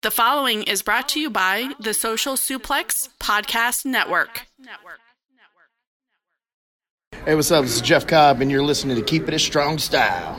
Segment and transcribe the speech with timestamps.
[0.00, 4.46] The following is brought to you by the Social Suplex Podcast Network.
[7.24, 7.64] Hey, what's up?
[7.64, 10.38] This is Jeff Cobb, and you're listening to Keep It a Strong Style.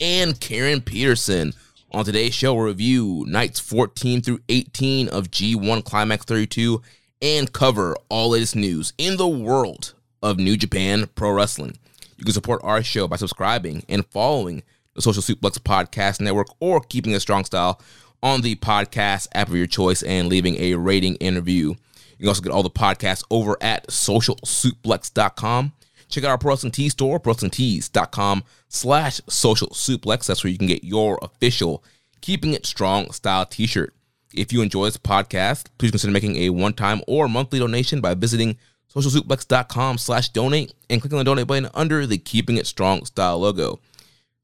[0.00, 1.52] and Karen Peterson.
[1.92, 6.82] On today's show, we'll review nights 14 through 18 of G1 Climax 32
[7.22, 11.78] and cover all latest news in the world of New Japan Pro Wrestling.
[12.16, 14.62] You can support our show by subscribing and following
[14.94, 17.80] the Social Suplex Podcast Network or Keeping a Strong Style
[18.22, 21.76] on the podcast app of your choice and leaving a rating and review.
[22.18, 25.72] You can also get all the podcasts over at socialsuplex.com.
[26.08, 30.26] Check out our Pro Wrestling Tees store, prowrestlingtees.com slash social suplex.
[30.26, 31.82] That's where you can get your official
[32.20, 33.94] Keeping It Strong style t-shirt.
[34.34, 38.56] If you enjoy this podcast, please consider making a one-time or monthly donation by visiting
[38.94, 43.38] socialsuplex.com slash donate and clicking on the donate button under the Keeping It Strong style
[43.38, 43.80] logo.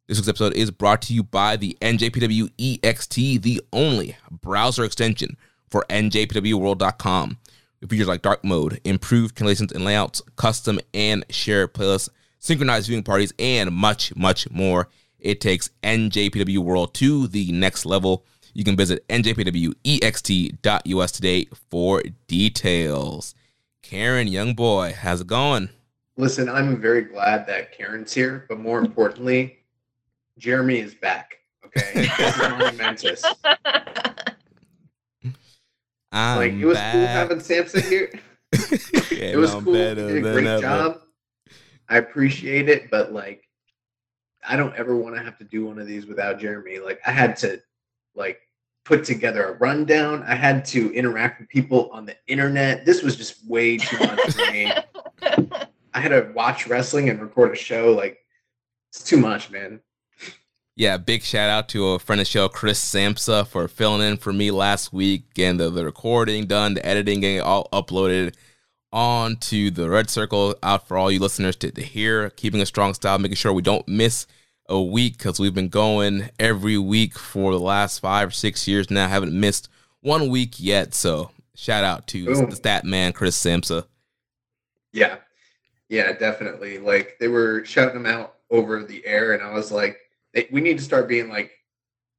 [0.09, 5.37] This week's episode is brought to you by the NJPW EXT, the only browser extension
[5.71, 7.39] for NJPWWorld.com.
[7.83, 13.03] With features like dark mode, improved translations and layouts, custom and shared playlists, synchronized viewing
[13.03, 14.89] parties, and much, much more.
[15.19, 18.25] It takes NJPW World to the next level.
[18.55, 19.43] You can visit njpwext.us
[21.13, 23.35] today for details.
[23.83, 25.69] Karen, young boy, how's it going?
[26.17, 29.59] Listen, I'm very glad that Karen's here, but more importantly,
[30.39, 31.39] Jeremy is back.
[31.67, 33.25] Okay, this is momentous.
[36.13, 36.93] I'm like it was back.
[36.93, 38.11] cool having Samson here.
[38.53, 39.73] it was I'm cool.
[39.73, 40.61] better You did a great ever.
[40.61, 41.01] job.
[41.89, 43.49] I appreciate it, but like,
[44.47, 46.79] I don't ever want to have to do one of these without Jeremy.
[46.79, 47.61] Like, I had to
[48.15, 48.41] like
[48.85, 50.23] put together a rundown.
[50.25, 52.85] I had to interact with people on the internet.
[52.85, 54.73] This was just way too much for me.
[55.95, 57.93] I had to watch wrestling and record a show.
[57.93, 58.19] Like,
[58.91, 59.81] it's too much, man.
[60.75, 64.17] Yeah, big shout out to a friend of the show, Chris Samsa, for filling in
[64.17, 68.35] for me last week, and the, the recording done, the editing, getting it all uploaded
[68.91, 72.95] onto the Red Circle out for all you listeners to, to hear, keeping a strong
[72.95, 74.27] style, making sure we don't miss
[74.67, 78.91] a week because we've been going every week for the last five or six years
[78.91, 79.09] now.
[79.09, 79.69] Haven't missed
[80.01, 80.95] one week yet.
[80.95, 82.49] So shout out to Boom.
[82.49, 83.85] the stat man, Chris Samsa.
[84.93, 85.17] Yeah.
[85.91, 86.79] Yeah, definitely.
[86.79, 89.99] Like they were shouting him out over the air, and I was like,
[90.35, 91.51] they, we need to start being like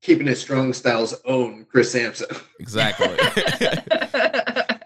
[0.01, 2.27] keeping it strong style's own Chris Sampson.
[2.59, 3.07] Exactly.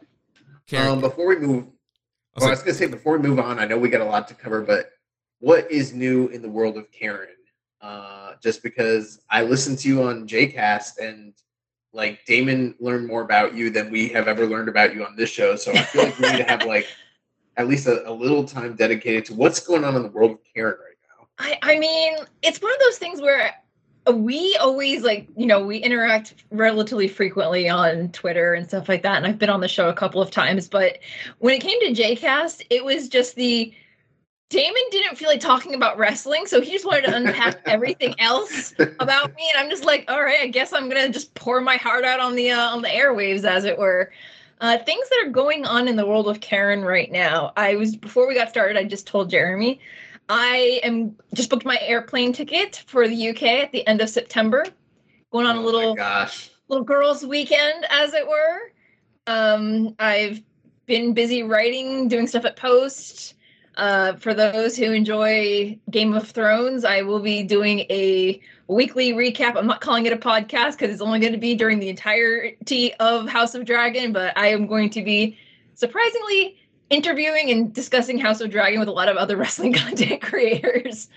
[0.73, 1.71] Um, before we move, I was
[2.35, 4.05] well, I like- was gonna say before we move on, I know we got a
[4.05, 4.91] lot to cover, but
[5.39, 7.29] what is new in the world of Karen?
[7.79, 11.33] Uh, just because I listened to you on JCast and
[11.93, 15.29] like Damon learned more about you than we have ever learned about you on this
[15.29, 16.87] show, so I feel like we need to have like
[17.55, 20.39] at least a, a little time dedicated to what's going on in the world of
[20.53, 20.96] Karen right now.
[21.39, 23.53] I, I mean, it's one of those things where
[24.13, 29.17] we always like, you know, we interact relatively frequently on Twitter and stuff like that.
[29.17, 30.99] And I've been on the show a couple of times, but
[31.39, 33.73] when it came to JCast, it was just the
[34.49, 38.73] Damon didn't feel like talking about wrestling, so he just wanted to unpack everything else
[39.01, 39.51] about me.
[39.53, 42.21] And I'm just like, all right, I guess I'm gonna just pour my heart out
[42.21, 44.11] on the uh, on the airwaves, as it were.
[44.61, 47.51] Uh, things that are going on in the world of Karen right now.
[47.57, 48.77] I was before we got started.
[48.77, 49.81] I just told Jeremy
[50.29, 54.65] I am just booked my airplane ticket for the UK at the end of September.
[55.31, 55.95] Going on a Oh my little
[56.67, 58.71] little girls' weekend, as it were.
[59.25, 60.41] Um, I've
[60.85, 63.35] been busy writing, doing stuff at Post.
[63.75, 69.55] Uh, for those who enjoy Game of Thrones, I will be doing a weekly recap.
[69.55, 72.93] I'm not calling it a podcast because it's only going to be during the entirety
[72.95, 75.37] of House of Dragon, but I am going to be
[75.75, 76.56] surprisingly
[76.89, 81.09] interviewing and discussing House of Dragon with a lot of other wrestling content creators.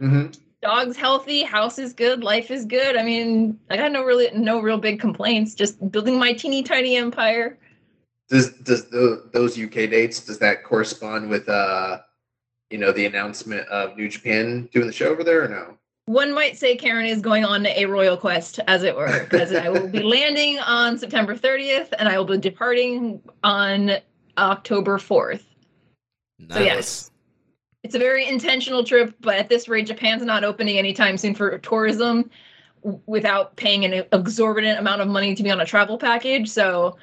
[0.00, 0.38] Mhm.
[0.62, 2.96] dog's healthy, house is good, life is good.
[2.96, 5.54] I mean, I got no really no real big complaints.
[5.54, 7.58] Just building my teeny tiny empire.
[8.28, 11.98] Does does the, those UK dates does that correspond with uh
[12.70, 15.78] you know the announcement of New Japan doing the show over there or no?
[16.06, 19.68] One might say Karen is going on a royal quest, as it were, because I
[19.68, 23.98] will be landing on September 30th and I will be departing on
[24.38, 25.42] October 4th.
[26.38, 26.56] Nice.
[26.56, 27.10] So yes,
[27.82, 31.58] it's a very intentional trip, but at this rate, Japan's not opening anytime soon for
[31.58, 32.30] tourism
[33.06, 36.48] without paying an exorbitant amount of money to be on a travel package.
[36.48, 36.96] So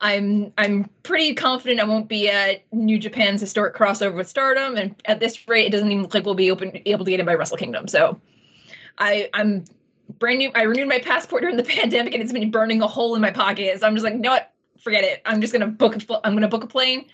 [0.00, 4.94] I'm I'm pretty confident I won't be at New Japan's historic crossover with Stardom, and
[5.04, 7.26] at this rate, it doesn't even look like we'll be open able to get in
[7.26, 7.86] by Wrestle Kingdom.
[7.86, 8.20] So
[8.98, 9.64] I I'm
[10.18, 10.50] brand new.
[10.54, 13.30] I renewed my passport during the pandemic, and it's been burning a hole in my
[13.30, 13.80] pocket.
[13.80, 14.52] So I'm just like, you know what?
[14.82, 15.22] Forget it.
[15.24, 17.06] I'm just gonna book a fl- I'm gonna book a plane,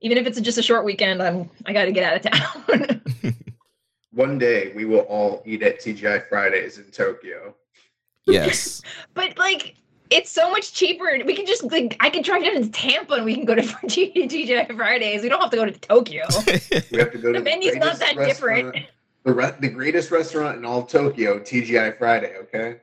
[0.00, 1.22] even if it's just a short weekend.
[1.22, 3.02] I'm I got to get out of town.
[4.12, 7.54] One day we will all eat at TGI Fridays in Tokyo.
[8.26, 8.82] Yes.
[9.14, 9.76] but like.
[10.08, 11.18] It's so much cheaper.
[11.26, 13.62] We can just like I can drive down to Tampa and we can go to
[13.62, 15.22] TGI Fridays.
[15.22, 16.22] We don't have to go to Tokyo.
[16.46, 18.86] We have to go to the menu's not that different.
[19.24, 22.36] The re- the greatest restaurant in all Tokyo, TGI Friday.
[22.42, 22.76] Okay.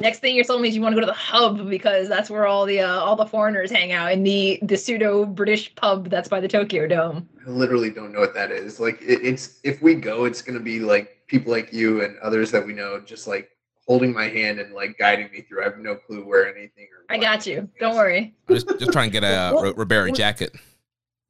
[0.00, 2.30] Next thing you're telling me is you want to go to the hub because that's
[2.30, 6.08] where all the uh, all the foreigners hang out in the the pseudo British pub
[6.08, 7.28] that's by the Tokyo Dome.
[7.46, 8.80] I literally don't know what that is.
[8.80, 12.50] Like it, it's if we go, it's gonna be like people like you and others
[12.50, 13.50] that we know, just like
[13.86, 15.62] holding my hand and like guiding me through.
[15.62, 16.88] I have no clue where anything.
[16.96, 17.58] Or I got you.
[17.58, 17.96] anything Don't is.
[17.96, 18.34] worry.
[18.48, 20.52] I'm just, just trying to get a uh, Roberu jacket.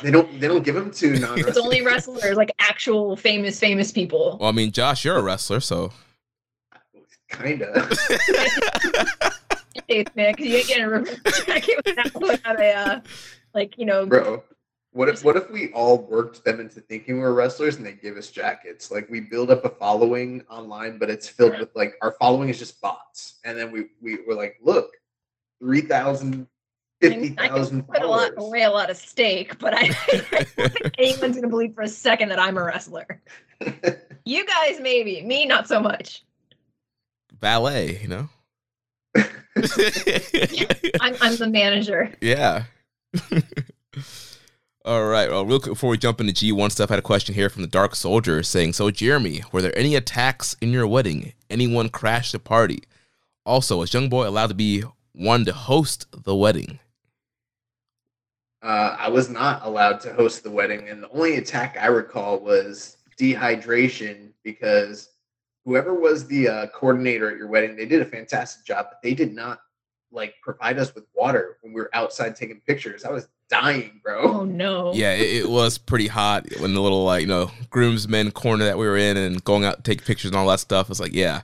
[0.02, 0.38] They don't.
[0.38, 1.38] They don't give them to non.
[1.38, 4.36] it's only wrestlers, like actual famous famous people.
[4.38, 5.90] Well, I mean, Josh, you're a wrestler, so.
[7.28, 7.88] Kinda.
[9.88, 13.00] Hey, man, 'cause you ain't getting a reverse jacket without, without a uh,
[13.54, 14.04] like you know.
[14.06, 14.42] Bro,
[14.92, 18.16] what if what if we all worked them into thinking we're wrestlers and they give
[18.16, 18.90] us jackets?
[18.90, 22.58] Like we build up a following online, but it's filled with like our following is
[22.58, 24.90] just bots, and then we we were like, look,
[25.60, 26.48] 3,000,
[27.04, 29.82] I mean, I 50,000 can put a lot away a lot of steak, but I,
[30.32, 33.22] I don't think anyone's gonna believe for a second that I'm a wrestler.
[34.28, 36.24] You guys maybe, me not so much.
[37.40, 38.28] Ballet, you know?
[41.00, 42.12] I'm I'm the manager.
[42.20, 42.64] yeah.
[44.84, 45.28] All right.
[45.30, 47.62] Well, real quick before we jump into G1 stuff, I had a question here from
[47.62, 51.32] the Dark Soldier saying, So, Jeremy, were there any attacks in your wedding?
[51.50, 52.82] Anyone crashed the party?
[53.44, 56.78] Also, was Young Boy allowed to be one to host the wedding?
[58.66, 62.40] uh, I was not allowed to host the wedding, and the only attack I recall
[62.40, 65.10] was dehydration because
[65.66, 69.12] whoever was the uh, coordinator at your wedding, they did a fantastic job, but they
[69.12, 69.58] did not
[70.12, 73.04] like provide us with water when we were outside taking pictures.
[73.04, 74.22] I was dying, bro.
[74.22, 74.94] Oh no.
[74.94, 78.78] Yeah, it, it was pretty hot when the little, like, you know, groomsmen corner that
[78.78, 80.88] we were in and going out to take pictures and all that stuff.
[80.88, 81.42] It's like, yeah.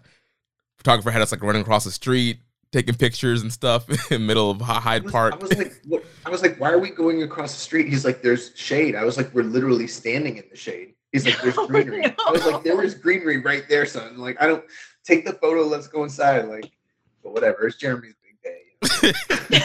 [0.79, 2.39] Photographer had us, like, running across the street,
[2.73, 5.35] taking pictures and stuff in the middle of Hyde was, Park.
[5.35, 6.05] I was like, what?
[6.25, 7.89] I was like, why are we going across the street?
[7.89, 8.95] He's like, there's shade.
[8.95, 10.92] I was like, we're literally standing in the shade.
[11.13, 12.05] He's like, there's Oh, greenery.
[12.07, 12.89] I was like, there no.
[12.95, 14.19] greenery right there, son.
[14.19, 14.65] Like, I don't
[15.05, 15.63] take the photo.
[15.63, 16.49] Let's go inside.
[16.49, 16.71] Like,
[17.23, 17.67] but whatever.
[17.67, 19.13] It's Jeremy's big day.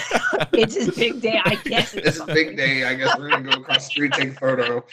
[0.54, 1.40] It's his big day.
[1.44, 2.84] I guess It's it's a big day.
[2.84, 4.84] I guess we're gonna go across the street take a photo.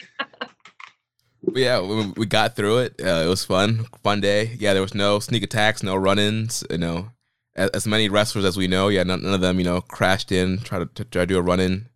[1.43, 2.95] But yeah, we, we got through it.
[2.99, 4.55] Uh, it was fun, fun day.
[4.59, 6.63] Yeah, there was no sneak attacks, no run-ins.
[6.71, 7.09] You know,
[7.55, 10.31] as, as many wrestlers as we know, yeah, none, none of them, you know, crashed
[10.31, 11.87] in, try to, to try to do a run-in.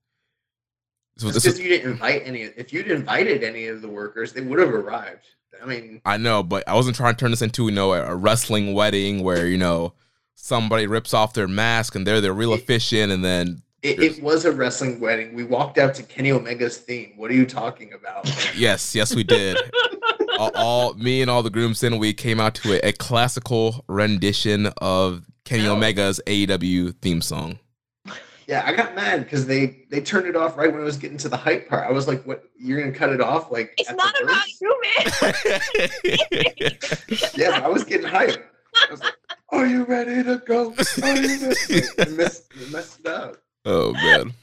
[1.20, 2.44] So this because is, you didn't invite any.
[2.44, 5.28] If you'd invited any of the workers, they would have arrived.
[5.62, 8.16] I mean, I know, but I wasn't trying to turn this into you know a,
[8.16, 9.94] wrestling wedding where you know
[10.36, 14.46] somebody rips off their mask and they're the real efficient, and then it, it was
[14.46, 15.34] a wrestling wedding.
[15.34, 17.14] We walked out to Kenny Omega's theme.
[17.18, 18.26] What are you talking about?
[18.56, 19.58] yes, yes, we did.
[20.40, 23.84] all, all me and all the grooms groomsmen, we came out to a, a classical
[23.88, 25.68] rendition of Kenny.
[25.68, 27.60] Omega's AEW theme song.
[28.50, 31.20] Yeah, I got mad because they they turned it off right when I was getting
[31.20, 31.88] to the hype part.
[31.88, 32.46] I was like, "What?
[32.58, 34.58] You're gonna cut it off?" Like It's not about verse?
[34.60, 35.12] you, man.
[37.40, 38.42] Yeah, I was getting hyped.
[38.88, 39.14] I was like,
[39.52, 40.74] "Are you ready to go?
[41.04, 43.36] Are you ready?" I messed, I messed it up.
[43.66, 44.34] oh man.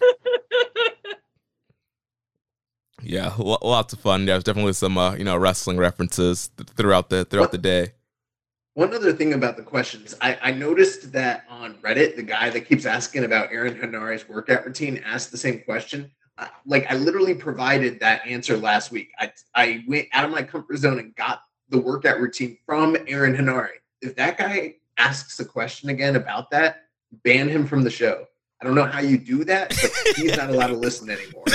[3.02, 4.24] Yeah, lots of fun.
[4.26, 7.92] There's definitely some uh, you know wrestling references th- throughout the throughout What- the day.
[8.76, 12.68] One other thing about the questions, I, I noticed that on Reddit, the guy that
[12.68, 16.10] keeps asking about Aaron Henare's workout routine asked the same question.
[16.66, 19.12] Like I literally provided that answer last week.
[19.18, 21.40] I I went out of my comfort zone and got
[21.70, 23.78] the workout routine from Aaron Hanari.
[24.02, 26.82] If that guy asks a question again about that,
[27.24, 28.26] ban him from the show.
[28.60, 31.44] I don't know how you do that, but he's not allowed to listen anymore.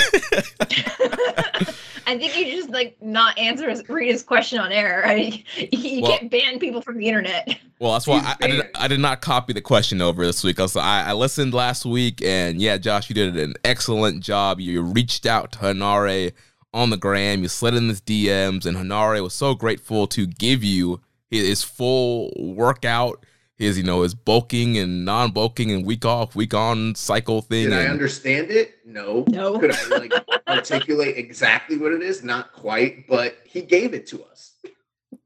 [2.04, 5.02] I think you just like not answer his, read his question on air.
[5.06, 5.42] I
[5.72, 7.58] you Well- can't ban people from the internet.
[7.78, 8.70] Well, that's why I, I, did.
[8.76, 10.60] I did not copy the question over this week.
[10.60, 14.60] Also, I, I listened last week, and yeah, Josh, you did an excellent job.
[14.60, 16.32] You reached out to Henare
[16.72, 20.62] on the gram, you slid in his DMs, and Henare was so grateful to give
[20.62, 23.26] you his, his full workout,
[23.62, 27.70] his you know his bulking and non-bulking and week off, week on cycle thing.
[27.70, 28.74] Did I understand it?
[28.84, 29.24] No.
[29.28, 29.58] No.
[29.58, 30.12] Could I like
[30.48, 32.22] articulate exactly what it is?
[32.22, 34.54] Not quite, but he gave it to us.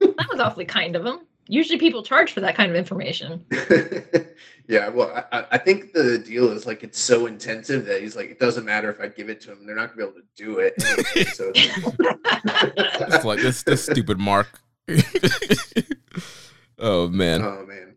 [0.01, 1.21] That was awfully kind of him.
[1.49, 3.45] Usually people charge for that kind of information.
[4.69, 8.17] yeah, well, I- I, I think the deal is like it's so intensive that he's
[8.17, 10.21] like, it doesn't matter if I give it to him; they're not gonna be able
[10.21, 10.75] to do it.
[11.35, 14.61] So It's like this this stupid mark.
[16.79, 17.43] oh man.
[17.43, 17.96] oh man,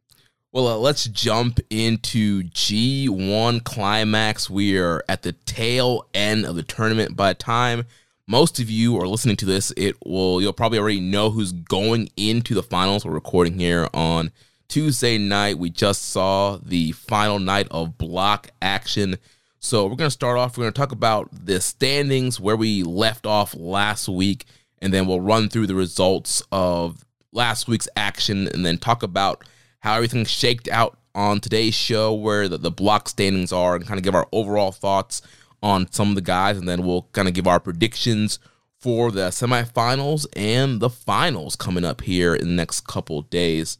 [0.51, 4.49] Well, uh, let's jump into G1 Climax.
[4.49, 7.15] We are at the tail end of the tournament.
[7.15, 7.85] By the time
[8.25, 12.09] most of you are listening to this, it will you'll probably already know who's going
[12.17, 13.05] into the finals.
[13.05, 14.31] We're recording here on
[14.67, 15.59] Tuesday night.
[15.59, 19.17] We just saw the final night of block action.
[19.59, 20.57] So we're gonna start off.
[20.57, 24.45] We're gonna talk about the standings where we left off last week,
[24.79, 29.43] and then we'll run through the results of last week's action, and then talk about
[29.79, 33.98] how everything shaked out on today's show, where the, the block standings are, and kind
[33.98, 35.21] of give our overall thoughts
[35.62, 38.39] on some of the guys, and then we'll kind of give our predictions
[38.79, 43.77] for the semifinals and the finals coming up here in the next couple days.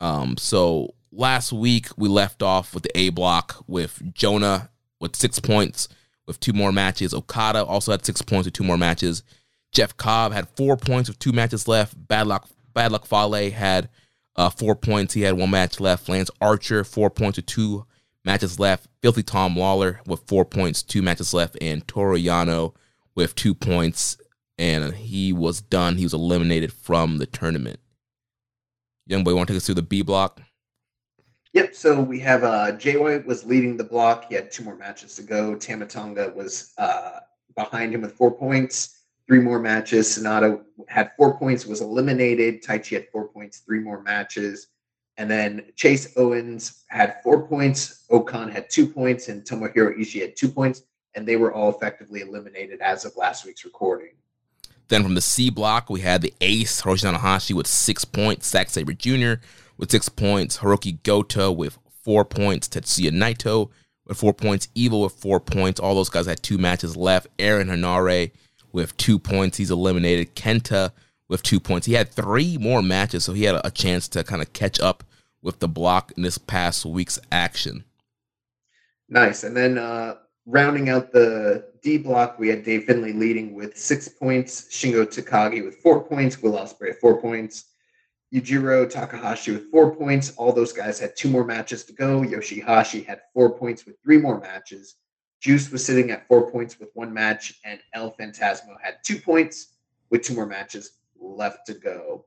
[0.00, 5.38] Um, so last week we left off with the A block with Jonah with six
[5.38, 5.88] points
[6.26, 7.14] with two more matches.
[7.14, 9.22] Okada also had six points with two more matches.
[9.70, 12.08] Jeff Cobb had four points with two matches left.
[12.08, 13.88] Bad luck, Bad luck Fale had
[14.36, 15.14] uh, four points.
[15.14, 16.08] He had one match left.
[16.08, 17.86] Lance Archer four points with two
[18.24, 18.88] matches left.
[19.02, 22.74] Filthy Tom Lawlor with four points, two matches left, and Toru Yano
[23.14, 24.16] with two points,
[24.58, 25.96] and he was done.
[25.96, 27.78] He was eliminated from the tournament.
[29.06, 30.40] Young boy, want to take us through the B block?
[31.52, 31.74] Yep.
[31.74, 34.26] So we have uh, Jay White was leading the block.
[34.28, 35.54] He had two more matches to go.
[35.54, 37.20] Tama Tonga was uh,
[37.54, 39.03] behind him with four points.
[39.26, 40.06] Three more matches.
[40.06, 42.62] Sanada had four points, was eliminated.
[42.62, 44.68] Taichi had four points, three more matches.
[45.16, 48.04] And then Chase Owens had four points.
[48.10, 50.82] O-Khan had two points, and Tomohiro Ishii had two points.
[51.14, 54.10] And they were all effectively eliminated as of last week's recording.
[54.88, 58.48] Then from the C block, we had the ace, Hiroshi Tanahashi, with six points.
[58.48, 59.34] Zack Sabre Jr.
[59.78, 60.58] with six points.
[60.58, 62.68] Hiroki Goto with four points.
[62.68, 63.70] Tetsuya Naito
[64.06, 64.68] with four points.
[64.74, 65.80] Evil with four points.
[65.80, 67.28] All those guys had two matches left.
[67.38, 68.32] Aaron Henare
[68.74, 69.56] with two points.
[69.56, 70.34] He's eliminated.
[70.34, 70.92] Kenta
[71.28, 71.86] with two points.
[71.86, 75.04] He had three more matches, so he had a chance to kind of catch up
[75.40, 77.84] with the block in this past week's action.
[79.08, 79.44] Nice.
[79.44, 84.08] And then uh, rounding out the D block, we had Dave Finlay leading with six
[84.08, 87.66] points, Shingo Takagi with four points, Will Ospreay four points,
[88.34, 90.32] Yujiro Takahashi with four points.
[90.36, 92.22] All those guys had two more matches to go.
[92.22, 94.96] Yoshihashi had four points with three more matches.
[95.44, 99.74] Juice was sitting at four points with one match, and El Phantasmo had two points
[100.08, 102.24] with two more matches left to go.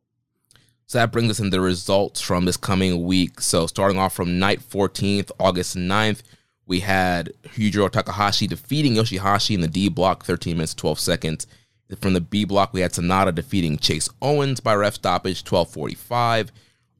[0.86, 3.42] So that brings us in the results from this coming week.
[3.42, 6.22] So starting off from night 14th, August 9th,
[6.68, 11.48] we had Yujiro Takahashi defeating Yoshihashi in the D block, 13 minutes 12 seconds.
[12.00, 16.52] From the B block, we had Sanada defeating Chase Owens by ref stoppage, 12:45.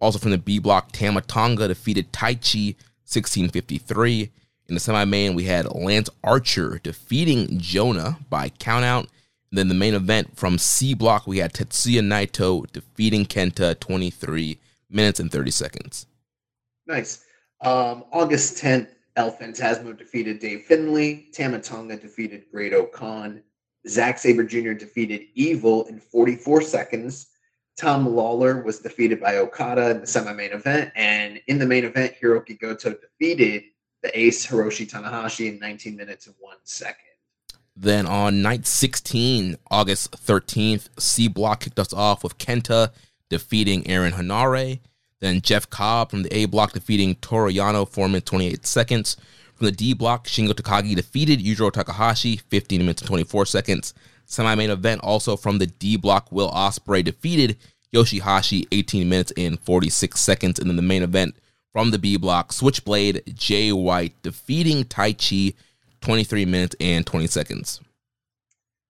[0.02, 4.32] Also from the B block, Tama Tonga defeated Taichi, 16:53.
[4.70, 9.08] In the semi-main, we had Lance Archer defeating Jonah by countout.
[9.50, 14.60] And then the main event from C block, we had Tetsuya Naito defeating Kenta, 23
[14.90, 16.06] minutes and 30 seconds.
[16.86, 17.24] Nice.
[17.62, 21.28] Um, August 10th, El Phantasmo defeated Dave Finlay.
[21.34, 23.42] Tamatonga defeated Great Khan.
[23.88, 24.74] Zack Sabre Jr.
[24.74, 27.28] defeated Evil in 44 seconds.
[27.78, 32.16] Tom Lawlor was defeated by Okada in the semi-main event, and in the main event,
[32.22, 33.64] Hiroki Goto defeated
[34.08, 37.04] the ace Hiroshi Tanahashi in 19 minutes and one second.
[37.76, 42.92] Then on night 16, August 13th, C Block kicked us off with Kenta
[43.30, 44.80] defeating Aaron Henare.
[45.20, 49.18] Then Jeff Cobb from the A Block defeating Toru Yano, 4 minutes 28 seconds.
[49.56, 53.94] From the D Block, Shingo Takagi defeated Yujiro Takahashi, 15 minutes and 24 seconds.
[54.26, 57.58] Semi main event also from the D Block, Will Ospreay defeated
[57.94, 60.60] Yoshihashi, 18 minutes and 46 seconds.
[60.60, 61.36] And then the main event
[61.74, 65.56] from the B Block, Switchblade, Jay White defeating Taichi
[66.02, 67.82] 23 minutes and 20 seconds.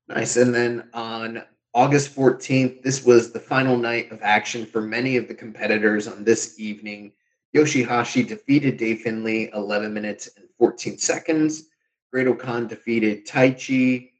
[0.07, 0.37] Nice.
[0.37, 1.43] And then on
[1.73, 6.23] August 14th, this was the final night of action for many of the competitors on
[6.23, 7.11] this evening.
[7.55, 11.65] Yoshihashi defeated Dave Finlay 11 minutes and 14 seconds.
[12.11, 14.11] Great Khan defeated Taichi.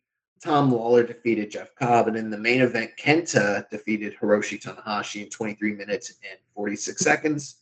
[0.44, 5.30] Tom Lawlor defeated Jeff Cobb, and in the main event, Kenta defeated Hiroshi Tanahashi in
[5.30, 7.56] 23 minutes and 46 seconds,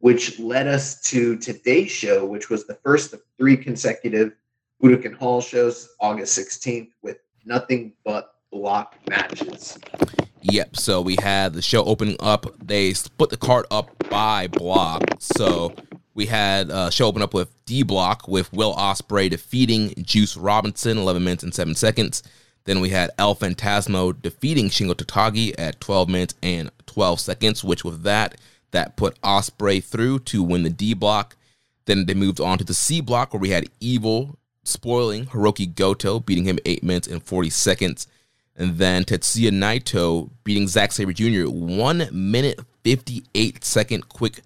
[0.00, 4.32] which led us to today's show, which was the first of three consecutive
[4.82, 9.78] Budokan Hall shows, August 16th, with nothing but block matches.
[10.42, 10.76] Yep.
[10.76, 12.46] So we had the show opening up.
[12.64, 15.02] They split the card up by block.
[15.18, 15.74] So
[16.14, 20.98] we had a show open up with D block with Will Ospreay defeating Juice Robinson,
[20.98, 22.22] 11 minutes and 7 seconds.
[22.64, 27.84] Then we had El Phantasmo defeating Shingo Takagi at 12 minutes and 12 seconds, which
[27.84, 28.36] with that,
[28.70, 31.36] that put Ospreay through to win the D block.
[31.86, 36.20] Then they moved on to the C block where we had Evil spoiling Hiroki Goto,
[36.20, 38.06] beating him 8 minutes and 40 seconds.
[38.54, 41.48] And then Tetsuya Naito beating Zack Sabre Jr.
[41.48, 44.42] 1 minute 58 second quick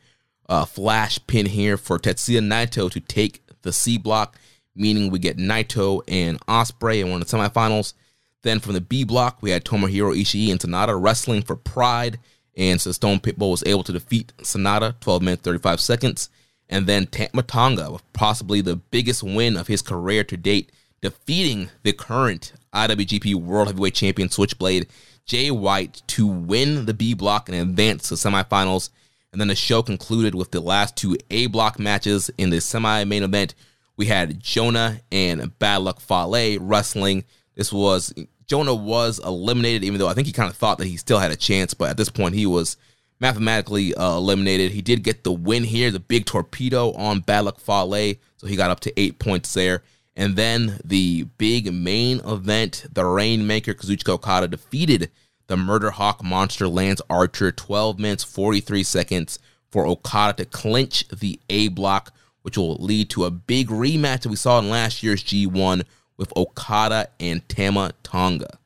[0.49, 4.37] uh, flash pin here for Tetsuya Naito to take the C block,
[4.77, 7.95] meaning we get Naito and Ospreay in one of the semifinals.
[8.43, 12.19] Then from the B block, we had Tomohiro Ishii and Sanada wrestling for Pride,
[12.57, 16.31] and so Stone Pitbull was able to defeat Sanada 12 minutes 35 seconds.
[16.69, 21.71] And then Tama Tonga with possibly the biggest win of his career to date, defeating
[21.83, 24.87] the current IWGP World Heavyweight Champion Switchblade
[25.27, 28.91] Jay White to win the B block and advance to semifinals.
[29.33, 33.05] And then the show concluded with the last two A block matches in the semi
[33.05, 33.55] main event.
[33.97, 37.25] We had Jonah and Bad Luck Fale wrestling.
[37.55, 38.13] This was
[38.53, 41.31] Jonah was eliminated, even though I think he kind of thought that he still had
[41.31, 42.77] a chance, but at this point he was
[43.19, 44.73] mathematically uh, eliminated.
[44.73, 48.55] He did get the win here, the big torpedo on Bad Luck Fale, so he
[48.55, 49.83] got up to eight points there.
[50.15, 55.11] And then the big main event, the Rainmaker Kazuchika Okada defeated
[55.47, 59.39] the Murder Hawk Monster Lance Archer 12 minutes 43 seconds
[59.71, 64.29] for Okada to clinch the A block, which will lead to a big rematch that
[64.29, 65.85] we saw in last year's G1
[66.17, 68.59] with Okada and Tama Tonga.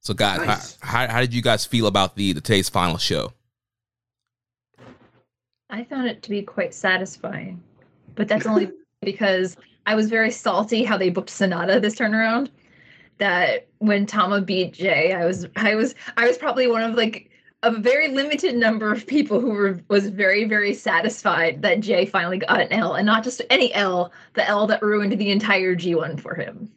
[0.00, 0.78] So, guys, nice.
[0.80, 3.32] how, how, how, did you guys feel about the, the today's final show?
[5.68, 7.62] I found it to be quite satisfying,
[8.14, 8.70] but that's only
[9.02, 9.56] because
[9.86, 12.50] I was very salty how they booked Sanada this turnaround.
[13.18, 17.29] That when Tama beat Jay, I was I was I was probably one of like
[17.62, 22.38] a very limited number of people who were was very very satisfied that Jay finally
[22.38, 26.20] got an L and not just any L, the L that ruined the entire G1
[26.20, 26.70] for him.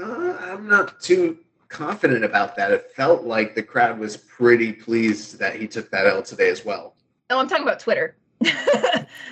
[0.00, 2.70] Uh, I'm not too confident about that.
[2.70, 6.64] It felt like the crowd was pretty pleased that he took that L today as
[6.64, 6.94] well.
[7.30, 8.16] Oh, I'm talking about Twitter.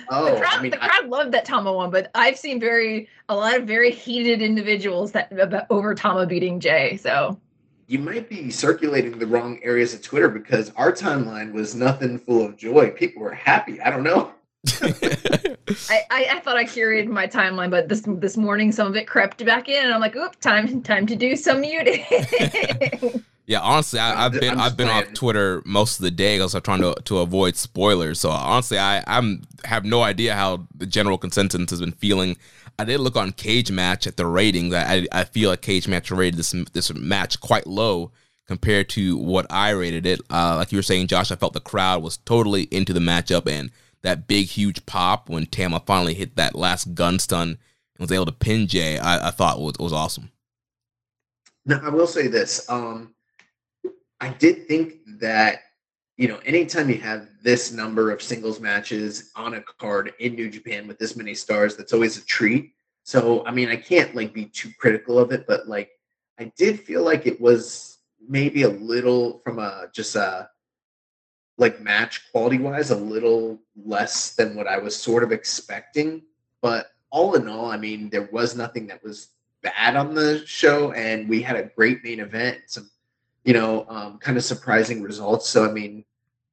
[0.09, 2.59] oh, the crowd, I mean, the crowd I, loved that Tama won, but I've seen
[2.59, 6.97] very a lot of very heated individuals that about, over Tama beating Jay.
[6.97, 7.39] So
[7.87, 12.45] you might be circulating the wrong areas of Twitter because our timeline was nothing full
[12.45, 12.91] of joy.
[12.91, 13.79] People were happy.
[13.81, 14.33] I don't know.
[15.89, 19.07] I, I, I, thought I curated my timeline, but this this morning some of it
[19.07, 22.03] crept back in, and I'm like, "Oop, time time to do some muting."
[23.47, 26.61] Yeah, honestly, I, have been I've been off Twitter most of the day because I'm
[26.63, 28.19] trying to to avoid spoilers.
[28.19, 32.35] So honestly, I I'm have no idea how the general consensus has been feeling.
[32.79, 34.73] I did look on Cage Match at the ratings.
[34.73, 38.11] I I feel like Cage Match rated this this match quite low
[38.47, 40.21] compared to what I rated it.
[40.29, 43.47] Uh, like you were saying, Josh, I felt the crowd was totally into the matchup
[43.47, 43.71] and
[44.03, 47.57] that big huge pop when Tama finally hit that last gun stun and
[47.99, 48.97] was able to pin Jay.
[48.97, 50.31] I, I thought was was awesome.
[51.65, 52.69] Now I will say this.
[52.69, 53.13] Um,
[54.19, 55.61] I did think that
[56.17, 60.49] you know anytime you have this number of singles matches on a card in New
[60.49, 62.73] Japan with this many stars, that's always a treat.
[63.03, 65.91] So I mean, I can't like be too critical of it, but like
[66.39, 70.49] I did feel like it was maybe a little from a just a
[71.57, 76.23] like match quality wise a little less than what I was sort of expecting.
[76.61, 79.29] But all in all, I mean, there was nothing that was
[79.61, 82.89] bad on the show, and we had a great main event, some
[83.47, 85.49] you know, um, kind of surprising results.
[85.49, 86.03] So I mean,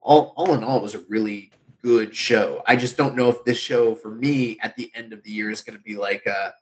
[0.00, 1.50] all all in all, it was a really
[1.82, 2.62] good show.
[2.68, 5.50] I just don't know if this show for me at the end of the year
[5.50, 6.54] is going to be like a,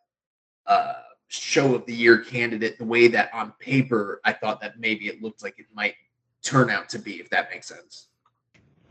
[0.66, 0.94] a
[1.28, 5.22] show of the year candidate the way that on paper I thought that maybe it
[5.22, 5.96] looked like it might
[6.42, 8.08] turn out to be, if that makes sense.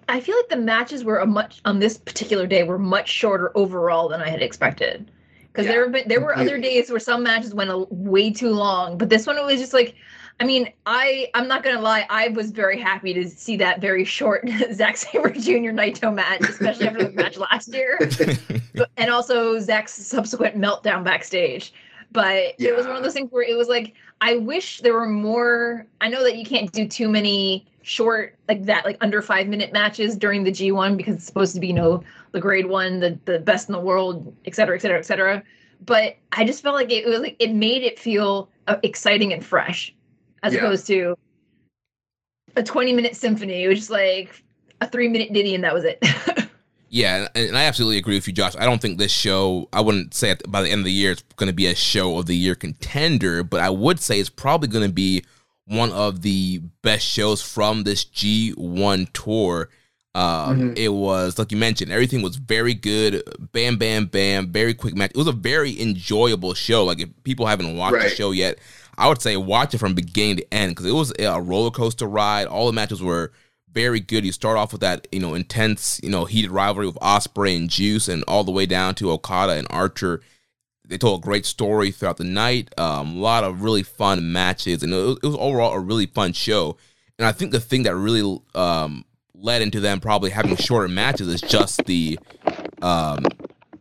[0.07, 3.51] I feel like the matches were a much on this particular day were much shorter
[3.55, 5.09] overall than I had expected.
[5.47, 8.31] Because yeah, there have been there were other days where some matches went a, way
[8.31, 9.95] too long, but this one it was just like
[10.41, 14.03] I mean, I I'm not gonna lie, I was very happy to see that very
[14.03, 15.69] short Zack Sabre Jr.
[15.69, 17.99] Naito match, especially after the match last year,
[18.73, 21.73] but, and also Zack's subsequent meltdown backstage.
[22.11, 22.69] But yeah.
[22.71, 25.85] it was one of those things where it was like, I wish there were more.
[26.01, 29.71] I know that you can't do too many short like that, like under five minute
[29.71, 33.19] matches during the G1 because it's supposed to be you know the grade one, the
[33.25, 35.43] the best in the world, et cetera, et cetera, et cetera
[35.83, 39.43] but I just felt like it was like it made it feel uh, exciting and
[39.43, 39.93] fresh,
[40.43, 40.59] as Yeah.
[40.59, 41.15] opposed to
[42.55, 44.43] a 20 minute symphony, which is like
[44.81, 46.03] a three minute ditty, and that was it.
[46.93, 48.53] Yeah, and and I absolutely agree with you, Josh.
[48.59, 51.13] I don't think this show, I wouldn't say at- by the end of the year
[51.13, 54.29] it's going to be a show of the year contender, but I would say it's
[54.29, 55.23] probably going to be
[55.67, 59.69] one of the best shows from this G1 tour.
[60.13, 60.77] Um, Mhm.
[60.77, 63.23] It was, like you mentioned, everything was very good.
[63.53, 64.51] Bam, bam, bam.
[64.51, 65.11] Very quick match.
[65.11, 66.83] It was a very enjoyable show.
[66.83, 68.59] Like, if people haven't watched the show yet,
[69.01, 72.05] I would say watch it from beginning to end because it was a roller coaster
[72.05, 72.45] ride.
[72.45, 73.31] All the matches were
[73.73, 74.23] very good.
[74.23, 77.67] You start off with that, you know, intense, you know, heated rivalry with Ospreay and
[77.67, 80.21] Juice, and all the way down to Okada and Archer.
[80.85, 82.77] They told a great story throughout the night.
[82.77, 86.05] Um, a lot of really fun matches, and it was, it was overall a really
[86.05, 86.77] fun show.
[87.17, 91.27] And I think the thing that really um, led into them probably having shorter matches
[91.27, 92.19] is just the
[92.83, 93.23] um,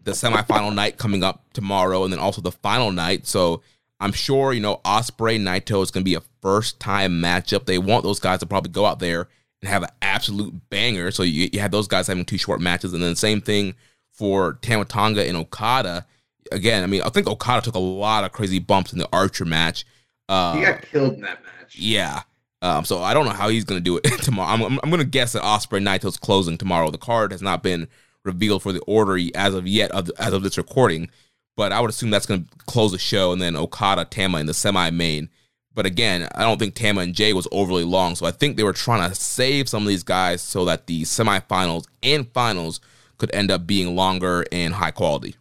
[0.03, 3.27] the semifinal night coming up tomorrow, and then also the final night.
[3.27, 3.61] So
[4.01, 7.67] I'm sure you know Ospreay Naito is going to be a first time matchup.
[7.67, 9.29] They want those guys to probably go out there
[9.61, 11.11] and have an absolute banger.
[11.11, 13.75] So you, you have those guys having two short matches, and then same thing
[14.11, 16.07] for Tama Tonga and Okada.
[16.53, 19.45] Again, I mean, I think Okada took a lot of crazy bumps in the Archer
[19.45, 19.85] match.
[20.29, 21.77] Uh, he got killed in that match.
[21.79, 22.23] yeah.
[22.63, 24.51] Um, so I don't know how he's going to do it tomorrow.
[24.51, 26.91] I'm, I'm, I'm going to guess that Ospreay Naito's closing tomorrow.
[26.91, 27.89] The card has not been
[28.25, 31.11] revealed for the order as of yet, of, as of this recording.
[31.57, 34.47] But I would assume that's going to close the show, and then Okada, Tama in
[34.47, 35.29] the semi-main.
[35.75, 38.63] But again, I don't think Tama and Jay was overly long, so I think they
[38.63, 42.81] were trying to save some of these guys so that the semifinals and finals
[43.19, 45.37] could end up being longer and high quality.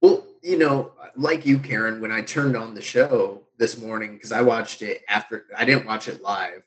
[0.00, 4.32] Well, you know, like you, Karen, when I turned on the show this morning, because
[4.32, 6.62] I watched it after I didn't watch it live,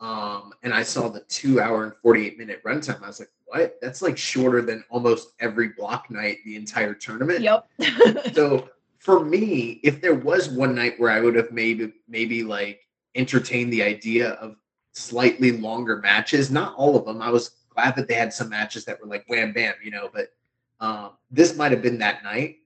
[0.00, 3.78] um, and I saw the two hour and 48 minute runtime, I was like, what?
[3.80, 7.40] That's like shorter than almost every block night the entire tournament.
[7.40, 7.68] yep.
[8.34, 12.80] So for me, if there was one night where I would have maybe maybe like
[13.14, 14.56] entertained the idea of
[14.92, 17.22] slightly longer matches, not all of them.
[17.22, 20.10] I was glad that they had some matches that were like wham bam, you know,
[20.12, 20.28] but
[20.80, 22.56] um, this might have been that night.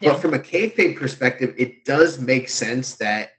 [0.00, 0.12] Yeah.
[0.12, 3.32] But from a kayfabe perspective, it does make sense that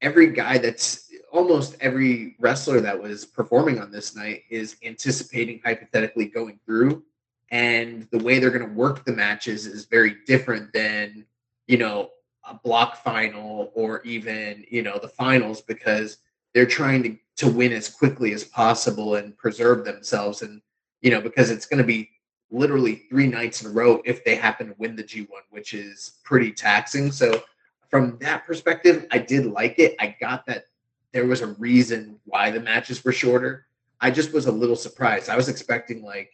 [0.00, 1.03] every guy that's
[1.34, 7.02] almost every wrestler that was performing on this night is anticipating hypothetically going through.
[7.50, 11.26] And the way they're going to work the matches is very different than
[11.66, 12.10] you know
[12.48, 16.18] a block final or even you know the finals because
[16.54, 20.42] they're trying to to win as quickly as possible and preserve themselves.
[20.42, 20.62] And
[21.02, 22.10] you know because it's going to be
[22.50, 26.12] literally three nights in a row if they happen to win the G1 which is
[26.22, 27.10] pretty taxing.
[27.10, 27.42] So
[27.90, 29.96] from that perspective I did like it.
[29.98, 30.66] I got that
[31.14, 33.66] there was a reason why the matches were shorter.
[34.00, 35.30] I just was a little surprised.
[35.30, 36.32] I was expecting like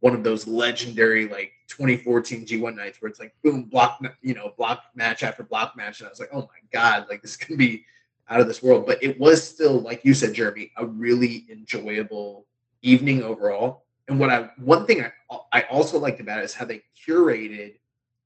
[0.00, 4.54] one of those legendary like 2014 G1 nights where it's like boom block you know
[4.56, 6.00] block match after block match.
[6.00, 7.84] And I was like oh my god like this can be
[8.30, 8.86] out of this world.
[8.86, 12.46] But it was still like you said Jeremy a really enjoyable
[12.80, 13.84] evening overall.
[14.08, 15.12] And what I one thing I
[15.52, 17.74] I also liked about it is how they curated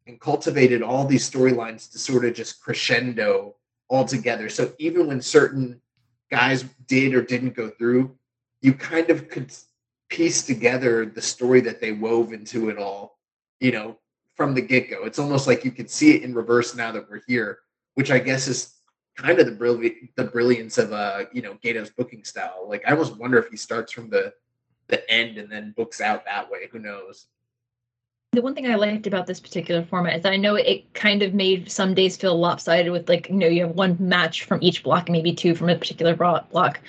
[0.07, 3.57] and cultivated all these storylines to sort of just crescendo
[3.89, 5.81] all together so even when certain
[6.31, 8.19] guys did or didn't go through
[8.61, 9.53] you kind of could
[10.09, 13.19] piece together the story that they wove into it all,
[13.61, 13.99] you know,
[14.35, 15.05] from the get go.
[15.05, 17.59] It's almost like you could see it in reverse now that we're here,
[17.95, 18.75] which I guess is
[19.17, 22.67] kind of the brilliant the brilliance of uh, you know, Gedo's booking style.
[22.69, 24.33] Like I almost wonder if he starts from the
[24.89, 26.69] the end and then books out that way.
[26.73, 27.27] Who knows?
[28.33, 31.23] The one thing I liked about this particular format is that I know it kind
[31.23, 34.59] of made some days feel lopsided with like, you know, you have one match from
[34.63, 36.81] each block, maybe two from a particular block.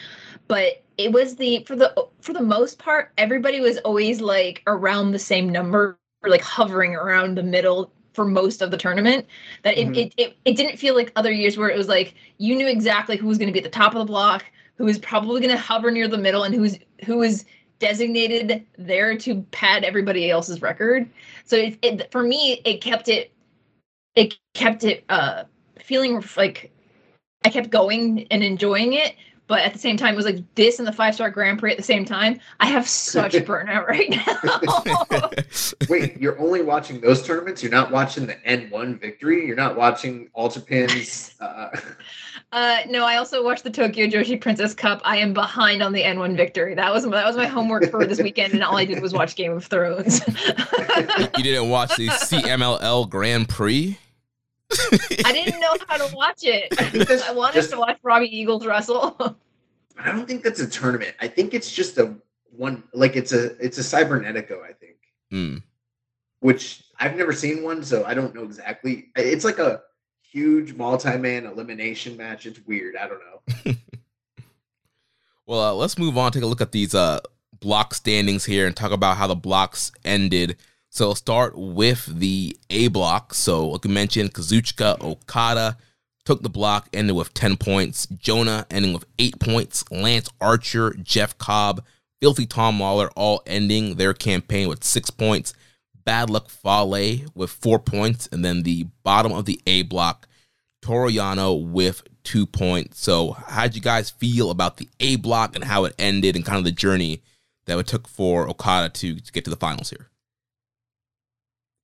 [0.49, 5.11] But it was the for the for the most part, everybody was always like around
[5.11, 9.25] the same number or like hovering around the middle for most of the tournament.
[9.63, 9.97] That it, Mhm.
[9.97, 13.15] it, it it didn't feel like other years where it was like you knew exactly
[13.15, 14.43] who was going to be at the top of the block,
[14.75, 17.45] who was probably going to hover near the middle, and who's who was
[17.79, 21.09] designated there to pad everybody else's record.
[21.45, 23.31] So it, it for me, it kept it,
[24.15, 25.45] it kept it uh
[25.81, 26.71] feeling like
[27.45, 29.15] I kept going and enjoying it.
[29.49, 31.71] But at the same time, it was like this and the five star Grand Prix
[31.71, 32.39] at the same time.
[32.59, 35.31] I have such burnout right now.
[35.89, 37.63] Wait, you're only watching those tournaments?
[37.63, 39.47] You're not watching the N1 victory?
[39.47, 41.69] You're not watching All Japan's uh
[42.51, 45.01] uh, no, I also watched the Tokyo Joshi Princess Cup.
[45.03, 46.75] I am behind on the N1 victory.
[46.75, 49.35] That was that was my homework for this weekend, and all I did was watch
[49.35, 50.21] Game of Thrones.
[50.27, 53.97] you didn't watch the CMLL Grand Prix?
[54.71, 56.69] I didn't know how to watch it.
[57.07, 59.15] that's I wanted just- to watch Robbie Eagles wrestle.
[59.97, 61.13] I don't think that's a tournament.
[61.19, 62.15] I think it's just a
[62.55, 64.95] one like it's a it's a cibernetico, I think.
[65.29, 65.57] Hmm.
[66.39, 69.09] Which I've never seen one, so I don't know exactly.
[69.17, 69.81] It's like a
[70.21, 72.45] huge multi-man elimination match.
[72.45, 72.95] It's weird.
[72.95, 73.19] I don't
[73.65, 73.73] know.
[75.45, 76.31] well, uh, let's move on.
[76.31, 77.19] Take a look at these uh,
[77.59, 80.57] block standings here and talk about how the blocks ended.
[80.89, 83.33] So start with the A block.
[83.33, 85.77] So like I mentioned, Kazuchika Okada
[86.25, 88.07] took the block, ended with 10 points.
[88.07, 89.83] Jonah ending with 8 points.
[89.91, 91.83] Lance Archer, Jeff Cobb,
[92.21, 95.53] Filthy Tom Lawlor all ending their campaign with 6 points.
[96.05, 98.27] Bad Luck Fale with 4 points.
[98.31, 100.27] And then the bottom of the A block,
[100.81, 102.99] Toru Yano with 2 points.
[102.99, 106.57] So how'd you guys feel about the A block and how it ended and kind
[106.57, 107.21] of the journey
[107.65, 110.09] that it took for Okada to, to get to the finals here?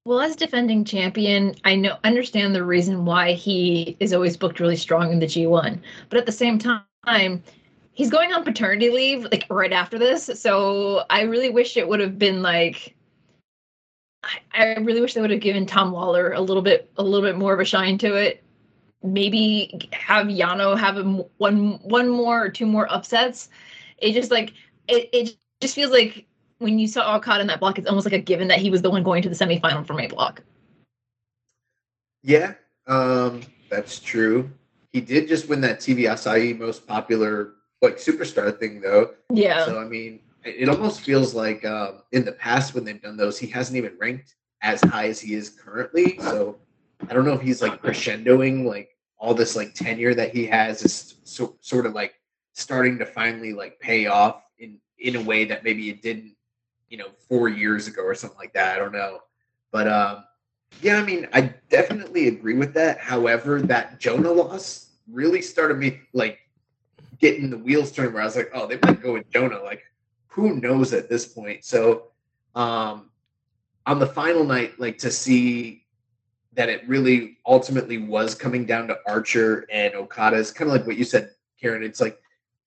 [0.06, 4.76] Well, as defending champion, I know understand the reason why he is always booked really
[4.76, 5.80] strong in the G1.
[6.10, 7.44] But at the same time,
[7.94, 10.30] he's going on paternity leave like right after this.
[10.40, 12.96] So I really wish it would have been like
[14.24, 17.28] I, I really wish they would have given Tom Lawlor a little bit a little
[17.28, 18.44] bit more of a shine to it.
[19.04, 21.04] Maybe have Yano have a,
[21.38, 23.50] one one more or two more upsets.
[23.98, 24.54] It just like
[24.88, 26.28] it, it just feels like
[26.60, 28.82] when you saw Okada in that block, it's almost like a given that he was
[28.82, 30.42] the one going to the semifinal from a block.
[32.24, 32.54] Yeah,
[32.88, 34.50] um, that's true.
[34.92, 39.12] He did just win that TV Asahi most popular like superstar thing though.
[39.32, 39.66] Yeah.
[39.66, 43.38] So I mean, it almost feels like um, in the past when they've done those,
[43.38, 46.18] he hasn't even ranked as high as he is currently.
[46.20, 46.58] So
[47.10, 50.84] I don't know if he's like crescendoing like all this like tenure that he has
[50.84, 52.16] is so, sort of like
[52.54, 56.35] starting to finally like pay off in in a way that maybe it didn't
[56.90, 58.76] you know, four years ago or something like that.
[58.76, 59.20] I don't know.
[59.72, 60.24] But um,
[60.82, 63.00] yeah, I mean, I definitely agree with that.
[63.00, 66.40] However, that Jonah loss really started me like
[67.20, 69.62] getting the wheels turning where I was like, oh, they might go with Jonah.
[69.64, 69.84] Like,
[70.28, 71.64] who knows at this point?
[71.64, 72.08] So
[72.56, 73.10] um
[73.86, 75.86] on the final night, like to see
[76.54, 80.88] that it really ultimately was coming down to Archer and Okada is kind of like
[80.88, 81.84] what you said, Karen.
[81.84, 82.20] It's like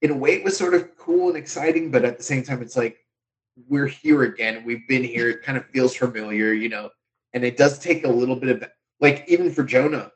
[0.02, 2.62] in a way it was sort of cool and exciting, but at the same time,
[2.62, 2.98] it's like
[3.66, 4.64] we're here again.
[4.64, 5.30] We've been here.
[5.30, 6.90] It kind of feels familiar, you know.
[7.34, 8.68] And it does take a little bit of
[9.00, 10.12] like even for Jonah,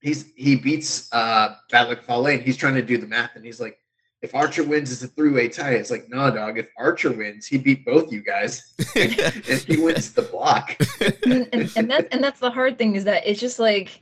[0.00, 3.44] he's he beats uh Bad Luck Fale and he's trying to do the math and
[3.44, 3.78] he's like,
[4.22, 5.72] if Archer wins, it's a three-way tie.
[5.72, 6.56] It's like, nah, dog.
[6.56, 10.76] If Archer wins, he beat both you guys, and he wins the block.
[11.24, 14.00] and, and, and that's and that's the hard thing is that it's just like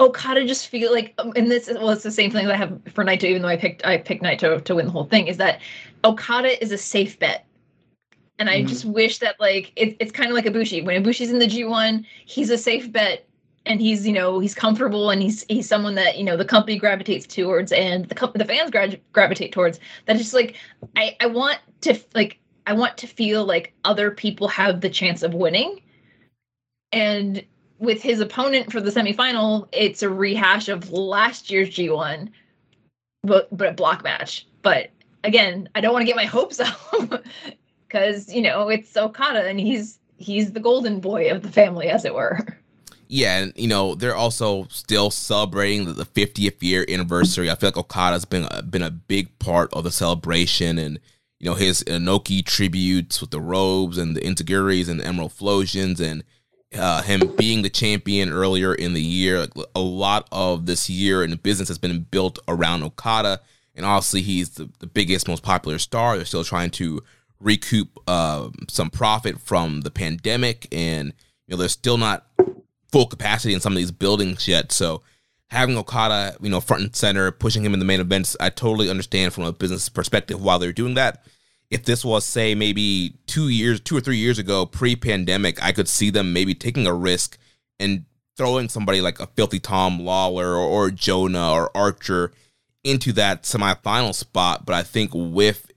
[0.00, 2.80] Okada just feel like, um, and this well, it's the same thing that I have
[2.92, 3.24] for Naito.
[3.24, 5.60] Even though I picked I picked Naito to win the whole thing, is that
[6.04, 7.46] Okada is a safe bet,
[8.38, 8.68] and I mm-hmm.
[8.68, 10.84] just wish that like it, it's kind of like Ibushi.
[10.84, 13.26] When Ibushi's in the G one, he's a safe bet,
[13.66, 16.78] and he's you know he's comfortable, and he's he's someone that you know the company
[16.78, 19.80] gravitates towards, and the the fans gra- gravitate towards.
[20.06, 20.56] That just like
[20.94, 25.24] I I want to like I want to feel like other people have the chance
[25.24, 25.80] of winning,
[26.92, 27.44] and
[27.78, 32.30] with his opponent for the semifinal, it's a rehash of last year's G1,
[33.22, 34.46] but but a block match.
[34.62, 34.90] But
[35.24, 37.24] again, I don't want to get my hopes up
[37.86, 42.04] because you know it's Okada and he's he's the golden boy of the family, as
[42.04, 42.46] it were.
[43.08, 47.50] Yeah, and you know they're also still celebrating the, the 50th year anniversary.
[47.50, 50.98] I feel like Okada's been a, been a big part of the celebration, and
[51.40, 56.00] you know his Inoki tributes with the robes and the Enziguris and the Emerald Flowsions,
[56.00, 56.22] and
[56.74, 59.46] uh, him being the champion earlier in the year.
[59.74, 63.40] A lot of this year in the business has been built around Okada,
[63.74, 66.16] and obviously he's the, the biggest, most popular star.
[66.16, 67.02] They're still trying to
[67.40, 71.12] recoup uh, some profit from the pandemic, and
[71.46, 72.26] you know they're still not
[72.90, 74.72] full capacity in some of these buildings yet.
[74.72, 75.02] So
[75.48, 78.90] having Okada, you know, front and center, pushing him in the main events, I totally
[78.90, 81.24] understand from a business perspective why they're doing that
[81.70, 85.88] if this was say maybe two years, two or three years ago, pre-pandemic, I could
[85.88, 87.38] see them maybe taking a risk
[87.78, 88.04] and
[88.36, 92.32] throwing somebody like a filthy Tom Lawlor or, or Jonah or Archer
[92.84, 94.64] into that semifinal spot.
[94.64, 95.70] But I think with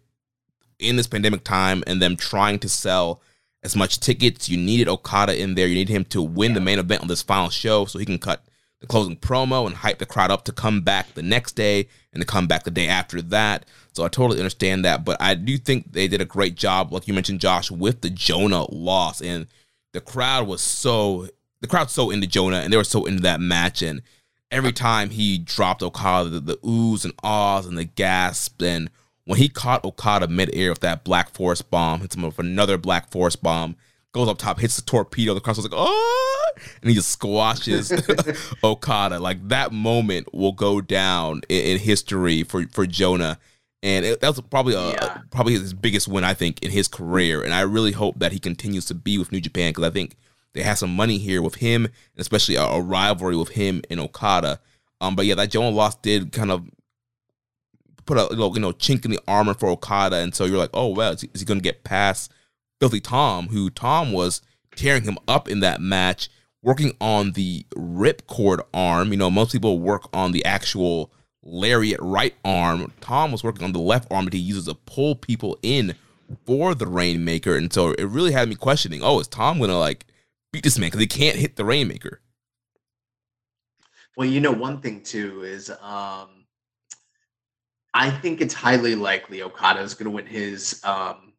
[0.80, 3.22] in this pandemic time and them trying to sell
[3.64, 5.68] as much tickets, you needed Okada in there.
[5.68, 8.18] You need him to win the main event on this final show so he can
[8.18, 8.44] cut
[8.82, 12.22] the closing promo and hype the crowd up to come back the next day and
[12.22, 13.66] to come back the day after that.
[13.94, 17.08] So I totally understand that, but I do think they did a great job, like
[17.08, 19.48] you mentioned, Josh, with the Jonah loss, and
[19.94, 21.28] the crowd was so
[21.62, 24.02] the crowd's so into Jonah, and they were so into that match, and
[24.50, 28.90] every time he dropped Okada, the, the oohs and ahs and the gasps, and
[29.26, 33.12] when he caught Okada midair with that Black Forest bomb, hit him with another Black
[33.12, 33.76] Forest bomb,
[34.14, 37.92] goes up top, hits the torpedo, the crowd was like, oh, and he just squashes
[38.64, 39.20] Okada.
[39.20, 43.40] Like that moment will go down in, in history for for Jonah
[43.84, 45.18] and it, that was probably a, Yeah.
[45.32, 47.42] probably his biggest win I think in his career.
[47.42, 50.16] And I really hope that he continues to be with New Japan because I think
[50.54, 54.00] they have some money here with him, and especially a, a rivalry with him and
[54.00, 54.60] Okada.
[55.00, 56.70] Um, but yeah, that Jonah loss did kind of
[58.06, 60.70] put a little, you know chink in the armor for Okada, and so you're like,
[60.74, 62.32] oh well, is he, is he going to get past
[62.82, 64.42] Filthy Tom, who Tom was
[64.76, 66.30] tearing him up in that match,
[66.64, 69.12] working on the ripcord arm.
[69.12, 71.12] You know, most people work on the actual
[71.44, 72.92] lariat right arm.
[73.00, 75.94] Tom was working on the left arm that he uses to pull people in
[76.48, 79.78] for the Rainmaker, and so it really had me questioning, oh, is Tom going to
[79.78, 80.08] like
[80.52, 82.20] beat this man because he can't hit the Rainmaker?
[84.18, 86.30] Well, you know, one thing too is um
[87.94, 91.31] I think it's highly likely Okada is going to win his um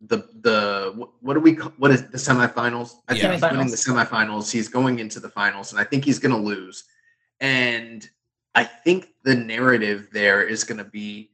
[0.00, 2.94] the the what do we call, what is the semifinals?
[3.08, 4.50] I think he's winning the semifinals.
[4.50, 6.84] He's going into the finals, and I think he's going to lose.
[7.40, 8.08] And
[8.54, 11.30] I think the narrative there is going to be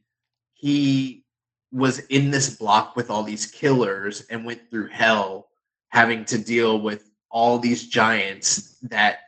[0.53, 1.25] he
[1.71, 5.49] was in this block with all these killers and went through hell
[5.89, 9.19] having to deal with all these giants that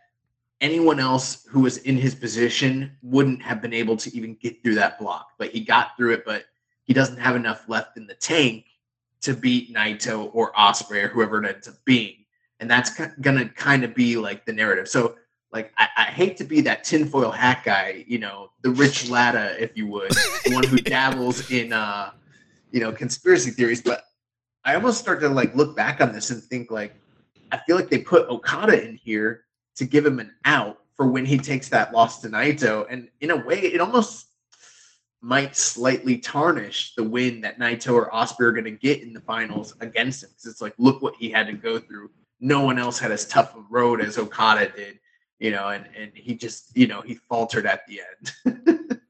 [0.61, 4.75] anyone else who was in his position wouldn't have been able to even get through
[4.75, 5.31] that block.
[5.37, 6.45] But he got through it, but
[6.83, 8.66] he doesn't have enough left in the tank
[9.21, 12.15] to beat Naito or Ospreay or whoever it ends up being.
[12.59, 14.87] And that's gonna kind of be like the narrative.
[14.87, 15.15] So
[15.51, 19.61] like I, I hate to be that tinfoil hat guy, you know, the rich Latta,
[19.61, 22.11] if you would, the one who dabbles in uh,
[22.71, 24.03] you know, conspiracy theories, but
[24.65, 26.93] I almost start to like look back on this and think like
[27.51, 31.25] I feel like they put Okada in here to give him an out for when
[31.25, 32.85] he takes that loss to Naito.
[32.89, 34.26] And in a way, it almost
[35.21, 39.21] might slightly tarnish the win that Naito or Ospreay are going to get in the
[39.21, 40.29] finals against him.
[40.29, 42.11] Because it's like, look what he had to go through.
[42.39, 44.99] No one else had as tough a road as Okada did,
[45.39, 48.01] you know, and, and he just, you know, he faltered at the
[48.45, 48.77] end.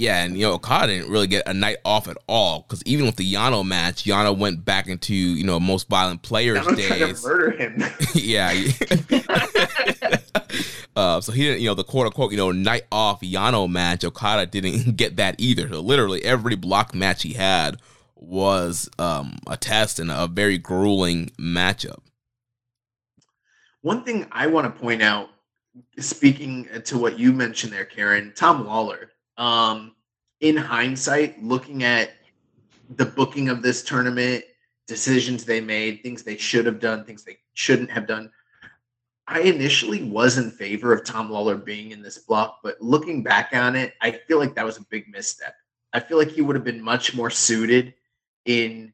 [0.00, 3.04] Yeah, and you know Okada didn't really get a night off at all because even
[3.04, 7.22] with the Yano match, Yano went back into you know most violent players to days.
[7.22, 7.82] murder him.
[8.14, 8.50] yeah.
[10.96, 14.04] uh, so he didn't, you know, the quote unquote, you know, night off Yano match.
[14.04, 15.68] Okada didn't get that either.
[15.68, 17.78] So literally every block match he had
[18.16, 22.00] was um, a test and a very grueling matchup.
[23.82, 25.30] One thing I want to point out,
[25.98, 29.08] speaking to what you mentioned there, Karen, Tom Lawlor.
[29.38, 29.94] Um,
[30.40, 32.10] in hindsight, looking at
[32.96, 34.44] the booking of this tournament,
[34.86, 38.30] decisions they made, things they should have done, things they shouldn't have done.
[39.30, 43.50] I initially was in favor of Tom Lawlor being in this block, but looking back
[43.52, 45.54] on it, I feel like that was a big misstep.
[45.92, 47.94] I feel like he would have been much more suited
[48.44, 48.92] in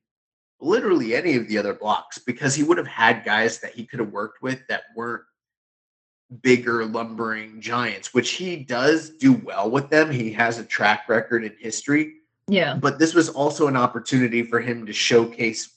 [0.61, 3.99] literally any of the other blocks because he would have had guys that he could
[3.99, 5.23] have worked with that weren't
[6.43, 11.45] bigger lumbering giants which he does do well with them he has a track record
[11.45, 12.15] in history
[12.49, 12.75] Yeah.
[12.75, 15.69] but this was also an opportunity for him to showcase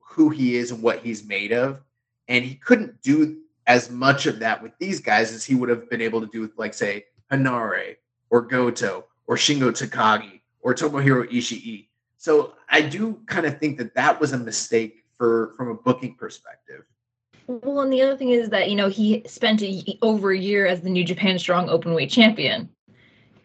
[0.00, 1.82] who he is and what he's made of
[2.26, 5.88] and he couldn't do as much of that with these guys as he would have
[5.88, 7.96] been able to do with like say Henare
[8.30, 11.86] or Goto or Shingo Takagi or Tomohiro Ishii
[12.22, 16.14] so I do kind of think that that was a mistake for from a booking
[16.14, 16.84] perspective.
[17.48, 20.68] Well, and the other thing is that you know he spent a, over a year
[20.68, 22.68] as the New Japan Strong Openweight Champion,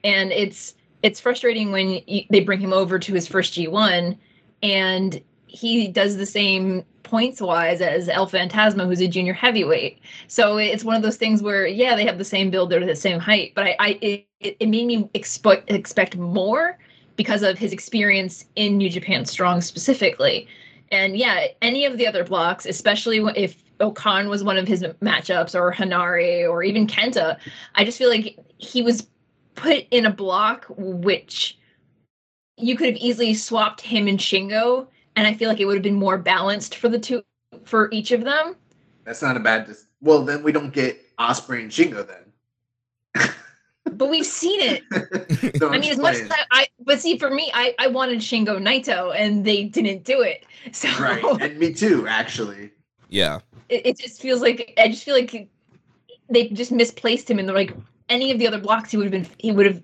[0.04, 4.16] and it's it's frustrating when you, they bring him over to his first G1,
[4.62, 10.00] and he does the same points wise as El Phantasmo, who's a junior heavyweight.
[10.28, 12.96] So it's one of those things where yeah, they have the same build, they're the
[12.96, 16.78] same height, but I, I it, it made me expect expect more
[17.16, 20.48] because of his experience in New Japan Strong specifically.
[20.92, 25.56] And yeah, any of the other blocks, especially if O-Khan was one of his matchups
[25.56, 27.38] or Henare or even Kenta,
[27.76, 29.08] I just feel like he was
[29.56, 31.58] put in a block which
[32.58, 35.84] you could have easily swapped him and Shingo, and I feel like it would have
[35.84, 37.24] been more balanced for the two
[37.66, 38.56] for each of them.
[39.04, 39.66] That's not a bad.
[39.66, 43.34] Dis- well, then we don't get Ospreay and Shingo then.
[43.90, 44.84] But we've seen it.
[45.62, 46.26] No, I mean, as just much playing.
[46.26, 50.04] as I, I, but see, for me, I, I wanted Shingo Naito, and they didn't
[50.04, 50.46] do it.
[50.74, 52.72] So right, and me too, actually.
[53.10, 53.40] Yeah.
[53.70, 55.50] it, it just feels like I just feel like
[56.30, 57.74] they just misplaced him in the like
[58.10, 58.92] any of the other blocks.
[58.92, 59.28] He would have been.
[59.40, 59.82] He would have.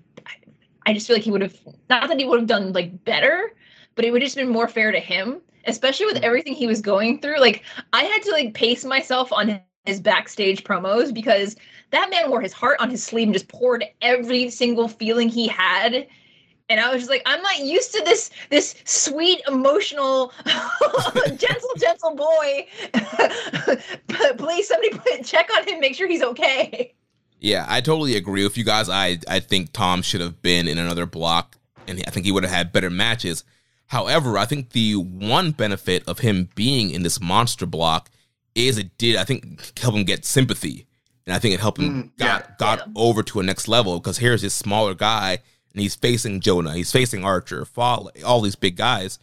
[0.86, 1.56] I just feel like he would have
[1.88, 3.54] not that he would have done like better,
[3.94, 6.24] but it would have just been more fair to him, especially with mm-hmm.
[6.24, 7.40] everything he was going through.
[7.40, 11.56] Like I had to like pace myself on his backstage promos because
[11.90, 15.46] that man wore his heart on his sleeve and just poured every single feeling he
[15.46, 16.06] had.
[16.70, 20.32] And I was just like, I'm not used to this this sweet, emotional,
[21.36, 22.66] gentle, gentle boy.
[24.06, 26.94] but please, somebody put check on him, make sure he's okay.
[27.38, 28.88] Yeah, I totally agree with you guys.
[28.88, 31.58] I I think Tom should have been in another block.
[31.86, 33.44] and I think he would have had better matches.
[33.86, 38.10] However, I think the one benefit of him being in this monster block
[38.54, 40.86] is it did I think help him get sympathy,
[41.26, 42.54] and I think it helped him Mm, got yeah.
[42.58, 42.92] got Yeah.
[42.96, 45.38] over to a next level because here's this smaller guy
[45.72, 49.18] and he's facing Jonah, he's facing Archer, Fale, all these big guys,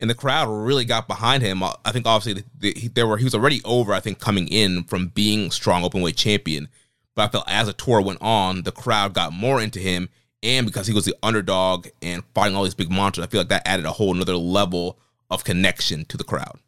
[0.00, 1.62] and the crowd really got behind him.
[1.62, 3.92] I think obviously the, the, there were he was already over.
[3.92, 6.68] I think coming in from being strong openweight champion,
[7.16, 10.08] but I felt as the tour went on, the crowd got more into him,
[10.42, 13.48] and because he was the underdog and fighting all these big monsters, I feel like
[13.48, 14.98] that added a whole another level
[15.30, 16.58] of connection to the crowd.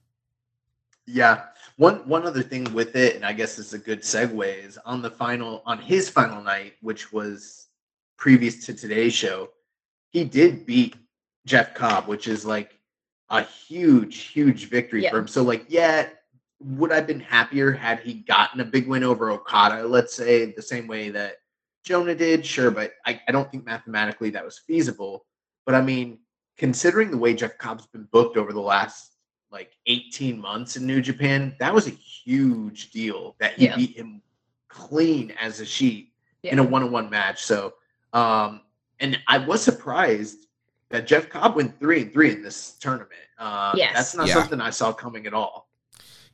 [1.07, 1.45] Yeah.
[1.77, 5.01] One one other thing with it, and I guess it's a good segue, is on
[5.01, 7.69] the final on his final night, which was
[8.19, 9.49] previous to today's show,
[10.11, 10.95] he did beat
[11.47, 12.79] Jeff Cobb, which is like
[13.31, 15.11] a huge, huge victory Yeah.
[15.11, 15.29] for him.
[15.29, 16.09] So like, yeah,
[16.61, 20.53] would I have been happier had he gotten a big win over Okada, let's say,
[20.53, 21.37] the same way that
[21.85, 22.45] Jonah did?
[22.45, 25.25] Sure, but I, I don't think mathematically that was feasible.
[25.67, 26.19] But I mean,
[26.57, 29.13] considering the way Jeff Cobb's been booked over the last
[29.51, 33.77] like 18 months in New Japan, that was a huge deal that he Yeah.
[33.77, 34.23] beat him
[34.69, 36.13] clean as a sheet
[36.45, 37.43] in a one-on-one match.
[37.45, 37.75] So
[38.13, 38.61] um
[39.01, 40.47] and I was surprised
[40.91, 43.11] that Jeff Cobb went three and three in this tournament.
[43.39, 43.95] Uh Yes.
[43.95, 44.35] that's not Yeah.
[44.35, 45.69] something I saw coming at all.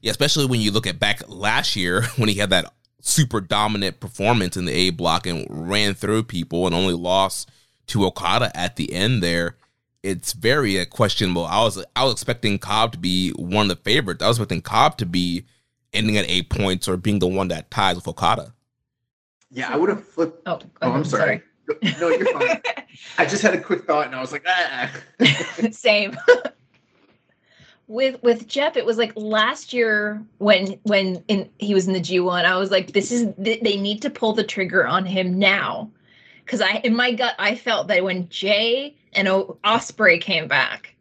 [0.02, 2.74] Yeah, especially when you look at back last year when he had that
[3.06, 7.50] super dominant performance in the A block and ran through people and only lost
[7.88, 9.56] to Okada at the end there.
[10.02, 11.44] It's very uh, questionable.
[11.46, 14.22] I was I was expecting Cobb to be one of the favorites.
[14.22, 15.44] I was expecting Cobb to be
[15.92, 18.52] ending at eight points or being the one that ties with Okada.
[19.50, 20.42] Yeah, I would have flipped.
[20.46, 21.42] Oh, Oh, I'm sorry.
[22.00, 22.60] No, you're fine.
[23.18, 24.90] I just had a quick thought and I was like, ah.
[25.70, 26.16] Same.
[27.88, 32.00] with with Jeff, it was like last year when when in, he was in the
[32.00, 32.44] G one.
[32.44, 35.90] I was like, this is th- they need to pull the trigger on him now,
[36.44, 40.94] because I in my gut I felt that when Jay and o- Ospreay came back,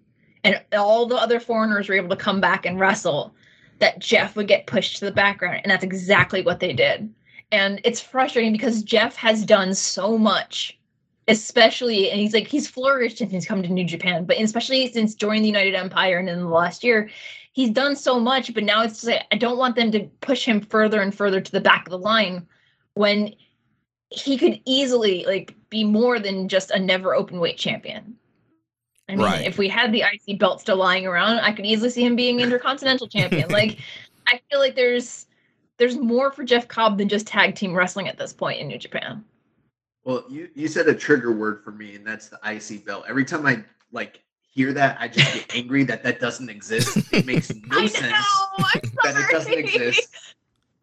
[0.43, 3.33] and all the other foreigners were able to come back and wrestle,
[3.79, 7.11] that Jeff would get pushed to the background, and that's exactly what they did.
[7.51, 10.77] And it's frustrating because Jeff has done so much
[11.27, 15.15] especially and he's like he's flourished since he's come to New Japan, but especially since
[15.15, 17.09] joining the United Empire and in the last year,
[17.53, 18.53] he's done so much.
[18.53, 21.41] But now it's just like I don't want them to push him further and further
[21.41, 22.47] to the back of the line
[22.93, 23.33] when
[24.09, 28.15] he could easily like be more than just a never open weight champion.
[29.09, 29.45] I mean, Right.
[29.45, 32.39] if we had the IC belt still lying around, I could easily see him being
[32.39, 33.49] intercontinental champion.
[33.49, 33.77] Like,
[34.27, 35.27] I feel like there's
[35.77, 38.77] there's more for Jeff Cobb than just tag team wrestling at this point in New
[38.79, 39.23] Japan.
[40.05, 43.05] Well, you you said a trigger word for me, and that's the IC belt.
[43.07, 44.21] Every time I like
[44.53, 46.97] hear that, I just get angry that that doesn't exist.
[47.11, 48.65] It makes no I sense know.
[48.73, 50.15] I'm that it doesn't exist.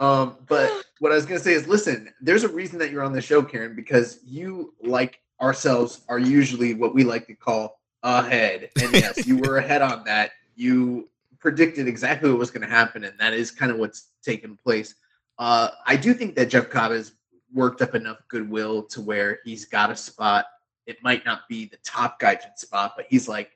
[0.01, 3.13] Um, but what I was gonna say is, listen, there's a reason that you're on
[3.13, 8.71] the show, Karen, because you, like ourselves, are usually what we like to call ahead.
[8.83, 10.33] And yes, you were ahead on that.
[10.57, 11.09] You
[11.39, 14.97] predicted exactly what was going to happen, and that is kind of what's taken place.
[15.39, 17.13] Uh, I do think that Jeff Cobb has
[17.55, 20.47] worked up enough goodwill to where he's got a spot.
[20.87, 23.51] It might not be the top guided spot, but he's like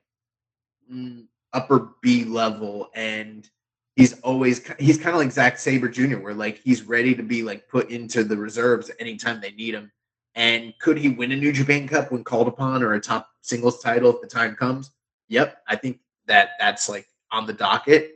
[0.90, 3.48] mm, upper B level, and
[3.96, 7.42] he's always he's kind of like Zack Sabre Jr., where like he's ready to be
[7.42, 9.90] like put into the reserves anytime they need him.
[10.34, 13.82] And could he win a New Japan Cup when called upon, or a top singles
[13.82, 14.90] title if the time comes?
[15.28, 18.12] Yep, I think that that's like on the docket.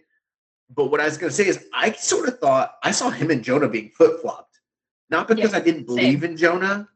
[0.76, 3.30] But what I was going to say is, I sort of thought I saw him
[3.30, 4.49] and Jonah being flip flopped,
[5.10, 6.88] not because Yeah, I didn't believe in Jonah,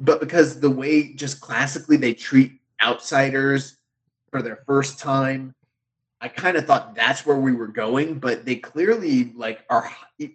[0.00, 2.52] but because the way just classically they treat
[2.82, 3.76] outsiders
[4.30, 5.54] for their first time.
[6.20, 9.90] I kind of thought that's where we were going, but they clearly like are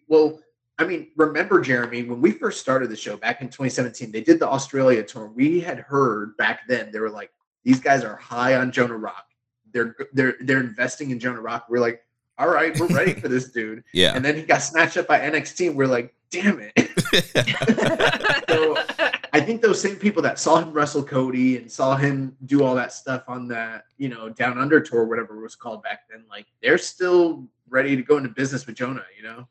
[0.07, 0.39] well.
[0.79, 4.11] I mean, remember Jeremy when we first started the show back in 2017?
[4.11, 5.31] They did the Australia tour.
[5.33, 7.31] We had heard back then they were like,
[7.63, 9.25] these guys are high on Jonah Rock.
[9.73, 11.65] They're they're they're investing in Jonah Rock.
[11.69, 12.03] We're like,
[12.37, 13.83] all right, we're ready for this dude.
[13.93, 14.13] Yeah.
[14.15, 15.69] And then he got snatched up by NXT.
[15.69, 16.73] And we're like, damn it.
[18.49, 18.75] So,
[19.33, 22.75] I think those same people that saw him wrestle Cody and saw him do all
[22.75, 26.23] that stuff on that, you know, Down Under tour, whatever it was called back then,
[26.29, 29.47] like they're still ready to go into business with Jonah, you know?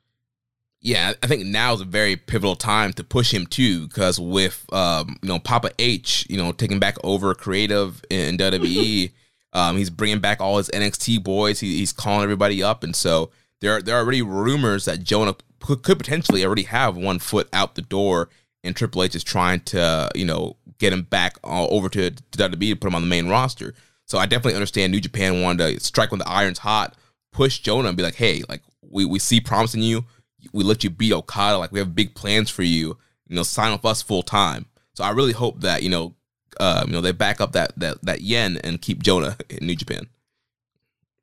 [0.81, 4.65] Yeah, I think now is a very pivotal time to push him too, because with
[4.73, 9.13] um, you know Papa H, you know taking back over creative in WWE,
[9.53, 11.61] um, he's bringing back all his NXT boys.
[11.61, 15.35] He, he's calling everybody up, and so there are, there are already rumors that Jonah
[15.61, 18.29] could, potentially already have one foot out the door,
[18.65, 22.39] and Triple H is trying to you know get him back uh, over to, to
[22.39, 23.75] WWE to put him on the main roster.
[24.05, 26.97] So I definitely understand New Japan wanted to strike when the iron's hot,
[27.33, 30.05] push Jonah and be like, hey, like we we see promise in you
[30.53, 31.59] we let you beat Okada.
[31.59, 32.97] Like we have big plans for you.
[33.29, 34.67] You know, sign with us full time.
[34.95, 36.15] So I really hope that you know
[36.59, 39.77] uh, you know they back up that that that yen and keep Jonah in New
[39.77, 40.07] Japan.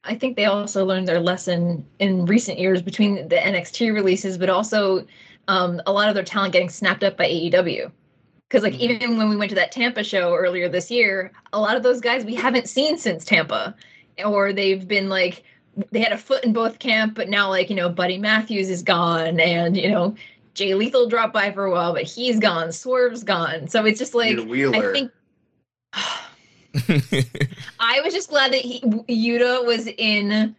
[0.04, 4.49] I think they also learned their lesson in recent years between the NXT releases, but
[4.49, 5.06] also
[5.47, 7.91] um, a lot of their talent getting snapped up by AEW.
[8.49, 8.80] Because like Mhm.
[8.80, 12.01] even when we went to that Tampa show earlier this year, a lot of those
[12.01, 13.76] guys we haven't seen since Tampa,
[14.24, 15.43] or they've been like
[15.91, 18.84] they had a foot in both camp, but now like you know Buddy Matthews is
[18.84, 20.16] gone, and you know
[20.54, 22.72] Jay Lethal dropped by for a while, but he's gone.
[22.72, 25.12] Swerve's gone, so it's just like I think.
[27.80, 30.55] I was just glad that he, Yuta was in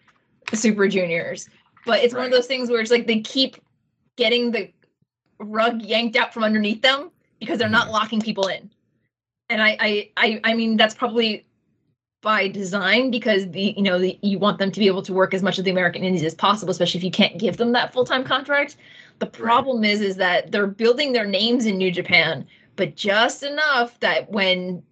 [0.53, 1.49] Super Juniors,
[1.85, 3.57] but it's one of those things where it's like they keep
[4.17, 4.71] getting the
[5.39, 7.11] rug yanked out from underneath them
[7.41, 7.95] because they're not mm-hmm.
[7.95, 8.71] locking people in,
[9.49, 11.45] and I, I, I, I mean that's probably
[12.25, 15.35] by design because the you know the, you want them to be able to work
[15.35, 17.93] as much of the American Indies as possible, especially if you can't give them that
[17.93, 18.77] full time contract.
[19.19, 22.47] The problem is is that they're building their names in New Japan,
[22.77, 24.83] but just enough that when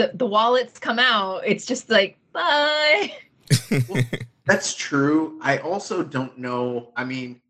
[0.00, 3.12] the the wallets come out, it's just like bye.
[4.46, 5.38] That's true.
[5.42, 6.92] I also don't know.
[6.96, 7.40] I mean,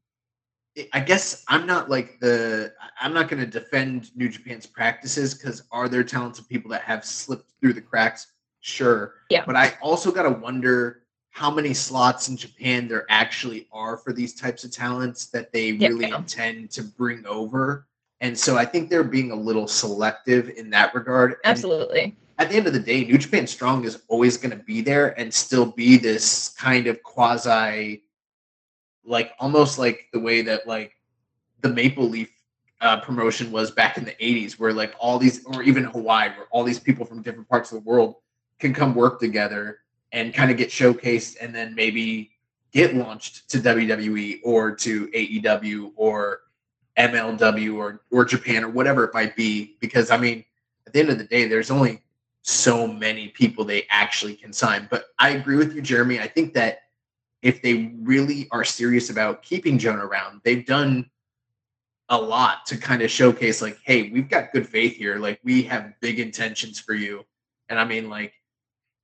[0.93, 2.73] I- guess I'm not like the.
[3.01, 7.05] I'm not going to defend New Japan's practices because are there talented people that have
[7.05, 8.33] slipped through the cracks?
[8.61, 9.15] Sure.
[9.31, 9.45] Yeah.
[9.47, 14.13] But I also got to wonder how many slots in Japan there actually are for
[14.13, 15.89] these types of talents that they Yeah.
[15.89, 17.87] really intend to bring over.
[18.21, 21.33] And so I think they're being a little selective in that regard.
[21.33, 22.15] And Absolutely.
[22.41, 25.09] At the end of the day, New Japan Strong is always going to be there
[25.21, 28.03] and still be this kind of quasi,
[29.05, 30.95] like almost like the way that like
[31.61, 32.31] the Maple Leaf
[32.81, 36.47] uh, promotion was back in the 80s, where like all these, or even Hawaii, where
[36.51, 38.15] all these people from different parts of the world
[38.59, 39.81] can come work together
[40.13, 42.31] and kind of get showcased and then maybe
[42.73, 46.41] get launched to WWE or to AEW or
[46.97, 49.77] MLW or or Japan or whatever it might be.
[49.79, 50.43] Because I mean,
[50.87, 52.01] at the end of the day, there's only
[52.43, 54.89] so many people they actually can sign.
[54.91, 56.21] But I agree with you, Jeremy.
[56.21, 56.81] I think that
[57.43, 61.11] if they really are serious about keeping Jonah around, they've done
[62.09, 65.17] a lot to kind of showcase, like, hey, we've got good faith here.
[65.17, 67.25] Like, we have big intentions for you.
[67.69, 68.35] And I mean, like,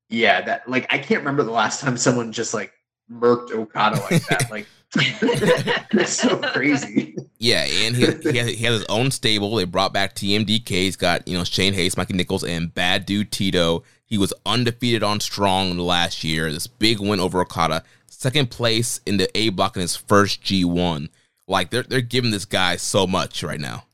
[0.08, 2.72] yeah, that like I can't remember the last time someone just like
[3.10, 4.46] murked Okada like that.
[4.50, 7.16] Like, it's so crazy.
[7.38, 9.54] Yeah, and he, he, has, he has his own stable.
[9.54, 10.68] They brought back TMDK.
[10.68, 13.82] He's got, you know, Shane Haste, Mikey Nichols, and Bad Dude Tito.
[14.04, 16.52] He was undefeated on Strong last year.
[16.52, 17.82] This big win over Okada.
[18.06, 21.08] Second place in the A block in his first G1.
[21.48, 23.84] Like, they're, they're giving this guy so much right now.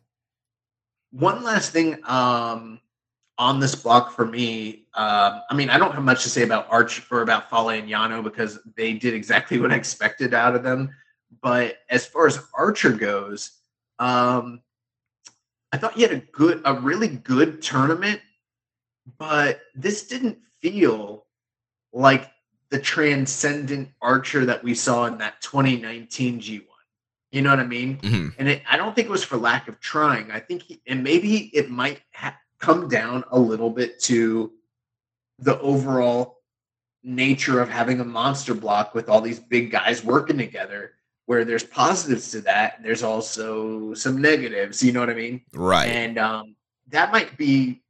[1.11, 2.81] One last thing um,
[3.39, 4.87] on this block for me.
[4.95, 7.89] Um, I mean, I don't have much to say about Arch or about Fale and
[7.89, 10.91] Yano because they did exactly what I expected out of them.
[11.41, 13.53] But as far as Archer goes,
[13.99, 14.61] um,
[15.73, 18.21] I thought he had a good, a really good tournament,
[19.19, 21.25] but this didn't feel
[21.93, 22.31] like
[22.69, 26.63] the transcendent Archer that we saw in that 2019 G1.
[27.31, 27.99] You know what I mean?
[28.03, 30.31] hmm and it, I don't think it was for lack of trying.
[30.31, 34.53] I think, he, and maybe it might ha- come down a little bit to
[35.41, 36.39] the overall
[37.03, 40.93] nature of having a monster block with all these big guys working together.
[41.27, 44.83] Where there's positives to that, there's also some negatives.
[44.83, 45.41] You know what I mean?
[45.53, 45.87] Right.
[45.87, 46.57] And um,
[46.89, 47.83] that might be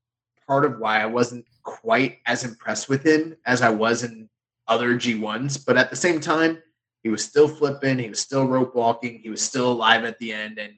[0.46, 4.28] part of why I wasn't quite as impressed with him as I was in
[4.68, 5.64] other G1s.
[5.64, 6.62] But at the same time,
[7.02, 10.32] he was still flipping, he was still rope walking, he was still alive at the
[10.32, 10.74] end, and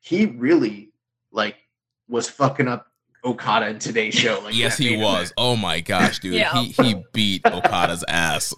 [0.00, 0.92] he really
[1.30, 1.56] like
[2.08, 2.91] was fucking up
[3.24, 4.40] Okada in today's show.
[4.44, 5.14] Like yes, he was.
[5.16, 5.32] event.
[5.36, 6.34] Oh my gosh, dude.
[6.34, 6.52] Yeah.
[6.62, 8.52] He, he beat Okada's ass.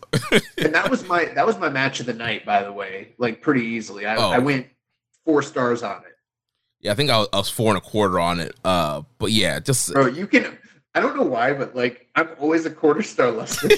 [0.58, 3.12] and that was my that was my match of the night, by the way.
[3.18, 4.06] Like pretty easily.
[4.06, 4.30] I, Oh.
[4.30, 4.66] I went
[5.24, 6.12] four stars on it.
[6.80, 8.54] Yeah, I think I was, I was four and a quarter on it.
[8.64, 10.56] Uh, but yeah, just Bro, you can
[10.94, 13.60] I don't know why, but like I'm always a quarter star less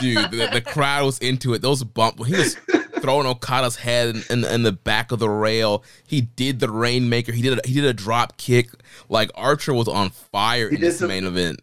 [0.00, 1.62] dude, the, the crowd was into it.
[1.62, 2.56] Those bump he was
[3.04, 5.84] throwing Okada's head in, in, in the back of the rail.
[6.06, 7.32] He did the rainmaker.
[7.32, 8.70] He did a, he did a drop kick.
[9.10, 11.60] Like Archer was on fire He in did this some- main event.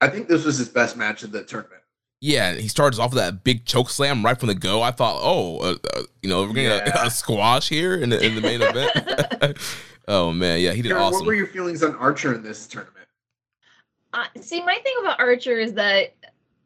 [0.00, 1.82] I think this was his best match of the tournament.
[2.20, 4.82] Yeah, he starts off with that big choke slam right from the go.
[4.82, 7.02] I thought, oh, uh, uh, you know, we're getting Yeah.
[7.04, 9.56] a, a squash here in the, in the main event.
[10.08, 11.20] oh man, yeah, he did Karen, awesome.
[11.20, 13.06] What were your feelings on Archer in this tournament?
[14.12, 16.14] Uh, see, my thing about Archer is that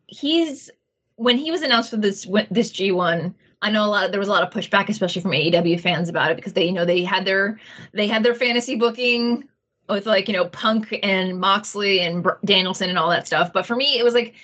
[0.06, 0.70] he's
[1.16, 3.34] when he was announced for this this G one.
[3.62, 4.04] I know a lot.
[4.04, 6.66] Of, there was a lot of pushback, especially from AEW fans about it because they,
[6.66, 7.58] you know, they had their
[7.92, 9.48] they had their fantasy booking
[9.88, 13.52] with like you know Punk and Moxley and Br- Danielson and all that stuff.
[13.52, 14.34] But for me, it was like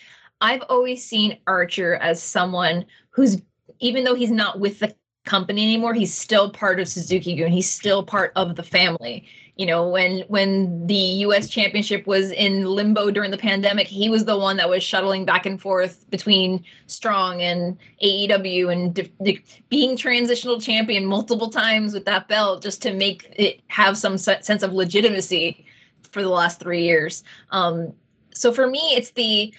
[0.41, 3.43] I've always seen Archer as someone who's
[3.81, 4.95] even though he's not with the
[5.25, 7.51] company anymore, he's still part of Suzuki Gun.
[7.51, 9.29] He's still part of the family.
[9.59, 11.48] You know, when when the U.S.
[11.48, 15.46] Championship was in limbo during the pandemic, he was the one that was shuttling back
[15.46, 22.04] and forth between Strong and AEW and de- de- being transitional champion multiple times with
[22.04, 25.66] that belt just to make it have some se- sense of legitimacy
[26.12, 27.24] for the last three years.
[27.50, 27.92] Um,
[28.32, 29.52] so for me, it's the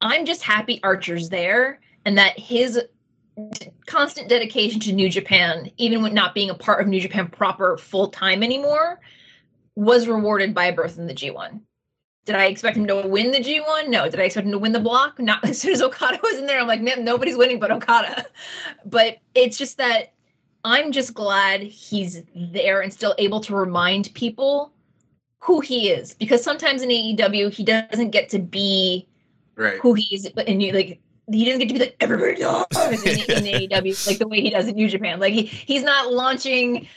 [0.00, 2.80] I'm just happy Archer's there and that his
[3.86, 7.76] constant dedication to New Japan, even when not being a part of New Japan proper
[7.76, 9.00] full time anymore,
[9.76, 11.60] was rewarded by a berth in the G1.
[12.24, 13.88] Did I expect him to win the G1?
[13.88, 14.08] No.
[14.10, 15.20] Did I expect him to win the block?
[15.20, 16.58] Not as soon as Okada was in there.
[16.58, 18.26] I'm like, nobody's winning but Okada.
[18.84, 20.12] But it's just that
[20.64, 24.72] I'm just glad he's there and still able to remind people
[25.38, 26.14] who he is.
[26.14, 29.06] Because sometimes in AEW, he doesn't get to be
[29.54, 29.78] right.
[29.78, 31.00] who he is, and you like
[31.30, 34.50] he doesn't get to be like everybody does in, in AEW like the way he
[34.50, 35.20] does in New Japan.
[35.20, 36.88] Like he he's not launching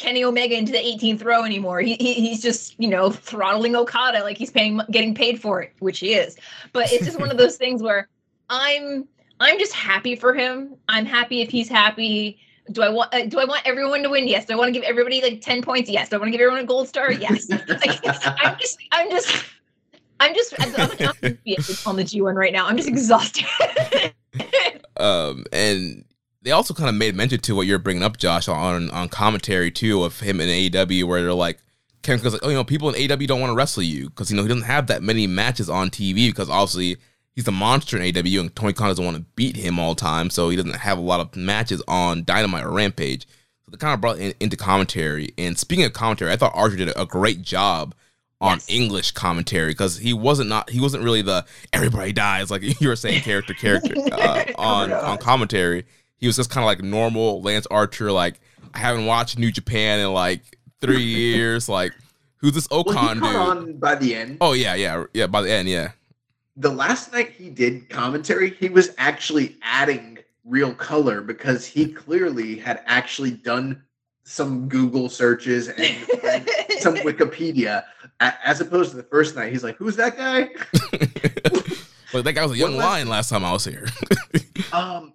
[0.00, 1.80] Kenny Omega into the 18th row anymore.
[1.80, 5.72] He, he he's just you know throttling Okada like he's paying getting paid for it,
[5.78, 6.36] which he is.
[6.72, 8.08] But it's just one of those things where
[8.48, 9.06] I'm
[9.40, 10.74] I'm just happy for him.
[10.88, 12.40] I'm happy if he's happy.
[12.72, 14.26] Do I want uh, do I want everyone to win?
[14.26, 14.46] Yes.
[14.46, 15.90] Do I want to give everybody like 10 points?
[15.90, 16.08] Yes.
[16.08, 17.12] Do I want to give everyone a gold star?
[17.12, 17.48] Yes.
[17.68, 18.00] like,
[18.40, 19.44] I'm just I'm just
[20.18, 21.08] I'm just I'm, I'm
[21.86, 22.66] on the G1 right now.
[22.66, 23.44] I'm just exhausted.
[24.96, 26.04] um, and
[26.42, 29.70] they also kind of made mention to what you're bringing up, Josh, on on commentary
[29.70, 31.58] too of him in AEW, where they're like,
[32.02, 34.30] Ken goes like, oh, you know, people in AEW don't want to wrestle you because
[34.30, 36.96] you know he doesn't have that many matches on TV because obviously
[37.34, 40.00] he's a monster in AEW and Tony Khan doesn't want to beat him all the
[40.00, 43.26] time, so he doesn't have a lot of matches on Dynamite or Rampage.
[43.64, 45.34] So they kind of brought in, into commentary.
[45.36, 47.94] And speaking of commentary, I thought Archer did a great job
[48.40, 48.70] on yes.
[48.70, 52.96] English commentary because he wasn't not he wasn't really the everybody dies like you were
[52.96, 55.84] saying character character uh, on on commentary.
[56.20, 58.12] He was just kind of like normal Lance Archer.
[58.12, 58.40] Like
[58.74, 60.42] I haven't watched New Japan in like
[60.80, 61.68] three years.
[61.68, 61.92] Like
[62.36, 63.58] who's this O-Khan well, dude?
[63.58, 64.38] On by the end.
[64.40, 65.26] Oh yeah, yeah, yeah.
[65.26, 65.92] By the end, yeah.
[66.56, 72.56] The last night he did commentary, he was actually adding real color because he clearly
[72.56, 73.82] had actually done
[74.24, 75.80] some Google searches and,
[76.24, 76.48] and
[76.80, 77.84] some Wikipedia,
[78.20, 79.52] as opposed to the first night.
[79.52, 80.50] He's like, "Who's that guy?"
[82.12, 83.88] well, that guy was a young lion last time I was here.
[84.72, 85.14] um,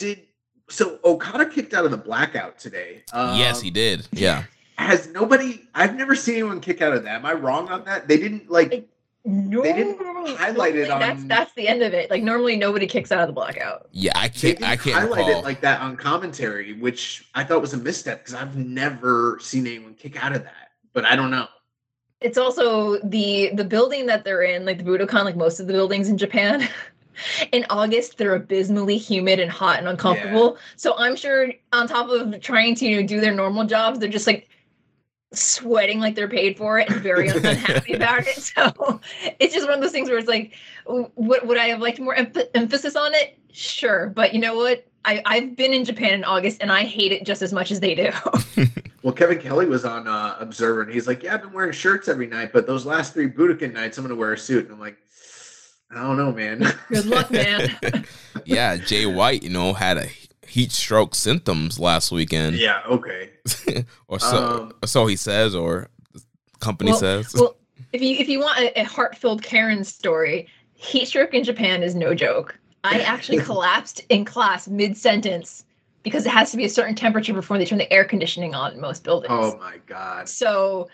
[0.00, 0.22] did
[0.68, 3.02] so Okada kicked out of the blackout today?
[3.12, 4.08] Um, yes, he did.
[4.12, 4.44] Yeah.
[4.76, 5.68] Has nobody?
[5.74, 7.16] I've never seen anyone kick out of that.
[7.16, 8.08] Am I wrong on that?
[8.08, 8.88] They didn't like.
[9.26, 9.98] No, they didn't
[10.38, 10.98] highlight it on.
[10.98, 12.10] That's that's the end of it.
[12.10, 13.88] Like normally, nobody kicks out of the blackout.
[13.92, 14.62] Yeah, I can't.
[14.62, 15.40] I can't highlight recall.
[15.40, 19.66] it like that on commentary, which I thought was a misstep because I've never seen
[19.66, 20.70] anyone kick out of that.
[20.94, 21.46] But I don't know.
[22.22, 25.74] It's also the the building that they're in, like the Budokan, like most of the
[25.74, 26.66] buildings in Japan.
[27.52, 30.54] in August, they're abysmally humid and hot and uncomfortable.
[30.54, 30.60] Yeah.
[30.76, 34.08] So I'm sure on top of trying to you know, do their normal jobs, they're
[34.08, 34.48] just like
[35.32, 38.36] sweating like they're paid for it and very unhappy about it.
[38.36, 39.00] So
[39.38, 40.54] it's just one of those things where it's like,
[40.86, 43.38] would, would I have liked more em- emphasis on it?
[43.52, 44.08] Sure.
[44.08, 44.86] But you know what?
[45.04, 47.80] I, I've been in Japan in August and I hate it just as much as
[47.80, 48.10] they do.
[49.02, 52.08] well, Kevin Kelly was on uh, Observer and he's like, Yeah, I've been wearing shirts
[52.08, 54.64] every night, but those last three Budokan nights, I'm going to wear a suit.
[54.64, 54.98] And I'm like,
[55.90, 56.72] I don't know, man.
[56.88, 57.76] Good luck, man.
[58.44, 60.06] yeah, Jay White, you know, had a
[60.46, 62.56] heat stroke symptoms last weekend.
[62.56, 63.30] Yeah, okay.
[64.08, 66.22] or so um, so he says, or the
[66.60, 67.34] company well, says.
[67.34, 67.56] Well,
[67.92, 71.94] if you if you want a, a heart-filled Karen story, heat stroke in Japan is
[71.94, 72.58] no joke.
[72.82, 75.64] I actually collapsed in class mid-sentence
[76.02, 78.72] because it has to be a certain temperature before they turn the air conditioning on
[78.72, 79.32] in most buildings.
[79.32, 80.28] Oh my god.
[80.28, 80.88] So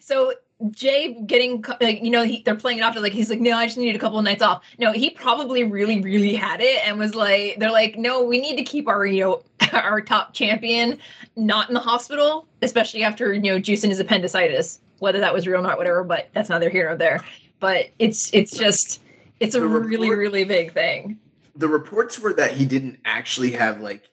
[0.00, 0.32] so
[0.70, 3.66] Jay getting, like, you know, he, they're playing it off like he's like, no, I
[3.66, 4.62] just need a couple of nights off.
[4.78, 8.56] No, he probably really, really had it and was like, they're like, no, we need
[8.56, 9.42] to keep our, you know,
[9.72, 10.98] our top champion
[11.36, 14.80] not in the hospital, especially after you know juicing his appendicitis.
[14.98, 17.24] Whether that was real or not, whatever, but that's neither here nor there.
[17.60, 19.02] But it's it's just
[19.40, 21.18] it's a the really, really big thing.
[21.56, 24.04] The reports were that he didn't actually have like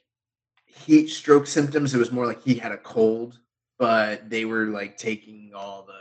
[0.66, 1.94] heat stroke symptoms.
[1.94, 3.40] It was more like he had a cold,
[3.78, 6.01] but they were like taking all the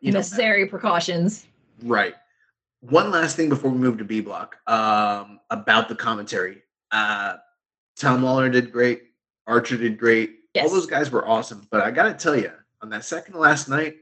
[0.00, 1.46] you necessary know, precautions.
[1.82, 2.14] Right.
[2.80, 6.62] One last thing before we move to B block um, about the commentary.
[6.90, 7.36] Uh,
[7.96, 9.02] Tom Lawlor did great.
[9.46, 10.36] Archer did great.
[10.54, 10.68] Yes.
[10.68, 11.66] All those guys were awesome.
[11.70, 13.96] But I got to tell you, on that second last night,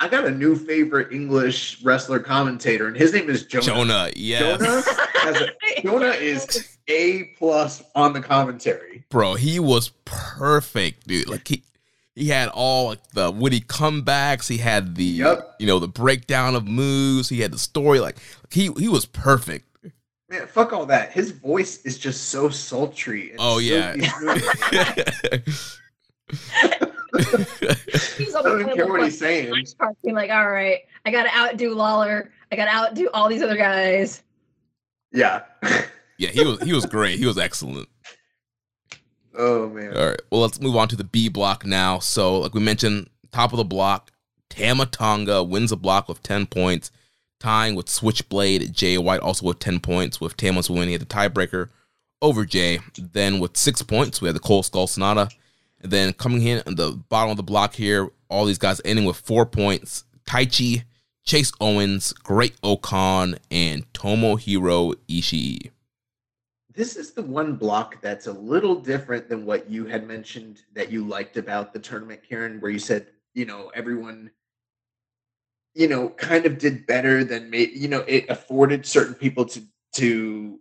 [0.00, 3.66] I got a new favorite English wrestler commentator, and his name is Jonah.
[3.66, 4.58] Jonah, yes.
[4.58, 9.04] Jonah, a, Jonah is a plus on the commentary.
[9.10, 11.28] Bro, he was perfect, dude.
[11.28, 11.62] Like he
[12.14, 14.48] he had all like the witty comebacks.
[14.48, 15.54] He had the yep.
[15.58, 17.28] you know the breakdown of moves.
[17.28, 18.00] He had the story.
[18.00, 18.16] Like
[18.50, 19.66] he he was perfect.
[20.28, 21.10] Man, fuck all that.
[21.12, 23.34] His voice is just so sultry.
[23.38, 23.94] oh so yeah.
[23.94, 24.12] He's
[28.34, 29.52] I don't care what he's saying.
[30.02, 32.30] Being like, all right, I got to outdo Lawlor.
[32.52, 34.22] I got to outdo all these other guys.
[35.12, 35.42] Yeah.
[36.20, 37.18] Yeah, he was he was great.
[37.18, 37.88] He was excellent.
[39.36, 39.96] Oh man.
[39.96, 40.20] All right.
[40.30, 41.98] Well, let's move on to the B block now.
[41.98, 44.10] So, like we mentioned, top of the block,
[44.48, 46.90] Tama Tonga wins the block with 10 points,
[47.38, 51.68] tying with Switchblade Jay White also with 10 points, with Tama's winning at the tiebreaker
[52.20, 52.80] over Jay.
[52.98, 55.30] Then with six points, we had the Cold Skull Sanada.
[55.82, 59.06] And then coming in at the bottom of the block here, all these guys ending
[59.06, 60.04] with four points.
[60.26, 60.84] Taichi,
[61.24, 65.70] Chase Owens, Great O-Khan, and Tomohiro Ishii.
[66.72, 70.90] This is the one block that's a little different than what you had mentioned that
[70.90, 74.30] you liked about the tournament, Karen, where you said, you know, everyone,
[75.74, 79.62] you know, kind of did better than maybe, you know, it afforded certain people to
[79.94, 80.60] to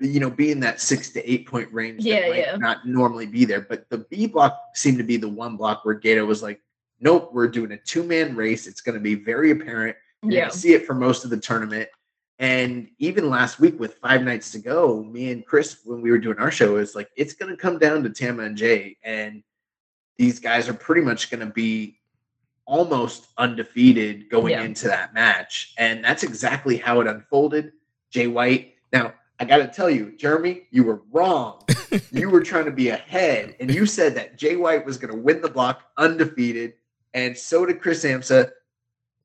[0.00, 2.02] you know be in that six to eight point range.
[2.02, 2.56] that Yeah, might yeah.
[2.56, 5.98] Not normally be there, but the B block seemed to be the one block where
[5.98, 6.60] Gedo was like,
[7.00, 8.66] nope, we're doing a two man race.
[8.66, 9.96] It's going to be very apparent.
[10.22, 10.48] You're Yeah.
[10.48, 11.88] see it for most of the tournament.
[12.40, 16.18] And even last week with five nights to go, me and Chris, when we were
[16.18, 18.96] doing our show, is like it's gonna come down to Tama and Jay.
[19.04, 19.42] And
[20.16, 21.98] these guys are pretty much gonna be
[22.64, 24.62] almost undefeated going Yeah.
[24.62, 25.74] into that match.
[25.76, 27.72] And that's exactly how it unfolded.
[28.10, 28.74] Jay White.
[28.90, 31.62] Now, I gotta tell you, Jeremy, you were wrong.
[32.10, 35.42] you were trying to be ahead, and you said that Jay White was gonna win
[35.42, 36.72] the block undefeated,
[37.12, 38.50] and so did Chris Amsa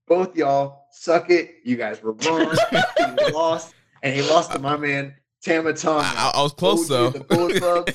[0.06, 1.56] both y'all suck it.
[1.64, 2.56] You guys were wrong.
[2.98, 3.74] he lost,
[4.04, 6.04] and he lost to my man Tama Tonga.
[6.06, 7.10] I, I was close though.
[7.12, 7.90] The Bullet Club.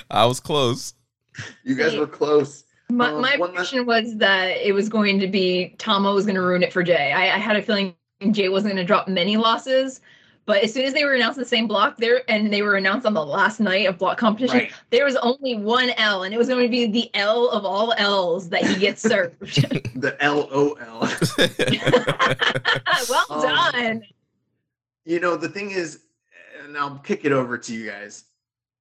[0.10, 0.94] I was close.
[1.64, 2.64] You guys were close.
[2.90, 6.24] My, Um, my one last- prediction was that it was going to be Tama was
[6.26, 7.12] going to ruin it for Jay.
[7.12, 7.94] I, I had a feeling
[8.30, 10.00] Jay wasn't going to drop many losses,
[10.44, 13.06] but as soon as they were announced the same block there, and they were announced
[13.06, 14.72] on the last night of block competition, Right.
[14.90, 17.92] there was only one L, and it was going to be the L of all
[17.96, 19.36] L's that he gets served.
[20.02, 21.08] The L O L.
[23.08, 24.02] well Um, done.
[25.04, 26.00] You know, the thing is,
[26.64, 28.24] and I'll kick it over to you guys.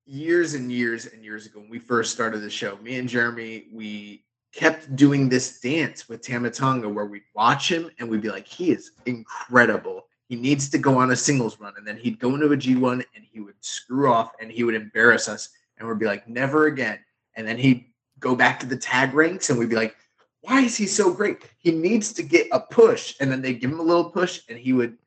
[0.08, 3.66] Years and years and years ago, when we first started the show, me and Jeremy,
[3.72, 8.30] we kept doing this dance with Tama Tonga where we'd watch him and we'd be
[8.30, 10.08] like, he is incredible.
[10.32, 11.74] He needs to go on a singles run.
[11.76, 14.76] And then he'd go into a G1 and he would screw off and he would
[14.76, 15.50] embarrass us.
[15.78, 17.00] And we'd be like, never again.
[17.36, 17.84] And then he'd
[18.22, 19.98] go back to the tag ranks and we'd be like,
[20.40, 21.44] why is he so great?
[21.58, 23.14] He needs to get a push.
[23.20, 24.98] And then they'd give him a little push and he would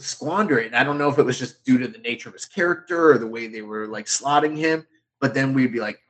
[0.00, 0.66] squander it.
[0.66, 3.12] And I don't know if it was just due to the nature of his character
[3.12, 4.84] or the way they were like slotting him.
[5.20, 6.00] But then we'd be like,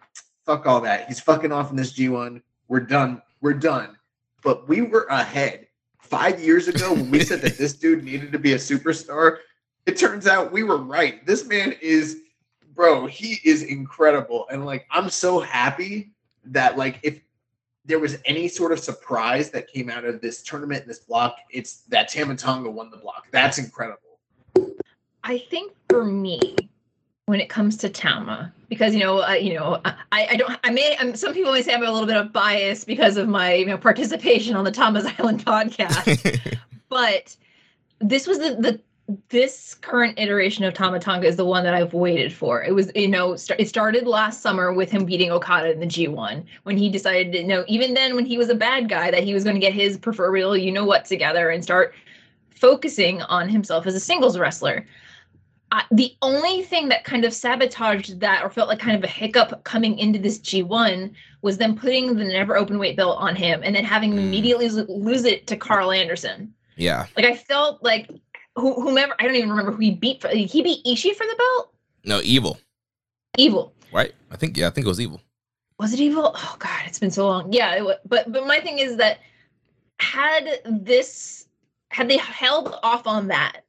[0.46, 1.08] fuck all that.
[1.08, 2.40] He's fucking off in this G1.
[2.68, 3.20] We're done.
[3.42, 3.98] We're done.
[4.42, 5.65] But we were ahead.
[6.06, 9.38] Five years ago, when we said that this dude needed to be a superstar,
[9.86, 11.24] it turns out we were right.
[11.26, 12.22] This man is,
[12.74, 14.46] bro, he is incredible.
[14.50, 16.12] And like, I'm so happy
[16.44, 17.20] that, like, if
[17.84, 21.82] there was any sort of surprise that came out of this tournament, this block, it's
[21.88, 23.26] that Tama Tonga won the block.
[23.30, 24.18] That's incredible.
[25.22, 26.56] I think for me,
[27.26, 30.70] when it comes to Tama, because you know, uh, you know, I, I don't, I
[30.70, 33.54] may, um, some people may say I'm a little bit of bias because of my,
[33.54, 36.56] you know, participation on the Tama's Island podcast,
[36.88, 37.36] but
[37.98, 38.80] this was the the
[39.28, 42.64] this current iteration of Tama Tonga is the one that I've waited for.
[42.64, 45.86] It was, you know, st- it started last summer with him beating Okada in the
[45.86, 49.22] G1 when he decided, you know, even then when he was a bad guy, that
[49.22, 51.94] he was going to get his proverbial, you know what, together and start
[52.56, 54.84] focusing on himself as a singles wrestler.
[55.72, 59.08] Uh, the only thing that kind of sabotaged that or felt like kind of a
[59.12, 61.12] hiccup coming into this G1
[61.42, 64.26] was them putting the never open weight belt on him and then having him Mm.
[64.28, 66.54] immediately lose it to Carl Anderson.
[66.76, 67.06] yeah.
[67.16, 68.08] Like I felt like
[68.54, 70.20] who, whomever I don't even remember who he beat.
[70.22, 71.74] For, he beat Ishii for the belt.
[72.04, 72.58] No, evil.
[73.36, 74.14] Evil Right?
[74.30, 75.20] I think yeah, I think it was evil.
[75.80, 76.30] was it evil?
[76.34, 77.52] Oh God, it's been so long.
[77.52, 79.18] Yeah, it but but my thing is that
[79.98, 81.48] had this
[81.90, 83.62] had they held off on that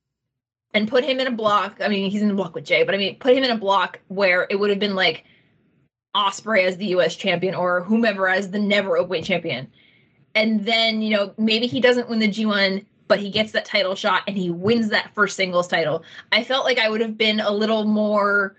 [0.74, 1.80] and put him in a block.
[1.82, 3.58] I mean, he's in a block with Jay, but I mean, put him in a
[3.58, 5.26] block where it would have been like
[6.16, 7.16] Ospreay as the U.S.
[7.16, 9.72] champion or whomever as the never open champion,
[10.36, 13.96] and then you know maybe he doesn't win the G1, but he gets that title
[13.96, 16.04] shot and he wins that first singles title.
[16.32, 18.56] I felt like I would have been a little more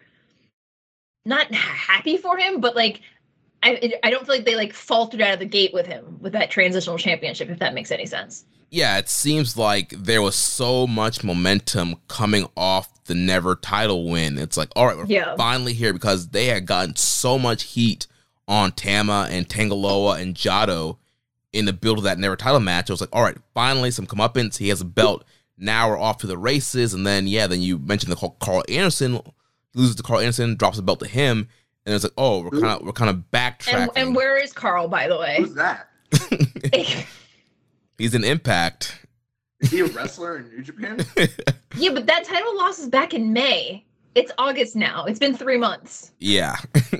[1.25, 3.03] not happy for him, but like
[3.63, 6.33] I I don't feel like they like faltered out of the gate with him with
[6.33, 8.45] that transitional championship, if that makes any sense.
[8.71, 14.37] Yeah, it seems like there was so much momentum coming off the never title win.
[14.39, 15.35] It's like, all right, we're Yeah.
[15.37, 18.07] finally here because they had gotten so much heat
[18.47, 20.99] on Tama and Tangaloa and Jado
[21.53, 22.91] in the build of that never title match.
[22.91, 24.59] I was like, all right, finally some comeuppance.
[24.59, 25.25] He has a belt.
[25.57, 26.93] Now we're off to the races.
[26.93, 29.19] And then, yeah, then you mentioned the Carl Anderson
[29.75, 31.49] loses to Carl Anderson, drops the belt to him.
[31.87, 33.89] and it's like, oh, we're kind of we're kind of backtracking.
[33.89, 35.37] And, and where is Carl, by the way?
[35.39, 35.89] Who's that?
[37.99, 39.05] He's an impact.
[39.61, 41.05] Is he a wrestler in New Japan?
[41.77, 43.85] yeah, but that title loss is back in May.
[44.15, 45.05] It's August now.
[45.05, 46.13] It's been three months.
[46.19, 46.57] Yeah.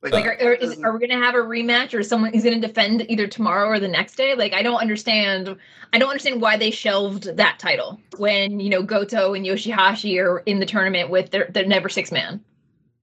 [0.00, 2.44] Like, Like, are, are, is, are we going to have a rematch, or someone is
[2.44, 4.36] going to defend either tomorrow or the next day?
[4.36, 5.56] Like, I don't understand.
[5.92, 10.38] I don't understand why they shelved that title when you know Goto and Yoshihashi are
[10.46, 12.40] in the tournament with their their never six man.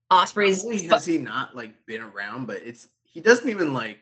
[0.09, 3.99] Ospreay's Not only has he not like been around, but it's he doesn't even like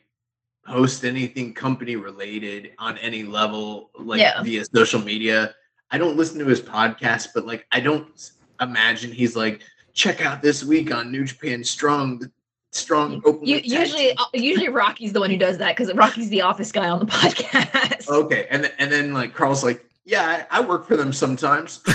[0.66, 4.42] post anything company related on any level, like Yeah.
[4.44, 5.54] via social media.
[5.92, 9.62] I don't listen to his podcast, but like I don't imagine he's like,
[9.94, 12.32] check out this week on New Japan Strong,
[12.72, 13.46] strong open.
[13.48, 16.90] You, usually, uh, usually Rocky's the one who does that because Rocky's the office guy
[16.90, 18.08] on the podcast.
[18.10, 21.82] okay, and then, and then like Carl's like, yeah, I, I work for them sometimes.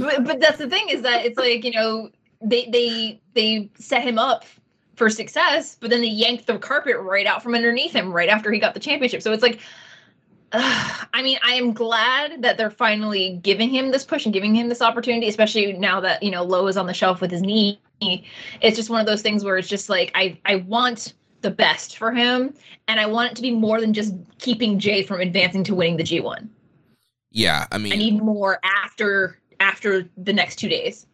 [0.00, 2.08] But, but that's the thing is that it's like you know
[2.40, 4.44] they they they set him up
[4.98, 8.52] for success, but then they yanked the carpet right out from underneath him right after
[8.52, 9.22] he got the championship.
[9.22, 9.60] So it's like,
[10.52, 14.68] I mean, I am glad that they're finally giving him this push and giving him
[14.68, 17.80] this opportunity, especially now that you know Loa is on the shelf with his knee.
[18.00, 21.98] It's just one of those things where it's just like I I want the best
[21.98, 22.54] for him,
[22.88, 25.98] and I want it to be more than just keeping Jay from advancing to winning
[25.98, 26.50] the G one.
[27.30, 27.66] yeah.
[27.70, 31.07] I mean, I need more after after the next two days.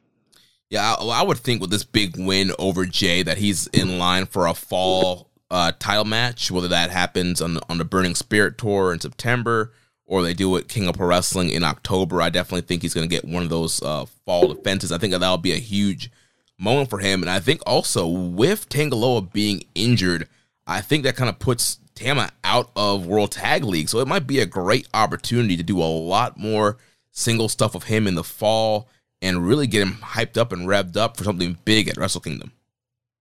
[0.75, 4.27] Yeah, I, I would think with this big win over Jay that he's in line
[4.27, 8.93] for a fall uh, title match, whether that happens on on the Burning Spirit tour
[8.93, 9.72] in September
[10.05, 12.20] or they do it King of Pro Wrestling in October.
[12.20, 14.91] I definitely think he's going to get one of those uh, fall defenses.
[14.91, 16.11] I think that that'll be a huge
[16.59, 20.29] moment for him, and I think also with Tangaloa being injured,
[20.66, 23.89] I think that kind of puts Tama out of World Tag League.
[23.89, 26.79] So it might be a great opportunity to do a lot more
[27.12, 28.89] single stuff of him in the fall
[29.25, 32.53] and really get him hyped up and revved up for something big at Wrestle Kingdom.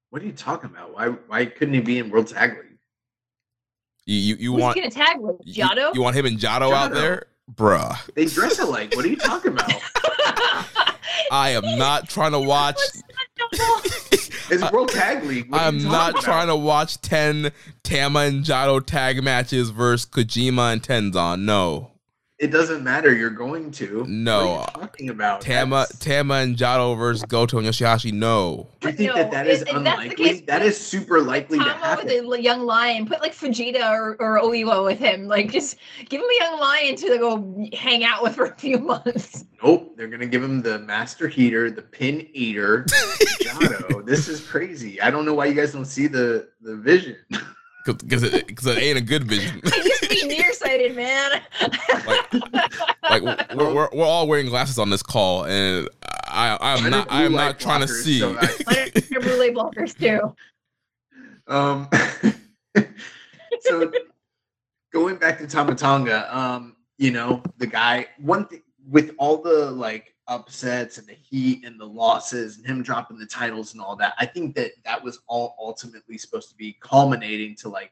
[0.10, 0.93] what are you talking about?
[0.93, 2.78] Why why couldn't he be in World Tag League?
[4.06, 5.38] You you, you Who's want gonna tag with?
[5.45, 5.95] Jado?
[5.95, 7.97] you want him and Jado out there, bruh.
[8.16, 8.95] They dress alike.
[8.95, 9.72] What are you talking about?
[11.32, 12.80] I am not trying to watch.
[14.51, 15.49] It's World Tag League.
[15.49, 17.51] What I'm not talking trying to watch ten
[17.84, 21.43] Tama and Jado tag matches versus Kojima and Tenzan.
[21.43, 21.91] No,
[22.44, 23.16] It doesn't matter.
[23.16, 24.04] You're going to.
[24.06, 24.46] No.
[24.48, 25.39] What are you talking about?
[25.41, 28.12] Tama That's- Tama and Jado versus Goto and Yoshihashi.
[28.12, 28.68] No.
[28.82, 30.16] Do you think No, that that is if- if unlikely?
[30.26, 32.28] case, that is super likely to Tama happen.
[32.28, 33.06] with a young lion.
[33.06, 35.28] Put like Fujita or, or Oiwa with him.
[35.30, 35.78] Like just
[36.10, 39.46] give him a young lion to go hang out with for a few months.
[39.64, 42.84] Nope, they're gonna give him the master heater, the pin eater,
[43.41, 44.06] Jado.
[44.06, 45.00] this is crazy.
[45.00, 47.16] I don't know why you guys don't see the the vision.
[47.86, 49.60] Because it, 'cause it ain't a good vision.
[49.66, 51.42] I used to be nearsighted, man.
[53.10, 55.90] like we're, we're, we're all wearing glasses on this call, and
[56.28, 58.20] I I'm not I'm light not trying to see.
[58.20, 60.34] so I- Mine are blue light blockers too.
[61.48, 61.90] Um,
[63.62, 63.92] so
[64.94, 69.72] going back to Tama Tonga, um, you know, the guy, one thing with all the
[69.72, 73.96] like upsets and the heat and the losses and him dropping the titles and all
[73.98, 77.92] that, I think that that was all ultimately supposed to be culminating to like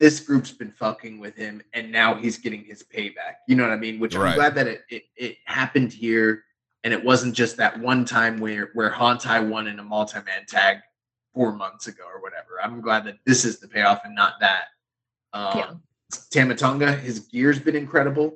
[0.00, 3.36] this group's been fucking with him and now he's getting his payback.
[3.48, 3.98] You know what I mean?
[3.98, 4.30] Which Right.
[4.30, 6.44] I'm glad that it, it it happened here
[6.84, 10.78] and it wasn't just that one time where where Hontai won in a multi-man tag
[11.34, 12.60] four months ago or whatever.
[12.62, 14.64] I'm glad that this is the payoff and not that.
[15.32, 15.70] Um, Yeah.
[16.30, 18.34] Tama Tonga, his gear's been incredible.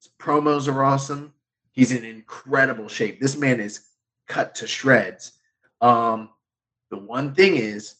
[0.00, 1.32] His promos are awesome.
[1.72, 3.20] He's in incredible shape.
[3.20, 3.88] This man is
[4.28, 5.32] cut to shreds.
[5.80, 6.30] Um,
[6.90, 7.96] the one thing is,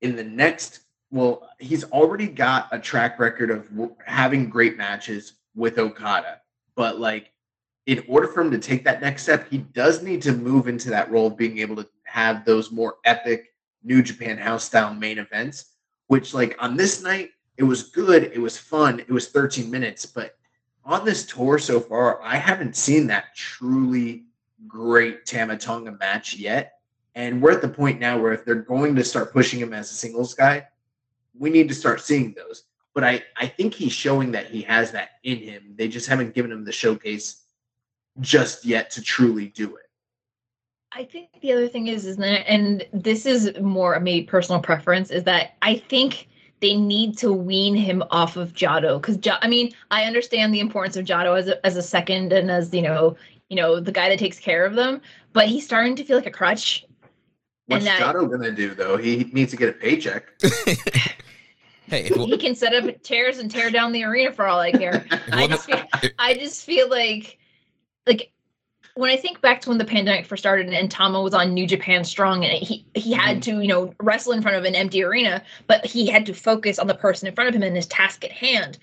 [0.00, 3.68] in the next, well, he's already got a track record of
[4.06, 6.40] having great matches with Okada,
[6.76, 7.32] but like,
[7.86, 10.90] in order for him to take that next step, he does need to move into
[10.90, 15.18] that role of being able to have those more epic New Japan House style main
[15.18, 15.72] events.
[16.08, 18.24] Which, like, on this night, it was good.
[18.24, 19.00] It was fun.
[19.00, 20.36] It was 13 minutes, but
[20.88, 24.24] on this tour so far, I haven't seen that truly
[24.66, 26.80] great Tama Tonga match yet.
[27.14, 29.90] And we're at the point now where if they're going to start pushing him as
[29.90, 30.66] a singles guy,
[31.38, 32.64] we need to start seeing those.
[32.94, 35.74] But I, I think he's showing that he has that in him.
[35.76, 37.42] They just haven't given him the showcase
[38.20, 39.90] just yet to truly do it.
[40.92, 44.60] I think the other thing is, is that, and this is more a maybe personal
[44.60, 46.28] preference, is that I think
[46.60, 50.96] they need to wean him off of Jado because I mean I understand the importance
[50.96, 53.16] of Jado as a, as a second and as you know
[53.48, 55.00] you know the guy that takes care of them,
[55.32, 56.84] but he's starting to feel like a crutch.
[57.66, 58.96] What's And that- Jado gonna do though?
[58.96, 60.28] He needs to get a paycheck.
[61.86, 64.72] hey, if He can set up chairs and tear down the arena for all I
[64.72, 65.06] care.
[65.10, 65.84] if I just feel,
[66.18, 67.38] I just feel like
[68.06, 68.32] like
[68.98, 71.68] when I think back to when the pandemic first started and Tama was on New
[71.68, 73.58] Japan Strong and he he had Mm-hmm.
[73.58, 76.80] to, you know, wrestle in front of an empty arena, but he had to focus
[76.80, 78.76] on the person in front of him and his task at hand.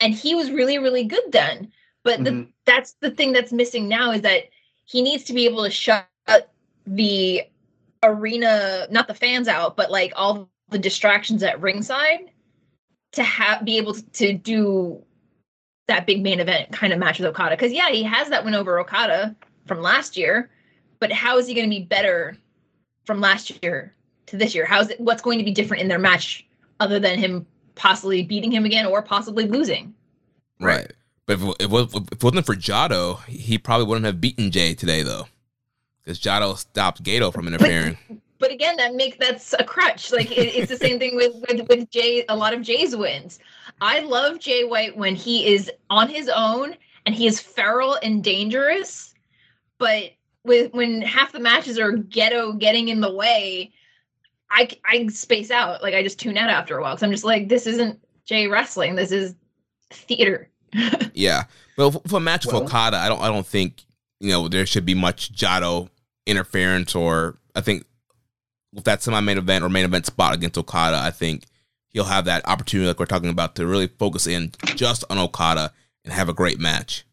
[0.00, 1.70] And he was really, really good then.
[2.04, 2.52] But the, Mhm.
[2.64, 4.44] that's the thing that's missing now is that
[4.86, 6.08] he needs to be able to shut
[6.86, 7.42] the
[8.02, 12.30] arena, not the fans out, but like all the distractions at ringside
[13.12, 15.04] to have be able to, to do
[15.86, 17.56] that big main event kind of match with Okada.
[17.56, 19.34] Because yeah, he has that win over Okada
[19.66, 20.50] from last year,
[20.98, 22.36] but how is he going to be better
[23.04, 23.92] from last year
[24.26, 24.64] to this year?
[24.64, 25.00] How's it?
[25.00, 26.46] What's going to be different in their match
[26.80, 29.94] other than him possibly beating him again or possibly losing?
[30.60, 30.92] Right.
[31.26, 35.02] But if it, if it wasn't for Jado, he probably wouldn't have beaten Jay today,
[35.02, 35.26] though.
[36.02, 37.96] Because Jado stopped Gedo from interfering.
[38.08, 38.18] But
[38.50, 40.12] again, that makes that's a crutch.
[40.12, 42.24] Like it, it's the same thing with, with with Jay.
[42.28, 43.38] A lot of Jay's wins.
[43.80, 46.76] I love Jay White when he is on his own
[47.06, 49.14] and he is feral and dangerous.
[49.78, 50.12] But
[50.44, 53.72] with when half the matches are Gedo getting in the way,
[54.50, 55.82] I I space out.
[55.82, 58.46] Like I just tune out after a while because I'm just like, this isn't Jay
[58.46, 58.94] wrestling.
[58.94, 59.34] This is
[59.90, 60.50] theater.
[61.14, 61.44] yeah.
[61.76, 63.84] Well, for, for a match Well- with Okada, I don't I don't think,
[64.20, 65.88] you know, there should be much Jado
[66.26, 67.84] interference or I think
[68.74, 71.44] with that semi main event or main event spot against Okada, I think
[71.88, 75.72] he'll have that opportunity like we're talking about to really focus in just on Okada
[76.04, 77.04] and have a great match.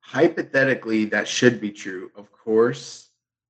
[0.00, 3.08] hypothetically that should be true of course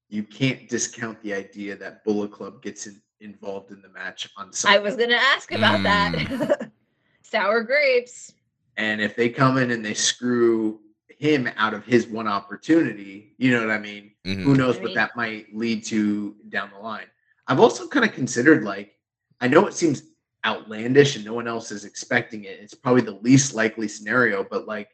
[0.08, 4.52] you can't discount the idea that bullet club gets in, involved in the match on
[4.52, 6.70] some I was gonna ask about that.
[7.22, 8.32] Sour grapes.
[8.76, 10.80] and if they come in and they screw
[11.18, 14.42] him out of his one opportunity you know what i mean Mhm.
[14.44, 17.06] who knows what that might lead to down the line
[17.48, 18.94] i've also kind of considered like
[19.40, 20.02] i know it seems
[20.44, 24.66] outlandish and no one else is expecting it it's probably the least likely scenario but
[24.66, 24.88] like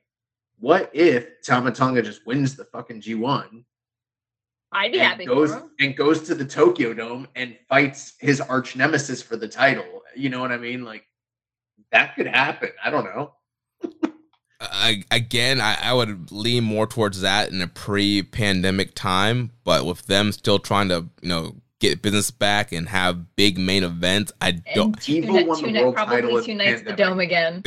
[0.61, 3.65] what if Tama Tonga just wins the fucking G1
[4.73, 8.77] I'd be and happy goes and goes to the Tokyo Dome and fights his arch
[8.77, 10.03] nemesis for the title.
[10.15, 10.85] You know what I mean?
[10.85, 11.05] Like
[11.91, 12.71] that could happen.
[12.85, 13.33] I don't know.
[14.61, 20.07] I, again, I, I would lean more towards that in a pre-pandemic time, but with
[20.07, 24.53] them still trying to, you know, get business back and have big main events, I
[24.75, 24.87] don't.
[24.97, 27.21] And tune, Evil won the tune world probably title two the nights at the dome
[27.21, 27.63] again.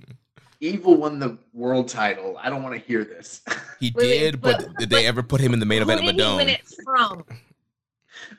[0.60, 2.36] Evil won the world title.
[2.38, 3.40] I don't want to hear this.
[3.78, 5.84] He Wait, wait, did, but, but- did they ever put him in the main Who
[5.90, 6.48] event of a did he win dome?
[6.48, 7.24] it from?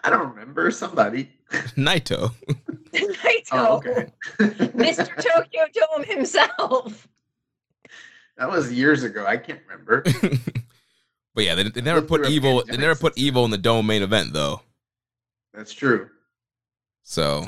[0.03, 1.31] I don't remember somebody.
[1.75, 2.31] Naito.
[2.93, 3.47] Naito.
[3.51, 4.07] Oh, okay.
[4.39, 5.07] Mr.
[5.15, 7.07] Tokyo Dome himself.
[8.37, 9.25] that was years ago.
[9.25, 10.03] I can't remember.
[11.33, 12.63] but yeah, they, they never put evil.
[12.65, 14.61] They never put evil in the dome main event though.
[15.53, 16.09] That's true.
[17.03, 17.45] So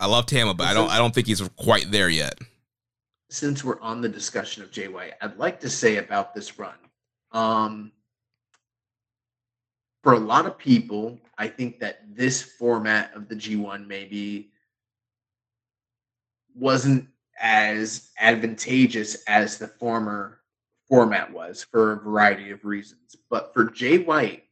[0.00, 0.90] I love Tama, but I don't.
[0.90, 2.38] I don't think he's quite there yet.
[3.30, 6.74] Since we're on the discussion of Jay White, I'd like to say about this run.
[7.32, 7.92] Um,
[10.02, 14.50] for a lot of people, I think that this format of the G1 maybe
[16.54, 17.08] wasn't
[17.40, 20.40] as advantageous as the former
[20.88, 23.16] format was for a variety of reasons.
[23.30, 24.44] But for Jay White,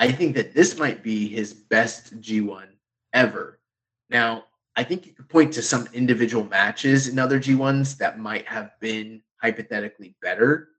[0.00, 2.64] I think that this might be his best G1
[3.12, 3.60] ever.
[4.08, 4.44] Now,
[4.74, 8.70] I think you could point to some individual matches in other G1s that might have
[8.80, 10.70] been hypothetically better.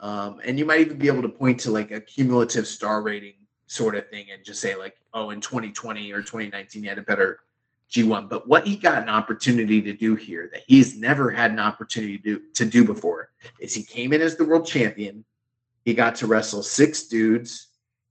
[0.00, 3.34] Um, and you might even be able to point to like a cumulative star rating
[3.68, 7.02] sort of thing and just say, like, oh, in 2020 or 2019, he had a
[7.02, 7.38] better
[7.92, 8.28] G1.
[8.28, 12.18] But what he got an opportunity to do here that he's never had an opportunity
[12.18, 15.24] to do, to do before is he came in as the world champion.
[15.84, 17.65] He got to wrestle six dudes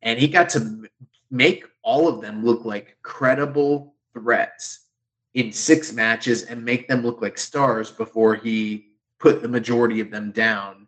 [0.05, 0.87] and he got to
[1.29, 4.85] make all of them look like credible threats
[5.33, 10.11] in six matches and make them look like stars before he put the majority of
[10.11, 10.87] them down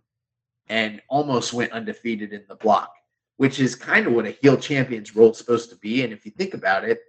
[0.70, 2.94] and almost went undefeated in the block,
[3.38, 6.04] which is kind of what a heel champion's role is supposed to be.
[6.04, 7.00] And if you think about it,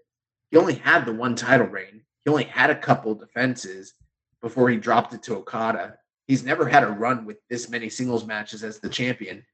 [0.51, 2.03] he only had the one title reign.
[2.25, 3.95] He only had a couple defenses
[4.41, 5.99] before he dropped it to Okada.
[6.27, 9.45] He's never had a run with this many singles matches as the champion.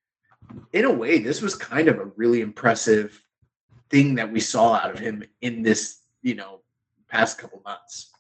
[0.73, 3.23] In a way, this was kind of a really impressive
[3.91, 6.61] thing that we saw out of him in this, you know,
[7.09, 8.11] past couple months.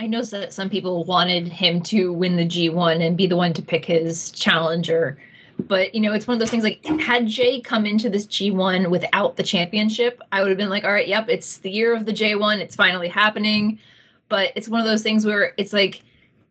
[0.00, 3.52] I know that some people wanted him to win the G1 and be the one
[3.54, 5.18] to pick his challenger.
[5.58, 8.90] But, you know, it's one of those things like, had Jay come into this G1
[8.90, 12.06] without the championship, I would have been like, all right, yep, it's the year of
[12.06, 12.60] the J1.
[12.60, 13.80] It's finally happening.
[14.28, 16.02] But it's one of those things where it's like,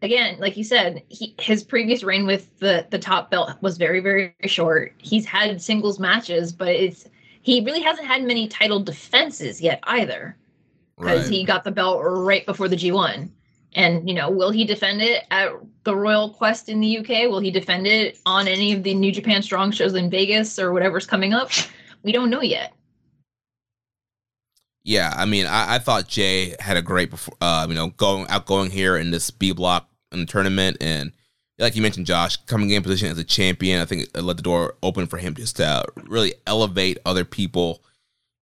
[0.02, 4.00] again, like you said, he, his previous reign with the, the top belt was very,
[4.00, 4.94] very short.
[4.98, 7.08] He's had singles matches, but it's,
[7.42, 10.38] he really hasn't had many title defenses yet either
[10.98, 11.34] because Right.
[11.34, 13.30] he got the belt right before the G1.
[13.74, 15.52] And you know, will he defend it at
[15.84, 17.30] the Royal Quest in the UK?
[17.30, 20.74] Will he defend it on any of the New Japan Strong shows in Vegas or
[20.74, 21.52] whatever's coming up?
[22.04, 22.74] We don't know yet.
[24.88, 27.12] Yeah, I mean, I, I thought Jay had a great,
[27.42, 31.12] uh, you know, going outgoing here in this B block in the tournament, and
[31.60, 34.44] like you mentioned, Josh, coming in position as a champion, I think it let the
[34.44, 37.84] door open for him just to really elevate other people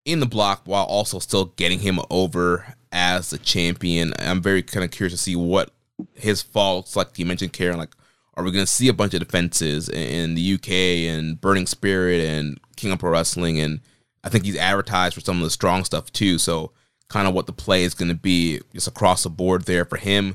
[0.04, 4.14] in the block while also still getting him over as a champion.
[4.20, 5.72] I'm very kind of curious to see what
[6.14, 7.96] his faults, like you mentioned, Karen, like
[8.34, 10.70] are we going to see a bunch of defenses in the UK
[11.10, 13.58] and Burning Spirit and King of Pro Wrestling?
[13.58, 13.80] And
[14.26, 16.38] I think he's advertised for some of the strong stuff too.
[16.38, 16.72] So
[17.08, 19.96] kind of what the play is going to be just across the board there for
[19.96, 20.34] him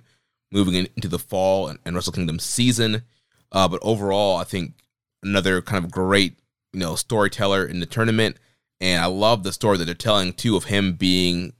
[0.49, 3.03] moving into the fall and, and Wrestle Kingdom season.
[3.51, 4.75] Uh, but overall, I think
[5.21, 6.39] another kind of great,
[6.71, 8.37] you know, storyteller in the tournament.
[8.79, 11.51] And I love the story that they're telling too of him being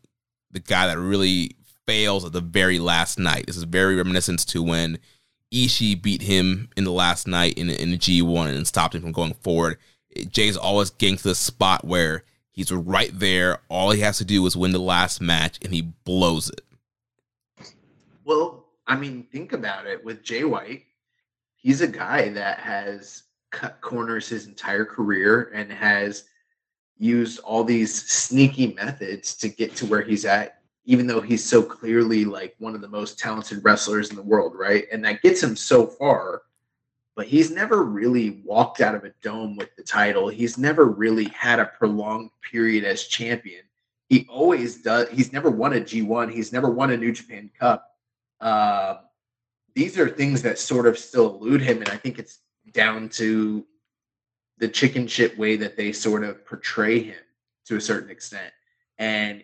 [0.51, 3.45] the guy that really fails at the very last night.
[3.47, 4.99] This is very reminiscent to when
[5.53, 9.11] Ishii beat him in the last night in, in the G1 and stopped him from
[9.11, 9.77] going forward.
[10.29, 13.59] Jay's always getting to the spot where he's right there.
[13.69, 16.61] All he has to do is win the last match and he blows it.
[18.23, 20.83] Well, I mean, think about it with Jay White.
[21.55, 26.25] He's a guy that has cut corners his entire career and has
[26.97, 31.61] used all these sneaky methods to get to where he's at, even though he's so
[31.63, 34.85] clearly like one of the most talented wrestlers in the world, right?
[34.91, 36.43] And that gets him so far.
[37.15, 40.29] But he's never really walked out of a dome with the title.
[40.29, 43.63] He's never really had a prolonged period as champion.
[44.07, 45.09] He always does.
[45.09, 46.31] He's never won a G1.
[46.31, 47.91] He's never won a New Japan Cup
[48.41, 48.95] uh,
[49.75, 52.39] these are things that sort of still elude him, and I think it's
[52.73, 53.65] down to
[54.57, 57.19] the chicken shit way that they sort of portray him
[57.65, 58.51] to a certain extent.
[58.97, 59.43] And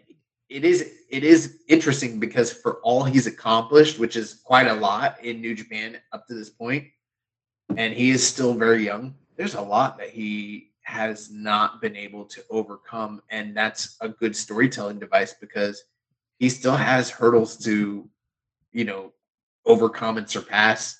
[0.49, 5.23] it is it is interesting because for all he's accomplished, which is quite a lot
[5.23, 6.87] in New Japan up to this point,
[7.75, 12.23] and he is still very young, there's a lot that he has not been able
[12.25, 13.21] to overcome.
[13.29, 15.83] And that's a good storytelling device because
[16.39, 18.09] he still has hurdles to
[18.77, 19.11] you know,
[19.65, 20.99] overcome and surpass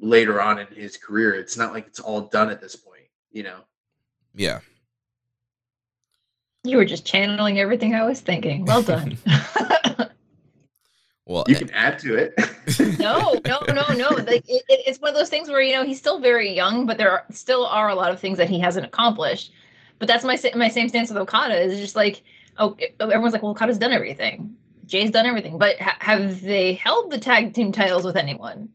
[0.00, 1.34] later on in his career.
[1.34, 3.58] It's not like it's all done at this point, you know.
[4.34, 4.60] Yeah.
[6.64, 8.64] You were just channeling everything I was thinking.
[8.64, 9.18] Well done.
[11.26, 12.34] well, you eh, can add to it.
[12.98, 14.08] no, no, no, no.
[14.10, 16.86] Like it, it, it's one of those things where you know he's still very young,
[16.86, 19.52] but there are, still are a lot of things that he hasn't accomplished.
[19.98, 21.58] But that's my my same stance with Okada.
[21.60, 22.22] Is just like,
[22.58, 24.54] oh, oh, everyone's like, well, Okada's done everything.
[24.86, 28.68] Jay's done everything, but ha- have they held the tag team titles with anyone?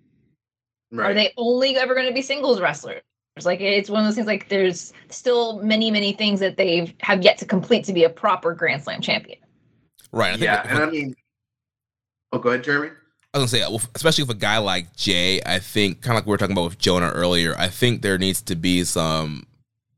[0.91, 1.11] Right.
[1.11, 3.01] Are they only ever going to be singles wrestlers?
[3.43, 4.27] Like it's one of those things.
[4.27, 8.09] Like there's still many, many things that they have yet to complete to be a
[8.09, 9.37] proper Grand Slam champion.
[10.11, 10.37] Right.
[10.39, 11.15] yeah, and I mean,
[12.31, 12.91] oh, go ahead, Jeremy.
[13.33, 16.25] I was gonna say, especially with a guy like Jay, I think kind of like
[16.25, 17.55] we were talking about with Jonah earlier.
[17.57, 19.45] I think there needs to be some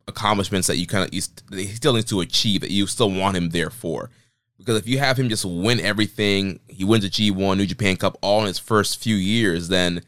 [0.07, 1.21] accomplishments that you kind of he
[1.67, 4.09] still needs to achieve that you still want him there for.
[4.57, 8.17] Because if you have him just win everything, he wins a G1, New Japan Cup
[8.21, 10.03] all in his first few years, then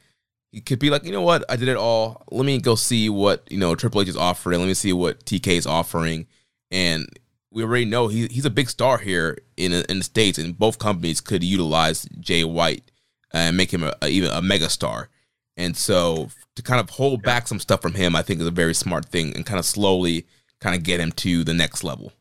[0.51, 2.23] he could be like, you know what, I did it all.
[2.29, 4.59] Let me go see what, you know, Triple H is offering.
[4.59, 6.27] Let me see what TK is offering.
[6.69, 7.07] And
[7.53, 10.79] we already know he, he's a big star here in, in the States, and both
[10.79, 12.83] companies could utilize Jay White
[13.31, 15.09] and make him a, a, even a mega star.
[15.55, 18.51] And so to kind of hold back some stuff from him, I think is a
[18.51, 20.25] very smart thing and kind of slowly
[20.59, 22.11] kind of get him to the next level.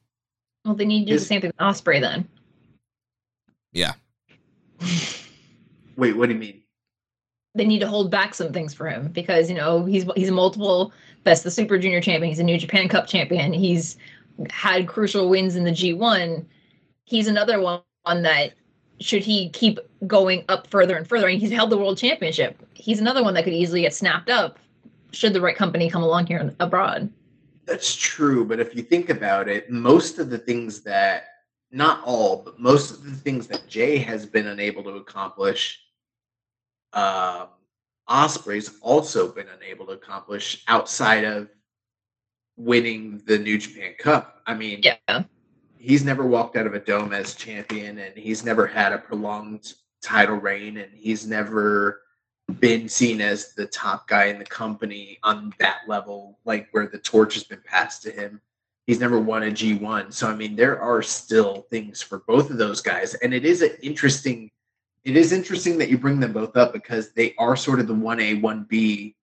[0.64, 2.28] Well, they need to do the same thing with Ospreay then.
[3.72, 3.92] Yeah.
[5.96, 6.62] Wait, what do you mean?
[7.54, 10.32] They need to hold back some things for him because you know he's he's a
[10.32, 10.90] multiple
[11.22, 12.30] best the Super Junior champion.
[12.30, 13.52] He's a New Japan Cup champion.
[13.52, 13.98] He's
[14.50, 16.44] had crucial wins in the G1.
[17.04, 18.52] He's another one that
[19.00, 21.26] should he keep going up further and further.
[21.26, 22.56] Mean, he's held the world championship.
[22.74, 24.58] He's another one that could easily get snapped up
[25.12, 27.10] should the right company come along here abroad.
[27.66, 31.26] That's true, but if you think about it, most of the things that
[31.70, 35.80] not all, but most of the things that Jay has been unable to accomplish,
[36.92, 37.48] um,
[38.08, 41.48] Ospreay's also been unable to accomplish outside of
[42.56, 44.42] winning the New Japan Cup.
[44.46, 45.24] I mean, yeah,
[45.78, 49.74] he's never walked out of a dome as champion, and he's never had a prolonged
[50.02, 52.02] title reign, and he's never
[52.60, 56.98] been seen as the top guy in the company on that level, like where the
[56.98, 58.40] torch has been passed to him.
[58.86, 60.12] He's never won a G1.
[60.12, 63.14] So I mean, there are still things for both of those guys.
[63.14, 64.50] And it is an interesting
[65.04, 67.94] it is interesting that you bring them both up because they are sort of the
[67.94, 69.14] 1A, 1B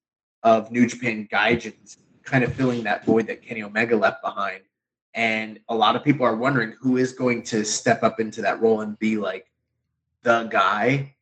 [0.44, 1.98] of New Japan Gaijins,
[2.30, 4.62] kind of filling that void that Kenny Omega left behind.
[5.16, 8.62] And a lot of people are wondering who is going to step up into that
[8.62, 9.50] role and be like
[10.22, 11.16] the guy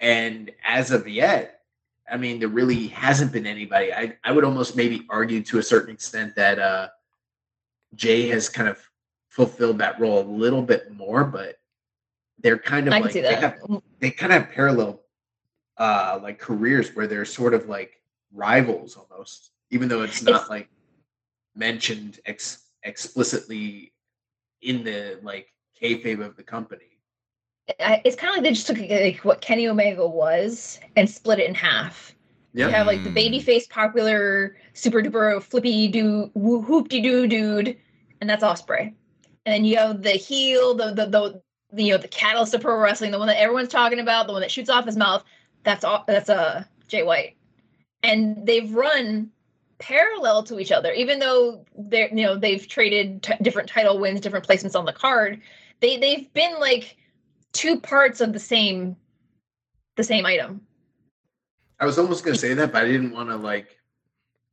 [0.00, 1.60] And as of yet,
[2.10, 3.92] I mean, there really hasn't been anybody.
[3.92, 6.88] I, I would almost maybe argue to a certain extent that uh,
[7.94, 8.80] Jay has kind of
[9.28, 11.56] fulfilled that role a little bit more, but
[12.40, 13.60] they're kind of I like they have
[14.00, 15.02] they kind of have parallel
[15.76, 20.50] uh like careers where they're sort of like rivals almost, even though it's not It's-
[20.50, 20.68] like
[21.54, 23.92] mentioned ex- explicitly
[24.62, 26.98] in the like kayfabe of the company.
[27.78, 31.48] It's kind of like they just took like what Kenny Omega was and split it
[31.48, 32.14] in half.
[32.52, 33.14] You have like the Mm.
[33.14, 37.76] baby face popular super duper flippy do whoop de doo dude,
[38.20, 38.92] and that's Ospreay.
[39.46, 41.42] And then you have the heel, the the the,
[41.72, 44.32] the you know the catalyst of pro wrestling, the one that everyone's talking about, the
[44.32, 45.22] one that shoots off his mouth.
[45.62, 46.02] That's all.
[46.08, 47.36] That's uh Jay White,
[48.02, 49.30] and they've run
[49.80, 54.20] parallel to each other, even though they're you know they've traded t- different title wins,
[54.20, 55.40] different placements on the card.
[55.80, 56.96] They they've been like
[57.52, 58.96] two parts of the same
[59.96, 60.60] the same item.
[61.80, 63.76] I was almost gonna say that, but I didn't want to like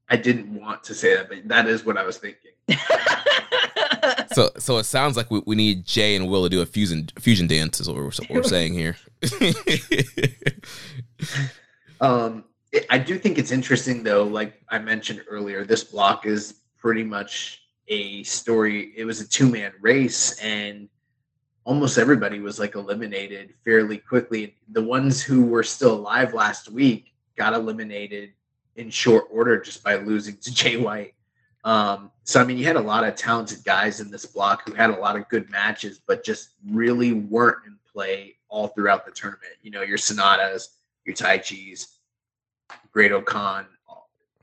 [0.09, 2.51] I didn't want to say that, but that is what I was thinking.
[4.33, 7.09] So so it sounds like we, we need Jay and Will to do a fusion
[7.19, 8.95] fusion dance is what we're, what we're saying here.
[11.99, 12.46] Um, it-
[12.89, 14.23] I do think it's interesting though.
[14.23, 18.93] Like I mentioned earlier, this block is pretty much a story.
[18.95, 20.89] It was a two man race, and
[21.63, 24.55] almost everybody was like eliminated fairly quickly.
[24.69, 28.33] The ones who were still alive last week got eliminated
[28.75, 31.13] in short order just by losing to Jay White.
[31.63, 34.73] Um, so I mean, you had a lot of talented guys in this block who
[34.73, 39.11] had a lot of good matches, but just really weren't in play all throughout the
[39.11, 39.53] tournament.
[39.61, 40.69] You know, your Sanadas,
[41.05, 41.96] your Taichi's,
[42.91, 43.65] Great O-Khan,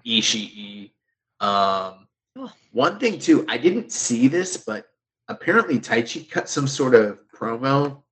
[0.07, 0.91] Ishii.
[1.41, 2.07] Um,
[2.73, 4.87] one thing too, I didn't see this, but
[5.29, 8.03] apparently Taichi cut some sort of promo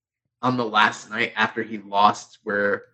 [0.43, 2.85] on the last night after he lost, where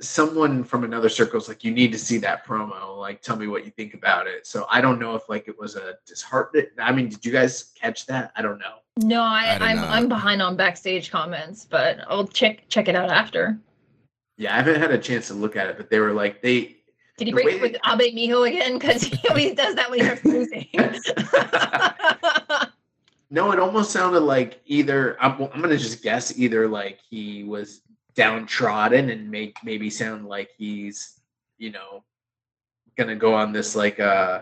[0.00, 2.96] someone from another circle is like, "You need to see that promo.
[2.96, 5.58] Like, tell me what you think about it." So I don't know if like it
[5.58, 6.66] was a disheartening.
[6.78, 8.32] I mean, did you guys catch that?
[8.36, 8.76] I don't know.
[8.96, 9.90] No, I, I did I'm not.
[9.90, 13.58] I'm behind on backstage comments, but I'll check check it out after.
[14.38, 16.76] Yeah, I haven't had a chance to look at it, but they were like they
[17.18, 18.78] Did he break with they- Abe Miho again?
[18.78, 20.66] Because he always does that when he starts losing.
[23.30, 27.82] No, it almost sounded like either I'm, I'm gonna just guess either like he was
[28.14, 31.20] downtrodden and make maybe sound like he's
[31.58, 32.02] you know
[32.96, 34.40] gonna go on this like uh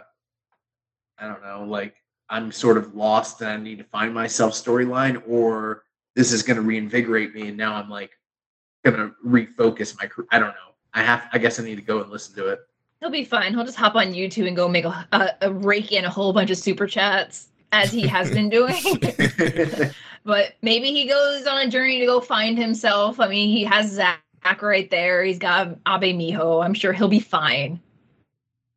[1.18, 1.96] I don't know like
[2.30, 5.82] I'm sort of lost and I need to find myself storyline or
[6.14, 8.12] this is gonna reinvigorate me and now I'm like
[8.90, 10.28] gonna refocus my career.
[10.30, 10.72] I don't know.
[10.94, 12.60] I have I guess I need to go and listen to it.
[13.00, 13.52] He'll be fine.
[13.52, 16.32] He'll just hop on YouTube and go make a, a, a rake in a whole
[16.32, 18.82] bunch of super chats as he has been doing.
[20.24, 23.20] but maybe he goes on a journey to go find himself.
[23.20, 24.22] I mean, he has Zack
[24.62, 25.24] right there.
[25.24, 26.64] He's got Abe Miho.
[26.64, 27.80] I'm sure he'll be fine.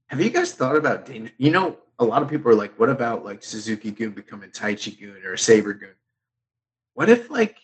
[0.08, 1.32] Have you guys thought about danger?
[1.38, 5.00] You know, a lot of people are like, what about like Suzuki Goon becoming Taichi
[5.00, 5.96] Goon or Sabre Goon?
[6.96, 7.58] What if like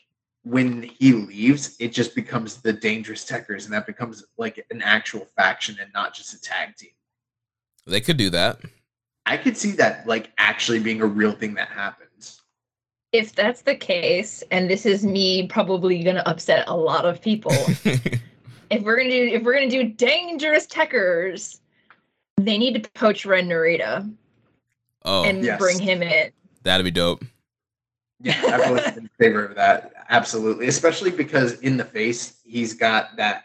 [0.46, 5.28] when he leaves, it just becomes the Dangerous Tekkers and that becomes like an actual
[5.36, 6.92] faction and not just a tag team?
[7.88, 8.60] They could do that.
[9.26, 12.42] I could see that like actually being a real thing that happens.
[13.12, 17.52] If that's the case, and this is me probably gonna upset a lot of people,
[17.84, 21.60] if we're gonna do if we're gonna do Dangerous Tekkers,
[22.38, 24.14] they need to poach Ren Narita
[25.06, 25.58] oh, and yes.
[25.58, 26.32] bring him in.
[26.64, 27.24] that'd be dope.
[28.26, 29.94] Yeah, I've always been in favor of that.
[30.10, 30.68] Absolutely.
[30.68, 33.44] Especially because in the face, he's got that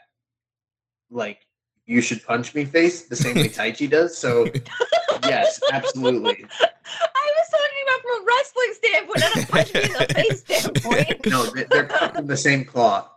[1.11, 1.47] like
[1.85, 4.17] you should punch me face the same way Taichi does.
[4.17, 4.47] So
[5.25, 6.47] yes, absolutely.
[6.61, 10.41] I was talking about from a wrestling standpoint, not a punch me in the face
[10.45, 11.27] standpoint.
[11.27, 13.11] No, they- they're cut from the same cloth.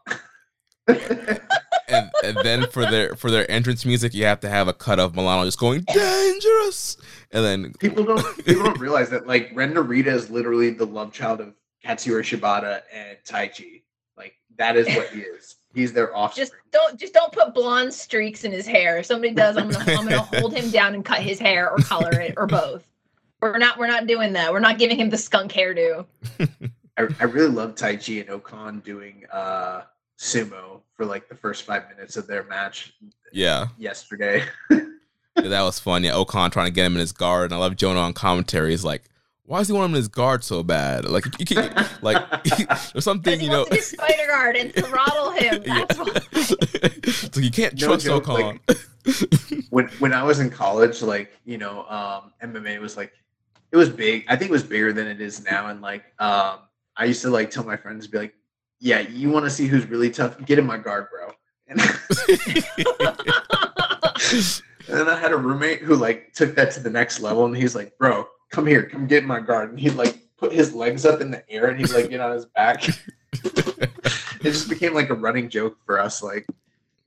[1.87, 4.99] and, and then for their for their entrance music, you have to have a cut
[4.99, 6.97] of Milano just going dangerous,
[7.31, 11.11] and then people don't people don't realize that like Ren Narita is literally the love
[11.11, 11.53] child of
[11.83, 13.83] Katsuyori Shibata and Taichi.
[14.17, 15.55] Like that is what he is.
[15.73, 16.47] He's their offspring.
[16.47, 18.99] Just don't just don't put blonde streaks in his hair.
[18.99, 21.77] If somebody does, I'm gonna I'm gonna hold him down and cut his hair or
[21.77, 22.87] color it or both.
[23.41, 24.53] We're not we're not doing that.
[24.53, 26.05] We're not giving him the skunk hairdo.
[26.97, 29.81] I, I really love Taichi and O-Khan doing uh
[30.19, 32.93] sumo for like the first five minutes of their match
[33.31, 34.43] yeah, yesterday.
[35.35, 36.03] Yeah, that was fun.
[36.03, 38.69] Yeah, O-Khan trying to get him in his guard, and I love Jonah on commentary.
[38.69, 39.01] He's like,
[39.45, 41.05] "Why does he want him in his guard so bad?
[41.09, 41.73] Like, you can
[42.03, 42.23] like
[42.93, 45.63] there's something he you know." wants to do spider guard and throttle him.
[45.65, 45.85] Yeah.
[45.95, 46.89] Why.
[47.11, 48.59] so you can't No trust joke, O-Khan.
[48.67, 48.77] like-
[49.71, 53.11] when when I was in college, like you know, um, MMA was like
[53.71, 54.25] it was big.
[54.29, 55.67] I think it was bigger than it is now.
[55.69, 56.59] And like um,
[56.95, 58.35] I used to like tell my friends, be like,
[58.83, 60.43] "Yeah, you want to see who's really tough?
[60.45, 61.31] Get in my guard, bro."
[61.67, 61.79] And,
[64.87, 67.55] and then I had a roommate who like took that to the next level, and
[67.55, 69.71] he's like, "Bro, come here, come get in my guard.
[69.71, 72.33] And He'd like put his legs up in the air, and he'd like get on
[72.33, 72.85] his back.
[73.33, 73.89] it
[74.43, 76.21] just became like a running joke for us.
[76.21, 76.45] Like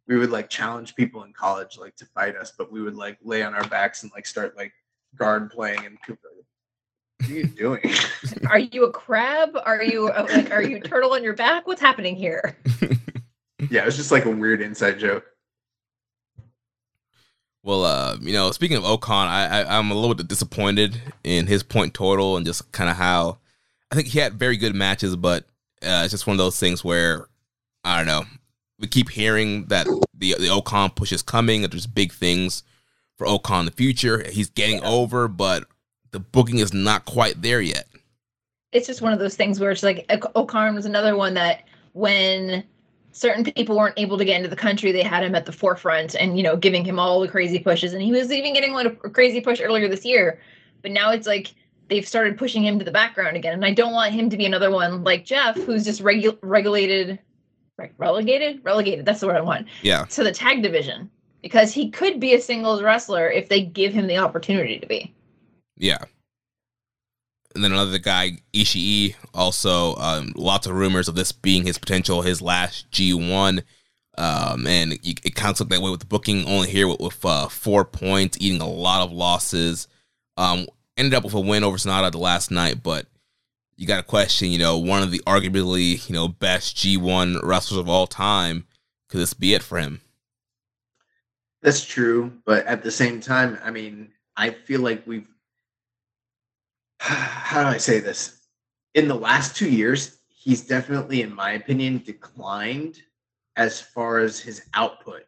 [0.08, 3.18] we would like challenge people in college like to fight us, but we would like
[3.22, 4.72] lay on our backs and like start like
[5.16, 5.98] guard playing and.
[7.26, 7.94] What are you doing?
[8.50, 9.58] Are you a crab?
[9.64, 11.66] Are you a, like are you a turtle on your back?
[11.66, 12.56] What's happening here?
[13.68, 15.24] yeah, it was just like a weird inside joke.
[17.64, 21.48] Well, uh, you know, speaking of O-Khan, I, I I'm a little bit disappointed in
[21.48, 23.38] his point total and just kind of how
[23.90, 25.42] I think he had very good matches, but
[25.82, 27.26] uh, it's just one of those things where
[27.82, 28.24] I don't know.
[28.78, 32.62] We keep hearing that the the O-Khan push is coming, that there's big things
[33.16, 34.24] for O-Khan in the future.
[34.30, 35.66] He's getting over, but
[36.12, 37.86] the booking is not quite there yet.
[38.72, 42.64] It's just one of those things where it's like O-Khan was another one that when
[43.12, 46.14] certain people weren't able to get into the country, they had him at the forefront
[46.14, 48.86] and you know giving him all the crazy pushes, and he was even getting like
[49.04, 50.40] a crazy push earlier this year.
[50.82, 51.54] But now it's like
[51.88, 54.44] they've started pushing him to the background again, and I don't want him to be
[54.44, 57.18] another one like Jeff, who's just regu- regulated,
[57.96, 59.06] relegated, relegated.
[59.06, 59.68] That's the word I want.
[59.82, 60.04] Yeah.
[60.04, 61.10] To the tag division
[61.42, 65.14] because he could be a singles wrestler if they give him the opportunity to be.
[65.76, 65.98] Yeah.
[67.54, 72.22] And then another guy, Ishii, also um, lots of rumors of this being his potential,
[72.22, 73.62] his last G1.
[74.18, 77.24] Um, and it kind of looked that way with the booking only here with, with
[77.24, 79.88] uh, four points, eating a lot of losses.
[80.36, 80.66] Um,
[80.96, 83.06] ended up with a win over Sanada the last night, but
[83.76, 87.78] you got to question, you know, one of the arguably, you know, best G1 wrestlers
[87.78, 88.66] of all time.
[89.08, 90.00] Could this be it for him?
[91.62, 95.26] That's true, but at the same time, I mean, I feel like we've
[97.01, 98.40] how do I say this?
[98.94, 103.02] In the last two years, he's definitely, in my opinion, declined
[103.56, 105.24] as far as his output.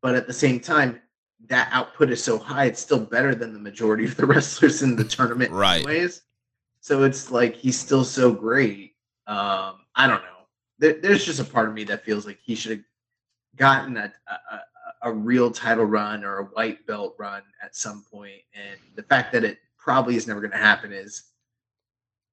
[0.00, 1.00] But at the same time,
[1.48, 4.96] that output is so high, it's still better than the majority of the wrestlers in
[4.96, 5.84] the tournament, right?
[5.84, 6.22] Anyways.
[6.80, 8.94] So it's like he's still so great.
[9.26, 10.46] Um, I don't know.
[10.78, 12.84] There, there's just a part of me that feels like he should have
[13.56, 14.60] gotten a, a,
[15.02, 18.40] a real title run or a white belt run at some point.
[18.54, 21.24] And the fact that it probably is never going to happen is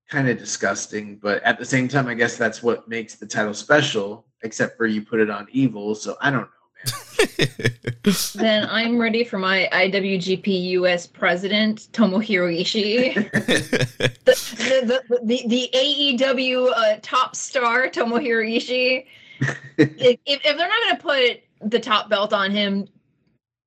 [0.10, 1.18] kind of disgusting.
[1.18, 4.86] But at the same time, I guess that's what makes the title special, except for
[4.86, 5.96] you put it on evil.
[5.96, 6.96] So I don't know,
[7.28, 8.14] man.
[8.36, 13.14] then I'm ready for my IWGP US president, Tomohiro Ishii.
[13.32, 19.06] the, the, the, the, the AEW uh, top star, Tomohiro Ishii.
[19.78, 22.88] if, if they're not going to put the top belt on him,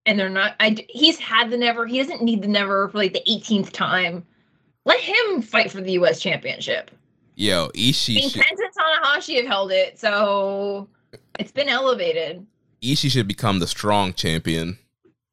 [0.07, 0.55] and they're not.
[0.61, 1.87] I he's had the never.
[1.87, 4.25] He doesn't need the never for like the 18th time.
[4.85, 6.21] Let him fight for the U.S.
[6.21, 6.91] Championship.
[7.37, 8.17] Yo, Ishii.
[8.17, 8.43] I mean, should...
[8.43, 10.89] Kenta Tanahashi have held it, so
[11.39, 12.45] it's been elevated.
[12.83, 14.79] Ishii should become the strong champion.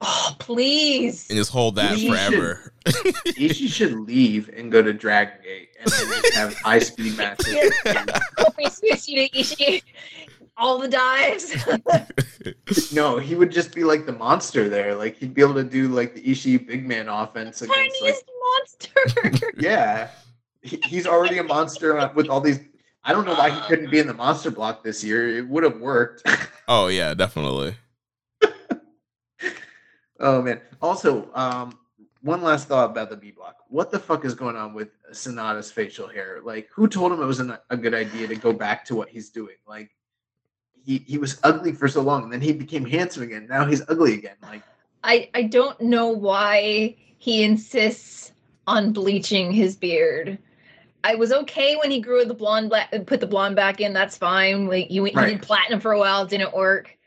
[0.02, 1.28] Oh, please.
[1.30, 2.74] And just hold that Ishii forever.
[2.88, 7.48] Should, Ishii should leave and go to Dragon Gate and then have high speed matches.
[8.38, 9.82] Ishii
[10.60, 11.56] all the dives.
[12.94, 14.94] no, he would just be like the monster there.
[14.94, 19.32] Like he'd be able to do like the Ishii big man offense against Tiniest like,
[19.32, 19.52] monster.
[19.58, 20.10] yeah,
[20.62, 22.60] he, he's already a monster with all these.
[23.04, 25.38] I don't know why he couldn't be in the monster block this year.
[25.38, 26.30] It would have worked.
[26.68, 27.76] oh yeah, definitely.
[30.20, 30.62] oh man.
[30.82, 31.78] Also, um,
[32.22, 33.56] one last thought about the B block.
[33.70, 36.42] What the fuck is going on with Sanada's facial hair?
[36.44, 39.10] Like, who told him it was an, a good idea to go back to what
[39.10, 39.56] he's doing?
[39.68, 39.92] Like,
[40.86, 43.48] he he was ugly for so long, and then he became handsome again.
[43.50, 44.36] Now he's ugly again.
[44.42, 44.64] Like
[45.04, 48.32] I I don't know why he insists
[48.68, 50.38] on bleaching his beard.
[51.04, 52.74] I was okay when he grew the blonde,
[53.06, 53.94] put the blonde back in.
[53.94, 54.68] That's fine.
[54.68, 55.30] Like you, right.
[55.30, 56.98] he did platinum for a while, didn't work.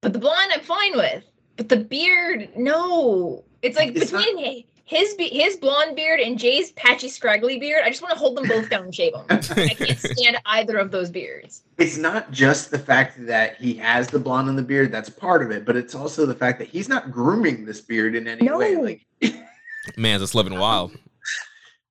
[0.00, 1.24] But the blonde, I'm fine with.
[1.56, 3.44] But the beard, no.
[3.60, 7.84] It's like it's between not, his be- his blonde beard and Jay's patchy scraggly beard.
[7.84, 9.24] I just want to hold them both down and shave them.
[9.30, 11.62] I can't stand either of those beards.
[11.78, 15.44] It's not just the fact that he has the blonde in the beard that's part
[15.44, 18.44] of it, but it's also the fact that he's not grooming this beard in any
[18.44, 18.58] no.
[18.58, 18.76] way.
[18.76, 19.06] Like
[19.96, 20.90] man, just living wild.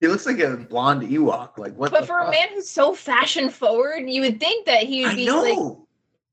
[0.01, 1.57] He looks like a blonde Ewok.
[1.57, 1.91] Like what?
[1.91, 2.27] But for fuck?
[2.27, 5.57] a man who's so fashion forward, you would think that he would be like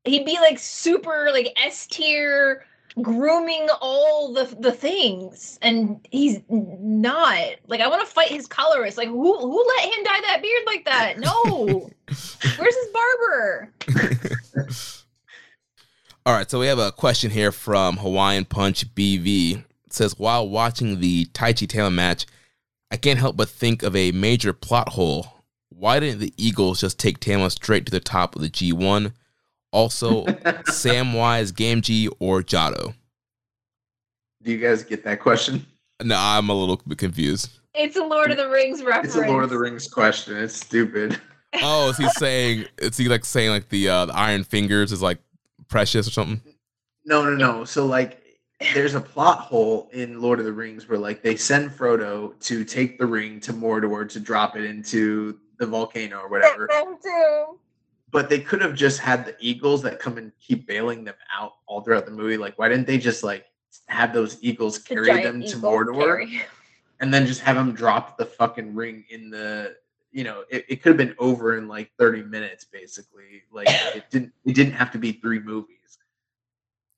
[0.05, 2.67] he'd be like super like S tier
[3.03, 7.57] grooming all the the things and he's not.
[7.67, 8.97] Like i want to fight his colorist.
[8.97, 11.19] Like who who let him dye that beard like that?
[11.19, 11.65] No.
[12.07, 13.73] Where's his barber?
[16.25, 20.49] All right so we have a question here from hawaiian punch bv it says while
[20.49, 22.27] watching the Taichi Taylor match
[22.91, 25.45] i can't help but think of a major plot hole.
[25.69, 29.13] Why didn't the eagles just take Tama straight to the top of the g1
[29.77, 32.95] Also, Samwise Gamgee or Jado.
[34.43, 35.67] Do you guys get that question?
[36.03, 37.51] No, I'm a little bit confused.
[37.75, 39.15] It's a Lord of the Rings reference.
[39.15, 40.35] It's a Lord of the Rings question.
[40.39, 41.21] It's stupid.
[41.63, 42.65] Oh, is he saying?
[42.79, 45.19] Is he like saying like the uh, the Iron Fingers is like
[45.69, 46.41] precious or something?
[47.05, 47.65] No, no, no.
[47.67, 48.23] So like
[48.73, 52.65] there's a plot hole in Lord of the Rings where like they send Frodo to
[52.65, 56.67] take the ring to Mordor to drop it into the volcano or whatever.
[58.13, 58.23] Them too.
[58.23, 61.53] But they could have just had the eagles that come and keep bailing them out
[61.67, 62.37] all throughout the movie.
[62.37, 63.47] Like, why didn't they just like
[63.89, 66.43] have those eagles The carry giant them to eagle Mordor carry.
[67.01, 69.77] and then just have them drop the fucking ring in the
[70.13, 73.43] you know, it, it could have been over in like 30 minutes basically.
[73.53, 75.99] Like it didn't it didn't have to be three movies.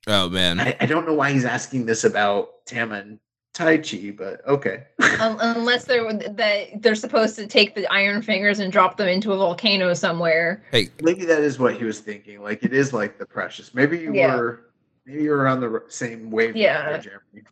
[0.06, 3.18] Oh man, I, I don't know why he's asking this about Tama and
[3.58, 4.84] Taichi, but okay.
[5.20, 9.32] Un- unless they're that they're supposed to take the Iron Fingers and drop them into
[9.32, 10.62] a volcano somewhere.
[10.70, 12.40] hey, Maybe that is what he was thinking.
[12.40, 13.74] Like it is like the precious.
[13.74, 14.36] Maybe you Yeah.
[14.36, 14.70] were
[15.06, 16.56] maybe you were on the same wave.
[16.56, 16.98] Yeah.
[16.98, 17.42] Jeremy.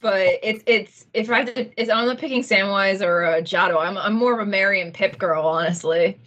[0.00, 3.80] But it's it's if I have to, it's I'm not picking Samwise or uh, Jado.
[3.84, 6.20] I'm I'm more of a Merry and Pip girl, honestly.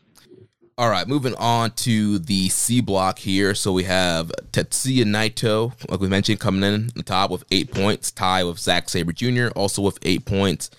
[0.82, 3.54] All right, moving on to the C block here.
[3.54, 8.10] So we have Tetsuya Naito, like we mentioned, coming in the top with eight points,
[8.10, 10.72] tie with Zack Sabre Jr., also with eight points.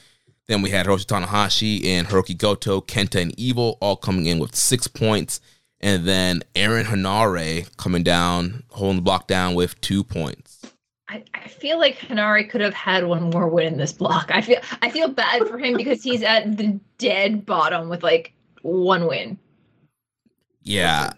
[0.49, 4.57] Then we had Hiroshi Tanahashi and Hiroki Goto, Kenta and Evil, all coming in with
[4.57, 5.41] six points.
[5.81, 10.63] And then Aaron Henare coming down, holding the block down with two points.
[11.11, 14.33] I, I feel like Henare could have had one more win in this block.
[14.35, 18.33] I feel I feel bad for him because he's at the dead bottom with like
[18.63, 19.39] one win.
[20.63, 21.11] Yeah,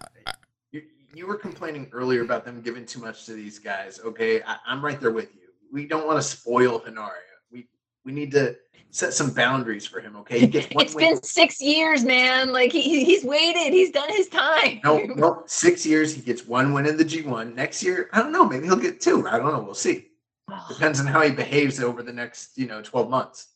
[0.73, 0.83] You,
[1.15, 4.01] you were complaining earlier about them giving too much to these guys.
[4.05, 5.43] Okay, I, I'm right there with you.
[5.73, 7.11] We don't want to spoil Hanaria.
[7.51, 7.69] We
[8.05, 8.57] we need to
[8.91, 10.16] set some boundaries for him.
[10.16, 11.15] Okay, he gets one It's win.
[11.15, 12.53] been six years, man.
[12.53, 13.73] Like he, he's waited.
[13.73, 14.81] He's done his time.
[14.85, 16.15] No, no, six years.
[16.15, 17.55] He gets one win in the G1.
[17.55, 18.45] Next year, I don't know.
[18.47, 19.27] Maybe he'll get two.
[19.29, 19.61] I don't know.
[19.62, 20.07] We'll see.
[20.69, 23.49] Depends on how he behaves over the next, you know, 12 months.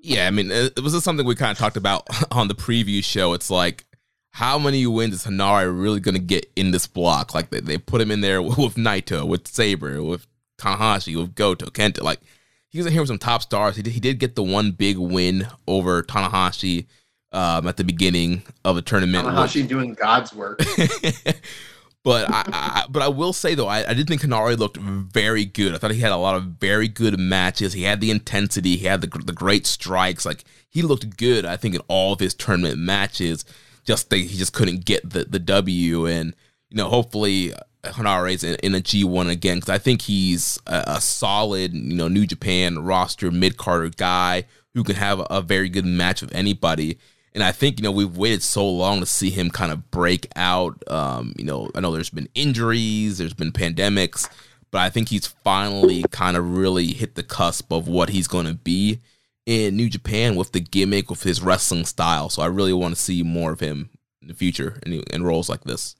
[0.00, 2.54] Yeah, I mean, it, it was just something we kind of talked about on the
[2.54, 3.32] preview show.
[3.32, 3.84] It's like,
[4.32, 7.34] how many wins is Henare really going to get in this block?
[7.34, 10.26] Like, they, they put him in there with Naito, with Sabre, with
[10.58, 12.02] Tanahashi, with Goto, Kenta.
[12.02, 12.20] Like,
[12.68, 13.76] he was in here with some top stars.
[13.76, 16.86] He did, he did get the one big win over Tanahashi
[17.30, 19.26] um, at the beginning of a tournament.
[19.26, 20.58] which- Tanahashi doing God's work.
[22.04, 25.44] but I, I but I will say though I, I did think Henare looked very
[25.44, 25.74] good.
[25.74, 27.74] I thought he had a lot of very good matches.
[27.74, 28.76] He had the intensity.
[28.76, 30.24] He had the the great strikes.
[30.26, 31.44] Like he looked good.
[31.44, 33.44] I think in all of his tournament matches.
[33.84, 36.06] Just they, he just couldn't get the the W.
[36.06, 36.34] And
[36.70, 37.52] you know hopefully
[37.84, 41.94] Henare's in, in a G one again because I think he's a, a solid you
[41.94, 44.44] know New Japan roster mid carder guy
[44.74, 46.98] who can have a, a very good match with anybody.
[47.34, 50.26] And I think, you know, we've waited so long to see him kind of break
[50.36, 50.82] out.
[50.90, 54.28] Um, you know, I know there's been injuries, there's been pandemics,
[54.70, 58.46] but I think he's finally kind of really hit the cusp of what he's going
[58.46, 59.00] to be
[59.46, 62.28] in New Japan with the gimmick, with his wrestling style.
[62.28, 63.90] So I really want to see more of him
[64.20, 65.96] in the future in, in roles like this.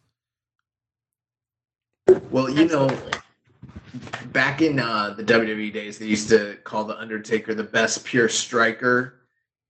[2.31, 2.89] Well, you know,
[4.27, 8.29] back in uh, the WWE days, they used to call The Undertaker the best pure
[8.29, 9.21] striker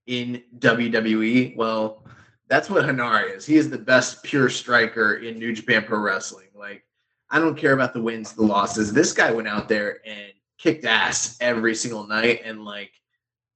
[0.07, 1.57] in WWE.
[1.57, 2.05] Well,
[2.49, 3.47] that's what Henare is.
[3.47, 6.49] He is the best pure striker in New Japan Pro Wrestling.
[6.55, 6.85] Like,
[7.31, 8.93] I don't care about the wins, the losses.
[8.93, 12.43] This guy went out there and kicked ass every single night.
[12.45, 12.93] And, like,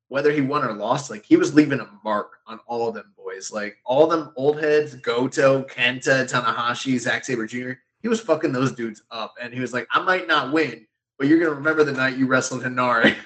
[0.08, 3.12] whether he won or lost, like, he was leaving a mark on all of them
[3.16, 3.50] boys.
[3.52, 7.72] Like, all them old heads, Goto, Kenta, Tanahashi, Zack Sabre Jr.,
[8.02, 9.34] he was fucking those dudes up.
[9.42, 10.86] And he was like, I might not win,
[11.18, 13.16] but you're going to remember the night you wrestled Henare.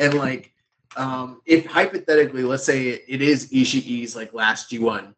[0.00, 0.52] and like
[0.96, 5.14] um if hypothetically let's say it is Ishii's like last G1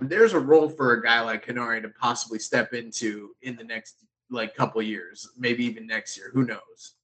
[0.00, 4.06] there's a role for a guy like Henare to possibly step into in the next
[4.30, 6.94] like couple years maybe even next year who knows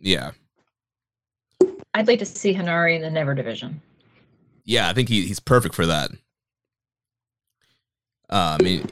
[0.00, 0.32] Yeah.
[1.94, 3.80] I'd like to see Henare in the Never division.
[4.64, 6.10] Yeah, I think he, he's perfect for that.
[8.30, 8.86] Uh, I mean,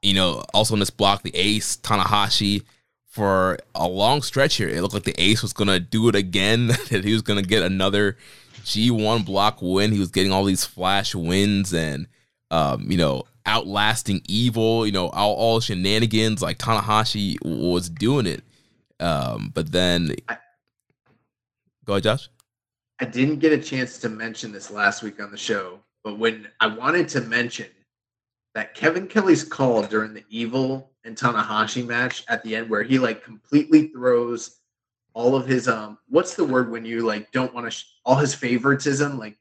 [0.00, 2.64] you know, also in this block, the ace, Tanahashi,
[3.06, 6.14] for a long stretch here, it looked like the ace was going to do it
[6.14, 8.16] again, that he was going to get another
[8.64, 9.92] G1 block win.
[9.92, 12.06] He was getting all these flash wins and,
[12.50, 16.40] um, you know, outlasting evil, you know, all, all shenanigans.
[16.40, 18.42] Like Tanahashi was doing it.
[18.98, 20.38] Um, but then, I-
[21.84, 22.28] go ahead, Josh.
[23.00, 26.48] I didn't get a chance to mention this last week on the show but when
[26.60, 27.68] I wanted to mention
[28.54, 32.98] that Kevin Kelly's call during the Evil and Tanahashi match at the end where he
[32.98, 34.58] like completely throws
[35.14, 38.16] all of his um what's the word when you like don't want to sh- all
[38.16, 39.36] his favoritism like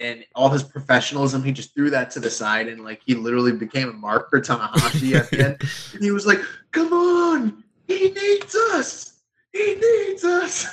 [0.00, 3.50] and all his professionalism, he just threw that to the side and like he literally
[3.50, 5.56] became a mark for Tanahashi at the end.
[5.92, 6.40] And he was like,
[6.70, 9.17] "Come on, he needs us.
[9.52, 10.66] He needs us."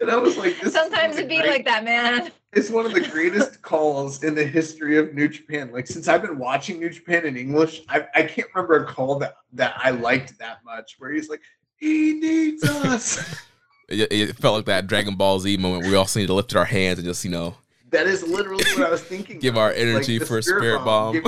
[0.00, 2.30] and I was like, this Sometimes it'd be great- like that, man.
[2.52, 5.70] it's one of the greatest calls in the history of New Japan.
[5.72, 9.18] Like since I've been watching New Japan in English, I, I can't remember a call
[9.20, 10.96] that that I liked that much.
[10.98, 11.40] Where he's like,
[11.76, 13.42] "He needs us."
[13.92, 15.82] It, it felt like that Dragon Ball Z moment.
[15.82, 17.56] where We all seemed to lift our hands and just you know
[17.90, 19.40] that is literally what I was thinking.
[19.40, 19.58] give of.
[19.58, 21.14] our energy the for a Spirit Bomb.
[21.14, 21.24] Give,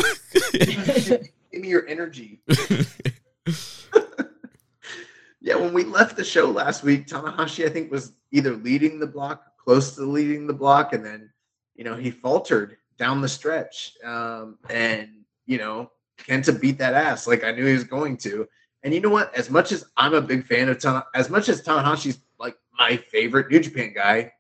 [0.53, 2.39] give- give me your energy.
[5.45, 9.09] Yeah, when we left the show last week, Tanahashi I think was either leading the
[9.09, 11.31] block, close to leading the block, and then
[11.75, 15.09] you know he faltered down the stretch, um, and
[15.47, 18.49] you know Kenta beat that ass like I knew he was going to.
[18.85, 19.35] And you know what?
[19.37, 22.97] As much as I'm a big fan of Tana, as much as Tanahashi's like my
[22.97, 24.33] favorite New Japan guy,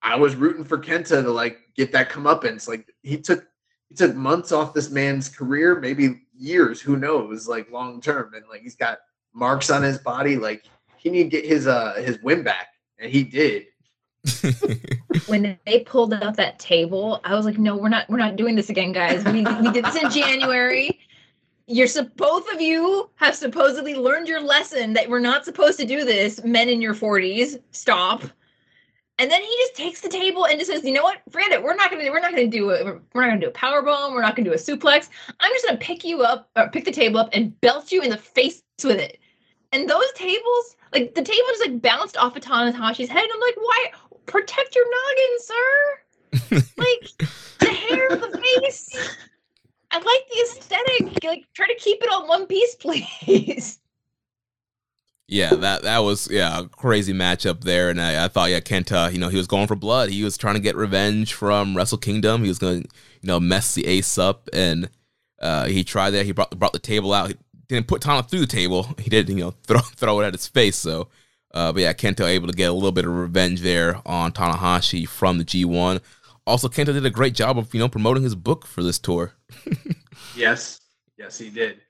[0.00, 2.68] I was rooting for Kenta to like get that comeuppance.
[2.68, 3.44] Like he took
[3.88, 8.44] he took months off this man's career, maybe years, who knows, like long term, and
[8.48, 8.98] like he's got
[9.32, 10.36] marks on his body.
[10.36, 10.64] Like
[10.96, 13.66] he need to get his uh his win back, and he did.
[15.26, 18.54] when they pulled out that table, I was like, no, we're not we're not doing
[18.54, 19.24] this again, guys.
[19.24, 21.00] We we did this in January.
[21.66, 25.86] You're so both of you have supposedly learned your lesson that we're not supposed to
[25.86, 27.60] do this, men in your 40s.
[27.70, 28.24] Stop.
[29.20, 31.18] And then he just takes the table and just says, "You know what?
[31.30, 31.62] Forget it.
[31.62, 32.10] We're not gonna.
[32.10, 32.86] We're not gonna do it.
[32.86, 34.14] We're not gonna do a power bomb.
[34.14, 35.10] We're not gonna do a suplex.
[35.40, 38.08] I'm just gonna pick you up, or pick the table up, and belt you in
[38.08, 39.20] the face with it."
[39.72, 43.22] And those tables, like the table, just like bounced off of Tanahashi's head.
[43.22, 43.90] And I'm like, "Why?
[44.24, 46.62] Protect your noggin, sir.
[46.78, 49.18] like the hair, the face.
[49.90, 51.24] I like the aesthetic.
[51.24, 53.80] Like, try to keep it on one piece, please."
[55.30, 59.12] Yeah, that that was yeah a crazy matchup there, and I, I thought yeah Kenta,
[59.12, 60.10] you know, he was going for blood.
[60.10, 62.42] He was trying to get revenge from Wrestle Kingdom.
[62.42, 62.88] He was going to
[63.20, 64.90] you know mess the Ace up, and
[65.40, 66.26] uh, he tried that.
[66.26, 67.28] He brought brought the table out.
[67.28, 67.36] He
[67.68, 68.88] didn't put Tana through the table.
[68.98, 70.76] He didn't, you know throw throw it at his face.
[70.76, 71.06] So,
[71.54, 75.06] uh, but yeah, Kenta able to get a little bit of revenge there on Tanahashi
[75.06, 76.00] from the G1.
[76.44, 79.34] Also, Kenta did a great job of you know promoting his book for this tour.
[80.36, 80.80] Yes,
[81.18, 81.80] yes, he did.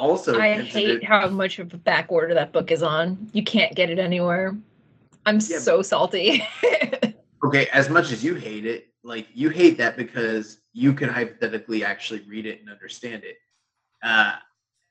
[0.00, 3.28] Also, I hate how much of a back order that book is on.
[3.32, 4.56] You can't get it anywhere.
[5.26, 5.58] I'm Yeah.
[5.58, 6.42] so salty.
[7.44, 11.84] okay, as much as you hate it, like you hate that because you can hypothetically
[11.84, 13.36] actually read it and understand it.
[14.02, 14.36] Uh,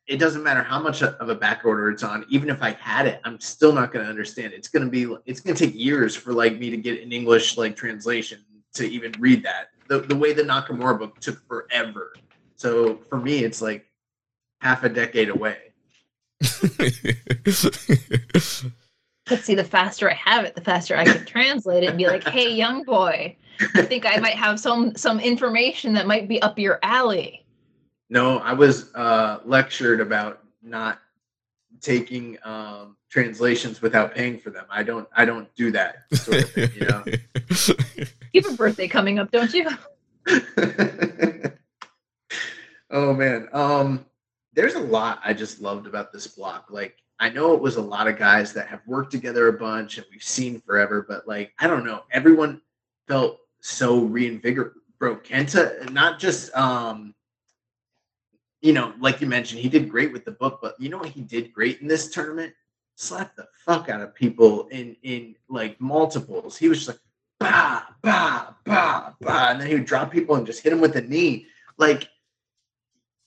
[0.05, 2.25] it doesn't matter how much of a back order it's on.
[2.29, 4.57] Even if I had it, I'm still not going to understand it.
[4.57, 7.11] It's going to be, it's going to take years for like me to get an
[7.11, 9.69] English like translation to even read that.
[9.87, 12.13] The the way the Nakamura book took forever.
[12.55, 13.88] So for me, it's like
[14.59, 15.57] half a decade away.
[19.29, 22.07] Let's see, the faster I have it, the faster I can translate it and be
[22.07, 23.35] like, "Hey, young boy,
[23.75, 27.45] I think I might have some some information that might be up your alley."
[28.09, 30.99] No, I was uh, lectured about not
[31.81, 34.65] taking um, translations without paying for them.
[34.69, 35.07] I don't.
[35.15, 36.03] I don't do that.
[36.13, 37.03] Sort of thing, you know.
[38.31, 39.67] You have a birthday coming up, don't you?
[42.91, 44.05] oh man, um,
[44.53, 46.67] there's a lot I just loved about this block.
[46.69, 49.97] Like, I know it was a lot of guys that have worked together a bunch
[49.97, 52.61] and we've seen forever, but like, I don't know, everyone
[53.07, 54.73] felt so reinvigorated.
[54.97, 57.15] Bro, Kenta, not just um,
[58.61, 61.09] you know, like you mentioned, he did great with the book, but you know what
[61.09, 62.53] he did great in this tournament?
[62.95, 66.57] Slapped the fuck out of people in in like multiples.
[66.57, 66.99] He was just like
[67.39, 70.97] bah, bah, bah, bah, and then he would drop people and just hit him with
[70.97, 71.45] a knee.
[71.77, 72.09] Like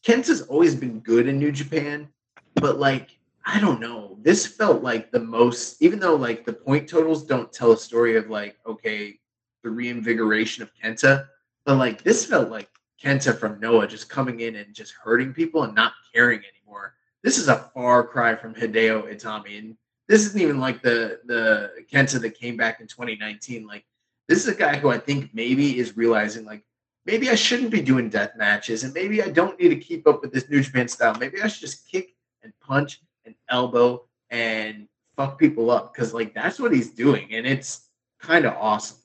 [0.06, 2.08] Kenta's always been good in New Japan,
[2.56, 4.18] but like I don't know.
[4.22, 8.16] This felt like the most, even though like the point totals don't tell a story
[8.16, 9.18] of like okay,
[9.62, 11.26] the reinvigoration of Kenta,
[11.64, 12.68] but like this felt like
[13.02, 16.94] Kenta from Noah just coming in and just hurting people and not caring anymore.
[17.22, 19.76] This is a far cry from Hideo Itami, and
[20.08, 23.66] this isn't even like the the Kenta that came back in 2019.
[23.66, 23.84] Like
[24.28, 26.64] this is a guy who I think maybe is realizing like
[27.04, 30.22] maybe I shouldn't be doing death matches, and maybe I don't need to keep up
[30.22, 31.14] with this New Japan style.
[31.18, 36.34] Maybe I should just kick and punch and elbow and fuck people up because like
[36.34, 37.88] that's what he's doing, and it's
[38.20, 38.98] kind of awesome.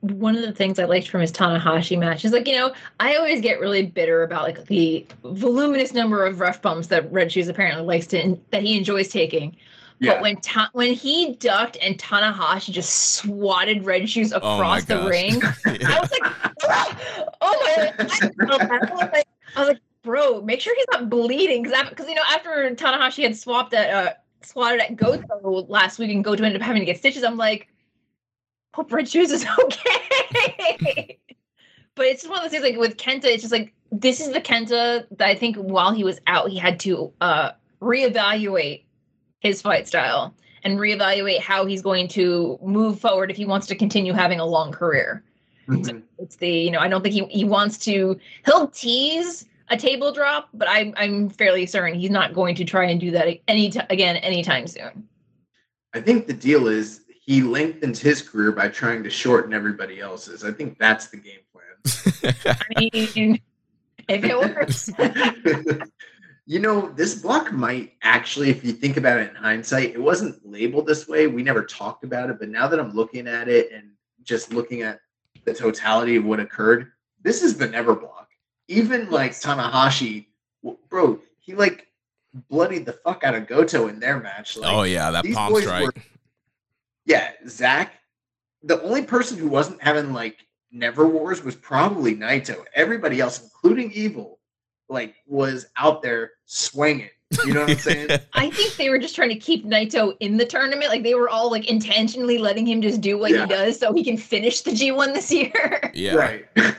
[0.00, 3.16] one of the things I liked from his Tanahashi match is like, you know, I
[3.16, 7.48] always get really bitter about like the voluminous number of rough bumps that Red Shoes
[7.48, 9.56] apparently likes to that he enjoys taking.
[10.00, 14.96] But when ta- when he ducked and Tanahashi just swatted Red Shoes Oh across the
[14.96, 15.08] gosh.
[15.08, 16.32] ring, I was like,
[16.68, 17.92] "Ah!" oh my!
[17.98, 22.14] I was like, I was like, bro, make sure he's not bleeding because because you
[22.14, 24.12] know after Tanahashi had swapped at uh
[24.42, 27.24] swatted at Goto last week and Goto ended up having to get stitches.
[27.24, 27.68] I'm like,
[28.74, 31.18] hope Red Shoes is okay.
[31.94, 34.32] but it's just one of those things like with Kenta, it's just like this is
[34.32, 38.82] the Kenta that I think while he was out, he had to uh reevaluate
[39.46, 43.76] his fight style and reevaluate how he's going to move forward if he wants to
[43.76, 45.22] continue having a long career.
[45.68, 46.02] Mhm.
[46.18, 50.12] It's the you know I don't think he he wants to he'll tease a table
[50.12, 53.70] drop, but I'm I'm fairly certain he's not going to try and do that any
[53.70, 55.08] t- again anytime soon.
[55.94, 60.44] I think the deal is he lengthens his career by trying to shorten everybody else's.
[60.44, 62.34] I think that's the game plan.
[62.78, 63.40] I mean,
[64.08, 64.90] if it works,
[66.46, 70.46] you know, this block might actually, if you think about it in hindsight, it wasn't
[70.48, 71.26] labeled this way.
[71.26, 73.90] We never talked about it, but now that I'm looking at it and
[74.22, 75.00] just looking at
[75.44, 76.92] the totality of what occurred,
[77.22, 78.28] this is the never block.
[78.68, 80.26] Even like Tanahashi,
[80.88, 81.88] bro, he like
[82.48, 84.56] bloodied the fuck out of Goto in their match.
[84.56, 85.82] Like, oh yeah, that palm strike.
[85.82, 85.94] were-
[87.06, 87.92] yeah, Zach.
[88.62, 90.38] The only person who wasn't having like
[90.70, 92.64] never wars was probably Naito.
[92.74, 94.38] Everybody else, including Evil,
[94.88, 97.10] like was out there swinging.
[97.44, 98.08] You know what I'm saying?
[98.34, 100.88] I think they were just trying to keep Naito in the tournament.
[100.90, 103.42] Like they were all like intentionally letting him just do what Yeah.
[103.42, 105.90] he does so he can finish the G1 this year.
[105.94, 106.46] yeah, Right.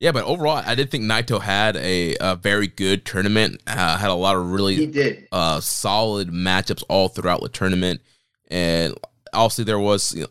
[0.00, 0.12] yeah.
[0.12, 3.60] But overall, I did think Naito had a, a very good tournament.
[3.66, 5.28] Uh, had a lot of really he really did.
[5.32, 8.00] uh, solid matchups all throughout the tournament,
[8.48, 8.94] and
[9.32, 10.22] obviously there was you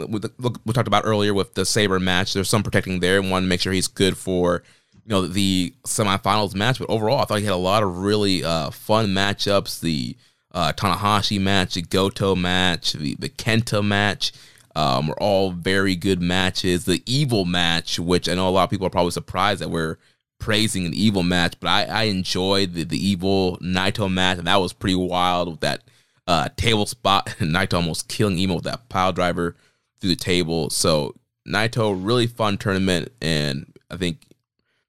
[0.00, 2.34] know, we, look, we talked about earlier with the Sabre match.
[2.34, 4.62] There's some protecting there, and wanted to make sure he's good for
[5.06, 6.78] you know the semifinals match.
[6.78, 9.80] But overall, I thought he had a lot of really uh, fun matchups.
[9.80, 10.16] The
[10.52, 14.32] uh, Tanahashi match, the Goto match, the, the Kenta match.
[14.74, 16.84] Um, were all very good matches.
[16.84, 19.96] The Evil match, which I know a lot of people are probably surprised that we're
[20.38, 24.56] praising an Evil match, but I, I enjoyed the, the Evil Naito match, and that
[24.56, 25.82] was pretty wild with that
[26.26, 27.26] uh, table spot.
[27.38, 29.56] Naito almost killing Emo with that pile driver
[29.98, 30.68] through the table.
[30.68, 31.14] So
[31.48, 34.25] Naito, really fun tournament, and I think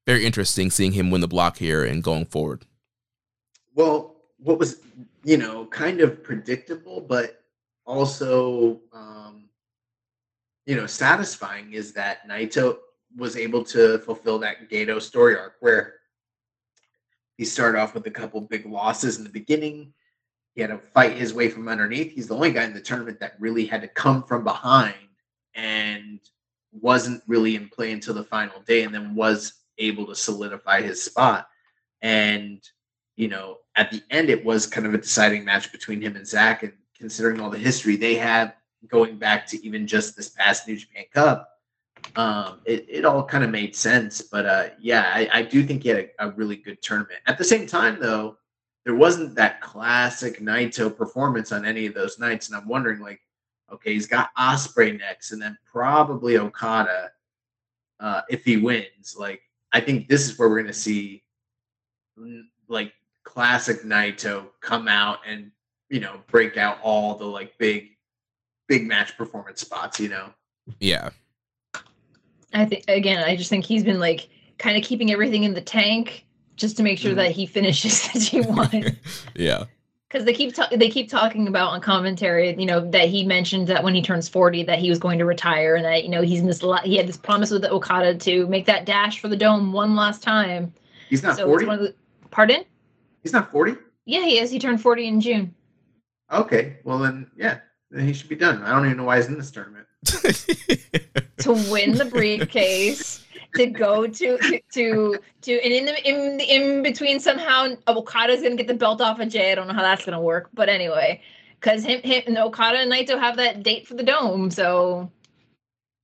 [0.08, 2.64] very interesting seeing him win the block here and going forward.
[3.74, 4.80] Well, what was
[5.22, 7.44] you know kind of predictable, but
[7.84, 9.50] also um,
[10.64, 12.78] you know satisfying is that Naito
[13.18, 15.96] was able to fulfill that Gato story arc where
[17.36, 19.92] he started off with a couple big losses in the beginning.
[20.54, 22.12] He had to fight his way from underneath.
[22.14, 24.94] He's the only guy in the tournament that really had to come from behind
[25.54, 26.18] and
[26.72, 31.02] wasn't really in play until the final day and then was able to solidify his
[31.02, 31.48] spot.
[32.02, 32.62] And
[33.16, 36.26] you know, at the end, it was kind of a deciding match between him and
[36.26, 36.62] Zack.
[36.62, 38.54] And considering all the history they have
[38.86, 41.48] going back to even just this past New Japan Cup,
[42.14, 44.22] um, it, it all kind of made sense.
[44.22, 47.20] But uh, yeah, I, I do think he had a, a really good tournament.
[47.26, 48.36] At the same time, though,
[48.84, 52.48] there wasn't that classic Naito performance on any of those nights.
[52.48, 53.20] And I'm wondering, like,
[53.72, 57.10] okay, he's got Ospreay next, and then probably Okada
[58.00, 59.16] uh, if he wins.
[59.18, 59.42] Like,
[59.72, 61.22] I think this is where we're going to see
[62.68, 62.92] like
[63.24, 65.50] classic Naito come out and
[65.90, 67.90] you know break out all the like big
[68.66, 70.00] big match performance spots.
[70.00, 70.30] You know,
[70.80, 71.10] Yeah.
[72.54, 74.28] I think again, I just think he's been like
[74.58, 76.24] kind of keeping everything in the tank
[76.56, 77.16] just to make sure Mhm.
[77.16, 78.96] that he finishes the G1.
[79.34, 79.64] yeah.
[80.08, 83.66] Because they keep ta- they keep talking about on commentary, you know, that he mentioned
[83.66, 86.22] that when he turns forty, that he was going to retire, and that you know
[86.22, 89.36] he's in this he had this promise with Okada to make that dash for the
[89.36, 90.72] dome one last time.
[91.10, 91.64] he's not forty.
[91.64, 91.94] it's one of the
[92.30, 92.64] pardon?
[93.22, 93.74] He's not forty.
[94.06, 94.50] Yeah, he is.
[94.50, 95.54] He turned forty in June.
[96.32, 97.58] Okay, well then, yeah,
[97.90, 98.62] then he should be done.
[98.62, 99.86] I don't even know why he's in this tournament.
[101.38, 104.38] to win the briefcase to go to
[104.72, 109.00] to to and in the in the in between somehow Okada's gonna get the belt
[109.00, 109.52] off of Jay.
[109.52, 111.20] I don't know how that's gonna work, but anyway,
[111.60, 115.10] because him him and Okada and Naito have that date for the dome, so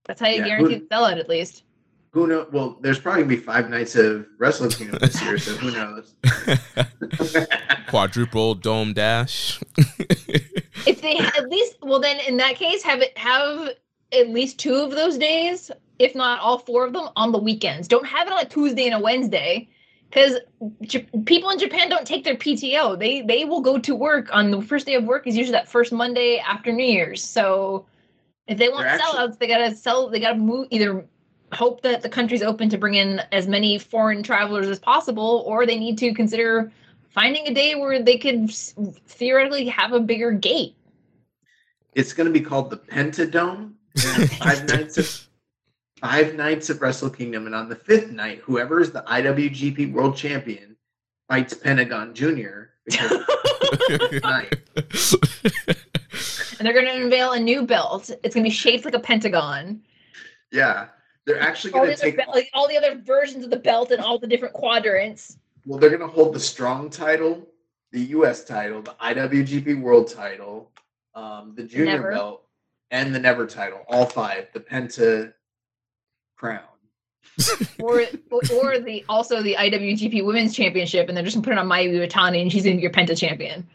[0.05, 1.63] that's how you Yeah, guarantee who- the sell it at least.
[2.13, 2.47] Who knows?
[2.53, 6.15] Well, there's probably gonna be five nights of Wrestling Kingdom this year, so who knows?
[7.89, 9.59] Quadruple dome dash.
[10.87, 13.69] If they at least well then in that case have it have
[14.13, 17.87] at least two of those days, if not all four of them, on the weekends.
[17.87, 19.67] Don't have it on a Tuesday and a Wednesday.
[20.09, 20.37] Because
[20.83, 22.97] J- people in Japan don't take their PTO.
[22.97, 25.67] They they will go to work on the first day of work is usually that
[25.67, 27.23] first Monday after New Year's.
[27.23, 27.85] So
[28.47, 30.09] if they want They're actually- sellouts, they gotta sell.
[30.09, 31.05] They gotta move either
[31.53, 35.65] hope that the country's open to bring in as many foreign travelers as possible, or
[35.65, 36.71] they need to consider
[37.09, 38.73] finding a day where they could s-
[39.07, 40.75] theoretically have a bigger gate.
[41.93, 43.73] it's gonna be called the Pentadome.
[44.37, 45.24] five nights of
[46.01, 50.15] five nights of Wrestle Kingdom, and on the fifth night, whoever is the IWGP World
[50.15, 50.75] Champion
[51.29, 52.71] fights Pentagon Junior.
[56.57, 58.09] And they're going to unveil a new belt.
[58.23, 59.81] It's going to be shaped like a pentagon.
[60.53, 60.87] Yeah,
[61.25, 62.17] they're actually All going the, to other, take.
[62.17, 65.37] bel- like, all the other versions of the belt and all the different quadrants.
[65.65, 67.45] Well, they're going to hold the strong title,
[67.91, 68.45] the U.S.
[68.45, 70.71] title, the IWGP World title,
[71.13, 72.11] um, the junior Never.
[72.11, 72.43] belt,
[72.91, 73.81] and the Never title.
[73.89, 74.47] All five.
[74.53, 75.33] The Penta
[76.35, 76.61] crown.
[77.79, 78.01] or
[78.53, 81.91] or the also the IWGP Women's Championship, and they're just gonna put it on Mayu
[81.93, 83.67] Iwatani, and she's gonna be your Penta champion.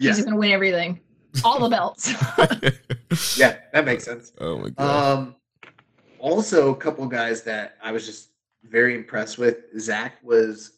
[0.00, 0.98] She's Yeah, just gonna win everything,
[1.44, 2.08] all the belts.
[3.38, 4.32] yeah, that makes sense.
[4.40, 5.18] oh my god.
[5.18, 5.36] Um,
[6.18, 8.30] also, a couple guys that I was just
[8.64, 9.58] very impressed with.
[9.78, 10.72] Zack was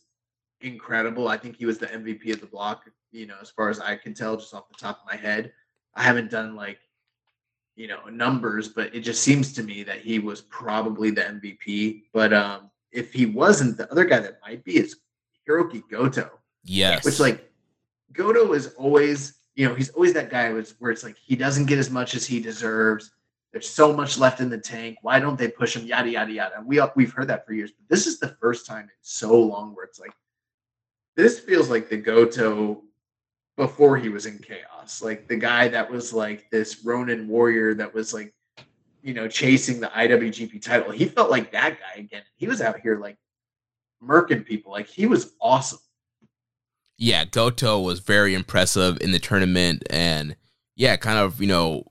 [0.61, 1.29] incredible.
[1.29, 2.91] I think he was the MVP of the block.
[3.13, 5.53] You know, as far as I can tell, just off the top of my head,
[5.95, 6.79] I haven't done like
[7.77, 12.03] you know numbers, but it just seems to me that he was probably the MVP.
[12.13, 14.97] But um, if he wasn't, the other guy that might be is
[15.49, 16.31] Hiroki Goto
[16.67, 17.05] yes.
[17.05, 17.51] which like
[18.13, 21.67] Goto is always, you know, he's always that guy was where it's like he doesn't
[21.67, 23.13] get as much as he deserves.
[23.53, 24.99] There's so much left in the tank.
[25.03, 25.87] Why don't they push him?
[25.87, 26.63] Yada yada yada.
[26.65, 29.75] We we've heard that for years, but this is the first time in so long
[29.75, 30.13] where it's like
[31.17, 32.83] this feels like the Goto
[33.57, 35.03] before he was in chaos.
[35.03, 38.35] Like the guy that was like this Ronin warrior that was like,
[39.03, 40.91] you know, chasing the IWGP title.
[40.91, 42.23] He felt like that guy again.
[42.37, 43.17] He was out here like
[44.03, 44.73] murking people.
[44.73, 45.79] Like he was awesome.
[46.99, 50.37] yeah, Goto was very impressive in the tournament, and
[50.77, 51.85] yeah, kind of you know,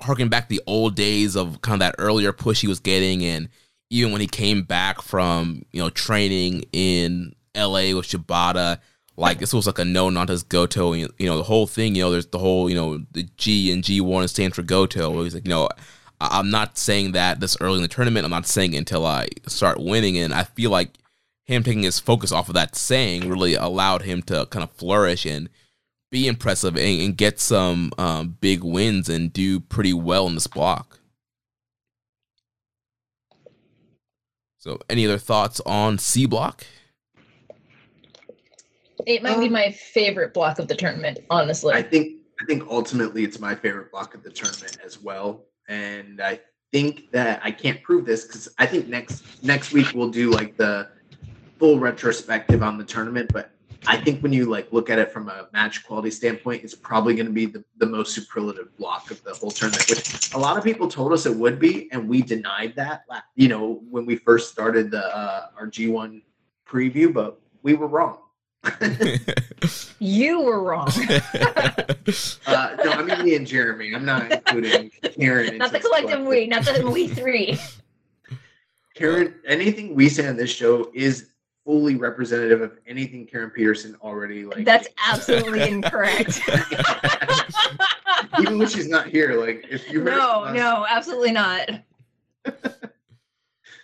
[0.00, 3.48] harking back the old days of kind of that earlier push he was getting, and
[3.90, 7.94] even when he came back from you know training in L.A.
[7.94, 8.80] with Shibata,
[9.16, 12.02] like this was like a no nonsense Goto, you you know, the whole thing, you
[12.02, 15.22] know, there's the whole you know the G and G one stands for Goto.
[15.22, 15.68] He's like, you know.
[16.20, 18.24] I- I'm not saying that this early in the tournament.
[18.24, 20.90] I'm not saying it until I start winning, and I feel like
[21.44, 25.26] him taking his focus off of that saying really allowed him to kind of flourish
[25.26, 25.48] and
[26.12, 30.46] be impressive and, and get some um, big wins and do pretty well in this
[30.46, 31.00] block.
[34.58, 36.64] So, any other thoughts on C block?
[39.06, 41.74] It might be Um, my favorite block of the tournament, honestly.
[41.74, 45.44] I think I think ultimately it's my favorite block of the tournament as well.
[45.68, 46.40] And I
[46.72, 50.56] think that I can't prove this because I think next next week we'll do like
[50.56, 50.88] the
[51.58, 53.30] full retrospective on the tournament.
[53.32, 53.52] But
[53.86, 57.14] I think when you like look at it from a match quality standpoint, it's probably
[57.14, 60.56] going to be the, the most superlative block of the whole tournament, which a lot
[60.56, 63.04] of people told us it would be, and we denied that.
[63.34, 66.22] You know, when we first started the uh, our G1
[66.66, 68.18] preview, but we were wrong.
[69.98, 70.88] you were wrong.
[72.46, 73.94] Uh, no, I mean me and Jeremy.
[73.94, 75.56] I'm not including Karen.
[75.58, 77.56] not the into collective we, not the we three.
[78.94, 81.30] Karen, anything we say on this show is
[81.64, 84.64] fully representative of anything Karen Peterson already like.
[84.64, 86.40] That's absolutely incorrect.
[88.40, 89.40] even when she's not here.
[89.40, 91.70] Like if you no, us- no, absolutely not.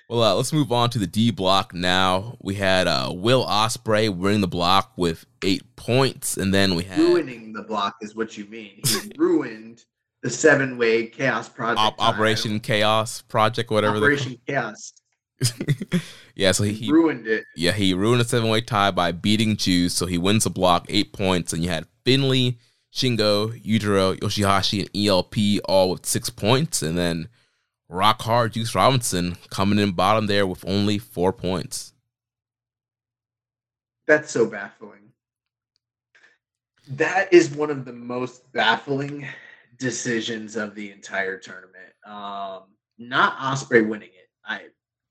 [0.09, 2.37] Well, uh, let's move on to the D block now.
[2.41, 6.99] We had uh, Will Ospreay winning the block with eight points, and then we had
[6.99, 8.81] ruining the block is what you mean.
[8.87, 9.85] He ruined
[10.23, 11.79] the seven way chaos project.
[11.79, 13.97] Op- Operation Chaos Project, whatever.
[13.97, 14.95] Operation Chaos.
[16.35, 17.45] yeah, so he, He he ruined it.
[17.55, 20.87] Yeah, he ruined a seven way tie by beating Juice, so he wins the block,
[20.89, 22.57] eight points, and you had Finlay,
[22.95, 27.29] Shingo, Yujiro, Yoshihashi, and ELP all with six points, and then
[27.89, 31.95] Rock Hard Juice Robinson coming in bottom there with only four points.
[34.07, 35.13] That's so baffling.
[36.91, 39.27] That is one of the most baffling
[39.79, 41.93] decisions of the entire tournament.
[42.07, 42.63] Um,
[42.99, 44.29] not Ospreay winning it.
[44.45, 44.63] I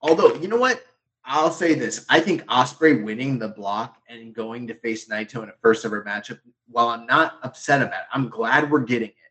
[0.02, 0.84] although you know what?
[1.30, 2.06] I'll say this.
[2.10, 6.04] I think Ospreay winning the block and going to face Naito in a first ever
[6.04, 6.40] matchup,
[6.70, 9.27] while I'm not upset about it, I'm glad we're getting it.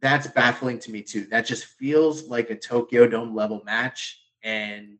[0.00, 1.24] That's baffling to me too.
[1.26, 4.20] That just feels like a Tokyo Dome level match.
[4.42, 4.98] And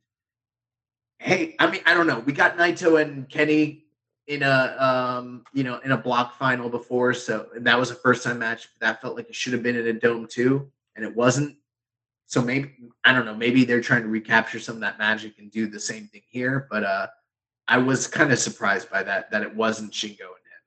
[1.18, 2.20] hey, I mean, I don't know.
[2.20, 3.86] We got Naito and Kenny
[4.26, 7.94] in a um you know in a block final before so and that was a
[7.94, 11.04] first time match that felt like it should have been in a dome too and
[11.04, 11.56] it wasn't
[12.26, 12.74] so maybe
[13.04, 15.78] i don't know maybe they're trying to recapture some of that magic and do the
[15.78, 17.06] same thing here but uh
[17.68, 20.62] i was kind of surprised by that that it wasn't shingo and him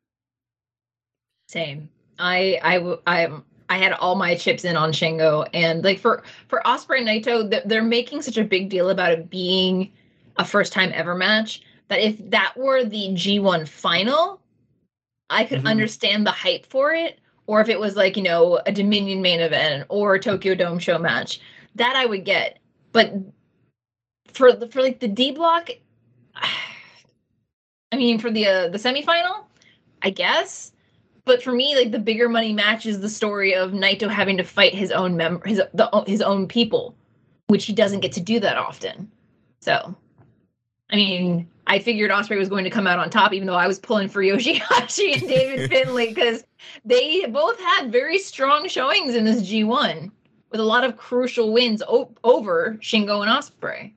[1.48, 1.90] Same.
[2.18, 3.28] I I w- I
[3.70, 7.50] I had all my chips in on Shingo, and like for for Ospreay and Naito,
[7.50, 9.92] th- they're making such a big deal about it being
[10.38, 14.42] a first time ever match that if that were the G1 final,
[15.30, 15.68] I could Mhm.
[15.68, 17.20] understand the hype for it.
[17.48, 20.80] Or if it was like you know a Dominion main event or a Tokyo Dome
[20.80, 21.40] show match,
[21.76, 22.60] that I would get.
[22.92, 23.14] But
[24.34, 25.70] for the for like the D block,
[26.36, 29.46] I mean for the uh, the semifinal,
[30.02, 30.72] I guess
[31.26, 34.44] but for me, like the bigger money match is the story of Naito having to
[34.44, 36.96] fight his own mem his the, his own people,
[37.48, 39.12] which he doesn't get to do that often.
[39.62, 39.96] So,
[40.90, 43.68] I mean, I figured Ospreay was going to come out on top, even though I
[43.68, 46.44] was pulling for Yoshihashi and David Finlay because
[46.86, 50.12] they both had very strong showings in this G1
[50.52, 53.94] with a lot of crucial wins o- over Shingo and Ospreay.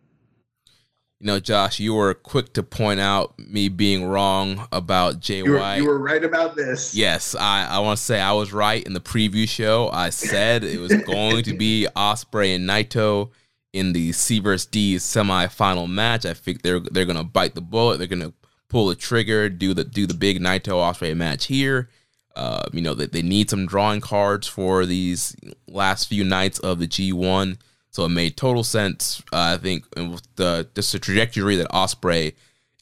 [1.23, 5.53] You know, Josh, you were quick to point out me being wrong about Jay You
[5.53, 5.77] were, White.
[5.77, 6.97] you were right about this.
[6.97, 9.89] Yes, I, I want to say I was right in the preview show.
[9.91, 13.31] I said it was going to be Ospreay and Naito
[13.73, 16.27] in the C vs D semifinal match.
[16.27, 17.99] I think they're they're gonna bite the bullet.
[17.99, 18.33] They're gonna
[18.69, 21.89] pull the trigger, do the do the big Naito Ospreay match here.
[22.35, 25.37] Uh, you know that they, they need some drawing cards for these
[25.69, 27.59] last few nights of the G1.
[27.93, 29.23] So it made total sense.
[29.33, 32.35] Uh, I think with the just the trajectory that Ospreay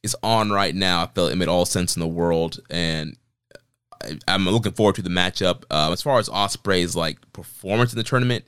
[0.02, 3.16] is on right now, I felt it made all sense in the world, and
[4.02, 5.64] I, I'm looking forward to the matchup.
[5.68, 8.44] Uh, as far as Ospreay's like performance in the tournament,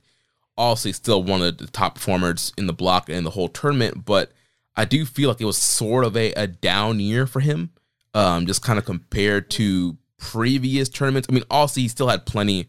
[0.56, 4.32] obviously still one of the top performers in the block and the whole tournament, but
[4.76, 7.70] I do feel like it was sort of a, a down year for him,
[8.14, 11.26] um, just kind of compared to previous tournaments.
[11.28, 12.68] I mean, obviously he still had plenty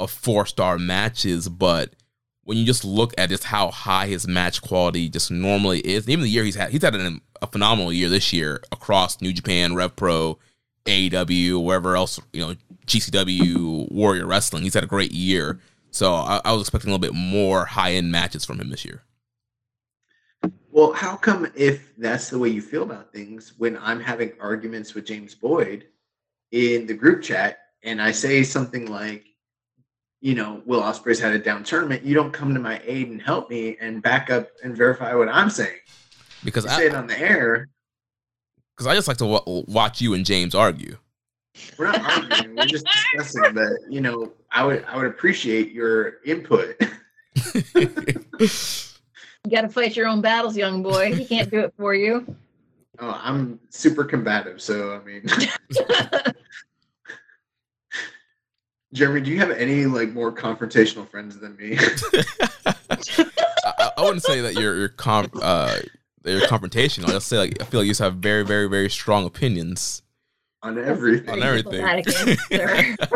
[0.00, 1.94] of four star matches, but
[2.46, 6.22] when you just look at just how high his match quality just normally is, even
[6.22, 9.74] the year he's had, he's had an, a phenomenal year this year across New Japan,
[9.74, 10.38] Rev Pro,
[10.84, 12.54] AEW, wherever else, you know,
[12.86, 14.62] GCW, Warrior Wrestling.
[14.62, 15.58] He's had a great year.
[15.90, 18.84] So I, I was expecting a little bit more high end matches from him this
[18.84, 19.02] year.
[20.70, 24.94] Well, how come if that's the way you feel about things, when I'm having arguments
[24.94, 25.86] with James Boyd
[26.52, 29.24] in the group chat and I say something like,
[30.26, 33.22] you know, Will Ospreay's had a down tournament, you don't come to my aid and
[33.22, 35.78] help me and back up and verify what I'm saying.
[36.44, 37.68] Because You I, say it on the air.
[38.74, 40.96] because I just like to w- watch you and James argue.
[41.78, 42.56] We're not arguing.
[42.56, 43.86] we're just discussing that.
[43.88, 46.76] You know, I would I would appreciate your input.
[48.40, 51.14] You got to fight your own battles, young boy.
[51.14, 52.26] He can't do it for you.
[52.98, 55.24] Oh, I'm super combative, so I mean,
[58.92, 61.76] Jeremy, do you have any like more confrontational friends than me?
[63.64, 65.78] I, I wouldn't say that you're you're com- uh
[66.22, 67.10] that you're confrontational.
[67.10, 70.02] I'll say like I feel like you just have very very very strong opinions.
[70.62, 71.30] on everything.
[71.30, 72.96] On everything.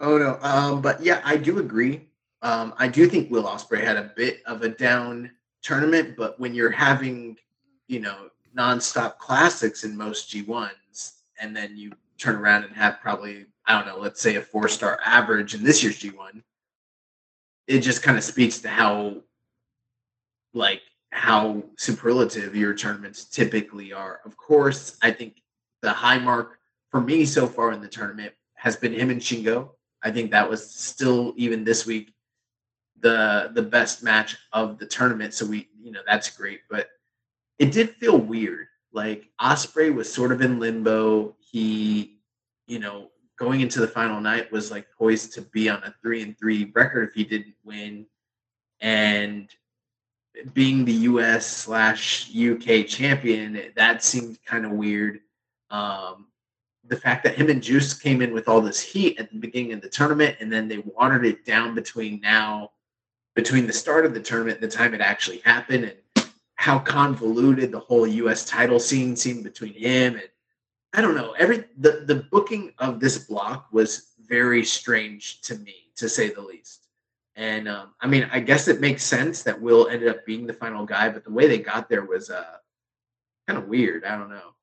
[0.00, 2.08] Oh no, um, but yeah, I do agree.
[2.40, 5.30] Um, I do think Will Ospreay had a bit of a down
[5.62, 7.36] tournament, but when you're having,
[7.86, 13.46] you know, nonstop classics in most G1s, and then you turn around and have probably,
[13.66, 16.42] I don't know, let's say a four star average in this year's G1,
[17.66, 19.16] it just kind of speaks to how,
[20.54, 24.20] like, how superlative your tournaments typically are.
[24.24, 25.42] Of course, I think
[25.82, 26.58] the high mark
[26.90, 29.70] for me so far in the tournament has been him and Shingo.
[30.02, 32.14] I think that was still even this week
[33.00, 35.34] the the best match of the tournament.
[35.34, 36.60] So we, you know, that's great.
[36.68, 36.88] But
[37.58, 38.66] it did feel weird.
[38.92, 41.36] Like Ospreay was sort of in limbo.
[41.50, 42.18] He,
[42.66, 46.22] you know, going into the final night was like poised to be on a three
[46.22, 48.06] and three record if he didn't win.
[48.80, 49.48] And
[50.52, 55.20] being the US slash UK champion, that seemed kind of weird.
[55.70, 56.26] Um,
[56.86, 59.72] the fact that him and Juice came in with all this heat at the beginning
[59.72, 62.70] of the tournament and then they watered it down between now,
[63.34, 67.72] between the start of the tournament and the time it actually happened, and how convoluted
[67.72, 70.28] the whole US title scene seemed between him and
[70.92, 71.32] I don't know.
[71.32, 76.40] Every the, the booking of this block was very strange to me, to say the
[76.40, 76.86] least.
[77.36, 80.52] And um, I mean, I guess it makes sense that Will ended up being the
[80.52, 82.56] final guy, but the way they got there was uh,
[83.46, 84.04] kind of weird.
[84.04, 84.54] I don't know.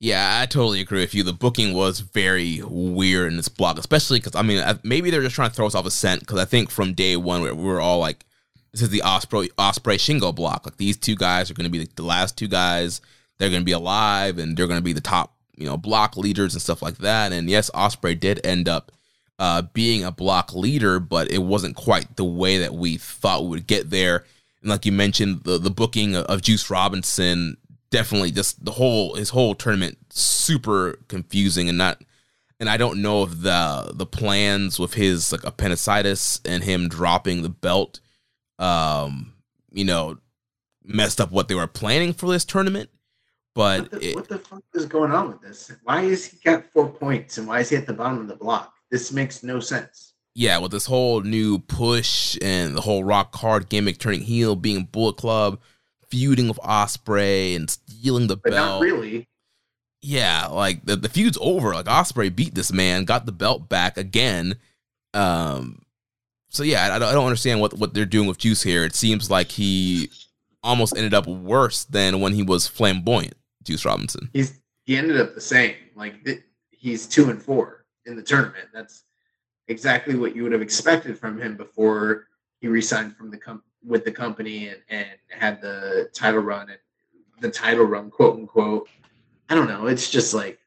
[0.00, 1.22] Yeah, I totally agree with you.
[1.22, 5.36] The booking was very weird in this block, especially because I mean, maybe they're just
[5.36, 6.20] trying to throw us off a scent.
[6.20, 8.24] Because I think from day one, we we were all like,
[8.72, 10.66] "This is the Ospreay Ospreay Shingo block.
[10.66, 13.00] Like these two guys are going to be the last two guys.
[13.42, 16.16] They're going to be alive, and they're going to be the top, you know, block
[16.16, 18.92] leaders and stuff like that." And yes, Ospreay did end up
[19.40, 23.48] uh, being a block leader, but it wasn't quite the way that we thought we
[23.48, 24.24] would get there.
[24.60, 27.56] And like you mentioned, the the booking of, Juice Robinson
[27.90, 32.00] definitely just the whole his whole tournament super confusing and not
[32.60, 37.42] and I don't know if the the plans with his like appendicitis and him dropping
[37.42, 37.98] the belt
[38.60, 39.32] um
[39.72, 40.18] you know
[40.84, 42.88] messed up what they were planning for this tournament
[43.54, 45.72] but What the, it, what the fuck is going on with this?
[45.84, 48.36] Why is he got four points and why is he at the bottom of the
[48.36, 48.72] block?
[48.90, 50.14] This makes no sense.
[50.34, 54.84] yeah with this whole new push and the whole rock hard gimmick turning heel being
[54.84, 55.60] Bullet Club
[56.08, 59.28] feuding with Ospreay and stealing the But belt not really.
[60.02, 61.72] yeah, like the, the feud's over.
[61.74, 64.56] Like Ospreay beat this man, got the belt back again.
[65.14, 65.82] Um,
[66.50, 68.84] so yeah, I, I don't understand what what they're doing with Juice here.
[68.84, 70.10] It seems like he
[70.62, 73.34] almost ended up worse than when he was flamboyant.
[73.64, 74.28] Juice Robinson.
[74.32, 75.74] He's he ended up the same.
[75.94, 78.68] Like th- he's two and four in the tournament.
[78.74, 79.04] That's
[79.68, 82.26] exactly what you would have expected from him before
[82.60, 86.78] he resigned from the com- with the company and, and had the title run and
[87.40, 88.88] the title run, quote unquote.
[89.48, 89.86] I don't know.
[89.86, 90.58] It's just like,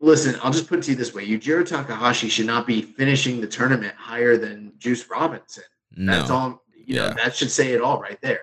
[0.00, 3.40] listen, I'll just put it to you this way: Yujiro Takahashi should not be finishing
[3.40, 5.64] the tournament higher than Juice Robinson.
[5.96, 6.12] No.
[6.18, 6.62] That's all.
[6.74, 7.14] You know, Yeah.
[7.14, 8.40] that should say it all right there.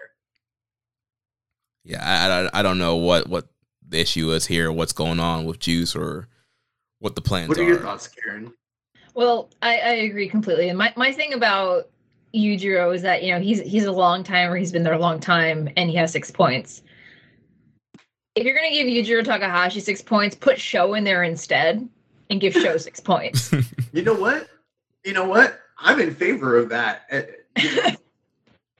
[1.86, 3.48] Yeah, I, I, I don't know what what
[3.88, 6.28] the issue is here, what's going on with Juice, or
[7.00, 7.68] what the plans What are are.
[7.68, 8.52] your thoughts, Karen?
[9.14, 10.68] Well, I, I agree completely.
[10.70, 11.90] And my, my thing about
[12.34, 15.20] Yujiro is that, you know, he's he's a long timer, he's been there a long
[15.20, 16.82] time, and he has six points.
[18.36, 21.88] If you're gonna give Yujiro Takahashi six points, put Sho in there instead
[22.30, 23.54] and give Sho six points.
[23.94, 24.50] You know what?
[25.06, 25.60] You know what?
[25.78, 27.04] I'm in favor of that.
[27.12, 27.96] Eh, you know,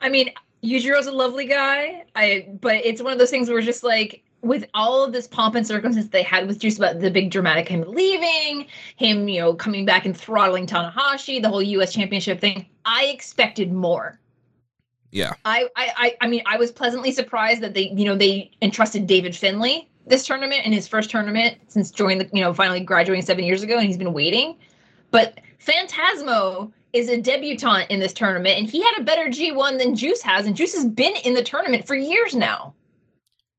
[0.02, 0.32] I mean,
[0.66, 2.06] Yujiro's a lovely guy.
[2.16, 5.56] I but it's one of those things where just like with all of this pomp
[5.56, 9.54] and circumstance they had with Juice about the big dramatic him leaving, him, you know,
[9.54, 14.20] coming back and throttling Tanahashi, the whole US championship thing, I expected more.
[15.12, 18.52] yeah, I, I, I, I mean, I was pleasantly surprised that they, you know, they
[18.62, 22.80] entrusted David Finlay this tournament in his first tournament since joining the, you know, finally
[22.80, 24.56] graduating seven years ago, and he's been waiting.
[25.12, 29.96] But Phantasmo is a debutant in this tournament, and he had a better G1 than
[29.96, 32.74] Juice has, and Juice has been in the tournament for years now.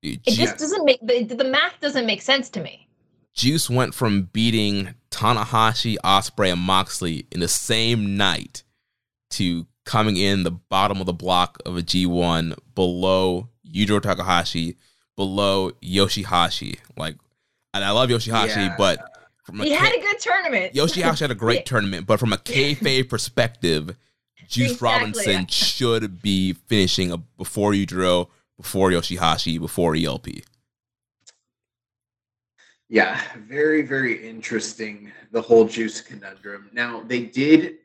[0.02, 2.88] It Ju- just doesn't make the, the math doesn't make sense to me.
[3.34, 8.62] Juice went from beating Tanahashi, Ospreay, and Moxley in the same night
[9.30, 14.76] to coming in the bottom of the block of a G1 below Yujiro Takahashi,
[15.16, 16.78] below Yoshihashi.
[16.96, 17.16] Like,
[17.74, 18.74] and I love Yoshihashi, Yeah.
[18.78, 19.15] but
[19.46, 20.74] from a He K- had a good tournament.
[20.74, 21.62] Yoshihashi had a great Yeah.
[21.62, 23.96] tournament, but from a kayfabe perspective,
[24.48, 24.88] Juice Exactly.
[24.88, 30.26] Robinson should be finishing a, before Yujiro, before Yoshihashi, before ELP.
[32.88, 35.12] yeah, very, very interesting.
[35.32, 36.70] The whole Juice conundrum.
[36.72, 37.76] Now they did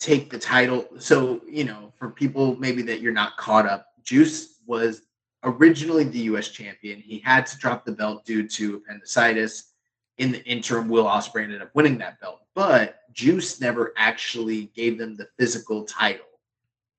[0.00, 0.86] take the title.
[0.98, 5.02] So you know, for people maybe that you're not caught up, Juice was
[5.42, 6.48] originally the U.S.
[6.48, 7.00] champion.
[7.00, 9.72] He had to drop the belt due to appendicitis.
[10.18, 14.98] In the interim, Will Ospreay ended up winning that belt, but Juice never actually gave
[14.98, 16.24] them the physical title.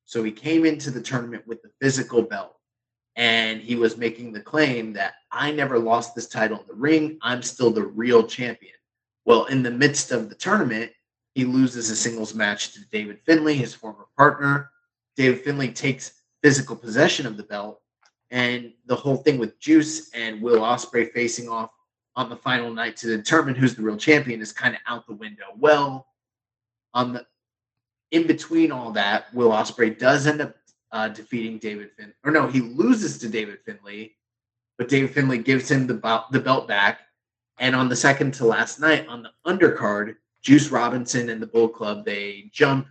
[0.05, 2.57] So he came into the tournament with the physical belt
[3.17, 7.17] and he was making the claim that I never lost this title in the ring.
[7.23, 8.75] I'm still the real champion.
[9.25, 10.91] Well, in the midst of the tournament,
[11.33, 14.69] he loses a singles match to David Finlay, his former partner.
[15.15, 16.13] David Finlay takes
[16.43, 17.81] physical possession of the belt,
[18.29, 21.71] and the whole thing with Juice and Will Ospreay facing off
[22.17, 25.13] on the final night to determine who's the real champion is kind of out the
[25.13, 25.45] window.
[25.55, 26.07] Well,
[26.93, 27.25] on the
[28.11, 30.55] in between all that, Will Ospreay does end up
[30.91, 32.13] uh, defeating David Finlay.
[32.23, 34.15] Or no, he loses to David Finlay,
[34.77, 37.01] but David Finlay gives him the, bel- the belt back.
[37.59, 41.67] And on the second to last night, on the undercard, Juice Robinson and the Bull
[41.67, 42.87] Club, they jump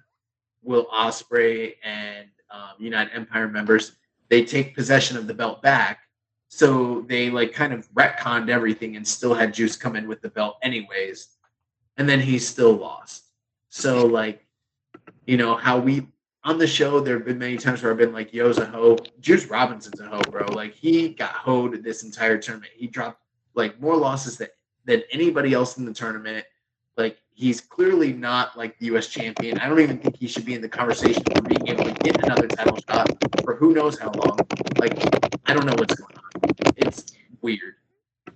[0.62, 3.92] Will Ospreay and um, United Empire members.
[4.28, 6.00] They take possession of the belt back.
[6.56, 10.30] So they like kind of retconned everything and still had Juice come in with the
[10.30, 11.28] belt anyways.
[11.98, 13.24] And then he still lost.
[13.68, 14.46] So like,
[15.26, 16.06] you know, how we
[16.44, 18.96] on the show, there have been many times where I've been like, "Yo's a hoe."
[19.20, 20.46] Juice Robinson's a hoe, bro.
[20.46, 22.72] Like he got hoed this entire tournament.
[22.74, 23.20] He dropped
[23.54, 24.48] like more losses than
[24.86, 26.46] than anybody else in the tournament.
[26.96, 29.08] Like he's clearly not like the U.S.
[29.08, 29.58] champion.
[29.58, 32.24] I don't even think he should be in the conversation for being able to get
[32.24, 33.10] another title shot
[33.44, 34.38] for who knows how long.
[34.78, 34.96] Like
[35.44, 36.25] I don't know what's going on.
[36.76, 37.06] It's
[37.42, 37.74] weird.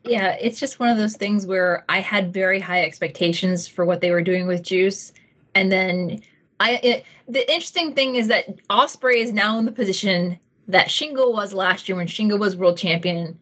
[0.05, 4.01] Yeah, it's just one of those things where I had very high expectations for what
[4.01, 5.13] they were doing with Juice,
[5.55, 6.23] and then
[6.59, 6.81] I.
[6.83, 11.53] It, the interesting thing is that Ospreay is now in the position that Shingo was
[11.53, 13.39] last year when Shingo was world champion,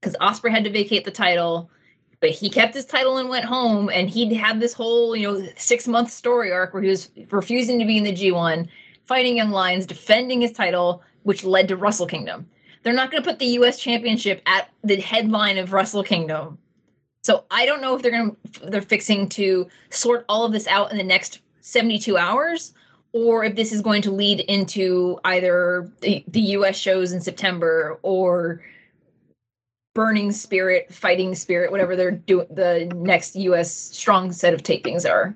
[0.00, 1.70] because Ospreay had to vacate the title,
[2.20, 5.48] but he kept his title and went home, and he'd had this whole you know
[5.56, 8.68] six month story arc where he was refusing to be in the G one,
[9.06, 12.48] fighting Young Lions, defending his title, which led to Wrestle Kingdom.
[12.82, 13.78] They're not going to put the U.S.
[13.78, 16.58] Championship at the headline of Wrestle Kingdom.
[17.22, 20.66] So I don't know if they're going to they're fixing to sort all of this
[20.66, 22.72] out in the next 72 hours,
[23.12, 26.76] or if this is going to lead into either the, the U.S.
[26.76, 28.62] shows in September or
[29.94, 32.46] Burning Spirit, Fighting Spirit, whatever they're doing.
[32.50, 33.70] The next U.S.
[33.70, 35.34] strong set of tapings are.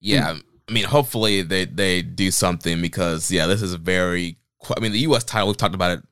[0.00, 0.36] Yeah,
[0.68, 4.38] I mean, hopefully they they do something because yeah, this is very.
[4.62, 5.24] Qu- I mean, the U.S.
[5.24, 6.04] title we've talked about it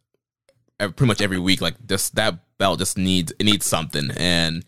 [0.96, 1.60] pretty much every week.
[1.60, 4.64] Like just that belt just needs it needs something, and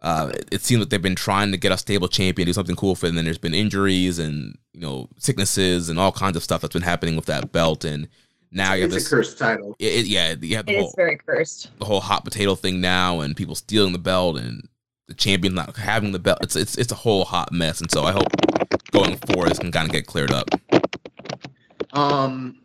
[0.00, 2.76] uh, it, it seems like they've been trying to get a stable champion, do something
[2.76, 3.10] cool for it.
[3.10, 6.72] And then there's been injuries and you know sicknesses and all kinds of stuff that's
[6.72, 7.84] been happening with that belt.
[7.84, 8.08] And
[8.50, 9.76] now you have It's this a cursed title.
[9.78, 11.70] it, it- yeah, you have the It whole is very cursed.
[11.78, 14.68] the whole hot potato thing now, and people stealing the belt, and
[15.08, 16.38] the champion not having the belt.
[16.42, 18.28] It's it's it's a whole hot mess, and so I hope
[18.90, 20.48] going forward this can kind of get cleared up.
[21.92, 22.58] Um,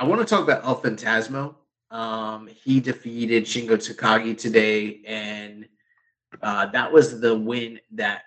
[0.00, 1.56] I want to talk about El Phantasmo.
[1.90, 5.68] Um, he defeated Shingo Takagi today, and
[6.40, 8.22] uh, that was the win that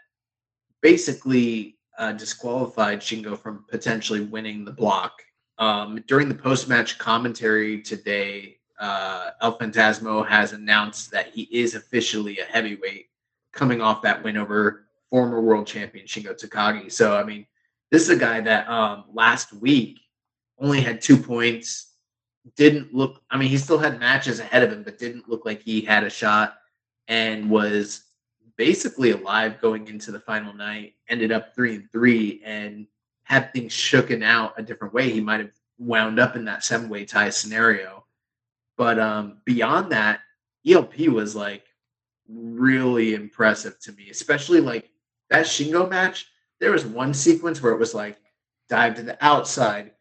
[0.83, 5.13] basically uh, disqualified Shingo from potentially winning the block.
[5.57, 12.37] Um, during the post-match commentary today, uh, El Phantasmo has announced that he is officially
[12.37, 13.07] a heavyweight,
[13.51, 16.91] coming off that win over former world champion Shingo Takagi.
[16.91, 17.47] So, I mean,
[17.89, 20.01] this is a guy that um, last week
[20.63, 21.91] only had two points.
[22.55, 23.21] Didn't look.
[23.29, 26.03] I mean, he still had matches ahead of him, but didn't look like he had
[26.03, 26.55] a shot,
[27.07, 28.05] and was
[28.57, 30.95] basically alive going into the final night.
[31.07, 32.87] Ended up three and three, and
[33.23, 36.89] had things shooken out a different way, he might have wound up in that seven
[36.89, 38.05] way tie scenario.
[38.77, 40.19] But um, beyond that,
[40.67, 41.63] ELP was like
[42.27, 44.89] really impressive to me, especially like
[45.29, 46.27] that Shingo match.
[46.59, 48.17] There was one sequence where it was like
[48.69, 49.91] dive to the outside,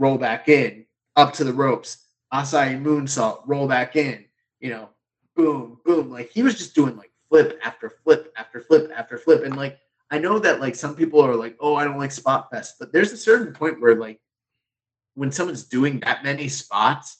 [0.00, 1.98] roll back in, up to the ropes,
[2.32, 4.24] Asai moonsault, roll back in,
[4.58, 4.88] you know,
[5.36, 6.10] boom, boom.
[6.10, 9.44] Like he was just doing like flip after flip after flip after flip.
[9.44, 9.78] And like
[10.10, 12.92] I know that like some people are like, oh, I don't like spot fest, but
[12.92, 14.18] there's a certain point where like
[15.14, 17.18] when someone's doing that many spots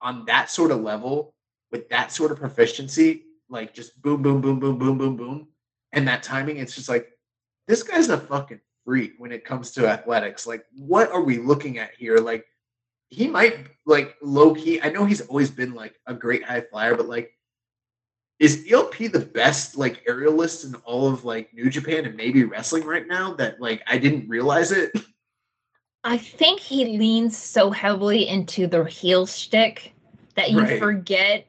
[0.00, 1.34] on that sort of level
[1.70, 5.48] with that sort of proficiency, like just boom, boom, boom, boom, boom, boom, boom,
[5.92, 7.08] and that timing, it's just like
[7.68, 10.46] this guy's a fucking freak when it comes to athletics.
[10.46, 12.18] Like, what are we looking at here?
[12.18, 12.46] Like,
[13.08, 14.80] he might like low key.
[14.80, 17.32] I know he's always been like a great high flyer, but like,
[18.38, 22.84] is ELP the best like aerialist in all of like New Japan and maybe wrestling
[22.84, 23.34] right now?
[23.34, 24.92] That like I didn't realize it.
[26.04, 29.92] I think he leans so heavily into the heel shtick
[30.34, 30.80] that you Right.
[30.80, 31.46] forget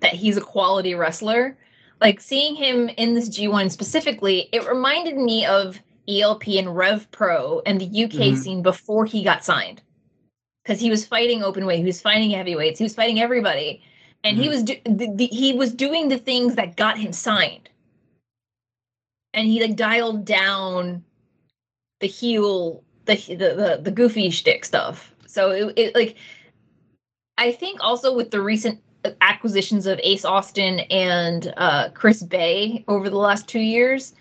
[0.00, 1.56] that he's a quality wrestler.
[2.00, 7.60] Like seeing him in this G1 specifically, it reminded me of ELP and Rev Pro
[7.66, 8.36] and the UK Mhm.
[8.36, 9.82] scene before he got signed.
[10.64, 13.82] Because he was fighting open weight, he was fighting heavyweights, he was fighting everybody,
[14.24, 14.50] and he Mhm.
[14.50, 17.68] was do- the, the, he was doing the things that got him signed.
[19.34, 21.04] And he like dialed down
[22.00, 25.14] the heel the the the, the goofy shtick stuff.
[25.26, 26.16] So it, it like
[27.38, 28.80] I think also with the recent
[29.20, 34.14] acquisitions of Ace Austin and uh, Chris Bey over the last two years,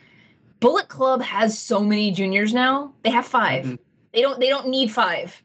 [0.66, 2.92] Bullet Club has so many juniors now.
[3.04, 3.78] They have 5 Mhm.
[4.14, 5.40] They don't they don't need five.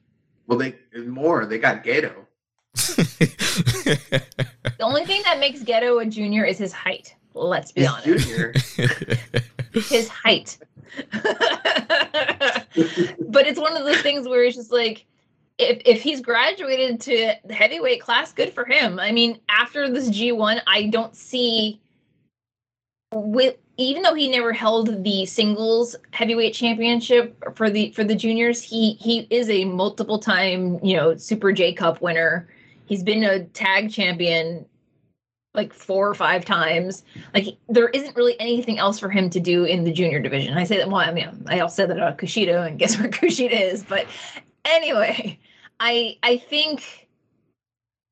[0.47, 1.45] Well, they more.
[1.45, 2.13] They got Gedo.
[4.79, 7.15] The only thing that makes Gedo a junior is his height.
[7.35, 8.29] Let's be He's honest.
[8.29, 8.55] junior.
[9.75, 10.57] His height.
[11.13, 12.67] but
[13.47, 15.05] it's one of those things where it's just like
[15.59, 18.99] if if he's graduated to the heavyweight class, good for him.
[18.99, 21.79] I mean, after this G1, I don't see
[23.13, 28.63] with even though he never held the singles heavyweight championship for the for the juniors,
[28.63, 32.49] he he is a multiple time, you know, Super J Cup winner.
[32.85, 34.67] He's been a tag champion
[35.55, 37.05] like four or five times.
[37.33, 40.59] Like there isn't really anything else for him to do in the junior division.
[40.59, 43.09] I say that well, I mean I also said that about Kushida and guess where
[43.11, 43.83] Kushida is.
[43.83, 44.07] But
[44.67, 45.39] anyway,
[45.81, 47.09] I I think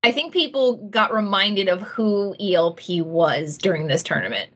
[0.03, 4.51] I think people got reminded of who ELP was during this tournament.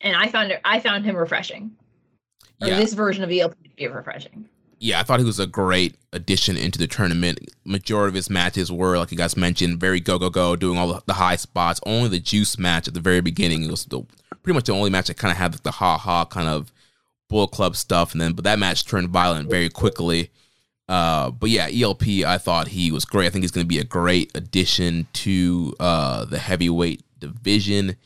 [0.00, 1.72] And I found it I found him refreshing.
[2.60, 2.78] Or yeah.
[2.78, 4.48] this version of ELP to be refreshing.
[4.78, 7.38] yeah, I thought he was a great addition into the tournament.
[7.64, 11.02] Majority of his matches were, like you guys mentioned, very go go go, doing all
[11.04, 11.80] the, high spots.
[11.84, 14.02] Only the juice match at the very beginning it was the,
[14.42, 16.72] pretty much the only match that kind of had the ha ha kind of
[17.28, 20.30] bull club stuff, and then but that match turned violent very quickly.
[20.88, 23.26] Uh, but yeah, ELP, I thought he was great.
[23.26, 27.96] I think he's going to be a great addition to uh, the heavyweight division,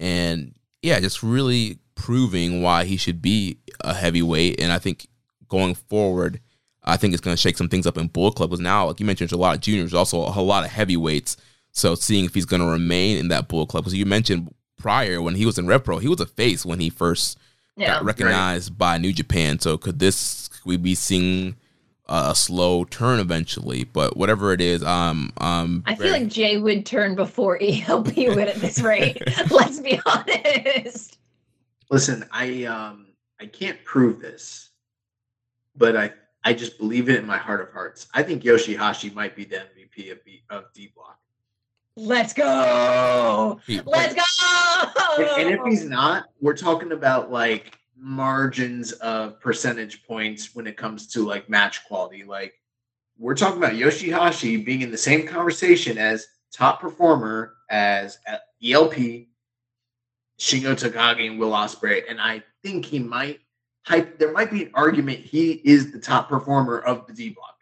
[0.00, 4.60] and yeah, just really proving why he should be a heavyweight.
[4.60, 5.06] And I think
[5.48, 6.40] going forward,
[6.84, 8.50] I think it's going to shake some things up in Bull Club.
[8.50, 11.36] Because now, like you mentioned, there's a lot of juniors, also a lot of heavyweights.
[11.70, 15.22] So seeing if he's going to remain in that Bull Club, because you mentioned prior
[15.22, 17.38] when he was in Rev Pro, he was a face when he first
[17.76, 17.86] Yeah.
[17.94, 19.58] got recognized by New Japan.
[19.60, 21.56] So could this could we be seeing
[22.06, 23.84] a slow turn eventually?
[23.84, 28.48] But whatever it is, um, um, I feel like Jay would turn before ELP would
[28.48, 29.22] at this rate.
[29.50, 31.18] Let's be honest.
[31.90, 33.08] Listen, I um
[33.40, 34.70] I can't prove this,
[35.76, 36.12] but I
[36.44, 38.08] I just believe it in my heart of hearts.
[38.14, 41.18] I think Yoshihashi might be the MVP of B, of D Block.
[41.96, 43.60] Let's go.
[43.84, 44.22] Let's go.
[45.18, 50.76] And, and if he's not, we're talking about like margins of percentage points when it
[50.76, 52.24] comes to like match quality.
[52.24, 52.54] Like
[53.16, 58.94] we're talking about Yoshihashi being in the same conversation as top performer as uh, ELP,
[60.38, 63.40] Shingo Takagi, and Will Ospreay, and I think he might
[63.84, 64.18] hype.
[64.18, 67.56] There might be an argument he is the top performer of the D block.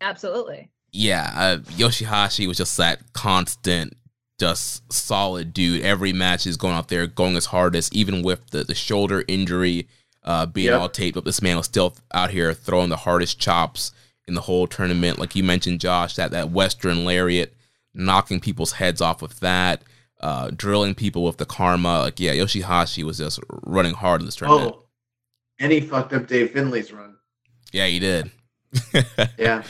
[0.00, 0.70] Absolutely.
[0.92, 3.94] Yeah, uh, Yoshihashi was just that constant,
[4.38, 5.82] just solid dude.
[5.82, 9.88] Every match is going out there, going his hardest, even with the, the shoulder injury
[10.24, 10.80] uh, being Yep.
[10.80, 11.24] all taped up.
[11.24, 13.92] This man was still out here throwing the hardest chops
[14.26, 15.18] in the whole tournament.
[15.18, 17.54] Like you mentioned, Josh, that that Western lariat,
[17.92, 19.82] knocking people's heads off with that,
[20.20, 22.00] uh, drilling people with the karma.
[22.00, 24.74] Like yeah, Yoshihashi was just running hard in this tournament.
[24.76, 24.84] Oh,
[25.60, 27.16] and he fucked up Dave Finley's run.
[27.72, 28.30] Yeah, he did.
[29.38, 29.62] Yeah.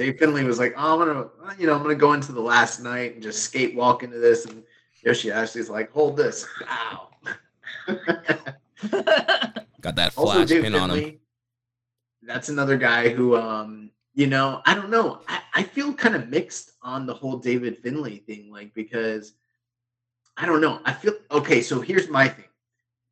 [0.00, 1.28] Dave Finlay was like, oh, I'm gonna,
[1.58, 4.46] you know, I'm gonna go into the last night and just skate walk into this,
[4.46, 4.62] and
[5.04, 7.10] Yoshihashi's like, hold this, ow.
[9.82, 11.20] Got that also, flash Dave pin on him.
[12.22, 15.20] That's another guy who, um, you know, I don't know.
[15.28, 19.34] I, I feel kind of mixed on the whole David Finlay thing, like because
[20.38, 20.80] I don't know.
[20.86, 21.60] I feel okay.
[21.60, 22.46] So here's my thing.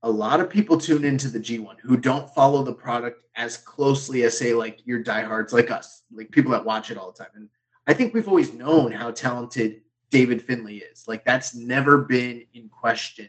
[0.03, 4.23] A lot of people tune into the G1 who don't follow the product as closely
[4.23, 7.33] as say like your diehards like us, like people that watch it all the time.
[7.35, 7.49] And
[7.87, 9.81] I think we've always known how talented
[10.11, 11.07] David Finlay is.
[11.09, 13.29] Like that's never been in question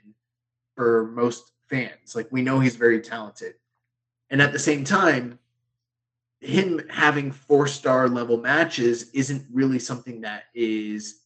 [0.76, 2.16] for most fans.
[2.16, 3.56] Like we know he's very talented.
[4.30, 5.40] And at the same time,
[6.42, 11.22] him having four star level matches isn't really something that is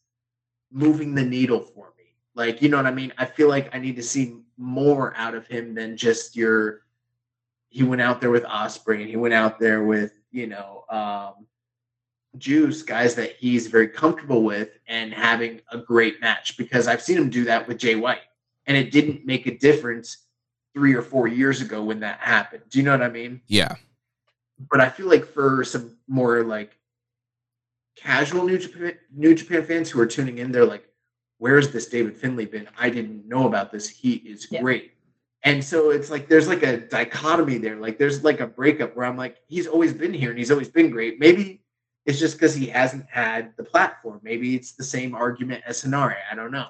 [0.71, 2.05] moving the needle for me.
[2.35, 3.13] Like, you know what I mean?
[3.17, 6.81] I feel like I need to see more out of him than just your
[7.69, 11.47] he went out there with Ospreay and he went out there with, you know, um
[12.37, 17.17] Juice, guys that he's very comfortable with and having a great match because I've seen
[17.17, 18.21] him do that with Jay White
[18.65, 20.17] and it didn't make a difference
[20.73, 22.63] three or four years ago when that happened.
[22.69, 23.41] Do you know what I mean?
[23.47, 23.75] Yeah,
[24.71, 26.75] But I feel like for some more like
[27.95, 30.87] casual New Japan New Japan fans who are tuning in, they're like,
[31.39, 32.67] "Where's this David Finlay been?
[32.77, 33.87] I didn't know about this.
[33.89, 34.61] He is Yeah.
[34.61, 34.91] great."
[35.43, 37.75] And so it's like there's like a dichotomy there.
[37.77, 40.69] Like there's like a breakup where I'm like, he's always been here and he's always
[40.69, 41.19] been great.
[41.19, 41.61] Maybe
[42.05, 44.19] it's just because he hasn't had the platform.
[44.23, 46.17] Maybe it's the same argument as Henare.
[46.31, 46.67] I don't know.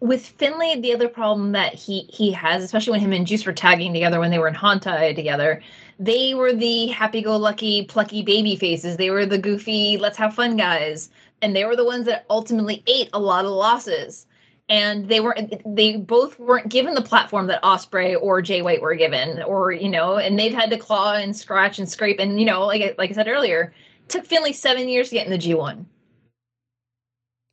[0.00, 3.52] with Finlay, the other problem that he he has, especially when him and Juice were
[3.52, 5.60] tagging together when they were in Hontai together,
[5.98, 8.96] they were the happy-go-lucky, plucky baby faces.
[8.96, 11.10] They were the goofy, let's have fun guys,
[11.42, 14.26] and they were the ones that ultimately ate a lot of losses.
[14.70, 15.62] And they weren't.
[15.74, 19.88] They both weren't given the platform that Ospreay or Jay White were given, or you
[19.88, 22.18] know, and they've had to claw and scratch and scrape.
[22.20, 25.14] And you know, like I- like I said earlier, it took Finlay seven years to
[25.14, 25.86] get in the G one.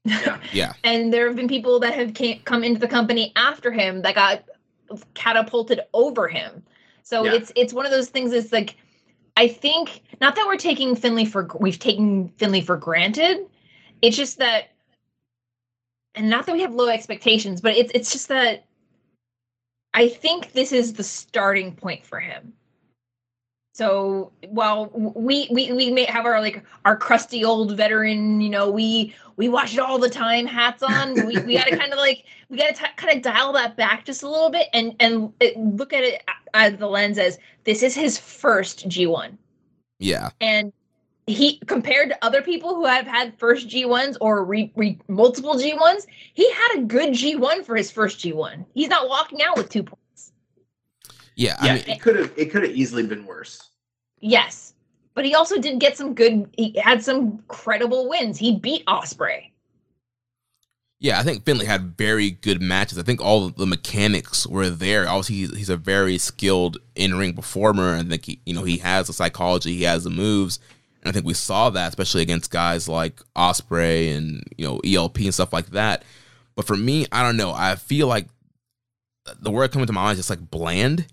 [0.03, 0.39] Yeah.
[0.53, 0.73] yeah.
[0.83, 4.13] and there have been people that have came, come into the company after him that
[4.15, 4.43] got
[5.15, 6.61] catapulted over him
[7.01, 7.33] so Yeah.
[7.33, 8.77] it's it's one of those things it's like
[9.35, 13.47] i think not that we're taking finlay for we've taken finlay for granted
[14.01, 14.72] it's just that
[16.15, 18.65] and not that we have low expectations but it's it's just that
[19.93, 22.53] i think this is the starting point for him
[23.76, 28.72] so while we we we may have our like our crusty old veteran, you know,
[28.72, 31.13] we we watch it all the time, hats on.
[31.27, 34.05] We, we got to kind of like we got to kind of dial that back
[34.05, 36.23] just a little bit and and it, look at it
[36.53, 39.38] as the lens as this is his first G one,
[39.99, 40.30] Yeah.
[40.39, 40.72] and
[41.27, 45.57] he compared to other people who have had first G ones or re, re, multiple
[45.57, 48.65] G ones, he had a good G one for his first G one.
[48.73, 50.34] He's not walking out with two points.
[51.35, 51.56] Yeah.
[51.61, 53.69] Yeah, I mean, it could have it could have easily been worse.
[54.19, 54.73] Yes.
[55.15, 58.38] But he also did get some good he had some credible wins.
[58.38, 59.52] He beat Ospreay.
[60.99, 62.97] Yeah, I think Finlay had very good matches.
[62.97, 65.07] I think all of the mechanics were there.
[65.07, 67.95] Obviously, he's, he's a very skilled in-ring performer.
[67.95, 70.60] I think he, you know, he has the psychology, he has the moves,
[71.06, 75.19] and I think we saw that, especially against guys like Ospreay and you know ELP
[75.19, 76.03] and stuff like that.
[76.56, 77.52] But for me, I don't know.
[77.52, 78.27] I feel like
[79.40, 81.06] the word coming to my mind is just like bland.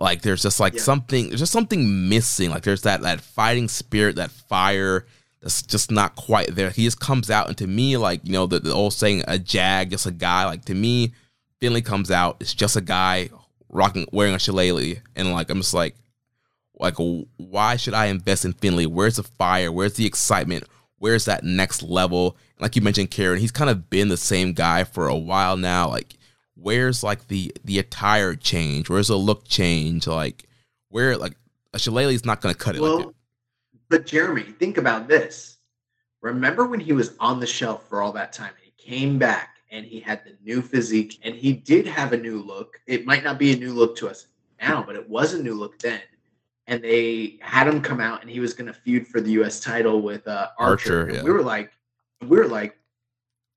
[0.00, 0.80] Like there's just like Yeah.
[0.82, 2.50] something, there's just something missing.
[2.50, 5.06] Like there's that that fighting spirit, that fire
[5.40, 6.70] that's just not quite there.
[6.70, 9.38] He just comes out, and to me, like you know, the, the old saying, "A
[9.38, 11.12] jag, just a guy." Like to me,
[11.60, 13.30] Finlay comes out, it's just a guy
[13.68, 15.94] rocking, wearing a shillelagh, and like I'm just like,
[16.78, 16.96] like
[17.36, 18.86] why should I invest in Finlay?
[18.86, 19.72] Where's the fire?
[19.72, 20.64] Where's the excitement?
[20.98, 22.36] Where's that next level?
[22.58, 25.88] Like you mentioned, Karen, he's kind of been the same guy for a while now.
[25.88, 26.14] Like,
[26.54, 28.88] where's like the the attire change?
[28.88, 30.06] Where's the look change?
[30.06, 30.48] Like,
[30.88, 31.36] where like
[31.74, 32.80] a shillelagh is not going to cut it.
[32.80, 33.14] Well, that.
[33.88, 35.58] but Jeremy, think about this.
[36.22, 38.52] Remember when he was on the shelf for all that time?
[38.62, 42.42] He came back and he had the new physique and he did have a new
[42.42, 42.80] look.
[42.86, 44.26] It might not be a new look to us
[44.60, 46.00] now, but it was a new look then.
[46.68, 49.60] And they had him come out and he was going to feud for the US
[49.60, 51.00] title with uh, Archer.
[51.00, 51.22] Archer, yeah.
[51.22, 51.70] We were like,
[52.22, 52.76] we were like,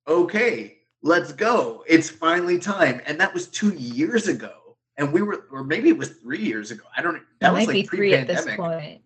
[0.07, 1.83] okay, let's go.
[1.87, 3.01] It's finally time.
[3.05, 4.53] And that was two years ago.
[4.97, 6.83] And we were, or maybe it was three years ago.
[6.95, 7.21] I don't know.
[7.39, 9.01] That It was might be like three at this pre-pandemic point.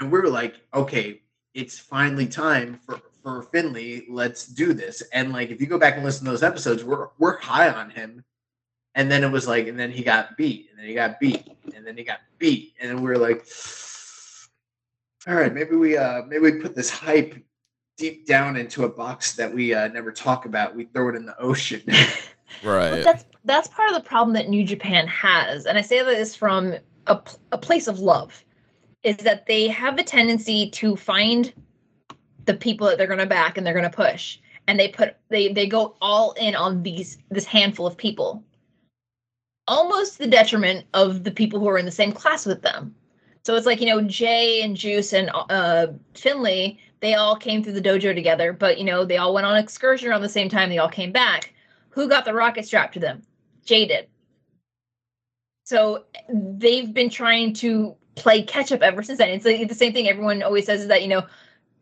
[0.00, 1.20] and we were like, okay,
[1.54, 4.04] it's finally time for for Finlay.
[4.08, 5.02] Let's do this.
[5.12, 7.90] And like, if you go back and listen to those episodes, we're we're high on
[7.90, 8.24] him.
[8.96, 11.46] And then it was like, and then he got beat, and then he got beat,
[11.74, 13.46] and then he got beat, and then we were like,
[15.28, 17.36] all right, maybe we uh maybe we put this hype
[17.96, 20.74] deep down into a box that we uh, never talk about.
[20.74, 21.82] We throw it in the ocean.
[22.62, 22.90] Right.
[22.90, 26.36] But that's that's part of the problem that New Japan has, and I say this
[26.36, 26.74] from
[27.06, 27.20] a,
[27.52, 28.44] a place of love,
[29.02, 31.52] is that they have a tendency to find
[32.44, 35.16] the people that they're going to back and they're going to push, and they put
[35.28, 38.44] they they go all in on these this handful of people,
[39.68, 42.94] almost the detriment of the people who are in the same class with them.
[43.44, 47.74] So it's like you know Jay and Juice and uh, Finlay, they all came through
[47.74, 50.68] the dojo together, but you know they all went on excursion around the same time.
[50.68, 51.52] They all came back
[51.96, 53.22] who got the rocket strapped to them?
[53.64, 54.06] Jay did.
[55.64, 59.30] So they've been trying to play catch up ever since then.
[59.30, 61.26] It's like the same thing everyone always says is that, you know,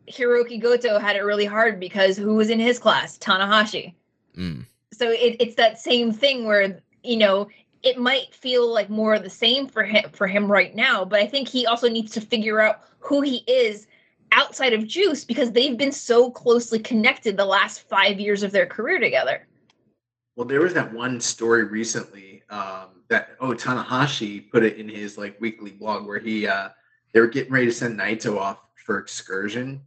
[0.09, 3.17] Hirooki Goto had it really hard because who was in his class?
[3.17, 3.93] Tanahashi.
[4.37, 4.65] Mm.
[4.93, 7.49] So it, it's that same thing where, you know,
[7.85, 11.19] it might feel like more of the same for him for him right now, but
[11.19, 13.87] I think he also needs to figure out who he is
[14.31, 18.65] outside of Juice because they've been so closely connected the last five years of their
[18.65, 19.47] career together.
[20.35, 25.17] Well, there was that one story recently um, that oh Tanahashi put it in his
[25.17, 26.69] like weekly blog where he uh,
[27.13, 29.79] they were getting ready to send Naito off for excursion,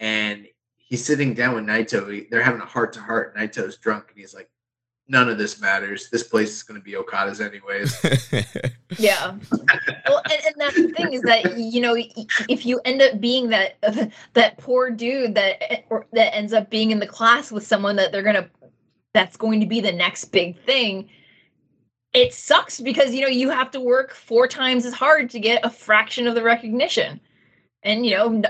[0.00, 2.28] and he's sitting down with Naito.
[2.28, 3.36] They're having a heart to heart.
[3.36, 4.50] Naito's drunk, and he's like,
[5.08, 6.08] "None of this matters.
[6.10, 8.04] This place is going to be Okada's anyways."
[8.96, 9.34] Yeah.
[10.06, 11.96] well, and, and that's the thing is that you know
[12.48, 13.76] if you end up being that
[14.34, 18.12] that poor dude that or that ends up being in the class with someone that
[18.12, 18.48] they're gonna
[19.14, 21.08] that's going to be the next big thing.
[22.12, 25.64] It sucks because you know you have to work four times as hard to get
[25.64, 27.20] a fraction of the recognition,
[27.82, 28.44] and you know, N-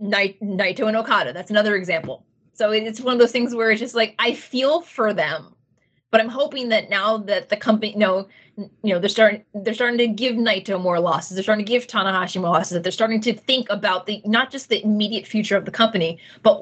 [0.00, 1.32] Nai- Naito and Okada.
[1.32, 2.26] That's another example.
[2.52, 5.54] So it's one of those things where it's just like I feel for them,
[6.10, 9.98] but I'm hoping that now that the company, no, you know they're starting they're starting
[9.98, 11.34] to give Naito more losses.
[11.34, 12.70] They're starting to give Tanahashi more losses.
[12.70, 16.18] That they're starting to think about the not just the immediate future of the company,
[16.42, 16.60] but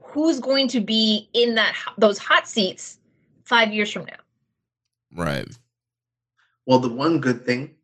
[0.00, 2.98] who's going to be in that those hot seats
[3.44, 5.22] five years from now.
[5.22, 5.46] right.
[6.66, 7.76] Well, the one good thing,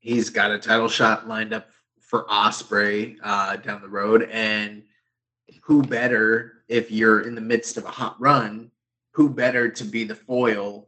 [0.00, 1.68] he's got a title shot lined up
[1.98, 4.82] for Ospreay uh, down the road, and
[5.62, 8.70] who better if you're in the midst of a hot run?
[9.18, 10.86] Who better to be the foil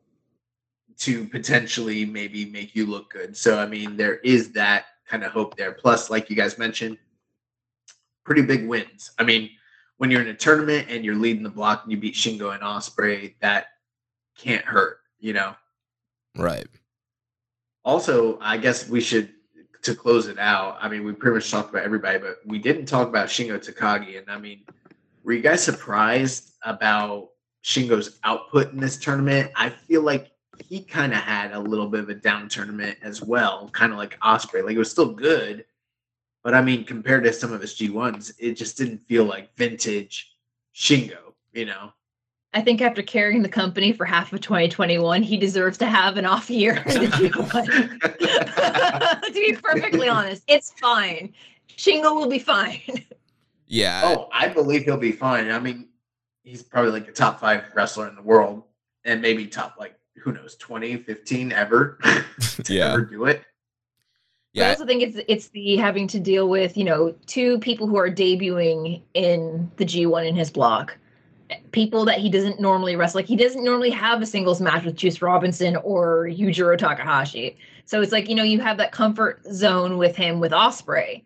[0.98, 3.36] to potentially maybe make you look good?
[3.36, 5.72] So, I mean, there is that kind of hope there.
[5.72, 6.96] Plus, like you guys mentioned,
[8.24, 9.10] pretty big wins.
[9.18, 9.50] I mean,
[9.96, 12.62] when you're in a tournament and you're leading the block and you beat Shingo and
[12.62, 13.66] Ospreay, that
[14.38, 15.54] can't hurt, you know
[16.36, 16.66] Right.
[17.84, 19.30] also i guess we should
[19.82, 22.86] to close it out i mean we pretty much talked about everybody but we didn't
[22.86, 24.60] talk about shingo takagi and i mean
[25.24, 27.30] were you guys surprised about
[27.64, 30.30] shingo's output in this tournament i feel like
[30.68, 33.98] he kind of had a little bit of a down tournament as well kind of
[33.98, 35.64] like Ospreay like it was still good
[36.42, 40.34] but i mean compared to some of his g1s it just didn't feel like vintage
[40.74, 41.92] shingo you know
[42.52, 46.26] I think after carrying the company for half of 2021, he deserves to have an
[46.26, 48.00] off year in the G1.
[49.22, 51.32] to be perfectly honest, it's fine.
[51.76, 52.80] Shingo will be fine.
[53.68, 54.02] Yeah.
[54.04, 55.52] Oh, I believe he'll be fine.
[55.52, 55.89] I mean,
[56.42, 58.62] he's probably like a top five wrestler in the world
[59.04, 61.98] and maybe top like who knows 20 15 ever
[62.64, 62.92] to Yeah.
[62.92, 63.42] ever do it
[64.52, 64.64] yeah.
[64.64, 67.86] But I also think it's it's the having to deal with you know two people
[67.86, 70.96] who are debuting in the G1 in his block,
[71.70, 73.18] people that he doesn't normally wrestle.
[73.18, 77.58] Like he doesn't normally have a singles match with Juice Robinson or Yujiro Takahashi.
[77.84, 81.22] So it's like you know you have that comfort zone with him with Ospreay,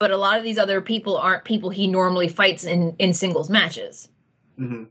[0.00, 3.48] but a lot of these other people aren't people he normally fights in in singles
[3.48, 4.08] matches.
[4.58, 4.88] Mhm.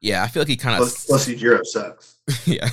[0.00, 0.22] Yeah.
[0.22, 2.14] I feel like he kind of plus, plus Yujiro sucks
[2.46, 2.68] yeah,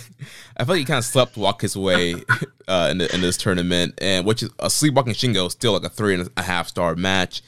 [0.56, 2.16] I feel like he kind of slept walk his way
[2.68, 5.84] uh, in, the, in this tournament, and which is a sleepwalking Shingo is still like
[5.84, 7.42] a three and a half star match.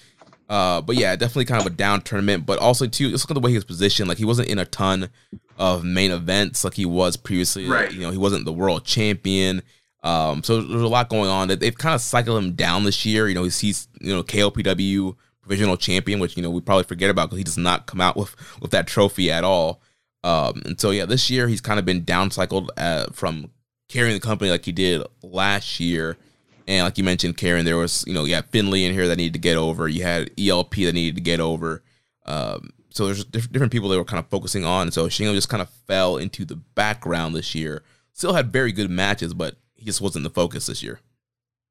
[0.49, 2.45] Uh, but yeah, definitely kind of a down tournament.
[2.45, 4.09] But also too, just look at the way he was positioned.
[4.09, 5.09] Like he wasn't in a ton
[5.57, 7.69] of main events like he was previously.
[7.69, 7.91] Right.
[7.91, 9.63] You know, he wasn't the world champion.
[10.03, 11.47] Um, so there's a lot going on.
[11.47, 13.29] They've kind of cycled him down this year.
[13.29, 17.09] You know, he's, he's you know KOPW provisional champion, which you know we probably forget
[17.09, 19.81] about because he does not come out with with that trophy at all.
[20.23, 23.51] Um, and so yeah, this year he's kind of been downcycled uh, from
[23.89, 26.17] carrying the company like he did last year.
[26.65, 29.17] And like you mentioned, Karen, there was you know you had Finlay in here that
[29.17, 29.87] needed to get over.
[29.87, 31.83] You had ELP that needed to get over.
[32.25, 34.91] Um, so there's different people they were kind of focusing on.
[34.91, 37.83] So Shingo just kind of fell into the background this year.
[38.13, 40.99] Still had very good matches, but he just wasn't the focus this year.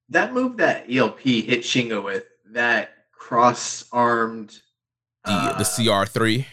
[0.09, 4.61] That move that ELP hit Shingo with, that cross armed.
[5.25, 6.45] The, uh, the CR3.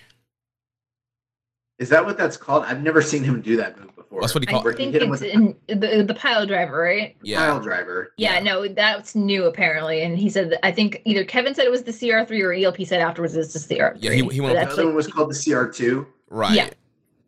[1.80, 2.64] Is that what that's called?
[2.66, 4.22] I've never seen him do that move before.
[4.22, 4.68] That's what he called.
[4.68, 7.16] I think it's in the the pile driver, right?
[7.24, 8.14] Yeah, pile driver.
[8.18, 10.02] Yeah, yeah, no, that's new apparently.
[10.04, 12.86] And he said, that, I think either Kevin said it was the CR3 or ELP
[12.86, 13.98] said afterwards it's the CR3.
[14.00, 14.56] Yeah, he, he went.
[14.56, 16.06] The other one was called the CR2.
[16.30, 16.54] Right.
[16.54, 16.70] Yeah.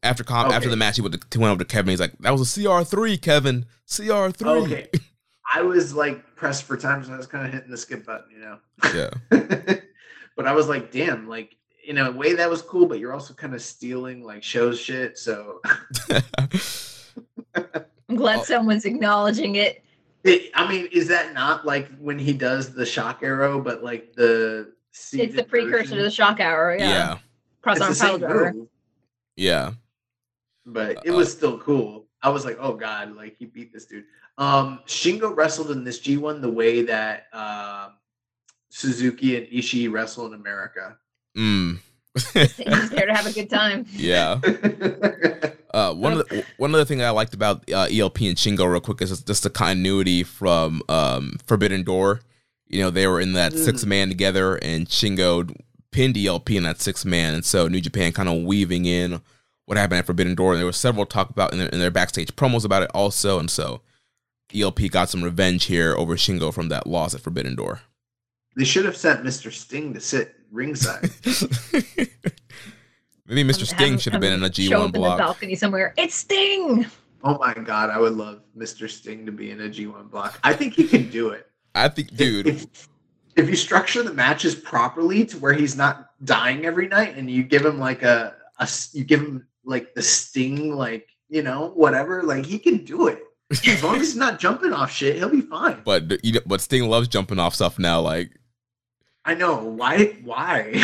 [0.03, 0.55] After com- okay.
[0.55, 1.89] after the match, he went, to, went over to Kevin.
[1.89, 3.65] He's like, "That was a CR3, Kevin.
[3.87, 4.89] CR3." Okay.
[5.53, 8.31] I was like pressed for time, so I was kind of hitting the skip button,
[8.31, 8.57] you know.
[8.95, 9.11] Yeah.
[10.35, 11.55] but I was like, "Damn!" Like
[11.85, 15.19] in a way that was cool, but you're also kind of stealing like Sho's shit.
[15.19, 15.61] So
[18.09, 18.43] I'm glad oh.
[18.43, 19.83] someone's acknowledging it.
[20.23, 20.49] it.
[20.55, 24.73] I mean, is that not like when he does the shock arrow, but like the
[24.91, 25.97] it's the precursor version?
[25.97, 26.89] to the shock arrow, yeah.
[26.89, 27.17] yeah.
[27.61, 28.55] Cross arm pile driver.
[29.35, 29.73] Yeah.
[30.65, 32.07] But it uh, was still cool.
[32.23, 34.05] I was like, oh god, like he beat this dude.
[34.41, 37.93] Um Shingo wrestled in this G1 the way that um,
[38.71, 40.97] Suzuki and Ishii wrestle in America.
[41.37, 41.79] Mm.
[42.33, 43.85] He's there to have a good time.
[43.93, 44.39] Yeah.
[45.73, 48.69] Uh, one of the one of the things I liked about uh, ELP and Shingo
[48.69, 52.19] real quick is just the continuity from um, Forbidden Door.
[52.67, 53.57] You know, they were in that mm.
[53.57, 55.55] six man together, and Shingo
[55.91, 59.21] pinned ELP in that six man, and so New Japan kind of weaving in
[59.65, 60.51] what happened at Forbidden Door.
[60.51, 63.39] And there was several talk about in their, in their backstage promos about it also,
[63.39, 63.79] and so
[64.55, 67.81] ELP got some revenge here over Shingo from that loss at Forbidden Door.
[68.55, 69.51] They should have sent Mr.
[69.51, 71.09] Sting to sit ringside.
[73.25, 73.65] Maybe Mr.
[73.65, 75.13] Sting should have been in a G one block.
[75.13, 75.93] In the balcony somewhere.
[75.97, 76.85] It's Sting.
[77.23, 78.89] Oh my god, I would love Mr.
[78.89, 80.39] Sting to be in a G one block.
[80.43, 81.47] I think he can do it.
[81.73, 82.47] I think, dude.
[82.47, 82.89] If,
[83.37, 87.43] if you structure the matches properly to where he's not dying every night, and you
[87.43, 92.23] give him like a, a you give him like the Sting, like you know whatever,
[92.23, 93.23] like he can do it.
[93.67, 95.81] As long as he's not jumping off shit, he'll be fine.
[95.83, 97.99] But you know, but Sting loves jumping off stuff now.
[97.99, 98.31] Like
[99.25, 100.15] I know why.
[100.23, 100.83] Why?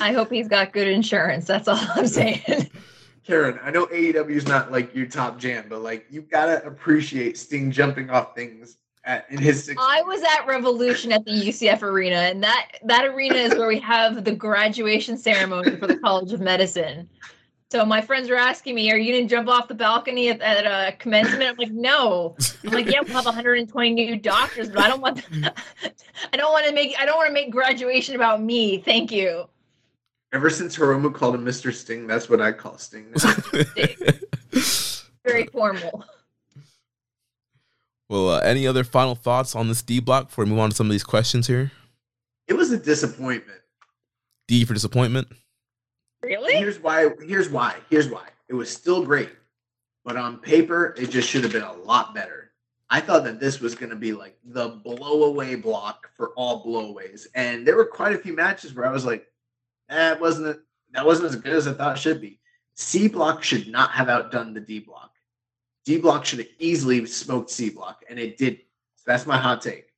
[0.00, 1.46] I hope he's got good insurance.
[1.46, 2.42] That's all I'm saying.
[3.24, 7.38] Karen, I know AEW is not like your top jam, but like you gotta appreciate
[7.38, 9.64] Sting jumping off things at, in his.
[9.64, 13.68] Six- I was at Revolution at the UCF arena, and that that arena is where
[13.68, 17.08] we have the graduation ceremony for the College of Medicine.
[17.70, 20.66] So my friends were asking me, "Are you gonna jump off the balcony at, at
[20.66, 24.88] a commencement?" I'm like, "No." I'm like, "Yeah, we'll have 120 new doctors, but I
[24.88, 25.24] don't want.
[26.32, 26.98] I don't want to make.
[26.98, 28.78] I don't want to make graduation about me.
[28.78, 29.48] Thank you."
[30.32, 31.72] Ever since Hiromu called him Mr.
[31.72, 33.06] Sting, that's what I call Sting.
[33.16, 33.66] Sting.
[35.24, 36.04] Very formal.
[38.08, 40.76] Well, uh, any other final thoughts on this D block before we move on to
[40.76, 41.70] some of these questions here?
[42.48, 43.60] It was a disappointment.
[44.48, 45.28] D for disappointment.
[46.22, 46.56] Really?
[46.56, 47.10] Here's why.
[47.26, 47.76] Here's why.
[47.88, 48.28] Here's why.
[48.48, 49.30] It was still great,
[50.04, 52.52] but on paper, it just should have been a lot better.
[52.90, 57.26] I thought that this was going to be like the blowaway block for all blowaways,
[57.34, 59.26] and there were quite a few matches where I was like,
[59.88, 60.60] "That eh, wasn't
[60.92, 62.40] that wasn't as good as I thought it should be."
[62.74, 65.12] C block should not have outdone the D block.
[65.84, 68.58] D block should have easily smoked C block, and it did.
[68.96, 69.89] So that's my hot take.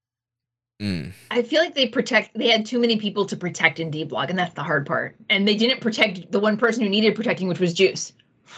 [0.83, 1.13] Mm.
[1.31, 2.37] I feel like they protect.
[2.37, 5.15] They had too many people to protect in D block, and that's the hard part.
[5.31, 8.13] And they didn't protect the one person who needed protecting, which was Juice.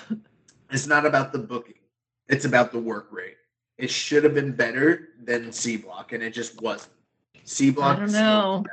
[0.70, 1.74] it's not about the booking;
[2.28, 3.36] it's about the work rate.
[3.76, 6.92] It should have been better than C block, and it just wasn't.
[7.44, 7.98] C block.
[7.98, 8.64] I don't know.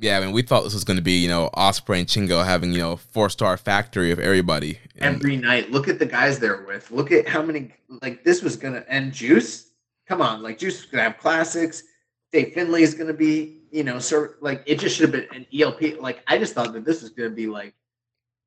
[0.00, 2.44] Yeah, I mean, we thought this was going to be, you know, Ospreay and Shingo
[2.44, 5.70] having, you know, four star factory of everybody and every night.
[5.70, 6.90] Look at the guys they're with.
[6.90, 7.72] Look at how many.
[8.02, 9.68] Like this was going to end Juice.
[10.08, 11.84] Come on, like Juice was going to have classics.
[12.32, 15.36] Dave Finlay is going to be, you know, so like it just should have been
[15.36, 16.00] an ELP.
[16.00, 17.74] Like I just thought that this was going to be like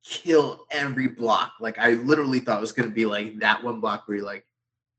[0.04, 1.52] kill every block.
[1.60, 4.26] Like I literally thought it was going to be like that one block where you're
[4.26, 4.44] like,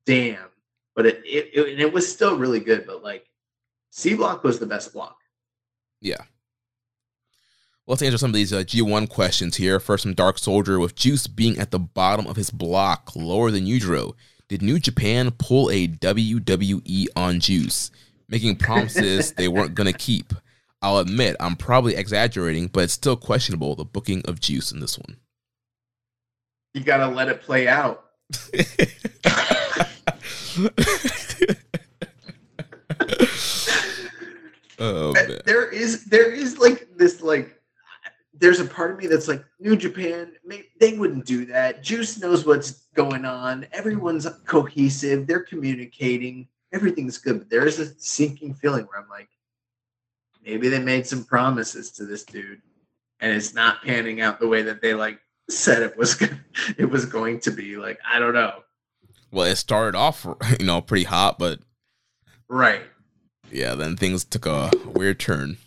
[0.06, 0.48] damn.
[0.96, 2.88] But it it, it, and it was still really good.
[2.88, 3.26] But like
[3.92, 5.18] C block was the best block.
[6.02, 6.22] Yeah.
[7.86, 9.80] Well, let's answer some of these uh, G1 questions here.
[9.80, 13.66] First, from Dark Soldier with Juice being at the bottom of his block, lower than
[13.66, 14.14] Yujiro.
[14.50, 17.92] Did New Japan pull a WWE on Juice?
[18.30, 20.34] Making promises they weren't going to keep.
[20.82, 24.98] I'll admit, I'm probably exaggerating, but it's still questionable the booking of Juice in this
[24.98, 25.18] one.
[26.74, 28.06] You gotta let it play out.
[34.80, 35.40] oh Uh, man.
[35.46, 37.60] there is there is like this like
[38.40, 41.82] there's a part of me that's like New Japan may, they wouldn't do that.
[41.82, 43.66] Juice knows what's going on.
[43.72, 45.26] Everyone's cohesive.
[45.26, 46.48] They're communicating.
[46.74, 47.40] Everything's good.
[47.40, 49.30] But there is a sinking feeling where I'm like,
[50.44, 52.62] maybe they made some promises to this dude,
[53.20, 55.20] and it's not panning out the way that they like
[55.50, 56.22] said it was.
[56.78, 57.78] It was going to be.
[57.78, 58.64] Like I don't know.
[59.32, 60.26] Well, it started off,
[60.60, 61.60] you know, pretty hot, but
[62.50, 62.82] Right.
[63.52, 65.58] yeah, then things took a weird turn.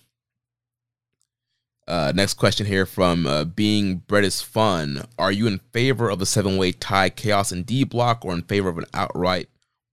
[1.87, 5.07] Uh, next question here from uh, Being Bread is Fun.
[5.19, 8.43] Are you in favor of a seven way tie chaos and D block or in
[8.43, 9.49] favor of an outright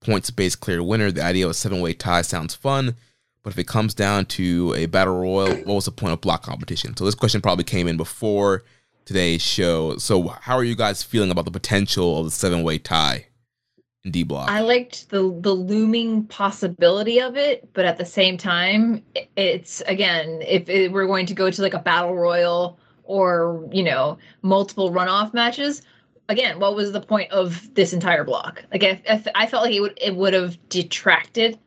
[0.07, 1.11] points based clear winner?
[1.11, 2.95] The idea of a seven way tie sounds fun,
[3.43, 6.43] but if it comes down to a battle royal, what was the point of block
[6.43, 6.95] competition?
[6.95, 8.63] So this question probably came in before
[9.05, 9.97] today's show.
[9.97, 13.27] So how are you guys feeling about the potential of the seven way tie
[14.05, 14.49] in D block?
[14.49, 19.03] I liked the the looming possibility of it, but at the same time,
[19.35, 23.83] it's again, if it, we're going to go to like a battle royal or you
[23.83, 25.81] know multiple runoff matches,
[26.29, 28.63] again, what was the point of this entire block?
[28.71, 31.57] Like I, I, I felt like it would it would have detracted,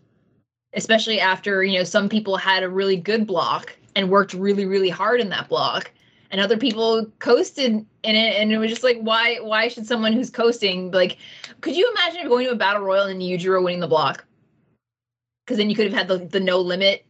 [0.74, 4.90] especially after you know some people had a really good block and worked really really
[4.90, 5.90] hard in that block.
[6.32, 9.38] And other people coasted in it, and it was just like, why?
[9.38, 11.18] Why should someone who's coasting like
[11.60, 14.24] could you imagine going to a battle royal and Yujiro winning the block?
[15.44, 17.04] Because then you could have had the, the no limit.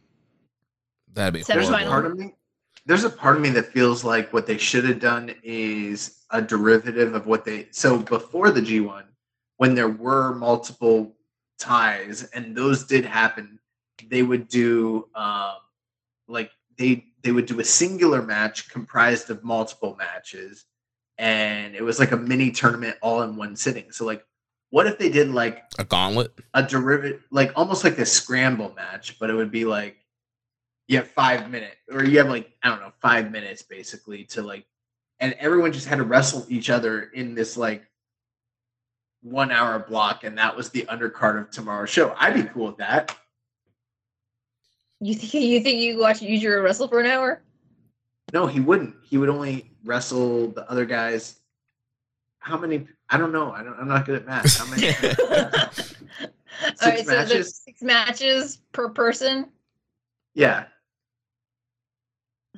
[1.13, 1.91] That'd be There's There's a horrible.
[1.91, 2.33] part of me.
[2.85, 6.41] There's a part of me that feels like what they should have done is a
[6.41, 7.67] derivative of what they.
[7.71, 9.03] So before the G1,
[9.57, 11.13] when there were multiple
[11.59, 13.59] ties and those did happen,
[14.09, 15.55] they would do um,
[16.27, 20.65] like they they would do a singular match comprised of multiple matches,
[21.17, 23.91] and it was like a mini tournament all in one sitting.
[23.91, 24.25] So like,
[24.71, 26.33] what if they did like A gauntlet?
[26.55, 29.97] a derivative, like almost like a scramble match, but it would be like
[30.87, 34.41] you have five minutes, or you have like I don't know, five minutes basically to
[34.41, 34.65] like,
[35.21, 37.85] and everyone just had to wrestle each other in this like
[39.21, 42.13] one hour block, and that was the undercard of tomorrow's show.
[42.17, 43.15] I'd be cool with that.
[44.99, 47.41] You think you think you watch Yujiro wrestle for an hour?
[48.33, 48.95] No, he wouldn't.
[49.03, 51.39] He would only wrestle the other guys.
[52.39, 52.87] How many?
[53.09, 53.51] I don't know.
[53.51, 54.57] I don't, I'm not good at math.
[54.57, 54.87] How many?
[56.81, 59.49] All right, so there's six matches per person.
[60.33, 60.65] yeah.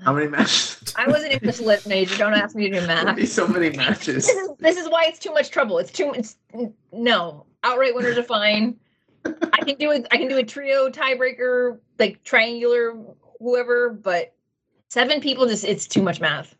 [0.01, 0.93] How many matches?
[0.97, 2.17] I wasn't English lit major.
[2.17, 3.15] Don't ask me to do There'd math.
[3.15, 4.25] be so many matches.
[4.27, 5.77] This is this is why it's too much trouble.
[5.77, 6.11] It's too.
[6.15, 6.37] It's
[6.91, 8.75] no outright winners are fine.
[9.25, 10.05] I can do it.
[10.11, 12.97] I can do a trio tiebreaker, like triangular,
[13.39, 13.89] whoever.
[13.91, 14.33] But
[14.89, 16.55] seven people, just it's too much math.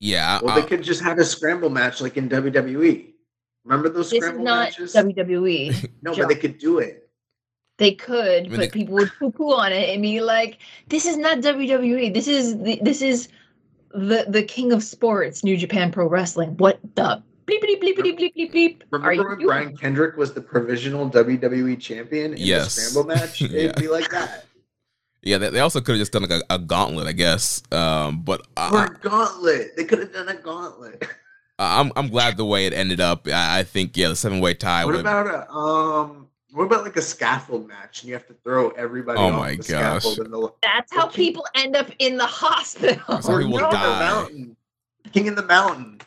[0.00, 0.40] Yeah.
[0.42, 3.06] Well, I- they could just have a scramble match like in WWE.
[3.64, 4.94] Remember those This is not matches?
[4.94, 5.90] WWE.
[6.02, 7.09] no, but they could do it.
[7.80, 10.58] They could, mean, but they- people would poo-poo on it and be like,
[10.88, 12.12] "This is not WWE.
[12.14, 13.28] This is the, this is
[13.92, 16.56] the the king of sports, New Japan Pro Wrestling.
[16.58, 18.82] What the bleepity bleepity bleep bleep bleep?
[18.92, 22.74] Are Remember when you Brian Kendrick was the provisional WWE champion in Yes.
[22.76, 23.40] the scramble match?
[23.42, 23.72] It'd Yeah.
[23.80, 24.44] be like that.
[25.22, 27.62] yeah, they, they also could have just done like a, a gauntlet, I guess.
[27.72, 29.76] Um, but Or I, a gauntlet.
[29.76, 31.02] They could have done a gauntlet.
[31.58, 33.26] I, I'm I'm glad the way it ended up.
[33.26, 35.00] I, I think yeah, the seven way tie What would.
[35.00, 36.26] about a um?
[36.52, 39.50] What about like a scaffold match and you have to throw everybody Oh off my
[39.52, 39.66] the gosh.
[40.02, 41.16] scaffold in the That's how Okay.
[41.16, 43.20] people end up in the hospital.
[43.22, 44.56] Some or people no, the mountain.
[45.12, 46.00] King in the mountain.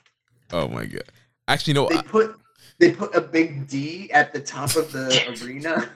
[0.51, 1.03] Oh my god!
[1.47, 1.87] Actually, no.
[1.89, 2.35] They I- put
[2.79, 5.89] they put a big D at the top of the arena.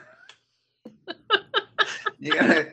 [2.20, 2.72] You gotta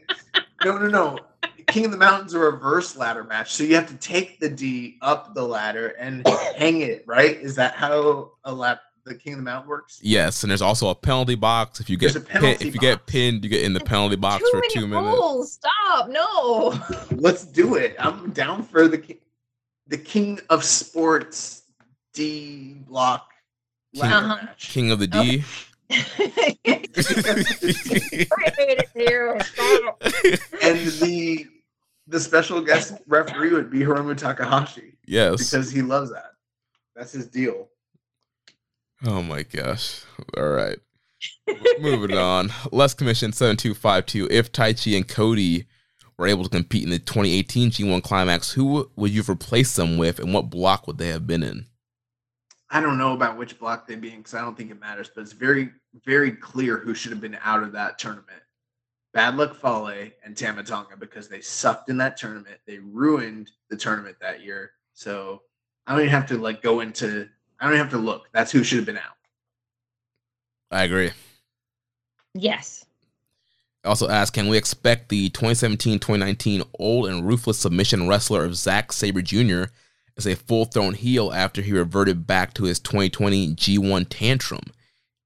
[0.64, 1.19] no no no.
[1.68, 4.97] King of the Mountain's a reverse ladder match, so you have to take the D
[5.03, 6.27] up the ladder and
[6.57, 7.03] hang it.
[7.06, 7.38] Right?
[7.38, 9.99] Is that how a lap the King of the Mountain works?
[10.02, 11.80] yes, and there's also a penalty box.
[11.80, 14.61] If you get pin, if you get pinned, you get in the penalty box for
[14.72, 15.15] two minutes.
[15.18, 15.53] rules.
[15.53, 16.10] Stop.
[16.10, 16.80] No.
[17.11, 17.95] Let's do it.
[17.99, 19.19] I'm down for the ki-
[19.88, 21.64] the King of Sports
[22.14, 23.32] D block
[23.94, 24.45] ladder Uh-huh.
[24.45, 24.69] match.
[24.72, 25.44] King of the D.
[30.61, 31.48] And the
[32.07, 35.49] the special guest referee would be Hiromu Takahashi yes.
[35.49, 36.32] because he loves that.
[36.95, 37.68] That's his deal.
[39.04, 40.04] Oh my gosh.
[40.38, 40.78] All right.
[41.80, 42.52] Moving on.
[42.72, 44.28] Less Commission 7252.
[44.32, 45.66] If Taichi and Cody
[46.18, 50.20] were able to compete in the 2018 G1 Climax, who would you replace them with
[50.20, 51.66] and what block would they have been in?
[52.70, 55.10] I don't know about which block they'd be in because I don't think it matters,
[55.14, 55.72] but it's very,
[56.06, 58.42] very clear who should have been out of that tournament.
[59.14, 62.58] Bad Luck Fale and Tama Tonga because they sucked in that tournament.
[62.66, 64.72] They ruined the tournament that year.
[64.94, 65.42] So
[65.88, 67.30] I don't even have to like go into.
[67.60, 68.30] I don't even have to look.
[68.34, 69.15] That's who should have been out.
[70.72, 71.11] I agree.
[72.34, 72.86] Yes.
[73.84, 79.22] Also asked, can we expect the 2017-2019 old and ruthless submission wrestler of Zack Sabre
[79.22, 79.65] Jr.
[80.18, 84.64] as a full-thrown heel after he reverted back to his 2020 G1 tantrum?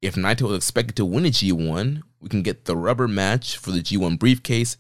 [0.01, 3.71] If Naito is expected to win a G1, we can get the rubber match for
[3.71, 4.77] the G1 briefcase.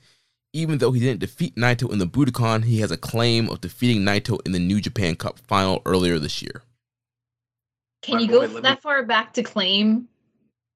[0.51, 4.01] Even though he didn't defeat Naito in the Budokan, he has a claim of defeating
[4.01, 6.63] Naito in the New Japan Cup final earlier this year.
[8.01, 10.07] Can Right, you go wait, that me- far back to claim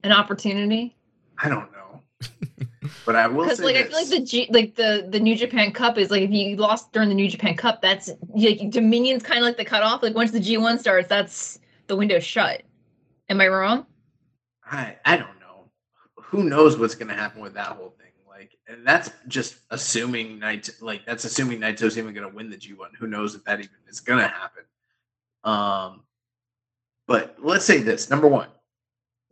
[0.03, 0.95] an opportunity?
[1.37, 2.01] I don't know,
[3.05, 5.35] but I will Because say like I feel like the G, like the the New
[5.35, 9.23] Japan Cup is like if you lost during the New Japan Cup, that's like Dominion's
[9.23, 10.03] kind of like the cutoff.
[10.03, 12.63] Like once the G one starts, that's the window shut.
[13.29, 13.85] Am I wrong?
[14.65, 15.69] I I don't know.
[16.17, 18.11] Who knows what's going to happen with that whole thing?
[18.27, 20.81] Like, and that's just assuming Naito.
[20.81, 22.91] Like, that's assuming Naito's even going to win the G one.
[22.99, 24.63] Who knows if that even is going to happen?
[25.43, 26.03] Um,
[27.07, 28.49] but let's say this: number one,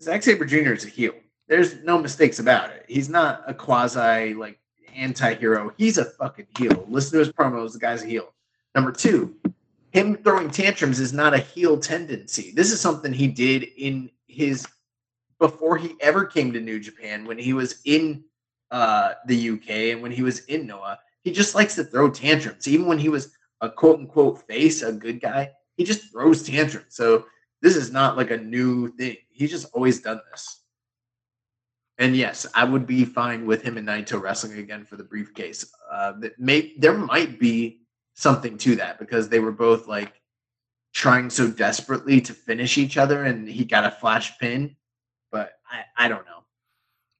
[0.01, 0.73] Zack Sabre Jr.
[0.73, 1.13] is a heel.
[1.47, 2.85] There's no mistakes about it.
[2.87, 4.59] He's not a quasi like
[4.95, 5.73] anti-hero.
[5.77, 6.85] He's a fucking heel.
[6.87, 7.73] Listen to his promos.
[7.73, 8.33] The guy's a heel.
[8.75, 9.35] Number two,
[9.91, 12.51] him throwing tantrums is not a heel tendency.
[12.55, 14.65] This is something he did in his
[15.39, 18.23] before he ever came to New Japan when he was in
[18.69, 20.99] uh, the UK and when he was in Noah.
[21.23, 22.67] He just likes to throw tantrums.
[22.67, 26.95] Even when he was a quote unquote face, a good guy, he just throws tantrums.
[26.95, 27.25] So
[27.61, 29.17] this is not like a new thing.
[29.29, 30.61] He's just always done this.
[31.97, 35.71] And yes, I would be fine with him and Naito wrestling again for the briefcase.
[35.91, 37.81] Uh, that may there might be
[38.15, 40.13] something to that because they were both like
[40.93, 44.75] trying so desperately to finish each other, and he got a flash pin.
[45.31, 46.43] But I, I don't know.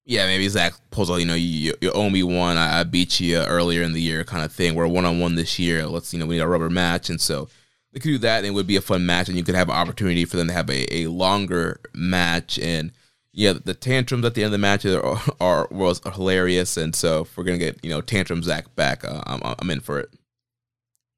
[0.03, 2.57] Yeah, maybe Zack pulls out, you know, you, you owe me one.
[2.57, 4.73] I, I beat you earlier in the year, kind of thing.
[4.73, 5.85] We're one on one this year.
[5.85, 7.49] Let's, you know, we need a rubber match, and so
[7.91, 8.39] they could do that.
[8.39, 10.47] And it would be a fun match, and you could have an opportunity for them
[10.47, 12.57] to have a, a longer match.
[12.59, 12.91] And
[13.33, 16.77] yeah, the tantrums at the end of the match are, are was hilarious.
[16.77, 19.79] And so if we're gonna get you know tantrum Zack back, uh, I'm I'm in
[19.79, 20.09] for it.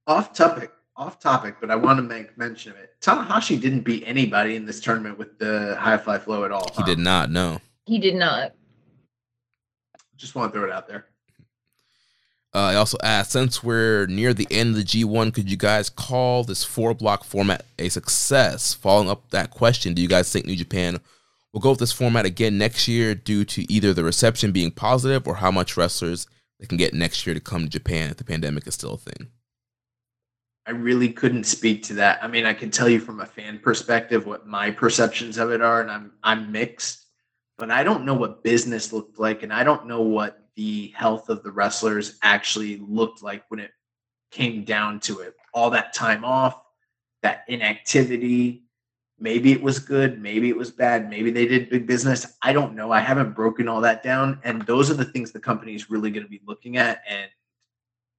[0.07, 2.95] Off topic, off topic, but I want to make mention of it.
[3.01, 6.69] Tanahashi didn't beat anybody in this tournament with the high fly flow at all.
[6.75, 6.85] He huh?
[6.85, 7.31] did not.
[7.31, 7.59] No.
[7.85, 8.53] He did not.
[10.15, 11.05] Just want to throw it out there.
[12.55, 15.89] Uh, I also asked, since we're near the end of the G1, could you guys
[15.89, 18.75] call this four block format a success?
[18.75, 20.99] Following up that question, do you guys think New Japan
[21.51, 25.27] will go with this format again next year due to either the reception being positive
[25.27, 26.27] or how much wrestlers
[26.59, 28.97] they can get next year to come to Japan if the pandemic is still a
[28.97, 29.29] thing?
[30.67, 32.23] I really couldn't speak to that.
[32.23, 35.61] I mean, I can tell you from a fan perspective what my perceptions of it
[35.61, 36.99] are, and I'm I'm mixed.
[37.57, 41.29] But I don't know what business looked like, and I don't know what the health
[41.29, 43.71] of the wrestlers actually looked like when it
[44.31, 45.35] came down to it.
[45.53, 46.61] All that time off,
[47.21, 48.63] that inactivity.
[49.19, 52.35] Maybe it was good, maybe it was bad, maybe they did big business.
[52.41, 52.91] I don't know.
[52.91, 56.11] I haven't broken all that down, and those are the things the company is really
[56.11, 57.29] going to be looking at and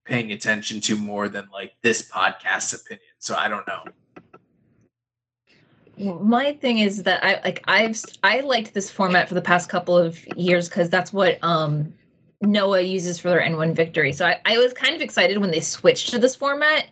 [0.05, 3.07] paying attention to more than like this podcast's opinion.
[3.19, 3.85] So I don't know.
[6.21, 9.97] my thing is that I like I've I liked this format for the past couple
[9.99, 11.93] of years because that's what um
[12.43, 14.13] Noah uses for their N1 victory.
[14.13, 16.89] So I, I was kind of excited when they switched to this format,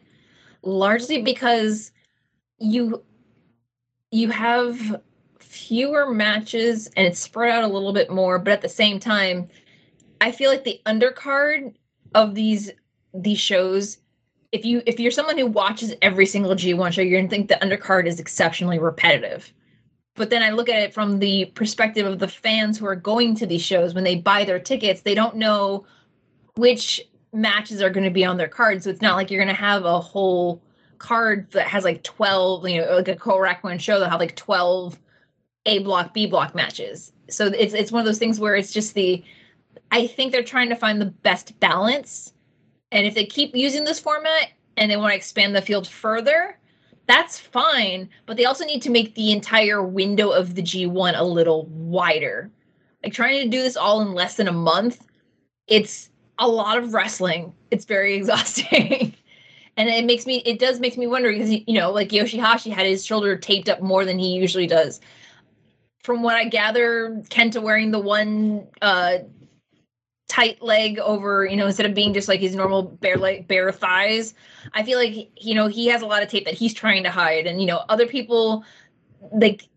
[0.63, 1.93] largely because
[2.59, 3.03] you
[4.11, 5.01] you have
[5.39, 9.49] fewer matches and it's spread out a little bit more, but at the same time,
[10.21, 11.75] I feel like the undercard
[12.15, 12.71] of these
[13.15, 13.99] these shows
[14.53, 17.59] if you if you're someone who watches every single G1 show, you're gonna think the
[17.63, 19.53] undercard is exceptionally repetitive.
[20.15, 23.35] But then I look at it from the perspective of the fans who are going
[23.37, 25.87] to these shows when they buy their tickets, they don't know
[26.55, 27.01] which
[27.33, 28.83] matches are going to be on their card.
[28.83, 30.63] So it's not like you're going to have a whole
[30.99, 34.99] card that has like 12, you know, like a Korakuen show that have like 12
[35.67, 37.13] A block, B block matches.
[37.29, 39.25] So it's it's one of those things where it's just the
[39.91, 42.33] I think they're trying to find the best balance.
[42.91, 46.59] And if they keep using this format and they want to expand the field further,
[47.07, 48.09] that's fine.
[48.27, 52.51] But they also need to make the entire window of the G1 a little wider.
[53.03, 55.07] Like trying to do this all in less than a month,
[55.67, 57.53] it's a lot of wrestling.
[57.71, 59.15] It's very exhausting.
[59.77, 62.87] and it makes me, it does make me wonder because, you know, like Yoshihashi had
[62.87, 65.01] his shoulder taped up more than he usually does.
[66.03, 69.19] From what I gather, Kenta wearing the one uh,
[70.33, 73.71] tight leg over, you know, instead of being just like his normal bare leg, bare
[73.71, 74.33] thighs.
[74.73, 77.11] I feel like you know he has a lot of tape that he's trying to
[77.11, 78.65] hide, and you know other people
[79.31, 79.69] like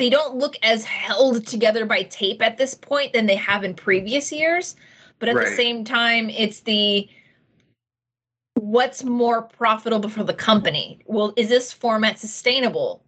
[0.00, 3.74] they don't look as held together by tape at this point than they have in
[3.74, 4.74] previous years.
[5.20, 7.08] But at the same time, it's the
[8.54, 10.98] what's more profitable for the company?
[11.06, 13.04] Well, is this format sustainable?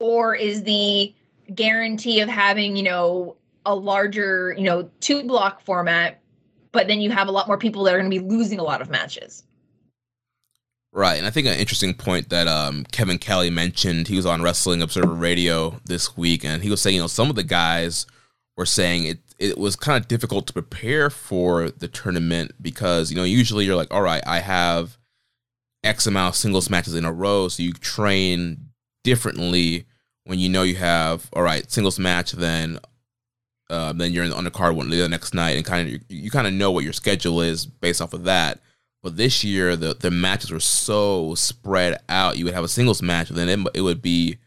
[0.00, 1.14] Or is the
[1.54, 6.20] guarantee of having, you know, a larger, you know, two block format,
[6.72, 8.64] but then you have a lot more people that are going to be losing a
[8.64, 9.44] lot of matches?
[10.92, 14.06] Right, and I think an interesting point that um, Kevin Kelly mentioned.
[14.06, 17.28] He was on Wrestling Observer Radio this week, and he was saying, you know, some
[17.28, 18.06] of the guys
[18.56, 23.16] were saying it it was kind of difficult to prepare for the tournament because you
[23.16, 24.96] know usually you're like, all right, I have
[25.82, 28.68] X amount of singles matches in a row, so you train
[29.02, 29.86] differently
[30.24, 32.78] when you know you have all right singles match, then
[33.74, 36.30] uh, then you're in the undercard one the next night, and kind of you, you
[36.30, 38.60] kind of know what your schedule is based off of that.
[39.02, 42.38] But this year, the the matches were so spread out.
[42.38, 44.38] You would have a singles match, and then it, it would be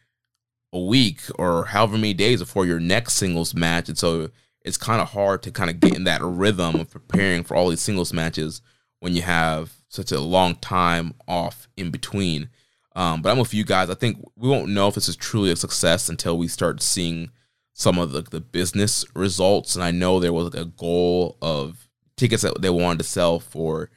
[0.71, 4.29] a week or however many days before your next singles match, and so
[4.61, 7.69] it's kind of hard to kind of get in that rhythm of preparing for all
[7.69, 8.61] these singles matches
[8.99, 12.49] when you have such a long time off in between.
[12.95, 13.89] Um, but I'm with you guys.
[13.89, 17.29] I think we won't know if this is truly a success until we start seeing
[17.77, 19.75] some of the, the business results.
[19.75, 23.39] And I know there was like a goal of tickets that they wanted to sell
[23.39, 23.91] for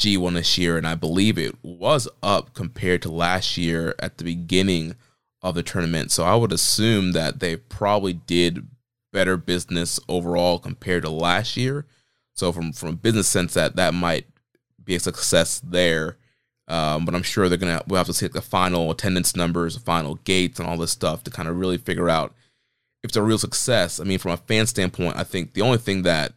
[0.00, 4.24] G1 this year, and I believe it was up compared to last year at the
[4.24, 4.94] beginning
[5.42, 6.10] of the tournament.
[6.10, 8.66] So I would assume that they probably did
[9.12, 11.84] better business overall compared to last year.
[12.32, 14.26] So from from a business sense, that that might
[14.82, 16.16] be a success there.
[16.66, 19.80] Um, but I'm sure they're gonna we'll have to see the final attendance numbers, the
[19.80, 22.32] final gates, and all this stuff to kind of really figure out
[23.08, 24.00] if it's a real success.
[24.00, 26.34] I mean, from a fan standpoint, I think the only thing that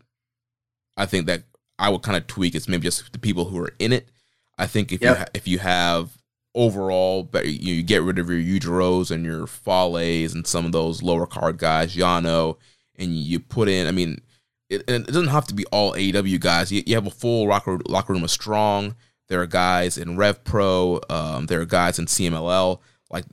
[0.95, 1.43] I think that
[1.77, 4.09] I would kind of tweak is maybe just the people who are in it.
[4.57, 5.09] I think if yep.
[5.09, 6.17] you ha- if you have
[6.55, 11.01] overall, but you, get rid of your Yujiros and your Fales and some of those
[11.01, 12.57] lower card guys, Yano,
[12.97, 13.87] and you put in.
[13.87, 14.21] I mean,
[14.69, 16.71] it, it doesn't have to be all AEW guys.
[16.71, 18.95] You, you have a full locker locker room of strong.
[19.27, 21.01] There are guys in Rev Pro.
[21.09, 22.79] Um, there are guys in CMLL.
[23.09, 23.25] Like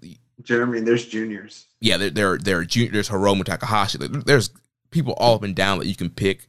[0.42, 1.66] Jeremy, there's juniors.
[1.80, 3.98] Yeah, there there there are junior, there's Hiromu Takahashi.
[3.98, 4.50] There's
[4.90, 6.48] people all up and down that you can pick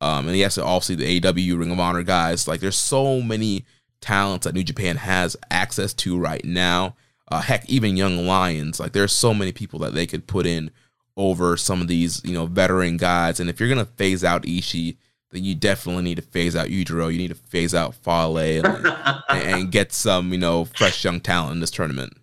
[0.00, 2.46] um, and yes, obviously the AEW Ring of Honor guys.
[2.46, 3.64] Like there's so many
[4.00, 6.94] talents that New Japan has access to right now.
[7.30, 8.78] Uh, heck, even Young Lions.
[8.78, 10.70] Like there's so many people that they could put in
[11.16, 13.40] over some of these, you know, veteran guys.
[13.40, 14.96] And if you're gonna phase out Ishii,
[15.30, 17.12] then you definitely need to phase out Yujiro.
[17.12, 18.66] You need to phase out Fale and,
[19.28, 22.16] and, get some, you know, fresh young talent in this tournament.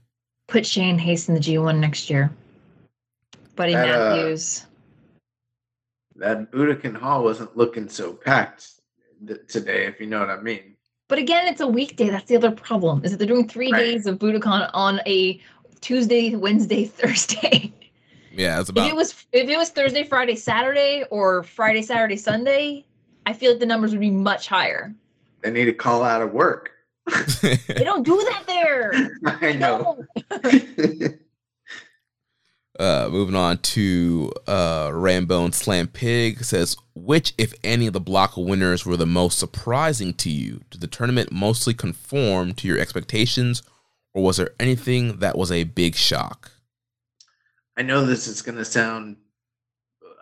[0.48, 2.32] Put Shane Haste in the G1 next year.
[3.56, 4.66] Buddy uh, Matthews
[6.16, 8.82] that Budokan Hall wasn't looking so packed
[9.26, 10.76] th- today, if you know what I mean.
[11.08, 12.10] But again, it's a weekday.
[12.10, 13.04] That's the other problem.
[13.04, 13.80] Is that they're doing three right.
[13.80, 15.40] days of Budokan on a
[15.82, 17.74] Tuesday, Wednesday, Thursday.
[18.32, 18.88] Yeah, it's about.
[18.88, 22.86] If it was if it was Thursday, Friday, Saturday, or Friday, Saturday, Sunday,
[23.26, 24.94] I feel like the numbers would be much higher.
[25.42, 26.72] They need to call out of work.
[27.42, 29.12] They don't do that there.
[29.26, 30.06] I know.
[32.78, 38.02] Uh, moving on to uh, Rambo and Slam Pig says, which, if any, of the
[38.02, 40.62] block winners were the most surprising to you?
[40.70, 43.64] Did the tournament mostly conform to your expectations,
[44.14, 46.52] or was there anything that was a big shock?
[47.78, 49.16] I know this is going to sound,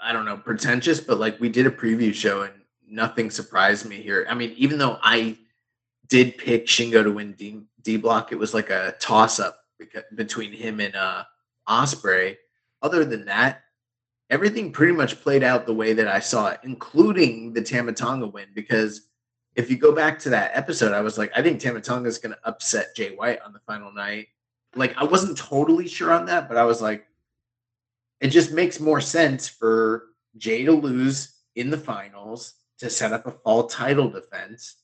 [0.02, 2.54] I don't know, pretentious, but like we did a preview show and
[2.88, 4.28] nothing surprised me here.
[4.30, 5.38] I mean, even though I
[6.08, 9.60] did pick Shingo to win D, D block, it was like a toss up
[10.16, 11.24] between him and uh,
[11.68, 12.38] Ospreay
[12.84, 13.64] other than that,
[14.30, 18.28] everything pretty much played out the way that I saw it, including the Tama Tonga
[18.28, 18.48] win.
[18.54, 19.08] Because
[19.56, 22.18] if you go back to that episode, I was like, I think Tama Tonga is
[22.18, 24.28] going to upset Jay White on the final night.
[24.76, 27.06] Like, I wasn't totally sure on that, but I was like,
[28.20, 30.06] it just makes more sense for
[30.38, 34.76] Jay to lose in the finals to set up a fall title defense.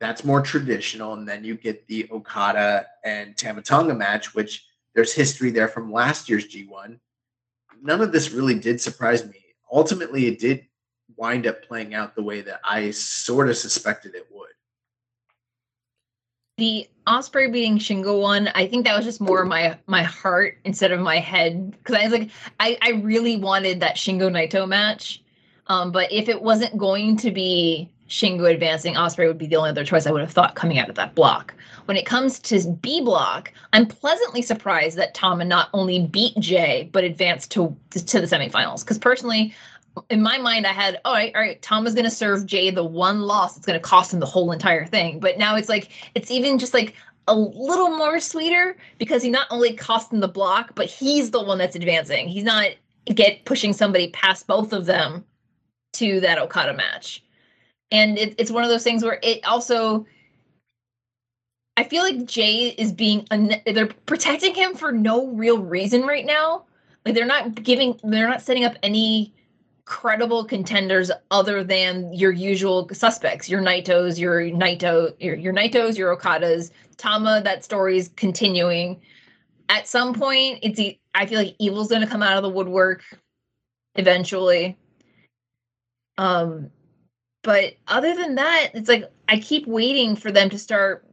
[0.00, 1.14] That's more traditional.
[1.14, 5.92] And then you get the Okada and Tama Tonga match, which there's history there from
[5.92, 6.98] last year's G1
[7.82, 9.36] none of this really did surprise me.
[9.72, 10.64] Ultimately, it did
[11.16, 14.48] wind up playing out the way that I sort of suspected it would.
[16.58, 20.90] The Ospreay beating Shingo one, I think that was just more my my heart instead
[20.90, 25.22] of my head because I was like, I I really wanted that Shingo Naito match,
[25.68, 29.70] um, but if it wasn't going to be Shingo advancing, Ospreay would be the only
[29.70, 31.54] other choice I would have thought coming out of that block.
[31.84, 36.88] When it comes to B block, I'm pleasantly surprised that Tama not only beat Jay
[36.92, 38.80] but advanced to to the semifinals.
[38.80, 39.54] Because personally,
[40.10, 42.84] in my mind, I had, all right, all right, Tama's going to serve Jay the
[42.84, 45.20] one loss that's going to cost him the whole entire thing.
[45.20, 46.94] But now it's like it's even just like
[47.26, 51.42] a little more sweeter because he not only cost him the block, but he's the
[51.42, 52.28] one that's advancing.
[52.28, 52.70] He's not
[53.06, 55.24] get pushing somebody past both of them
[55.94, 57.22] to that Okada match.
[57.90, 60.06] And it, it's one of those things where it also
[61.76, 63.24] I feel like Jay is being
[63.64, 66.64] they're protecting him for no real reason right now.
[67.04, 69.32] Like they're not giving they're not setting up any
[69.84, 76.14] credible contenders other than your usual suspects, your Naitos, your Naito, your, your Naitos, your
[76.16, 76.72] Okadas.
[76.98, 79.00] Tama, that story's continuing.
[79.68, 80.80] At some point, it's
[81.14, 83.02] I feel like Evil's going to come out of the woodwork
[83.94, 84.76] eventually.
[86.18, 86.70] Um,
[87.42, 91.04] but other than that, it's like I keep waiting for them to start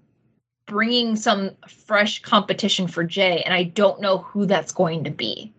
[0.67, 5.53] bringing some fresh competition for Jay, and I don't know who that's going to be.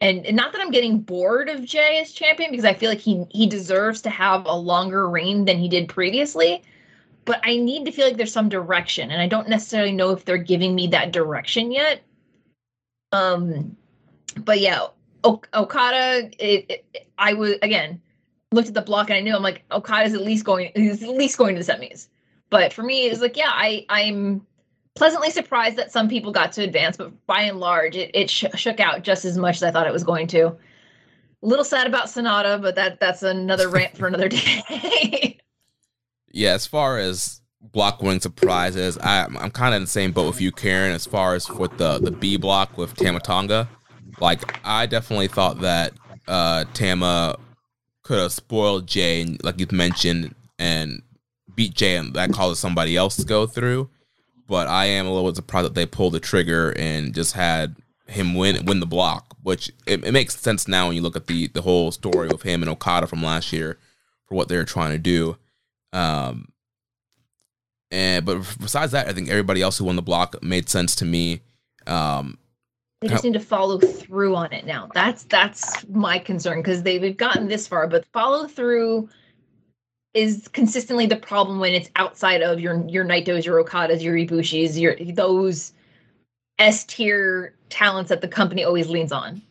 [0.00, 3.00] And, and not that I'm getting bored of Jay as champion because I feel like
[3.00, 6.62] he he deserves to have a longer reign than he did previously,
[7.24, 10.24] but I need to feel like there's some direction, and I don't necessarily know if
[10.24, 12.02] they're giving me that direction yet.
[13.12, 13.76] Um,
[14.36, 14.86] but yeah,
[15.24, 18.00] Okada, it, it, I was again
[18.52, 21.10] looked at the block and I knew I'm like Okada's at least going, he's at
[21.10, 22.08] least going to the semis.
[22.50, 24.46] But for me, it's like, yeah, I I'm
[24.94, 28.46] pleasantly surprised that some people got to advance, but by and large, it it sh-
[28.54, 30.46] shook out just as much as I thought it was going to.
[30.46, 35.38] A little sad about Sanada, but that that's another rant for another day.
[36.32, 40.26] yeah, as far as block winning surprises, I, I'm kind of in the same boat
[40.26, 40.92] with you, Karen.
[40.92, 43.68] As far as with the the B block with Tama Tonga,
[44.20, 45.92] like I definitely thought that
[46.26, 47.36] uh, Tama
[48.08, 51.02] could have spoiled Jay, and, like you've mentioned, and
[51.54, 53.90] beat Jay, and that caused somebody else to go through.
[54.46, 58.34] But I am a little surprised that they pulled the trigger and just had him
[58.34, 61.48] win win the block, which it, it makes sense now when you look at the
[61.48, 63.78] the whole story of him and Okada from last year
[64.24, 65.36] for what they're trying to do.
[65.92, 66.48] Um,
[67.90, 71.04] and but besides that, I think everybody else who won the block made sense to
[71.04, 71.42] me.
[71.86, 72.38] Um,
[73.00, 74.88] they just need to follow through on it now.
[74.92, 79.08] That's that's my concern because they we've gotten this far, but follow through
[80.14, 84.80] is consistently the problem when it's outside of your your Naitos, your Okadas, your Ibushis,
[84.80, 85.72] your those
[86.58, 89.42] S tier talents that the company always leans on.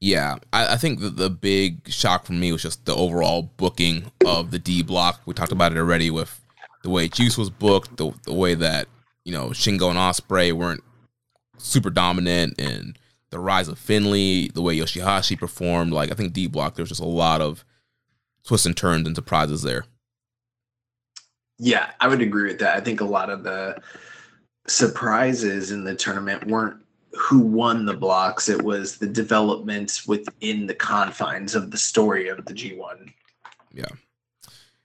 [0.00, 4.10] Yeah, I, I think the, the big shock for me was just the overall booking
[4.24, 5.20] of the D block.
[5.26, 6.40] We talked about it already with
[6.82, 8.88] the way Juice was booked, the the way that
[9.26, 10.82] you know Shingo and Ospreay weren't
[11.60, 12.98] super dominant, and
[13.30, 15.92] the rise of Finlay, the way Yoshihashi performed.
[15.92, 17.64] Like I think D block, there's just a lot of
[18.44, 19.84] twists and turns and surprises there.
[21.58, 22.76] Yeah, I would agree with that.
[22.76, 23.80] I think a lot of the
[24.66, 26.80] surprises in the tournament weren't
[27.12, 32.44] who won the blocks, it was the developments within the confines of the story of
[32.44, 33.12] the G1.
[33.72, 33.88] Yeah.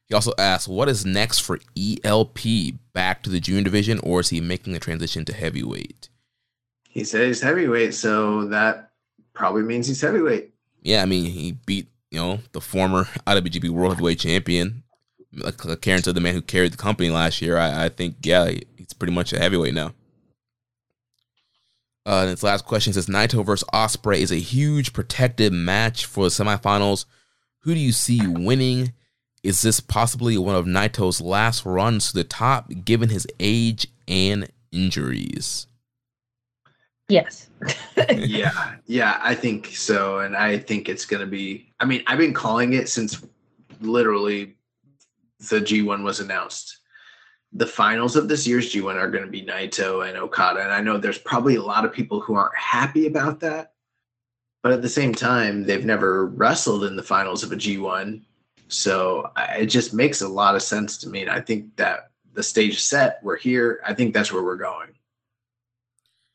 [0.08, 2.40] He also asked, what is next for ELP?
[2.94, 6.10] Back to the junior division, or is he making the transition to heavyweight?
[6.96, 8.92] He said he's heavyweight, so that
[9.34, 10.52] probably means he's heavyweight.
[10.82, 14.84] Yeah, I mean, he beat you know, the former IWGP World Heavyweight Champion,
[15.34, 17.58] like Karen said, the man who carried the company last year.
[17.58, 19.94] I, I think, yeah, he's pretty much a heavyweight now.
[22.06, 26.24] Uh, and its last question says Naito versus Ospreay is a huge protected match for
[26.24, 27.04] the semifinals.
[27.64, 28.94] Who do you see winning?
[29.44, 34.50] Is this possibly one of Naito's last runs to the top, given his age and
[34.72, 35.68] injuries?
[37.08, 37.50] Yes.
[38.16, 41.72] yeah, yeah, I think so, and I think it's going to be.
[41.80, 43.24] I mean, I've been calling it since
[43.80, 44.56] literally
[45.50, 46.80] the G1 was announced.
[47.54, 50.82] The finals of this year's G1 are going to be Naito and Okada, and I
[50.82, 53.74] know there's probably a lot of people who aren't happy about that,
[54.64, 58.22] but at the same time, they've never wrestled in the finals of a G1,
[58.68, 61.22] so it just makes a lot of sense to me.
[61.22, 63.80] And I think that the stage set, we're here.
[63.86, 64.90] I think that's where we're going.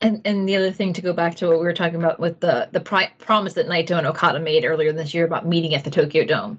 [0.01, 2.39] And and the other thing to go back to what we were talking about with
[2.39, 5.83] the the pri- promise that Naito and Okada made earlier this year about meeting at
[5.83, 6.57] the Tokyo Dome.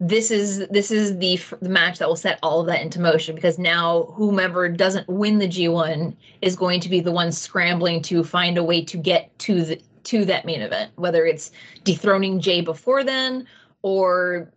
[0.00, 3.34] This is this is the, the match that will set all of that into motion
[3.34, 8.24] because now whomever doesn't win the G1 is going to be the one scrambling to
[8.24, 11.52] find a way to get to the to that main event, whether it's
[11.84, 13.46] dethroning Jay before then
[13.82, 14.50] or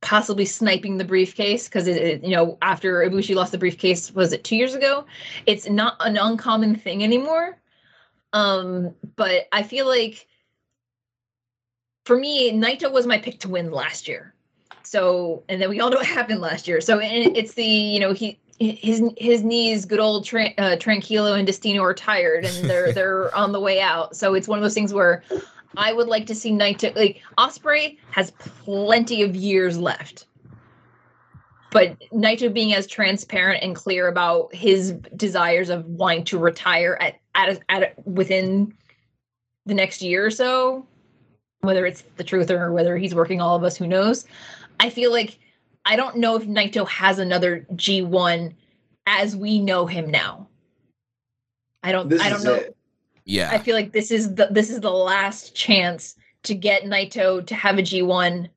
[0.00, 4.32] possibly sniping the briefcase because it, it, you know after Ibushi lost the briefcase was
[4.32, 5.06] it 2 years ago
[5.46, 7.58] it's not an uncommon thing anymore
[8.34, 10.26] um, but I feel like
[12.04, 14.34] for me, Naito was my pick to win last year.
[14.82, 16.80] So, and then we all know what happened last year.
[16.80, 21.46] So and it's the you know he his his knees, good old uh, Tranquilo and
[21.46, 24.16] Destino are tired and they're they're on the way out.
[24.16, 25.22] So it's one of those things where
[25.76, 30.26] I would like to see Naito like Ospreay has plenty of years left.
[31.70, 37.20] But Naito being as transparent and clear about his desires of wanting to retire at
[37.34, 38.74] at, a, at a, within
[39.66, 40.86] the next year or so,
[41.60, 44.26] whether it's the truth or whether he's working all of us, who knows?
[44.80, 45.38] I feel like
[45.84, 48.54] I don't know if Naito has another G1
[49.06, 50.48] as we know him now.
[51.82, 52.08] I don't.
[52.08, 52.54] This I don't know.
[52.54, 52.76] it.
[53.24, 53.50] Yeah.
[53.52, 57.54] I feel like this is the this is the last chance to get Naito to
[57.54, 58.48] have a G1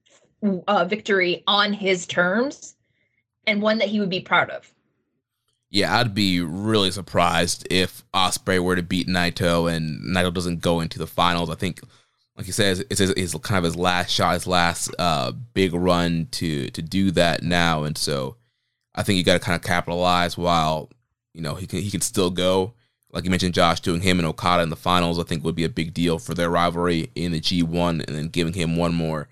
[0.67, 2.75] uh, victory on his terms,
[3.45, 4.71] and one that he would be proud of.
[5.69, 10.79] Yeah, I'd be really surprised if Ospreay were to beat Naito and Naito doesn't go
[10.79, 11.49] into the finals.
[11.49, 11.81] I think,
[12.37, 15.73] like you said, it's his, it's kind of his last shot, his last uh, big
[15.73, 18.37] run to to do that now, and so
[18.95, 20.89] I think you got to kind of capitalize while
[21.33, 22.73] you know he can he can still go.
[23.11, 25.63] Like you mentioned, Josh doing him and Okada in the finals, I think would be
[25.63, 29.27] a big deal for their rivalry in the G1, and then giving him one more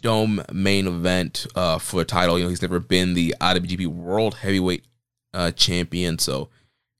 [0.00, 2.38] dome main event uh, for a title.
[2.38, 4.84] You know, he's never been the IWGP World Heavyweight
[5.36, 6.48] uh, champion, so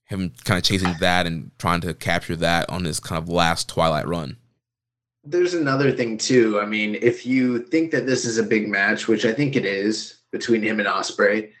[0.05, 3.67] him kind of chasing that and trying to capture that on his kind of last
[3.67, 4.37] Twilight run.
[5.23, 6.59] There's another thing too.
[6.61, 9.65] I mean, if you think that this is a big match, which I think it
[9.65, 11.51] is between him and Ospreay,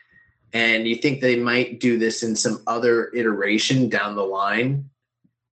[0.53, 4.89] and you think they might do this in some other iteration down the line,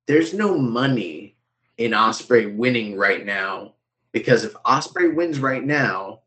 [0.08, 1.36] there's no money
[1.78, 3.74] in Ospreay winning right now
[4.14, 6.22] because if Ospreay wins right now,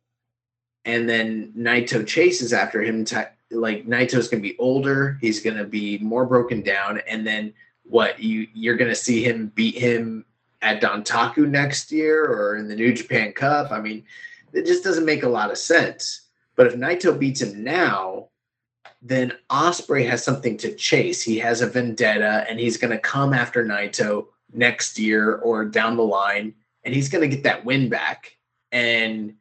[0.84, 3.16] and then Naito chases after him, t-
[3.50, 7.52] like Naito's going to be older, he's going to be more broken down, and then
[7.84, 10.24] what you you're going to see him beat him
[10.60, 13.70] at Dontaku next year or in the New Japan Cup.
[13.70, 14.04] I mean,
[14.52, 16.22] it just doesn't make a lot of sense.
[16.56, 18.28] But if Naito beats him now,
[19.00, 21.22] then Ospreay has something to chase.
[21.22, 25.96] He has a vendetta, and he's going to come after Naito next year or down
[25.96, 26.54] the line,
[26.84, 28.36] and he's going to get that win back.
[28.72, 29.34] And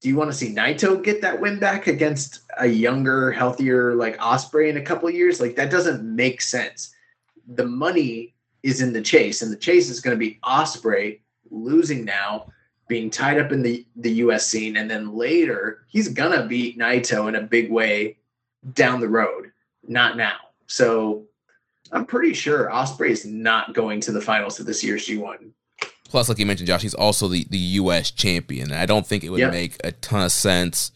[0.00, 4.16] do you want to see Naito get that win back against a younger, healthier like
[4.18, 5.40] Ospreay in a couple years?
[5.40, 6.94] Like that doesn't make sense.
[7.48, 11.20] The money is in the chase, and the chase is going to be Ospreay
[11.50, 12.46] losing now,
[12.88, 14.46] being tied up in the the U.S.
[14.46, 18.18] scene, and then later he's gonna beat Naito in a big way
[18.74, 19.50] down the road,
[19.86, 20.36] not now.
[20.66, 21.24] So
[21.92, 25.50] I'm pretty sure Ospreay is not going to the finals of this year's G1.
[26.08, 28.10] Plus, like you mentioned, Josh, he's also the, the U.S.
[28.10, 28.70] champion.
[28.72, 29.50] And I don't think it would Yeah.
[29.50, 30.90] make a ton of sense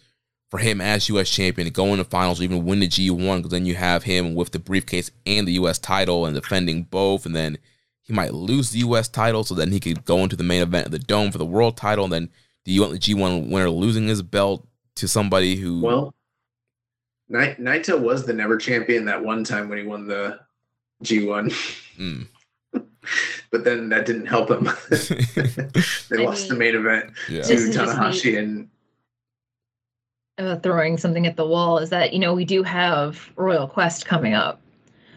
[0.51, 1.29] for him as U.S.
[1.31, 4.03] champion to go in the finals or even win the G1 because then you have
[4.05, 5.79] him with the briefcase and the U.S.
[5.79, 7.25] title and defending both.
[7.27, 7.59] And then
[8.03, 9.09] he might lose the U.S.
[9.09, 11.45] title so then he could go into the main event of the Dome for the
[11.47, 12.05] world title.
[12.05, 12.29] And then
[12.65, 14.67] do you want the G1 winner losing his belt
[14.97, 15.81] to somebody who.
[15.81, 16.15] Well,
[17.29, 20.39] Nai- Naito was the never champion that one time when he won the
[21.05, 21.51] G1,
[21.99, 22.27] Mm.
[23.51, 24.65] But then that didn't help him.
[26.11, 27.43] they I lost the main event yeah.
[27.43, 28.69] To Tanahashi and
[30.39, 34.07] uh, throwing something at the wall is that you know we do have Royal Quest
[34.07, 34.61] coming up.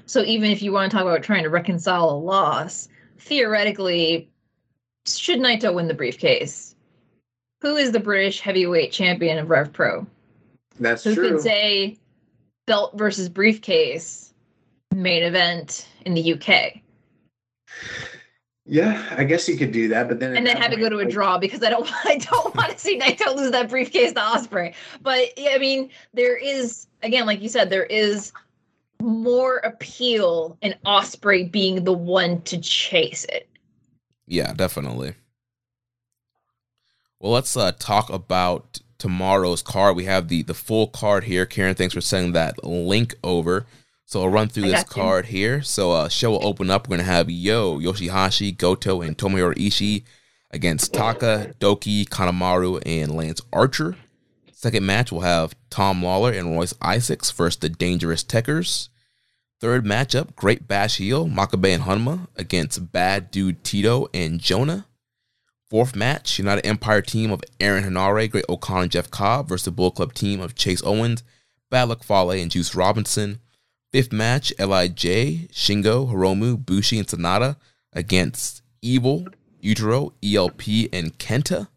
[0.05, 2.87] So even if you want to talk about trying to reconcile a loss,
[3.19, 4.29] theoretically,
[5.07, 6.75] should Naito win the briefcase?
[7.61, 10.05] Who is the British heavyweight champion of Rev Pro?
[10.79, 11.31] that's Who true.
[11.31, 11.97] could say
[12.67, 14.33] belt versus briefcase
[14.93, 16.81] main event in the UK?
[18.67, 20.77] Yeah, I guess you could do that, but then at and then that have to
[20.77, 23.51] go to a like, draw because I don't I don't want to see Naito lose
[23.51, 24.73] that briefcase to Ospreay.
[25.01, 28.31] But yeah, I mean, there is again, like you said, there is
[29.01, 33.47] more appeal in Ospreay being the one to chase it.
[34.25, 35.13] Yeah, definitely.
[37.19, 39.95] Well, let's uh, talk about tomorrow's card.
[39.95, 41.45] We have the the full card here.
[41.45, 43.67] Karen, thanks for sending that link over.
[44.05, 45.61] So I'll run through I this card here.
[45.61, 46.87] So uh, show will open up.
[46.87, 50.03] We're gonna have Yo, Yoshihashi, Goto, and Tomohiro Ishii
[50.51, 53.97] against Taka, Douki, Kanemaru, and Lance Archer.
[54.53, 58.89] Second match, we'll have Tom Lawlor and Royce Isaacs versus the Dangerous Tekkers.
[59.59, 64.85] Third matchup, Great Bash Heel, Makabe and Hanma against Bad Dude Tito and Jonah.
[65.69, 69.71] Fourth match, United Empire team of Aaron Henare, Great O-Khan, and Jeff Cobb versus the
[69.71, 71.23] Bullet Club team of Chase Owens,
[71.69, 73.39] Bad Luck Fale, and Juice Robinson.
[73.95, 77.55] Fifth match, L.I.J., Shingo, Hiromu, Bushi, and Sanada
[77.93, 79.25] against Evil,
[79.63, 81.69] Yujiro, ELP, and Kenta.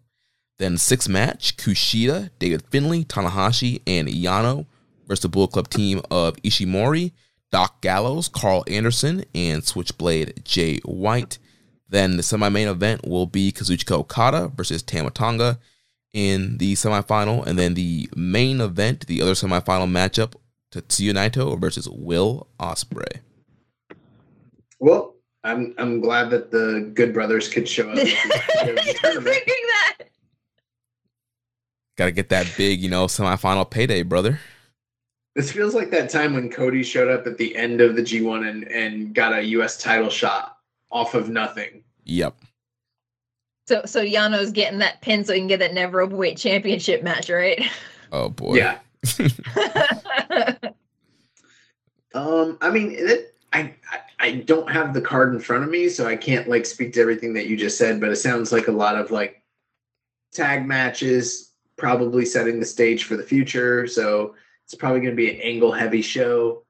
[0.58, 4.66] Then sixth match, Kushida, David Finlay, Tanahashi, and Yano
[5.06, 7.12] versus the Bullet Club team of Ishimori,
[7.52, 11.38] Doc Gallows, Karl Anderson, and Switchblade Jay White.
[11.88, 15.60] Then the semi-main event will be Kazuchika Okada versus Tama Tonga
[16.12, 20.34] in the semifinal, and then the main event, the other semifinal matchup,
[20.72, 23.20] Tetsuya Naito versus Will Ospreay.
[24.80, 25.14] Well,
[25.44, 27.98] I'm I'm glad that the Good Brothers could show up.
[27.98, 29.20] at the- the.
[29.22, 29.96] Thinking that.
[31.96, 34.38] Got to get that big, you know, semifinal payday, brother.
[35.34, 38.48] This feels like that time when Cody showed up at the end of the G1
[38.48, 40.58] and, and got a US title shot
[40.92, 41.82] off of nothing.
[42.04, 42.36] Yep.
[43.66, 47.30] So so Yano's getting that pin so he can get that never openweight championship match,
[47.30, 47.64] right?
[48.10, 48.54] Oh boy.
[48.56, 48.78] Yeah.
[52.14, 55.88] Um, I mean, it, I, I I don't have the card in front of me,
[55.88, 58.68] so I can't like speak to everything that you just said, but it sounds like
[58.68, 59.42] a lot of like
[60.32, 63.86] tag matches, probably setting the stage for the future.
[63.86, 66.64] So it's probably going to be an angle heavy show.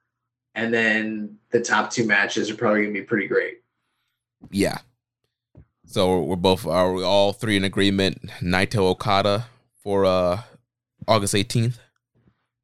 [0.55, 3.62] And then the top two matches are probably going to be pretty great.
[4.50, 4.78] Yeah.
[5.86, 8.28] So we're both are we all three in agreement?
[8.42, 9.47] Naito Okada
[9.82, 10.42] for uh
[11.07, 11.78] August 18th.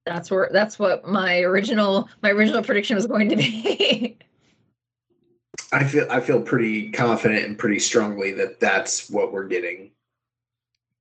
[0.06, 4.18] That's where that's what my original my original prediction was going to be.
[5.72, 9.90] I feel I feel pretty confident and pretty strongly that that's what we're getting.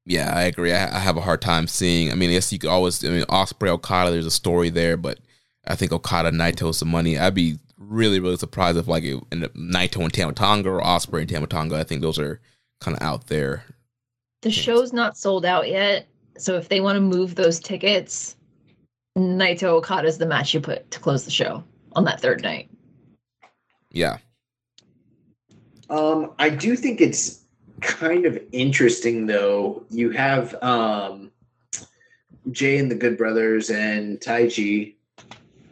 [0.06, 0.74] Yeah, I agree.
[0.74, 2.12] I, I have a hard time seeing.
[2.12, 3.04] I mean, yes, you could always.
[3.06, 4.12] I mean, Ospreay Okada.
[4.12, 5.20] There's a story there, but
[5.66, 7.18] I think Okada Naito some money.
[7.18, 10.82] I'd be really really surprised if like it ended up Naito and Tama Tonga or
[10.82, 11.78] Ospreay and Tama Tonga.
[11.78, 12.40] I think those are
[12.80, 13.64] kind of out there.
[14.42, 16.08] The show's not sold out yet,
[16.38, 18.36] so if they want to move those tickets,
[19.18, 22.70] Naito Okada is the match you put to close the show on that third night.
[23.92, 24.18] Yeah.
[25.90, 27.42] Um, I do think it's
[27.82, 29.86] kind of interesting though.
[29.90, 31.32] You have um
[32.52, 34.96] Jay and the Good Brothers and Taichi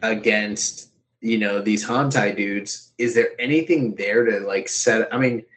[0.02, 0.90] against
[1.20, 2.92] you know these Hontai dudes.
[2.98, 5.12] Is there anything there to like set?
[5.12, 5.48] I mean, Obviously-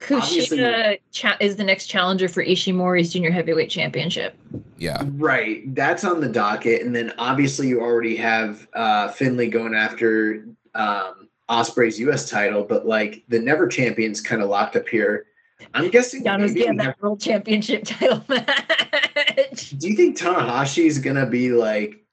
[0.00, 4.36] Kushida cha- is the next challenger for Ishimori's junior heavyweight championship.
[4.76, 5.02] Yeah.
[5.14, 5.74] right?
[5.74, 10.44] That's on the docket, and then obviously you already have uh Finlay going after
[10.74, 12.28] um Ospreay's U.S.
[12.30, 15.26] title, but like the Never Champions kind of locked up here.
[15.74, 16.22] I'm guessing.
[16.22, 19.70] Yano's maybe getting we that have- world championship title match.
[19.78, 22.04] Do you think Tanahashi is gonna be like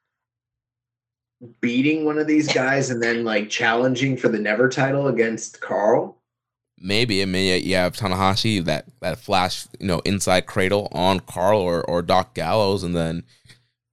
[1.61, 6.17] beating one of these guys and then like challenging for the Never title against Karl?
[6.77, 7.21] Maybe.
[7.21, 11.59] I mean, yeah, you have Tanahashi that that flash, you know, inside cradle on Karl
[11.59, 13.23] or or Doc Gallows, and then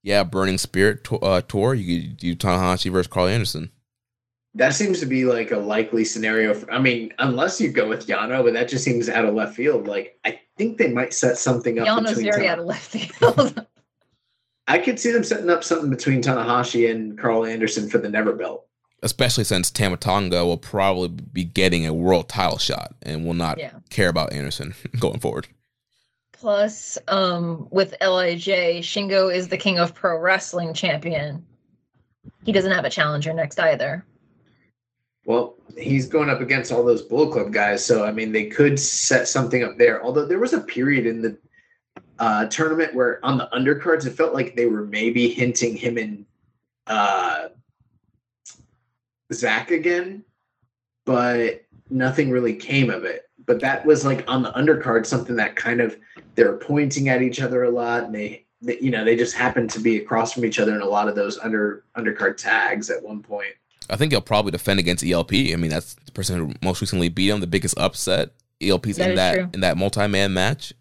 [0.02, 1.74] yeah, Burning Spirit to, uh, tour.
[1.74, 3.70] You could do Tanahashi versus Karl Anderson.
[4.54, 6.52] That seems to be like a likely scenario.
[6.54, 9.54] For, I mean, unless you go with Yano, but that just seems out of left
[9.54, 9.86] field.
[9.86, 11.86] Like I think they might set something up.
[11.86, 13.66] Yano's between very out of left field.
[14.68, 18.32] I could see them setting up something between Tanahashi and Karl Anderson for the Never
[18.32, 18.66] belt.
[19.02, 23.58] Especially since Tama Tonga will probably be getting a world title shot and will not
[23.58, 23.72] yeah.
[23.90, 25.48] care about Anderson going forward.
[26.32, 28.46] Plus, um, with Lij,
[28.80, 31.44] Shingo is the king of pro wrestling champion.
[32.44, 34.04] He doesn't have a challenger next either.
[35.24, 38.78] Well, he's going up against all those Bullet Club guys, so I mean, they could
[38.78, 40.02] set something up there.
[40.02, 41.38] Although there was a period in the
[42.18, 46.26] uh, tournament where on the undercards, it felt like they were maybe hinting him and
[46.88, 47.48] uh,
[49.32, 50.24] Zack again,
[51.04, 53.28] but nothing really came of it.
[53.44, 55.96] But that was like on the undercard, something that kind of
[56.34, 59.70] they're pointing at each other a lot, and they, they you know, they just happened
[59.70, 63.02] to be across from each other in a lot of those under undercard tags at
[63.02, 63.54] one point.
[63.90, 65.32] I think he'll probably defend against ELP.
[65.32, 68.30] I mean, that's the person who most recently beat him, the biggest upset.
[68.62, 69.50] ELP's That in that true.
[69.54, 70.72] in that multi man match.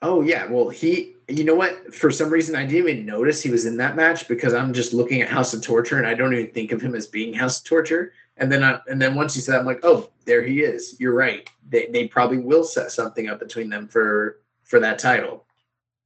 [0.00, 1.94] Oh yeah, well he, you know what?
[1.94, 4.92] For some reason, I didn't even notice he was in that match because I'm just
[4.92, 7.60] looking at House of Torture and I don't even think of him as being House
[7.60, 8.12] of Torture.
[8.36, 10.96] And then I, and then once you said, that, I'm like, oh, there he is.
[11.00, 11.48] You're right.
[11.68, 15.46] They they probably will set something up between them for for that title.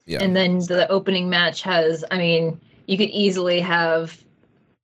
[0.07, 0.23] Yeah.
[0.23, 4.23] And then the opening match has, I mean, you could easily have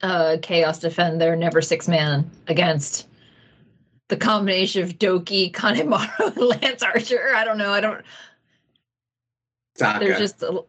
[0.02, 3.06] uh, Chaos defend their never six man against
[4.08, 7.32] the combination of Doki, Kanemaru, and Lance Archer.
[7.34, 7.72] I don't know.
[7.72, 8.04] I don't.
[9.78, 10.04] Taka.
[10.04, 10.62] There's just a,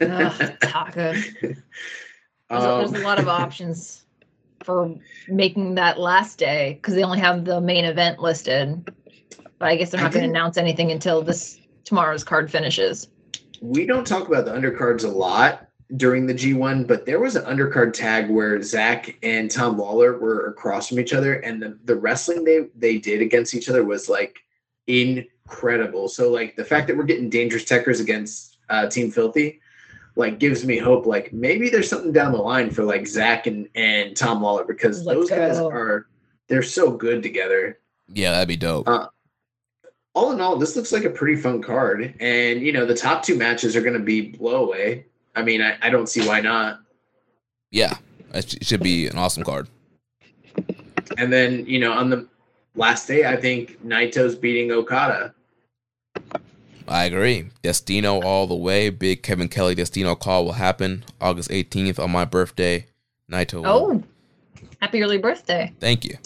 [0.00, 1.14] ugh, Taka.
[1.40, 4.04] There's, a, Um, there's a lot of options
[4.62, 4.94] for
[5.26, 8.92] making that last day because they only have the main event listed.
[9.58, 13.08] But I guess they're not going to announce anything until this tomorrow's card finishes.
[13.60, 17.44] we don't talk about the undercards a lot during the G1, but there was an
[17.44, 21.96] undercard tag where Zack and Tom Lawlor were across from each other, and the, the
[21.96, 24.40] wrestling they they did against each other was like
[25.52, 26.08] incredible.
[26.08, 29.60] So like the fact that we're getting dangerous Tekkers against uh, Team Filthy,
[30.16, 31.06] like gives me hope.
[31.06, 35.04] Like maybe there's something down the line for like Zack and and Tom Lawlor because
[35.04, 35.68] Let's those guys go.
[35.70, 36.06] are
[36.48, 38.88] they're so good together Yeah, that'd be dope.
[38.88, 39.06] Uh,
[40.14, 42.14] all in all, this looks like a pretty fun card.
[42.20, 45.04] And you know, the top two matches are going to be blowaway.
[45.34, 46.80] I mean, I, I don't see why not.
[47.70, 47.96] yeah,
[48.34, 49.68] it should be an awesome card.
[51.16, 52.28] And then you know, on the
[52.74, 55.34] last day, I think Naito's beating Okada.
[56.88, 57.48] I agree.
[57.62, 58.90] Destino all the way.
[58.90, 62.86] Big Kevin Kelly Destino call will happen August 18th on my birthday.
[63.30, 63.62] Naito.
[63.62, 64.02] will- Oh,
[64.80, 65.72] happy early birthday.
[65.80, 66.16] thank you.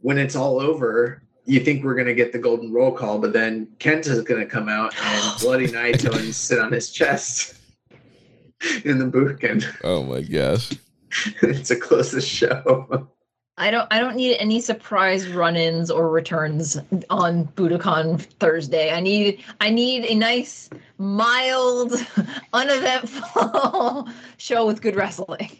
[0.00, 3.32] When it's all over, you think we're going to get the golden roll call, but
[3.32, 7.54] then Kenta's going to come out and bloody Naito and sit on his chest
[8.84, 10.72] in the book, and Oh my gosh.
[11.42, 13.08] it's a closest show.
[13.58, 16.76] I don't I don't need any surprise run-ins or returns
[17.08, 18.92] on Budokan Thursday.
[18.92, 20.68] I need I need a nice
[20.98, 21.94] mild
[22.52, 25.50] uneventful show with good wrestling.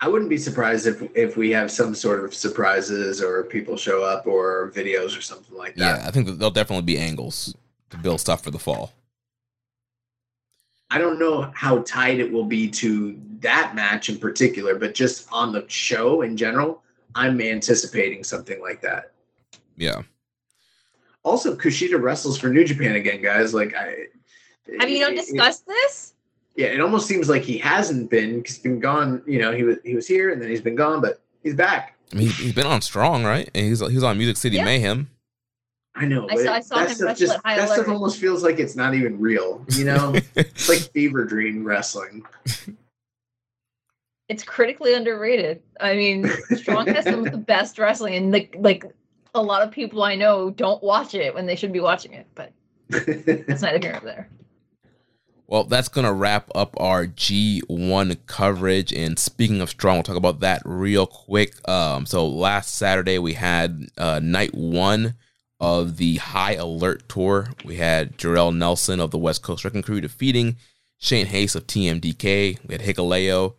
[0.00, 4.02] I wouldn't be surprised if if we have some sort of surprises or people show
[4.02, 6.00] up or videos or something like that.
[6.00, 7.54] Yeah, I think that there'll definitely be angles
[7.90, 8.92] to build stuff for the fall.
[10.90, 15.28] I don't know how tight it will be to that match in particular, but just
[15.30, 16.82] on the show in general,
[17.14, 19.12] I'm anticipating something like that.
[19.76, 20.02] Yeah.
[21.22, 23.52] Also, Kushida wrestles for New Japan again, guys.
[23.52, 24.06] Like, I
[24.80, 26.14] have you not discussed it, this?
[26.56, 28.42] Yeah, it almost seems like he hasn't been.
[28.44, 29.22] He's been gone.
[29.26, 31.96] You know, he was he was here and then he's been gone, but he's back.
[32.12, 33.48] I mean, he's been on strong, right?
[33.54, 34.64] And he's he's on Music City yeah.
[34.64, 35.10] Mayhem.
[35.94, 36.28] I know.
[36.30, 37.70] I saw, I saw that stuff just that alert.
[37.70, 39.64] stuff almost feels like it's not even real.
[39.70, 42.24] You know, it's like fever dream wrestling.
[44.28, 45.62] It's critically underrated.
[45.80, 48.84] I mean, Strong has some of the best wrestling, and like like
[49.34, 52.26] a lot of people I know don't watch it when they should be watching it.
[52.34, 52.52] But
[52.90, 54.28] it's neither here nor there.
[55.46, 58.92] Well, that's going to wrap up our G1 coverage.
[58.92, 61.66] And speaking of strong, we'll talk about that real quick.
[61.66, 65.14] Um, so last Saturday, we had uh, night one
[65.58, 67.48] of the High Alert Tour.
[67.64, 70.56] We had Jorel Nelson of the West Coast Wrecking Crew defeating
[70.98, 72.58] Shane Haste of TMDK.
[72.66, 73.54] We had Hikuleo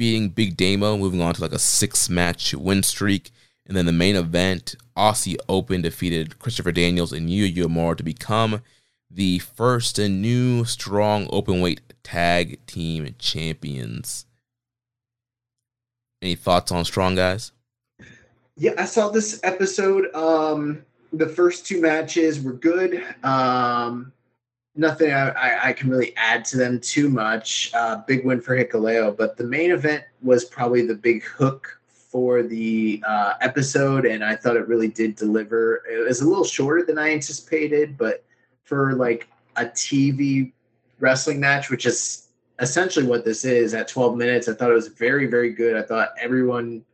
[0.00, 3.30] beating Big Damo, moving on to like a six match win streak.
[3.66, 8.62] And then the main event, Aussie Open defeated Christopher Daniels and Yuya Uemura to become
[9.10, 14.24] the first and new strong openweight tag team champions.
[16.22, 17.52] Any thoughts on strong guys?
[18.56, 20.14] Yeah, I saw this episode.
[20.14, 23.04] Um, the first two matches were good.
[23.22, 24.12] Um,
[24.76, 27.70] nothing I, I, can really add to them too much.
[27.74, 32.42] Uh, big win for Hikuleo, but the main event was probably the big hook for
[32.42, 35.82] the uh, episode, and I thought it really did deliver.
[35.88, 38.24] It was a little shorter than I anticipated, but
[38.64, 40.52] for like a TV
[40.98, 44.88] wrestling match, which is essentially what this is at 12 minutes, I thought it was
[44.88, 45.76] very, very good.
[45.76, 46.84] I thought everyone,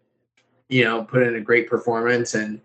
[0.68, 2.60] you know, put in a great performance, and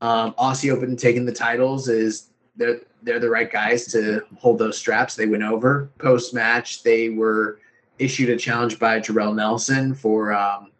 [0.00, 4.78] um, Aussie Open taking the titles is they're they're the right guys to hold those
[4.78, 5.16] straps.
[5.16, 6.82] They went over post match.
[6.82, 7.58] They were
[7.98, 10.70] issued a challenge by Jorel Nelson for um,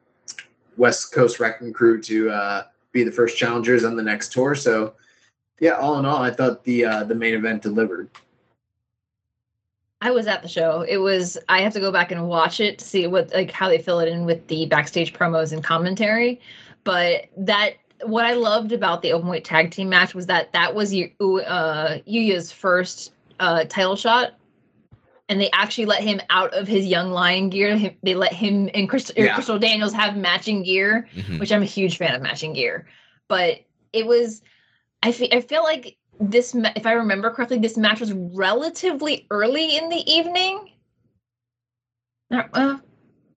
[0.76, 4.54] West Coast Wrecking Crew to uh, be the first challengers on the next tour.
[4.54, 4.94] So,
[5.60, 8.10] yeah, all in all, I thought the uh, the main event delivered.
[10.00, 10.82] I was at the show.
[10.82, 13.68] It was I have to go back and watch it to see what like how
[13.68, 16.40] they fill it in with the backstage promos and commentary.
[16.84, 20.92] But that what I loved about the openweight tag team match was that that was
[20.92, 20.94] uh,
[22.06, 24.34] Yuya's first uh, title shot,
[25.28, 27.94] and they actually let him out of his young lion gear.
[28.02, 29.34] They let him and Crystal, yeah.
[29.34, 31.38] Crystal Daniels have matching gear, mm-hmm.
[31.38, 32.86] which I'm a huge fan of matching gear.
[33.28, 33.60] But
[33.92, 34.42] it was,
[35.02, 39.76] I feel, I feel like this, if I remember correctly, this match was relatively early
[39.76, 40.70] in the evening.
[42.30, 42.78] Uh,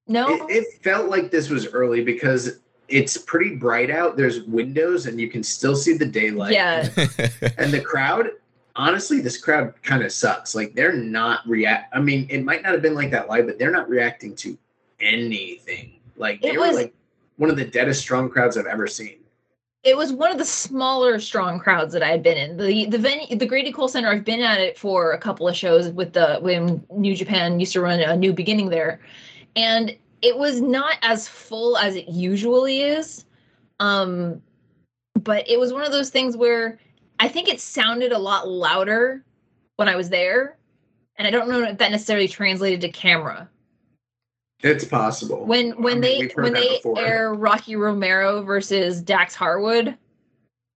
[0.08, 4.18] no, it, it felt like this was early because it's pretty bright out.
[4.18, 6.54] There's windows and you can still see the daylight.
[6.54, 6.90] Yeah.
[7.58, 8.30] and the crowd,
[8.76, 10.56] honestly, this crowd kind of sucks.
[10.56, 11.96] Like they're not react.
[11.96, 14.58] I mean, it might not have been like that live, but they're not reacting to
[15.00, 16.00] anything.
[16.18, 16.94] Like they it were like
[17.38, 19.18] one of the deadest strong crowds I've ever seen.
[19.84, 22.58] It was one of the smaller strong crowds that I had been in.
[22.58, 24.10] The the venue, the Grady Cole Center.
[24.10, 27.74] I've been at it for a couple of shows with the when New Japan used
[27.74, 29.00] to run a new beginning there,
[29.56, 33.26] and it was not as full as it usually is.
[33.80, 34.42] Um,
[35.14, 36.80] but it was one of those things where
[37.20, 39.24] I think it sounded a lot louder
[39.76, 40.58] when I was there.
[41.18, 43.48] And I don't know if that necessarily translated to camera.
[44.64, 45.45] It's possible.
[45.45, 47.00] When when I mean, they when they before.
[47.00, 49.95] air Rocky Romero versus Dax Harwood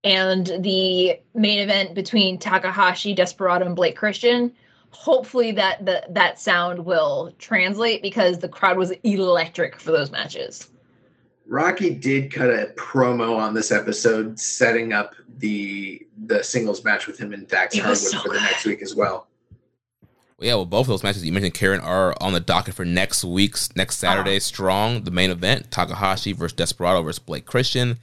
[0.04, 4.54] and the main event between Takahashi, Desperado, and Blake Christian,
[4.92, 10.70] hopefully that the, that sound will translate because the crowd was electric for those matches.
[11.48, 17.18] Rocky did cut a promo on this episode, setting up the the singles match with
[17.18, 19.12] him and Dax Harwood so for the next week as well.
[19.12, 19.28] well.
[20.42, 23.24] Yeah, well, both of those matches you mentioned, Karen, are on the docket for next
[23.24, 24.36] week's next Saturday.
[24.36, 24.40] Uh-huh.
[24.42, 27.98] Strong, the main event: Takahashi versus Desperado versus Blake Christian.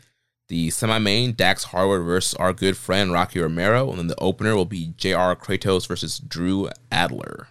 [0.48, 4.64] The semi-main, Dax Harwood versus our good friend Rocky Romero, and then the opener will
[4.64, 5.34] be J.R.
[5.34, 7.48] Kratos versus Drew Adler.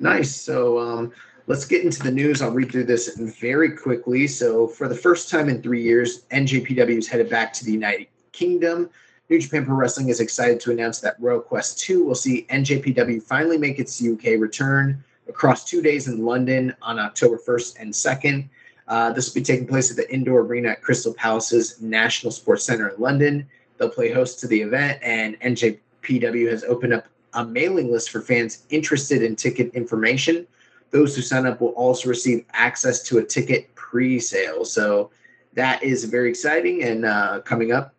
[0.00, 0.34] Nice.
[0.34, 1.12] So um,
[1.46, 2.42] let's get into the news.
[2.42, 4.26] I'll read through this very quickly.
[4.26, 8.08] So for the first time in three years, NJPW is headed back to the United
[8.32, 8.90] Kingdom.
[9.28, 13.22] New Japan Pro Wrestling is excited to announce that Royal Quest 2 will see NJPW
[13.22, 18.48] finally make its UK return across two days in London on October 1st and 2nd.
[18.92, 22.64] Uh, this will be taking place at the indoor arena at Crystal Palace's National Sports
[22.64, 23.48] Centre in London.
[23.78, 28.20] They'll play host to the event, and NJPW has opened up a mailing list for
[28.20, 30.46] fans interested in ticket information.
[30.90, 34.66] Those who sign up will also receive access to a ticket pre-sale.
[34.66, 35.10] So
[35.54, 37.94] that is very exciting and uh, coming up.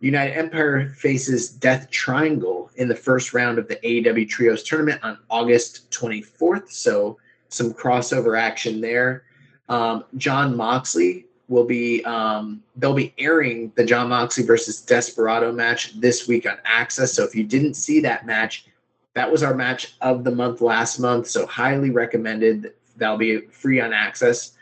[0.00, 5.18] United Empire faces Death Triangle in the first round of the AEW Trios tournament on
[5.28, 6.70] August 24th.
[6.70, 7.18] So
[7.50, 9.24] some crossover action there.
[9.68, 15.98] Um, Jon Moxley will be um, they'll be airing the Jon Moxley versus Desperado match
[16.00, 17.14] this week on Access.
[17.14, 18.66] So if you didn't see that match,
[19.14, 21.26] that was our match of the month last month.
[21.26, 22.74] So highly recommended.
[22.96, 24.52] That'll be free on Access.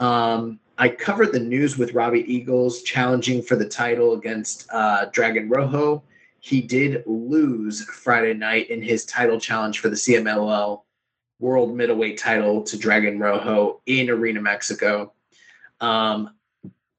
[0.00, 5.48] Um, I covered the news with Robbie Eagles challenging for the title against uh, Dragon
[5.48, 6.02] Rojo.
[6.40, 10.82] He did lose Friday night in his title challenge for the CMLL
[11.42, 15.12] World Middleweight title to Dragon Rojo in Arena Mexico.
[15.80, 16.30] Um,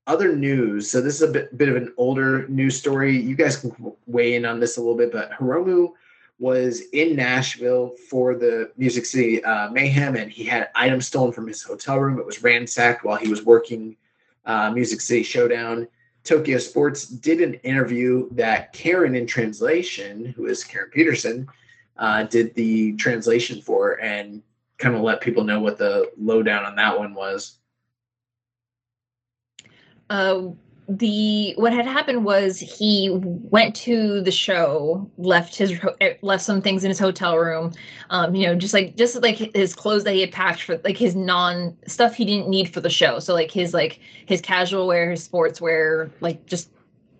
[0.05, 0.91] other news.
[0.91, 3.17] So this is a bit, bit of an older news story.
[3.17, 3.73] You guys can
[4.05, 5.93] weigh in on this a little bit, but Hiromu
[6.39, 11.47] was in Nashville for the Music City uh, Mayhem, and he had items stolen from
[11.47, 12.19] his hotel room.
[12.19, 13.95] It was ransacked while he was working
[14.45, 15.87] uh, Music City Showdown.
[16.25, 21.47] Tokyo Sports did an interview that Karen, in translation, who is Karen Peterson,
[21.97, 24.41] uh, did the translation for, and
[24.77, 27.57] kind of let people know what the lowdown on that one was.
[30.09, 30.49] Uh,
[30.89, 36.61] the what had happened was he went to the show left his eh, left some
[36.61, 37.71] things in his hotel room
[38.09, 40.97] um you know just like just like his clothes that he had packed for like
[40.97, 44.85] his non stuff he didn't need for the show so like his like his casual
[44.85, 46.69] wear his sports wear like just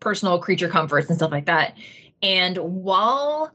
[0.01, 1.77] personal creature comforts and stuff like that
[2.21, 3.49] and while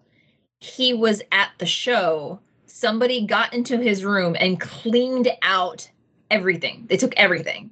[0.60, 5.88] he was at the show somebody got into his room and cleaned out
[6.30, 7.70] everything they took everything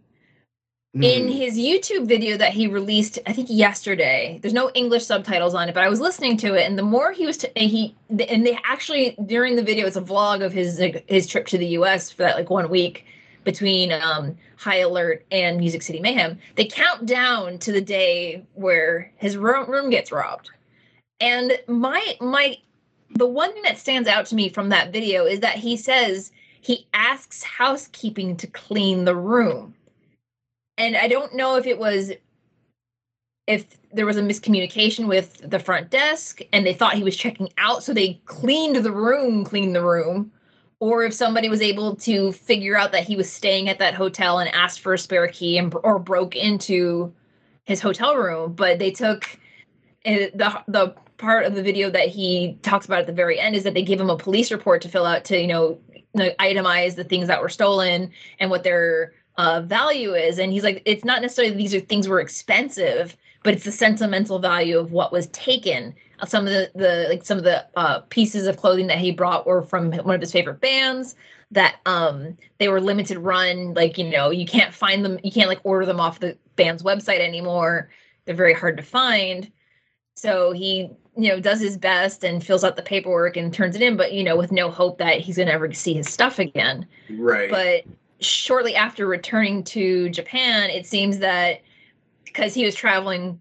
[1.03, 1.37] in Mm.
[1.37, 5.75] his YouTube video that he released, I think yesterday, there's no English subtitles on it,
[5.75, 8.47] but I was listening to it, and the more he was, t- and he, and
[8.47, 11.67] they actually during the video, it's a vlog of his like, his trip to the
[11.69, 12.11] U.S.
[12.11, 13.05] for that like one week
[13.45, 16.39] between um, High Alert and Music City Mayhem.
[16.55, 20.51] They count down to the day where his room, room gets robbed,
[21.21, 22.57] and my my
[23.17, 26.31] the one thing that stands out to me from that video is that he says
[26.61, 29.75] he asks housekeeping to clean the room.
[30.79, 32.13] And I don't know if it was
[33.47, 37.49] if there was a miscommunication with the front desk and they thought he was checking
[37.59, 40.33] out, so they cleaned the room, cleaned the room,
[40.81, 44.41] or if somebody was able to figure out that he was staying at that hotel
[44.41, 47.13] and asked for a spare key and or broke into
[47.65, 49.25] his hotel room, but they took
[50.05, 53.57] uh, the the part of the video that he talks about at the very end
[53.57, 55.79] is that they give him a police report to fill out to you know
[56.17, 60.39] itemize the things that were stolen and what their uh, value is.
[60.39, 64.39] And he's like, it's not necessarily these are things were expensive, but it's the sentimental
[64.39, 65.95] value of what was taken.
[66.21, 69.13] Uh, Some of the, the like some of the uh, pieces of clothing that he
[69.13, 71.15] brought were from one of his favorite bands
[71.53, 75.49] that um they were limited run like you know you can't find them you can't
[75.49, 77.89] like order them off the band's website anymore
[78.25, 79.53] they're very hard to find
[80.17, 83.83] so he you know does his best and fills out the paperwork and turns it
[83.83, 86.39] in but you know with no hope that he's going to ever see his stuff
[86.39, 87.51] again Right.
[87.51, 87.85] but
[88.21, 91.63] shortly after returning to Japan, it seems that
[92.25, 93.41] because he was traveling,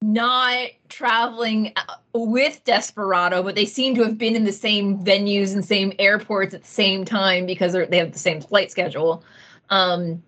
[0.00, 5.54] not traveling uh, with Desperado, but they seem to have been in the same venues
[5.54, 9.24] and same airports at the same time because they have the same flight schedule.
[9.70, 10.22] Um,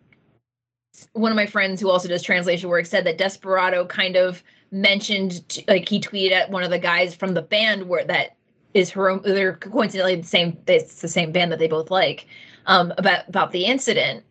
[1.13, 4.43] one of my friends who also does translation work said that Desperado kind of
[4.75, 8.37] mentioned, like he tweeted at one of the guys from the band where that
[8.75, 9.19] is her.
[9.21, 10.59] They're coincidentally the same.
[10.67, 12.27] It's the same band that they both like
[12.67, 14.25] um, about about the incident,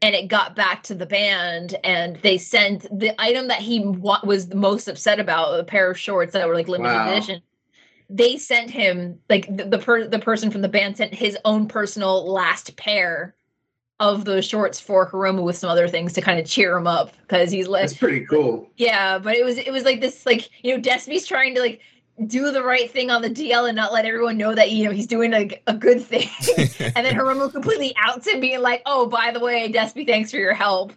[0.00, 4.20] and it got back to the band, and they sent the item that he wa-
[4.24, 7.12] was most upset about, a pair of shorts that were like limited Wow.
[7.12, 7.42] edition.
[8.08, 11.66] They sent him like the the, per- the person from the band sent his own
[11.68, 13.34] personal last pair
[14.00, 17.12] of those shorts for Hiromu with some other things to kind of cheer him up
[17.22, 18.70] because he's like That's pretty cool.
[18.76, 21.80] yeah, but it was it was like this like you know Despy's trying to like
[22.26, 24.90] do the right thing on the DL and not let everyone know that you know
[24.90, 26.28] he's doing a, a good thing,
[26.96, 30.36] and then Hiromu completely outs him, being like, "Oh, by the way, Despy, thanks for
[30.38, 30.92] your help."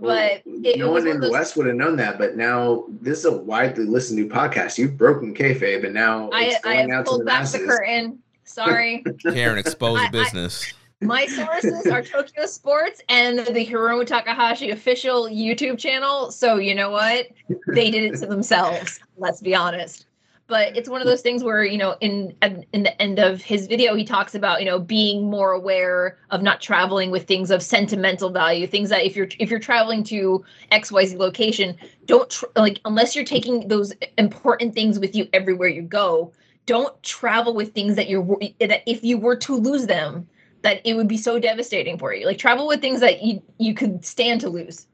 [0.00, 2.36] But Well, it, no it was one in the West would have known that, but
[2.36, 4.78] now this is a widely listened to podcast.
[4.78, 7.40] You've broken kayfabe, and now I, it's I going have out to pulled the back
[7.42, 7.60] masses.
[7.60, 8.18] the curtain.
[8.44, 9.04] Sorry.
[9.22, 10.72] Karen, expose I- the business.
[11.02, 16.30] My sources are Tokyo Sports and the Hiromu Takahashi official YouTube channel.
[16.32, 17.26] So you know what?
[17.74, 18.98] They did it to themselves.
[19.18, 20.06] Let's be honest.
[20.48, 22.34] but it's one of those things where you know in
[22.72, 26.40] in the end of his video he talks about you know being more aware of
[26.42, 30.44] not traveling with things of sentimental value things that if you're if you're traveling to
[30.72, 31.76] xyz location
[32.06, 36.32] don't tr- like unless you're taking those important things with you everywhere you go
[36.66, 38.24] don't travel with things that you're
[38.60, 40.26] that if you were to lose them
[40.62, 43.74] that it would be so devastating for you like travel with things that you you
[43.74, 44.86] could stand to lose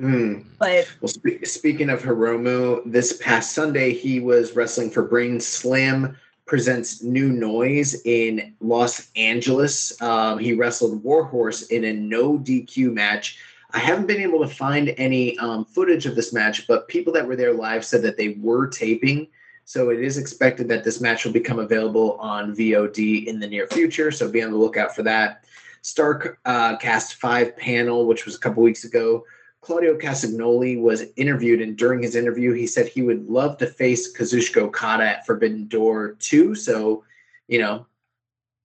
[0.00, 0.44] Mm.
[0.60, 6.16] but Well, spe- speaking of Hiromu, this past Sunday he was wrestling for Brain Slam
[6.46, 10.00] presents New Noise in Los Angeles.
[10.00, 13.38] Um, he wrestled Warhorse in a no DQ match.
[13.72, 17.26] I haven't been able to find any um, footage of this match, but people that
[17.26, 19.28] were there live said that they were taping.
[19.68, 23.66] So it is expected that this match will become available on VOD in the near
[23.66, 24.10] future.
[24.10, 25.44] So be on the lookout for that.
[25.82, 29.26] Stark uh, Cast 5 panel, which was a couple weeks ago.
[29.60, 34.16] Claudio Castagnoli was interviewed, and during his interview, he said he would love to face
[34.16, 36.54] Kazuchika Okada at Forbidden Door 2.
[36.54, 37.04] So,
[37.46, 37.84] you know,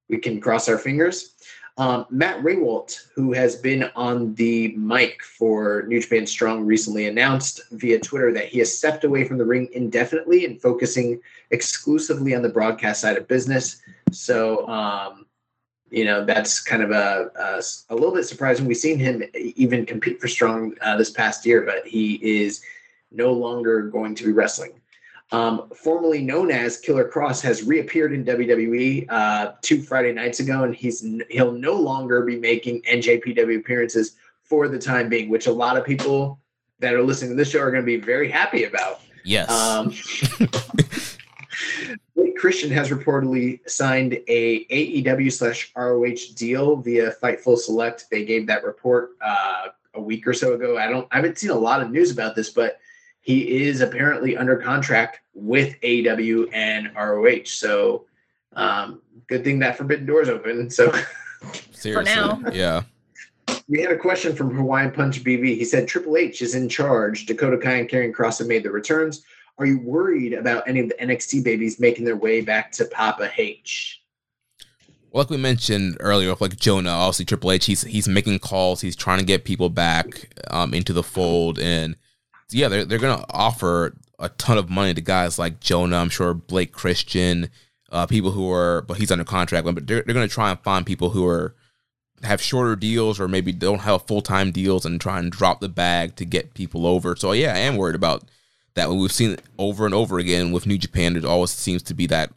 [0.07, 1.32] we can cross our fingers.
[1.77, 7.61] Um, Matt Rehwoldt, who has been on the mic for New Japan Strong, recently announced
[7.71, 11.19] via Twitter that he has stepped away from the ring indefinitely and focusing
[11.49, 13.81] exclusively on the broadcast side of business.
[14.11, 15.25] So, um,
[15.93, 17.61] you know that's kind of a, a,
[17.91, 18.65] a little bit surprising.
[18.65, 22.63] We've seen him even compete for Strong uh, this past year, but he is
[23.11, 24.81] no longer going to be wrestling.
[25.33, 30.63] Um, formerly known as Killer Kross, has reappeared in WWE uh, two Friday nights ago,
[30.63, 35.51] and he's he'll no longer be making NJPW appearances for the time being, which a
[35.51, 36.39] lot of people
[36.79, 39.01] that are listening to this show are going to be very happy about.
[39.25, 39.49] Yes.
[39.49, 39.91] Um,
[42.43, 48.05] Christian has reportedly signed a AEW slash ROH deal via Fightful Select.
[48.11, 50.77] They gave that report uh, a week or so ago.
[50.77, 52.79] I don't, I haven't seen a lot of news about this, but
[53.23, 57.45] he is apparently under contract with AEW and ROH.
[57.45, 58.05] So,
[58.55, 60.69] um, good thing that Forbidden Doors open.
[60.69, 60.93] So.
[61.71, 62.15] Seriously.
[62.15, 62.41] now.
[62.53, 62.83] Yeah.
[63.67, 65.57] We had a question from Hawaiian Punch BB.
[65.57, 67.25] He said Triple H is in charge.
[67.25, 69.23] Dakota Kai and Karrion Kross have made the returns.
[69.57, 73.31] Are you worried about any of the NXT babies making their way back to Papa
[73.37, 74.01] H?
[75.11, 78.95] Well, Like we mentioned earlier, like Jonah, obviously Triple H, he's he's making calls, he's
[78.95, 81.95] trying to get people back um, into the fold, and
[82.53, 85.97] yeah, they're they're gonna offer a ton of money to guys like Jonah.
[85.97, 87.49] I'm sure Blake Christian,
[87.91, 90.85] uh, people who are, but he's under contract, but they're they're gonna try and find
[90.85, 91.55] people who are
[92.23, 95.69] have shorter deals or maybe don't have full time deals and try and drop the
[95.69, 97.15] bag to get people over.
[97.15, 98.23] So yeah, I am worried about
[98.75, 98.89] that.
[98.89, 101.15] We've seen it over and over again with New Japan.
[101.15, 102.31] It always seems to be that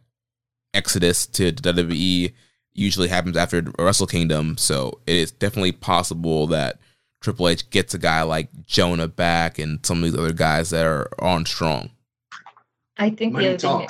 [0.75, 2.33] exodus to WWE
[2.75, 4.59] usually happens after Wrestle Kingdom.
[4.59, 6.79] So it is definitely possible that
[7.27, 10.87] Triple H gets a guy like Jonah back and some of these other guys that
[10.87, 11.91] are on strong.
[12.99, 13.89] I think the Money other thing,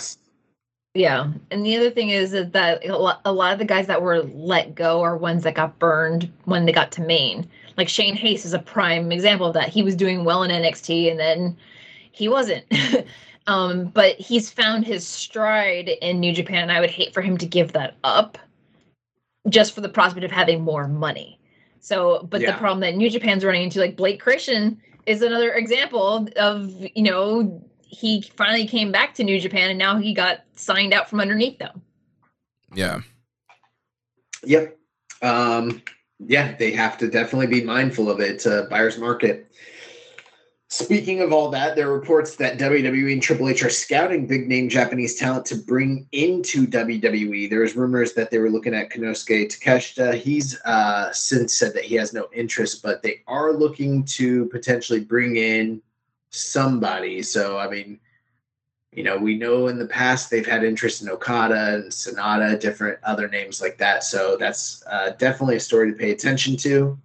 [0.94, 3.88] yeah, and the other thing is that, that a lot, a lot of the guys
[3.88, 7.46] that were let go are ones that got burned when they got to main.
[7.76, 9.68] Like Shane Haste is a prime example of that.
[9.68, 11.58] He was doing well in NXT and then
[12.12, 12.64] he wasn't.
[13.46, 17.36] um, but he's found his stride in New Japan, and I would hate for him
[17.36, 18.38] to give that up
[19.50, 21.35] just for the prospect of having more money.
[21.86, 22.50] So, but Yeah.
[22.50, 27.04] the problem that New Japan's running into, like Blake Christian, is another example of you
[27.04, 31.20] know he finally came back to New Japan and now he got signed out from
[31.20, 31.80] underneath them.
[32.74, 33.02] Yeah.
[34.42, 34.76] Yep.
[35.22, 35.80] Um,
[36.18, 38.30] yeah, they have to definitely be mindful of it.
[38.30, 39.48] It's a buyer's market.
[40.78, 44.46] Speaking of all that, there are reports that WWE and Triple H are scouting big
[44.46, 47.48] name Japanese talent to bring into WWE.
[47.48, 50.14] There's rumors that they were looking at Konosuke Takeshita.
[50.16, 55.00] He's uh, since said that he has no interest, but they are looking to potentially
[55.00, 55.80] bring in
[56.28, 57.22] somebody.
[57.22, 57.98] So, I mean,
[58.92, 62.98] you know, we know in the past they've had interest in Okada and Sanada, different
[63.02, 64.04] other names like that.
[64.04, 66.98] So that's uh, definitely a story to pay attention to.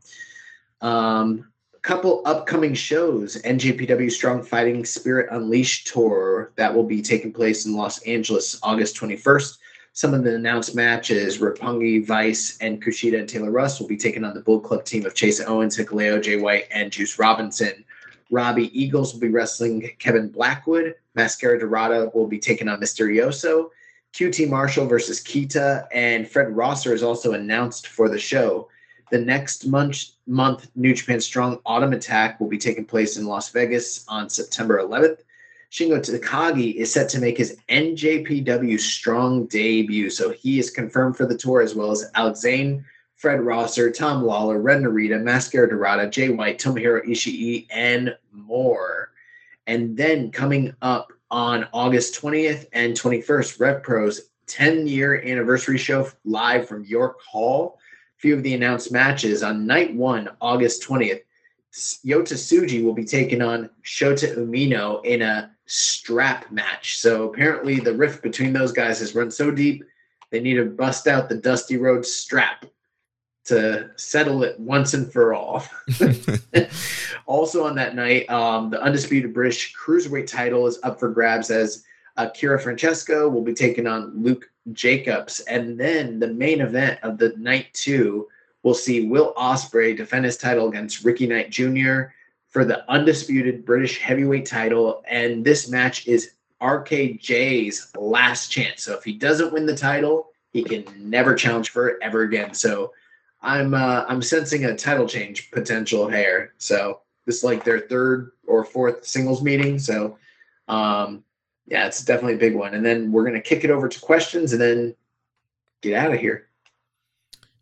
[0.82, 1.51] Um,
[1.82, 7.76] couple upcoming shows NJPW Strong Fighting Spirit Unleashed tour that will be taking place in
[7.76, 9.58] Los Angeles August 21st.
[9.94, 14.24] Some of the announced matches Roppongi, Vice, and Kushida and Taylor Rust will be taking
[14.24, 17.84] on the Bullet Club team of Chase Owens, Hikuleo, Jay White, and Juice Robinson.
[18.30, 20.96] Robbie Eagles will be wrestling Kevin Blackwood.
[21.16, 23.70] Mascara Dorada will be taking on Mysterioso.
[24.14, 25.88] QT Marshall versus Kita.
[25.94, 28.70] And Fred Rosser is also announced for the show.
[29.10, 33.50] The next month, month, New Japan Strong Autumn Attack will be taking place in Las
[33.50, 35.20] Vegas on September 11th.
[35.72, 40.10] Shingo Takagi is set to make his NJPW Strong debut.
[40.10, 42.84] So he is confirmed for the tour, as well as Alex Zayne,
[43.16, 49.12] Fred Rosser, Tom Lawlor, Ren Narita, Mascara Dorada, Jay White, Tomohiro Ishii, and more.
[49.68, 53.60] And then coming up on August 20th and 21st.
[53.60, 57.80] Rev Pro's 10 year anniversary show live from York Hall.
[58.22, 61.22] Few of the announced matches on night one, August 20th.
[61.74, 67.00] Yota Tsuji will be taking on Shota Umino in a strap match.
[67.00, 69.84] So apparently the rift between those guys has run so deep
[70.30, 72.66] they need to bust out the Dusty Road strap
[73.46, 75.64] to settle it once and for all.
[77.26, 81.84] also on that night, um, the undisputed British cruiserweight title is up for grabs as
[82.18, 87.34] Akira Francesco will be taking on Luke Jacobs, and then the main event of the
[87.38, 88.28] night two
[88.64, 92.14] will see Will Ospreay defend his title against Ricky Knight Jr.
[92.50, 98.84] for the undisputed British heavyweight title, and this match is RKJ's last chance.
[98.84, 102.54] So if he doesn't win the title, he can never challenge for it ever again.
[102.54, 102.94] So
[103.42, 106.54] I'm uh, I'm sensing a title change potential here.
[106.60, 109.80] So this is like their third or fourth singles meeting.
[109.80, 110.18] So
[110.68, 111.24] um,
[111.72, 112.74] yeah, it's definitely a big one.
[112.74, 114.94] And then we're gonna kick it over to questions and then
[115.82, 116.50] get out of here.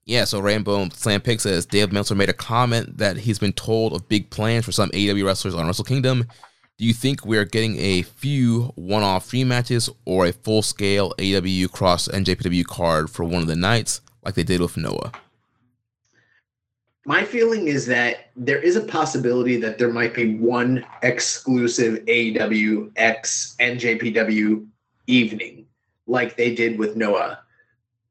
[0.06, 3.94] Yeah, so Rainbow Slam Pick says Dave Meltzer made a comment that he's been told
[3.94, 6.26] of big plans for some AEW wrestlers on Wrestle Kingdom.
[6.80, 11.14] Do you think we're getting a few one off free matches or a full scale
[11.20, 15.12] AEW cross NJPW card for one of the nights like they did with Noah?
[17.06, 22.92] My feeling is that there is a possibility that there might be one exclusive AEW
[22.96, 24.68] X NJPW
[25.08, 25.66] evening
[26.08, 27.40] like they did with Noah.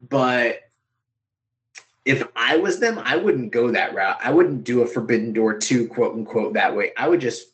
[0.09, 0.63] But
[2.05, 4.19] if I was them, I wouldn't go that route.
[4.23, 6.93] I wouldn't do a Forbidden Door 2, quote unquote, that way.
[6.97, 7.49] I would just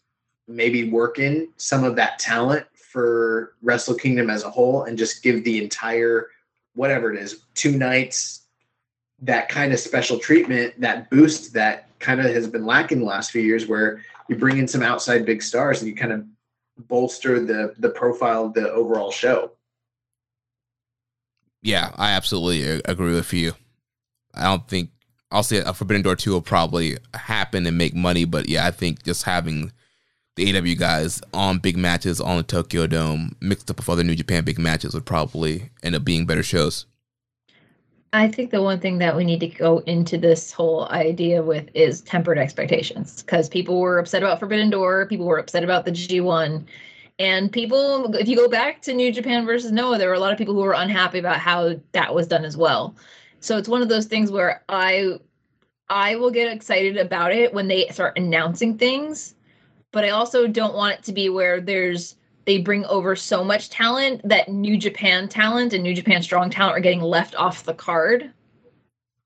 [0.47, 5.23] maybe work in some of that talent for Wrestle Kingdom as a whole and just
[5.23, 6.29] give the entire
[6.75, 8.43] whatever it is, two nights,
[9.23, 13.31] that kind of special treatment, that boost that kind of has been lacking the last
[13.31, 16.25] few years where you bring in some outside big stars and you kind of
[16.89, 19.53] bolster the the profile of the overall show.
[21.63, 23.53] Yeah, I absolutely agree with you.
[24.35, 24.91] I don't think
[25.31, 28.71] I'll say a Forbidden Door 2 will probably happen and make money, but yeah, I
[28.71, 29.73] think just having
[30.37, 34.15] the AW guys on big matches on the Tokyo Dome mixed up with other New
[34.15, 36.87] Japan big matches would probably end up being better shows.
[38.15, 41.69] I think the one thing that we need to go into this whole idea with
[41.75, 45.91] is tempered expectations because people were upset about Forbidden Door, people were upset about the
[45.91, 46.65] G1.
[47.19, 50.33] And people, if you go back to New Japan versus Noah, there were a lot
[50.33, 52.95] of people who were unhappy about how that was done as well.
[53.41, 55.19] So it's one of those things where I
[55.89, 59.35] I will get excited about it when they start announcing things
[59.95, 63.71] but I also don't want it to be where there's they bring over so much
[63.71, 67.75] talent that New Japan talent and New Japan strong talent are getting left off the
[67.75, 68.33] card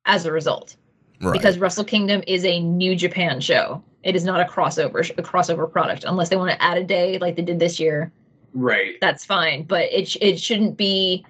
[0.04, 0.76] as a result.
[1.20, 1.32] Right.
[1.32, 3.82] Because Wrestle Kingdom is a New Japan show.
[4.04, 7.18] It is not a crossover a crossover product unless they want to add a day
[7.18, 8.12] like they did this year.
[8.54, 8.94] Right.
[9.00, 11.26] That's fine, but it it shouldn't be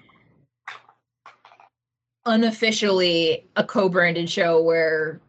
[2.26, 5.20] unofficially a co-branded show where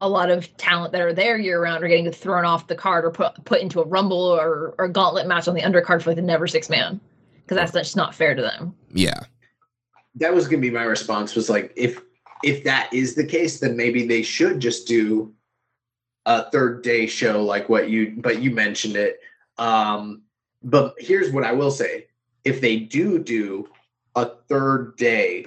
[0.00, 3.04] a lot of talent that are there year round are getting thrown off the card
[3.04, 6.16] or put put into a rumble or or gauntlet match on the undercard for like
[6.16, 7.00] the never six man
[7.42, 8.74] because that's just not fair to them.
[8.92, 9.20] Yeah,
[10.16, 11.34] that was gonna be my response.
[11.34, 12.00] Was like if
[12.44, 15.32] if that is the case, then maybe they should just do
[16.26, 19.20] a third day show like what you but you mentioned it.
[19.56, 20.22] Um,
[20.62, 22.06] but here's what I will say:
[22.44, 23.68] if they do do
[24.14, 25.46] a third day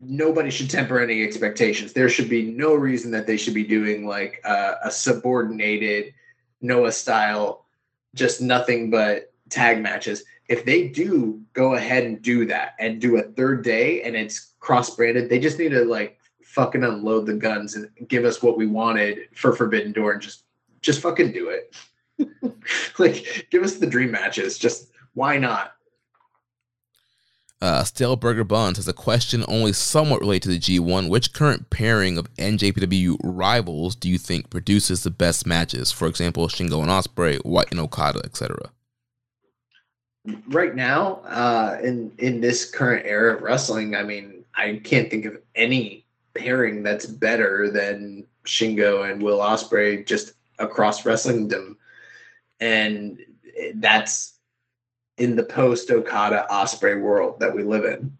[0.00, 1.92] nobody should temper any expectations.
[1.92, 6.14] There should be no reason that they should be doing like a subordinated
[6.60, 7.66] Noah style,
[8.14, 10.24] just nothing but tag matches.
[10.48, 14.52] If they do go ahead and do that and do a third day and it's
[14.58, 18.56] cross branded, they just need to like fucking unload the guns and give us what
[18.56, 20.44] we wanted for Forbidden Door and just
[20.80, 21.76] just fucking do it.
[22.98, 24.58] like give us the dream matches.
[24.58, 25.74] Just why not?
[27.62, 31.10] Uh, Stale Burger Buns has a question only somewhat related to the G1.
[31.10, 35.92] Which current pairing of NJPW rivals do you think produces the best matches?
[35.92, 38.70] For example, Shingo and Ospreay, White and Okada, etc.
[40.48, 45.26] Right now, uh, in in this current era of wrestling, I mean, I can't think
[45.26, 51.76] of any pairing that's better than Shingo and Will Ospreay just across wrestling them.
[52.60, 53.18] and
[53.74, 54.34] that's
[55.20, 58.16] in the post Okada Ospreay world that we live in.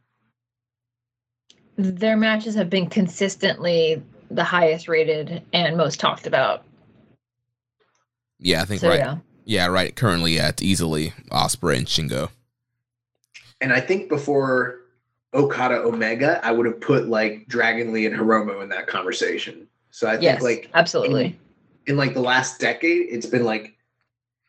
[1.76, 6.62] Their matches have been consistently the highest rated and most talked about.
[8.38, 8.98] Yeah, I think so, right.
[8.98, 9.16] Yeah.
[9.46, 9.96] yeah, right.
[9.96, 12.28] Currently, at easily Ospreay and Shingo.
[13.62, 14.80] And I think before
[15.32, 19.66] Okada Omega, I would have put like Dragon Lee and Hiromu in that conversation.
[19.90, 21.38] So I think yes, like absolutely in,
[21.92, 23.74] in like the last decade, it's been like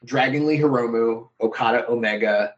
[0.06, 2.56] Dragon Lee Hiromu, Okada Omega,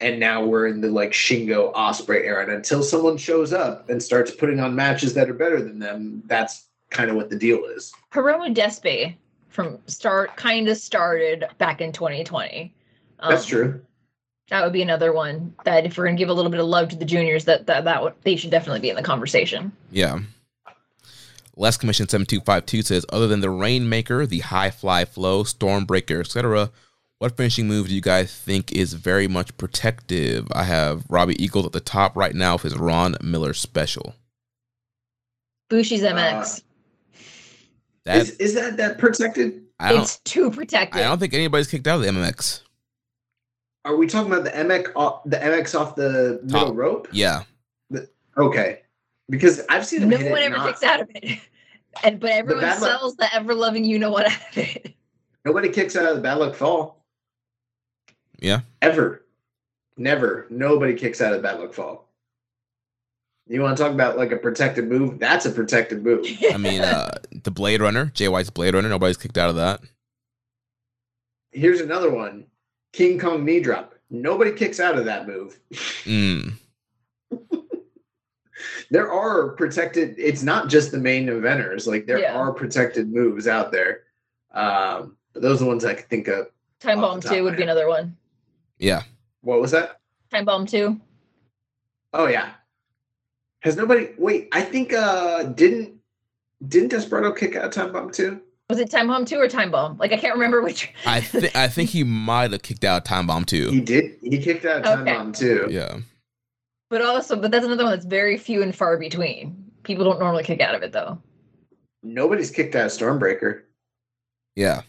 [0.00, 2.44] and now we're in the like Shingo Ospreay era.
[2.44, 6.22] And until someone shows up and starts putting on matches that are better than them,
[6.26, 7.92] that's kind of what the deal is.
[8.12, 9.14] Hiromu Despe
[9.48, 12.72] from start kind of started back in 2020.
[13.20, 13.80] Um, That's true.
[14.50, 16.88] That would be another one that if we're gonna give a little bit of love
[16.90, 19.72] to the juniors, that that that would, they should definitely be in the conversation.
[19.90, 20.20] Yeah.
[21.58, 26.70] Les Commission 7252 says, other than the Rainmaker, the High Fly Flow, Stormbreaker, etc.,
[27.18, 30.46] what finishing move do you guys think is very much protective?
[30.52, 34.14] I have Robbie Eagles at the top right now with his Ron Miller special.
[35.68, 36.62] Bushi's uh, MX.
[38.04, 39.64] That Is, is that that protected?
[39.80, 41.00] I don't it's too protected.
[41.00, 42.62] I don't think anybody's kicked out of the MX.
[43.84, 46.76] Are we talking about the MX off, the MX off the middle Top.
[46.76, 47.08] rope?
[47.10, 47.42] Yeah.
[48.36, 48.82] Okay,
[49.30, 51.38] because I've seen him no hit one it ever not- kicks out of it.
[52.04, 54.94] And but everyone bad luck- sells the ever loving you know what out of it.
[55.44, 57.02] Nobody kicks out of the bad luck fall
[58.38, 58.60] Yeah.
[58.82, 59.24] ever.
[59.96, 60.46] Never.
[60.48, 62.06] Nobody kicks out of the bad luck fall.
[63.48, 65.18] You want to talk about like a protected move?
[65.18, 66.24] That's a protected move.
[66.52, 69.80] I mean, uh, the Blade Runner, Jay White's Blade Runner, nobody's kicked out of that.
[71.50, 72.44] Here's another one:
[72.92, 73.94] King Kong knee drop.
[74.10, 75.58] Nobody kicks out of that move.
[76.04, 76.52] Mm.
[78.90, 80.14] There are protected.
[80.18, 81.86] It's not just the main eventers.
[81.86, 82.34] Like there Yeah.
[82.36, 84.02] are protected moves out there.
[84.52, 86.48] Um, but those are the ones I could think of.
[86.80, 88.16] Time Bomb 2 would be another one.
[88.78, 89.02] Yeah.
[89.42, 90.00] What was that?
[90.30, 90.98] Time Bomb 2.
[92.14, 92.50] Oh yeah.
[93.60, 94.10] Has nobody?
[94.16, 95.94] Wait, I think uh didn't
[96.66, 98.40] didn't Desperado kick out Time Bomb two?
[98.70, 99.98] Was it Time Bomb 2 or Time Bomb?
[99.98, 100.92] Like I can't remember which.
[101.04, 103.70] I think I think he might have kicked out Time Bomb two.
[103.70, 104.16] He did.
[104.22, 105.12] He kicked out Time Okay.
[105.12, 105.66] Bomb two.
[105.70, 105.98] Yeah.
[106.90, 109.64] But also, but that's another one that's very few and far between.
[109.82, 111.20] People don't normally kick out of it though.
[112.02, 113.62] Nobody's kicked out of Stormbreaker.
[114.54, 114.82] Yeah.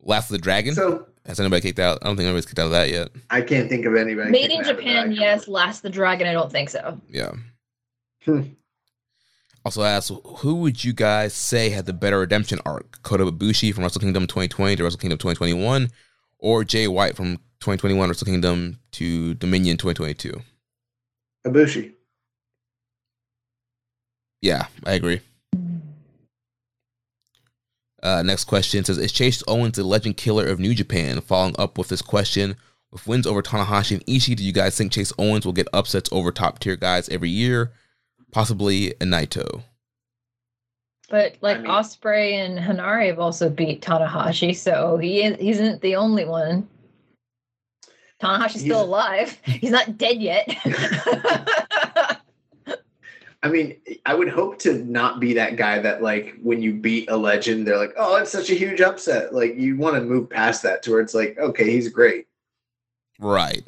[0.00, 0.74] Last of the Dragon.
[0.74, 1.98] So Has anybody kicked out?
[2.02, 3.08] I don't think anybody's kicked out of that yet.
[3.30, 4.30] I can't think of anybody.
[4.30, 5.48] Made in out of that I Japan, yes.
[5.48, 7.00] Last the Dragon, I don't think so.
[7.08, 7.32] Yeah.
[8.24, 8.42] Hmm.
[9.64, 13.00] Also asked, who would you guys say had the better redemption arc?
[13.02, 15.88] Kota Ibushi from Wrestle Kingdom 2020 to Wrestle Kingdom 2021,
[16.40, 20.42] or Jay White from 2021 Wrestle Kingdom to Dominion 2022?
[21.46, 21.92] Ibushi.
[24.40, 25.20] Yeah, I agree.
[28.02, 31.20] Uh, next question says, Is Chase Owens the legend killer of New Japan?
[31.20, 32.56] Following up with this question,
[32.90, 36.08] with wins over Tanahashi and Ishii, do you guys think Chase Owens will get upsets
[36.12, 37.70] over top tier guys every year?
[38.32, 39.62] Possibly a Naito.
[41.08, 45.82] But like mean- Ospreay and Henare have also beat Tanahashi, so he is, he isn't
[45.82, 46.66] the only one.
[48.22, 49.38] Tanahashi's He's- still alive.
[49.44, 50.48] He's not dead yet.
[53.44, 53.76] I mean,
[54.06, 57.66] I would hope to not be that guy that like when you beat a legend,
[57.66, 60.84] they're like, "Oh, it's such a huge upset." Like you want to move past that
[60.84, 62.28] to where it's like, "Okay, he's great."
[63.18, 63.62] Right.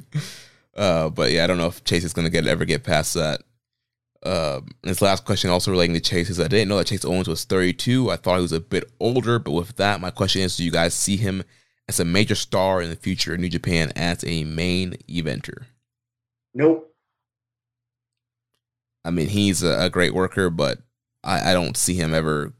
[0.76, 3.12] uh, but yeah, I don't know if Chase is going to get ever get past
[3.12, 3.42] that.
[4.24, 7.28] Um, this last question also relating to Chase is I didn't know that Chase Owens
[7.28, 8.10] was 32.
[8.10, 10.70] I thought he was a bit older, but with that, my question is: Do you
[10.70, 11.42] guys see him
[11.88, 15.64] as a major star in the future in New Japan as a main eventer?
[16.54, 16.94] Nope.
[19.04, 20.78] I mean, he's a, a great worker, but
[21.24, 22.52] I, I don't see him ever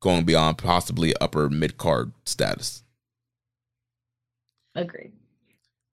[0.00, 2.82] going beyond possibly upper mid card status.
[4.74, 5.12] Agreed.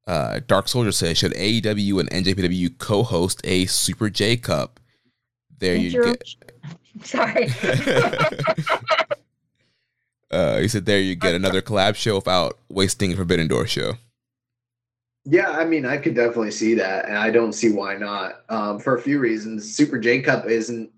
[0.05, 4.79] Uh, Dark Soldier says, should AEW and NJPW co-host a Super J Cup?
[5.57, 6.13] There you go.
[7.03, 7.49] Sorry.
[10.31, 13.93] uh, he said, there you get another collab show without wasting a Forbidden Door show.
[15.29, 18.43] Yeah, I mean, I could definitely see that, and I don't see why not.
[18.47, 20.89] Um, for a few reasons, Super J Cup isn't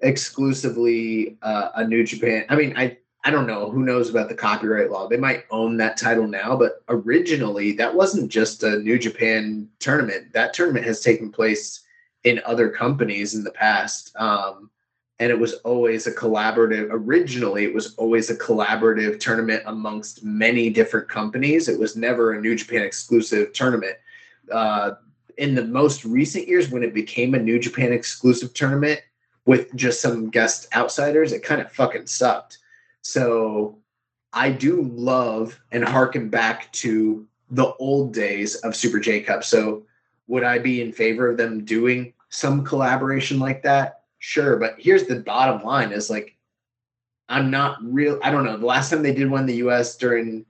[0.00, 2.44] exclusively uh, a New Japan.
[2.48, 5.06] I mean, I I don't know who knows about the copyright law.
[5.06, 10.32] They might own that title now, but originally that wasn't just a New Japan tournament.
[10.32, 11.84] That tournament has taken place
[12.24, 14.12] in other companies in the past.
[14.16, 14.70] Um,
[15.22, 20.68] and it was always a collaborative originally it was always a collaborative tournament amongst many
[20.68, 21.68] different companies.
[21.68, 23.96] It was never a new japan exclusive tournament.
[24.50, 24.92] Uh,
[25.38, 29.00] in the most recent years when it became a new japan exclusive tournament
[29.46, 32.58] with just some guest outsiders it kind of fucking sucked.
[33.02, 33.78] So
[34.32, 39.44] i do love and harken back to the old days of super j cup.
[39.44, 39.86] So
[40.26, 45.04] would i be in favor of them doing some collaboration like that sure but here's
[45.04, 46.36] the bottom line is like
[47.28, 49.96] i'm not real i don't know the last time they did one in the us
[49.96, 50.44] during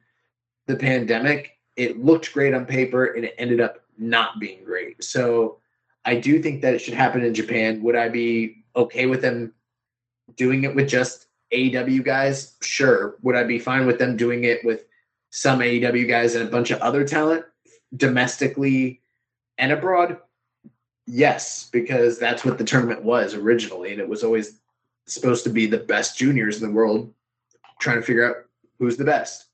[0.66, 5.58] the pandemic it looked great on paper and it ended up not being great so
[6.04, 9.52] i do think that it should happen in japan would i be okay with them
[10.36, 13.16] doing it with just AEW guys, sure.
[13.22, 14.86] Would I be fine with them doing it with
[15.30, 17.44] some AEW guys and a bunch of other talent
[17.96, 19.00] domestically
[19.58, 20.18] and abroad?
[21.06, 24.60] Yes, because that's what the tournament was originally, and it was always
[25.06, 27.12] supposed to be the best juniors in the world
[27.80, 28.44] trying to figure out
[28.78, 29.46] who's the best.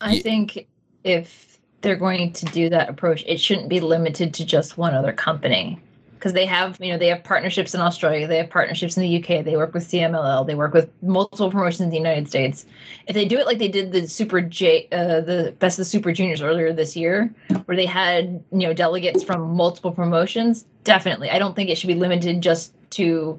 [0.00, 0.66] I think
[1.04, 5.12] if they're going to do that approach, it shouldn't be limited to just one other
[5.12, 5.78] company.
[6.24, 9.22] Because they have, you know, they have partnerships in Australia, they have partnerships in the
[9.22, 12.64] UK, they work with CMLL, they work with multiple promotions in the United States.
[13.06, 16.14] If they do it like they did the Super J, uh, the Best of Super
[16.14, 17.30] Juniors earlier this year,
[17.66, 21.28] where they had, you know, delegates from multiple promotions, definitely.
[21.28, 23.38] I don't think it should be limited just to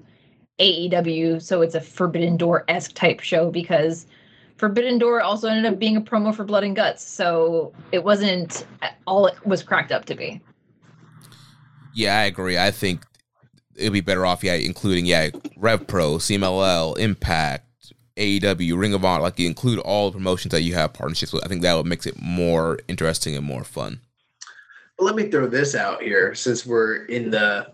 [0.60, 4.06] AEW, so it's a Forbidden Door esque type show because
[4.58, 8.68] Forbidden Door also ended up being a promo for Blood and Guts, so it wasn't
[9.08, 10.40] all it was cracked up to be.
[11.96, 12.58] Yeah, I agree.
[12.58, 13.06] I think
[13.76, 17.66] it'd be better off, yeah, including yeah, Rev Pro, CMLL, Impact,
[18.18, 19.24] AEW, Ring of Honor.
[19.24, 21.46] Like you include all the promotions that you have partnerships with.
[21.46, 24.02] I think that would makes it more interesting and more fun.
[24.98, 27.72] But let me throw this out here since we're in the,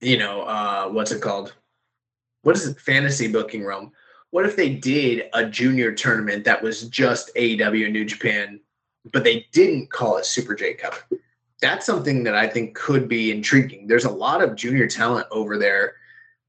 [0.00, 1.54] you know, uh, what's it called?
[2.42, 2.78] What is it?
[2.80, 3.92] Fantasy booking realm.
[4.30, 8.60] What if they did a junior tournament that was just AEW and New Japan,
[9.10, 10.94] but they didn't call it Super J Cup?
[11.60, 13.86] That's something that I think could be intriguing.
[13.86, 15.94] There's a lot of junior talent over there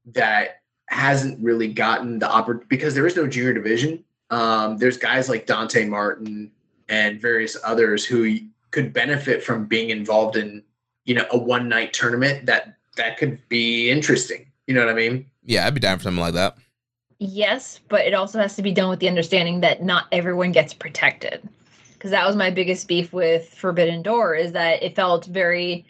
[0.06, 4.04] that hasn't really gotten the opportunity because there is no junior division.
[4.30, 6.50] Um, there's guys like Dante Martin
[6.88, 8.38] and various others who
[8.70, 10.62] could benefit from being involved in
[11.04, 14.94] you know a one night tournament that that could be interesting you know what i
[14.94, 16.58] mean Yeah, I'd be down for something like that.
[17.18, 20.74] Yes, but it also has to be done with the understanding that not everyone gets
[20.74, 21.48] protected.
[21.98, 25.84] Because that was my biggest beef with Forbidden Door is that it felt very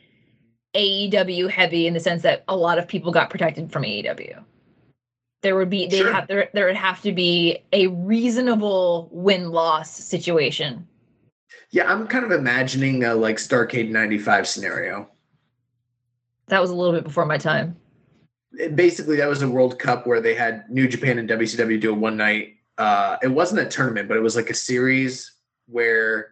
[0.74, 4.42] AEW heavy in the sense that a lot of people got protected from AEW.
[5.42, 6.12] There would be they Sure.
[6.12, 10.86] have there, there would have to be a reasonable win loss situation.
[11.70, 15.06] yeah i'm kind of imagining a like starcade 95 scenario
[16.46, 17.76] That was a little bit before my time.
[18.74, 21.94] Basically that was a world cup where they had new japan and wcw do a
[21.94, 25.32] one night uh it wasn't a tournament but it was like a series
[25.70, 26.30] where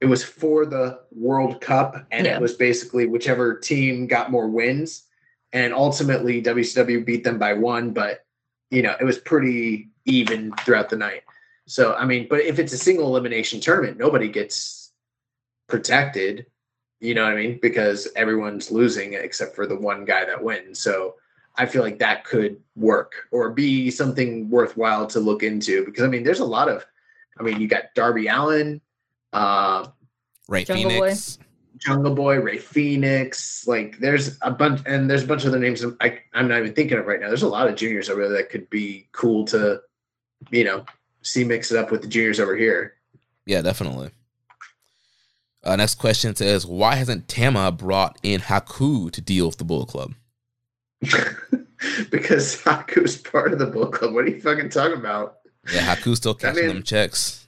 [0.00, 2.36] it was for the world cup and Yeah.
[2.36, 5.04] it was basically whichever team got more wins
[5.52, 8.24] and ultimately wcw beat them by one but
[8.70, 11.22] you know it was pretty even throughout the night
[11.66, 14.92] so i mean but if it's a single elimination tournament nobody gets
[15.68, 16.46] protected
[17.00, 20.78] you know what i mean because everyone's losing except for the one guy that wins
[20.80, 21.14] so
[21.56, 26.08] i feel like that could work or be something worthwhile to look into because i
[26.08, 26.84] mean there's a lot of
[27.38, 28.80] i mean you got darby allin
[29.32, 29.86] uh
[30.48, 30.98] Right, Jungle Boy.
[30.98, 31.38] Phoenix.
[31.78, 35.84] Jungle Boy, Rey Fenix, like there's a bunch, and there's a bunch of other names
[36.00, 37.28] I, I'm not even thinking of right now.
[37.28, 39.82] There's a lot of juniors over there that could be cool to,
[40.50, 40.84] you know,
[41.22, 42.94] see mix it up with the juniors over here.
[43.44, 44.10] Yeah, definitely.
[45.62, 49.84] Uh, next question says, why hasn't Tama brought in Haku to deal with the Bull
[49.84, 50.14] Club?
[52.10, 54.14] because Haku's part of the Bull club.
[54.14, 55.38] What are you fucking talking about,
[55.72, 57.46] Yeah, Haku's still I cashing mean- them checks.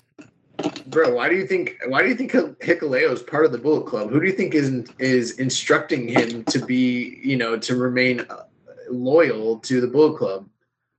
[0.87, 1.15] bro?
[1.15, 1.77] Why do you think?
[1.89, 4.11] Why do you think Hikuleo is part of the Bullet Club?
[4.11, 8.45] Who do you think is is instructing him to be, you know, to remain uh,
[8.91, 10.49] loyal to the Bullet Club?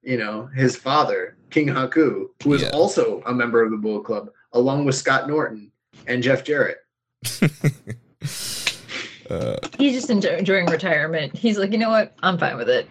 [0.04, 2.70] You know, his father, King Haku, who is Yeah.
[2.70, 5.72] also a member of the Bullet Club, along with Scott Norton
[6.06, 6.78] and Jeff Jarrett.
[9.30, 11.36] uh, He's just enjoying retirement.
[11.36, 12.14] He's like, you know what?
[12.24, 12.88] I'm fine with it.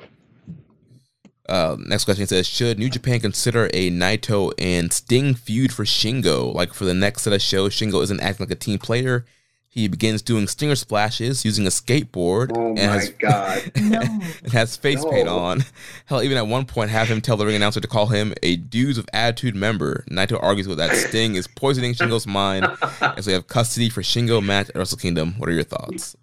[1.48, 6.52] Uh, next question says, should New Japan consider a Naito and Sting feud for Shingo?
[6.54, 9.24] Like for the next set of shows, Shingo isn't acting like a team player.
[9.68, 13.70] He begins doing stinger splashes using a skateboard Oh and, my has, god!
[13.76, 14.00] No.
[14.00, 15.64] and has face paint on.
[16.06, 18.56] Hell, even at one point, have him tell the ring announcer to call him a
[18.56, 20.02] dudes of attitude member.
[20.10, 22.66] Naito argues with that Sting is poisoning Shingo's mind,
[23.02, 25.34] as we have custody for Shingo match at Wrestle Kingdom.
[25.36, 26.16] What are your thoughts?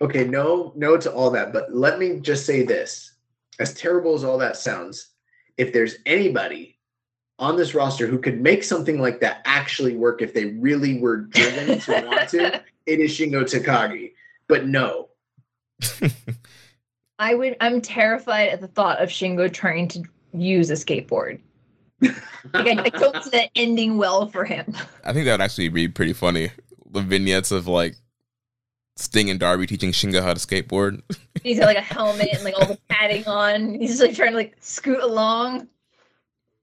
[0.00, 3.09] okay, no, no to all that, but let me just say this:
[3.60, 5.10] as terrible as all that sounds,
[5.56, 6.78] if there's anybody
[7.38, 11.18] on this roster who could make something like that actually work if they really were
[11.18, 14.12] driven to want to, it is Shingo Takagi.
[14.48, 15.10] But no,
[17.18, 17.56] I would.
[17.60, 21.40] I'm terrified at the thought of Shingo trying to use a skateboard.
[22.00, 22.14] Like
[22.54, 24.74] I, I don't see that ending well for him.
[25.04, 26.50] I think that would actually be pretty funny.
[26.90, 27.96] The vignettes of like
[28.96, 31.02] Sting and Darby teaching Shingo how to skateboard.
[31.42, 33.74] He's got like a helmet and like all the padding on.
[33.74, 35.68] He's just like trying to like scoot along.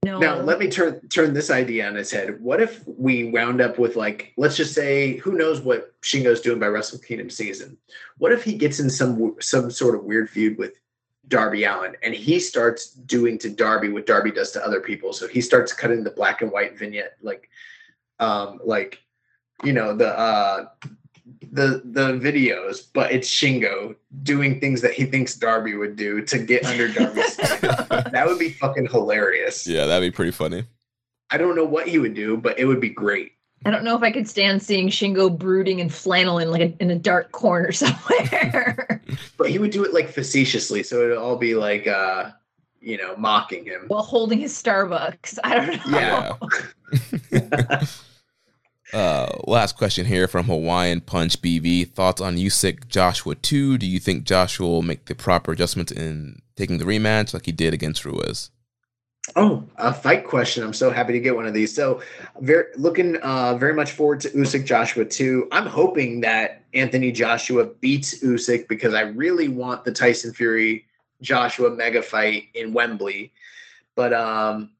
[0.06, 0.20] No.
[0.20, 2.40] Now let me turn turn this idea on its head.
[2.42, 6.60] What if we wound up with like, let's just say, who knows what Shingo's doing
[6.60, 7.78] by Wrestle Kingdom season?
[8.18, 10.74] What if he gets in some some sort of weird feud with
[11.28, 15.14] Darby Allin, and he starts doing to Darby what Darby does to other people.
[15.14, 17.50] So he starts cutting the black and white vignette, like,
[18.20, 19.02] um, like,
[19.64, 20.68] you know, the uh,
[21.52, 26.40] the the videos, but it's Shingo doing things that he thinks Darby would do to
[26.40, 27.60] get under Darby's skin.
[27.90, 29.68] that would be fucking hilarious.
[29.68, 30.66] Yeah, that'd be pretty funny.
[31.30, 33.34] I don't know what he would do, but it would be great.
[33.66, 36.74] I don't know if I could stand seeing Shingo brooding in flannel in like a,
[36.82, 39.02] in a dark corner somewhere
[39.36, 42.32] But he would do it like facetiously, so it'd all be like uh,
[42.80, 43.86] you know, mocking him.
[43.88, 45.40] while holding his Starbucks.
[45.44, 46.38] I don't know.
[47.32, 47.86] Yeah.
[48.94, 51.92] uh, last question here from Hawaiian Punch BV.
[51.92, 53.78] Thoughts on Usyk Joshua 2?
[53.78, 57.52] Do you think Joshua will make the proper adjustments in taking the rematch like he
[57.52, 58.50] did against Ruiz?
[59.36, 60.64] Oh, a fight question.
[60.64, 61.76] I'm so happy to get one of these.
[61.76, 62.02] So,
[62.40, 65.50] very looking uh, very much forward to Usyk Joshua 2.
[65.52, 70.86] I'm hoping that Anthony Joshua beats Usyk because I really want the Tyson Fury
[71.22, 73.34] Joshua mega fight in Wembley.
[73.96, 74.72] But um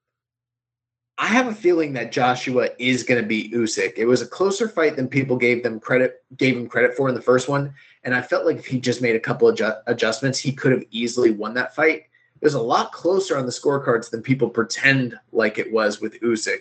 [1.19, 3.93] I have a feeling that Joshua is going to beat Usyk.
[3.97, 7.15] It was a closer fight than people gave them credit gave him credit for in
[7.15, 7.73] the first one,
[8.03, 10.71] and I felt like if he just made a couple of adju- adjustments, he could
[10.71, 12.03] have easily won that fight.
[12.39, 16.19] It was a lot closer on the scorecards than people pretend like it was with
[16.21, 16.59] Usyk.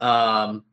[0.00, 0.64] Um,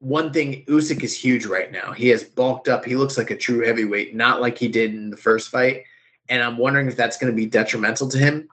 [0.00, 1.92] one thing, Usyk is huge right now.
[1.92, 2.84] He has bulked up.
[2.84, 5.84] He looks like a true heavyweight, not like he did in the first fight.
[6.28, 8.48] And I'm wondering if that's going to be detrimental to him.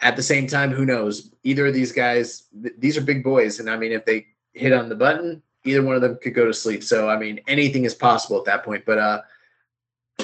[0.00, 1.30] At the same time, who knows?
[1.44, 4.72] Either of these guys, th- these are big boys, and I mean, if they hit
[4.72, 6.82] on the button, either one of them could go to sleep.
[6.82, 8.84] So I mean, anything is possible at that point.
[8.84, 9.22] But uh,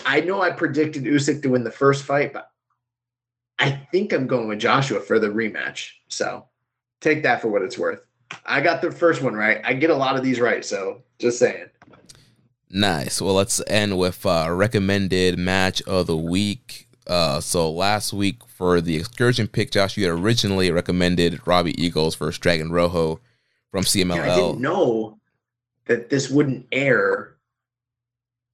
[0.04, 2.50] I know I predicted Usyk to win the first fight, but
[3.58, 5.90] I think I'm going with Joshua for the rematch.
[6.08, 6.46] So
[7.00, 8.00] take that for what it's worth.
[8.46, 9.60] I got the first one right.
[9.64, 11.66] I get a lot of these right, so just saying.
[12.70, 13.20] Nice.
[13.20, 16.88] Well, let's end with uh, recommended match of the week.
[17.10, 22.14] Uh, so last week for the excursion pick, Josh, you had originally recommended Robbie Eagles
[22.14, 23.18] versus Dragon Rojo
[23.72, 24.14] from CMLL.
[24.14, 25.18] Yeah, I didn't know
[25.86, 27.34] that this wouldn't air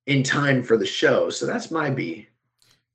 [0.07, 2.29] in time for the show, so that's my B.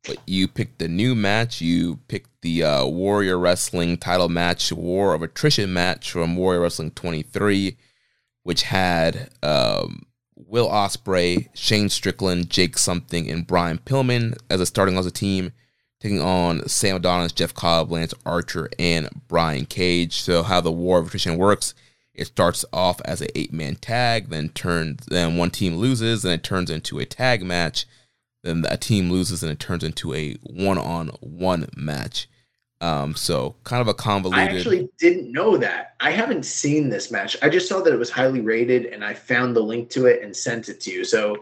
[0.07, 1.61] But you picked the new match.
[1.61, 6.90] You picked the uh, Warrior Wrestling title match, War of Attrition match from Warrior Wrestling
[6.90, 7.77] 23,
[8.41, 10.07] which had um,
[10.48, 15.53] Will Ospreay, Shane Strickland, Jake Something, and Brian Pillman as a starting as a team,
[16.00, 20.22] taking on Sam Adonis, Jeff Cobb, Lance Archer, and Brian Cage.
[20.22, 21.74] So how the War of Attrition works.
[22.14, 26.34] It starts off as an eight man tag, then turns then one team loses, and
[26.34, 27.86] it turns into a tag match
[28.44, 32.28] then a team loses and it turns into a one-on-one match.
[32.82, 34.50] Um, so kind of a convoluted.
[34.50, 35.93] I actually didn't know that.
[36.00, 37.38] I haven't seen this match.
[37.43, 40.24] I just saw that it was highly rated, and I found the link to it
[40.24, 41.06] and sent it to you.
[41.06, 41.38] So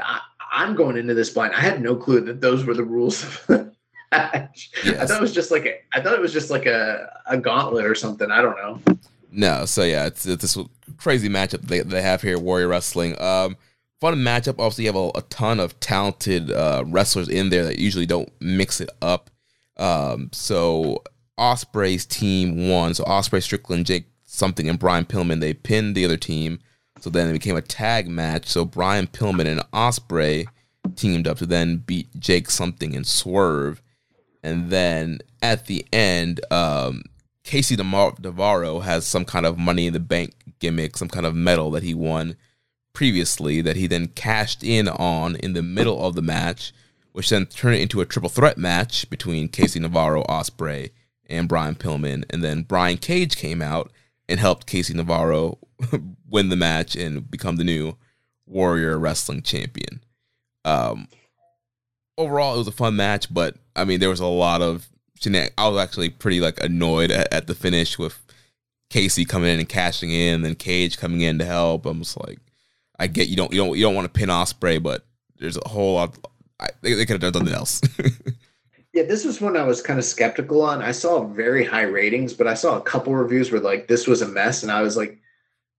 [0.00, 0.20] I,
[0.50, 1.52] I'm going into this blind.
[1.54, 3.72] I had no clue that those were the rules of the
[4.10, 4.70] match.
[4.86, 5.74] I thought it was just like a.
[5.92, 8.30] I thought it was just like a, a gauntlet or something.
[8.30, 8.96] I don't know.
[9.30, 13.20] no, so yeah, it's, it's this crazy matchup they they have here, Warrior Wrestling.
[13.20, 13.56] Um,
[14.00, 14.58] fun matchup.
[14.58, 18.30] Obviously, you have a, a ton of talented uh, wrestlers in there that usually don't
[18.40, 19.28] mix it up.
[19.76, 21.02] Um, so
[21.38, 22.94] Ospreay's team won.
[22.94, 26.58] So Ospreay, Strickland, Jake Something, and Brian Pillman they pinned the other team.
[27.00, 28.48] So then it became a tag match.
[28.48, 30.46] So Brian Pillman and Ospreay
[30.96, 33.82] teamed up to then beat Jake Something and Swerve.
[34.42, 37.02] And then at the end, um,
[37.44, 41.70] Casey Navarro has some kind of money in the bank gimmick, some kind of medal
[41.72, 42.36] that he won
[42.94, 46.72] previously that he then cashed in on in the middle of the match,
[47.14, 50.90] which then turned it into a triple threat match between Casey Navarro, Ospreay,
[51.30, 52.24] and Brian Pillman.
[52.28, 53.92] And then Brian Cage came out
[54.28, 55.58] and helped Casey Navarro
[56.28, 57.96] win the match and become the new
[58.46, 60.02] Warrior Wrestling Champion.
[60.64, 61.06] Um,
[62.18, 64.88] overall, it was a fun match, but I mean, there was a lot of
[65.56, 68.20] I was actually pretty like annoyed at, at the finish with
[68.90, 71.86] Casey coming in and cashing in, and then Cage coming in to help.
[71.86, 72.40] I'm just like,
[72.98, 75.06] I get you don't you don't you don't want to pin Ospreay, but
[75.38, 76.18] there's a whole lot.
[76.60, 77.80] I, they, they could have done something else.
[78.94, 80.80] Yeah, this was one I was kind of skeptical on.
[80.80, 84.22] I saw very high ratings, but I saw a couple reviews where like this was
[84.22, 85.20] a mess, and I was like,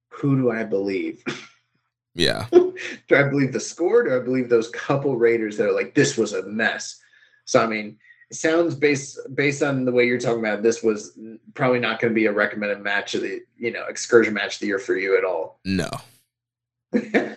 [0.09, 1.23] who do I believe?
[2.13, 2.75] yeah, do
[3.15, 4.03] I believe the score?
[4.03, 6.99] Do I believe those couple raters that are like, this was a mess?
[7.45, 7.97] So I mean,
[8.29, 10.61] it sounds based based on the way you're talking about.
[10.61, 11.17] This was
[11.53, 14.59] probably not going to be a recommended match of the you know excursion match of
[14.59, 15.61] the year for you at all.
[15.63, 15.89] no,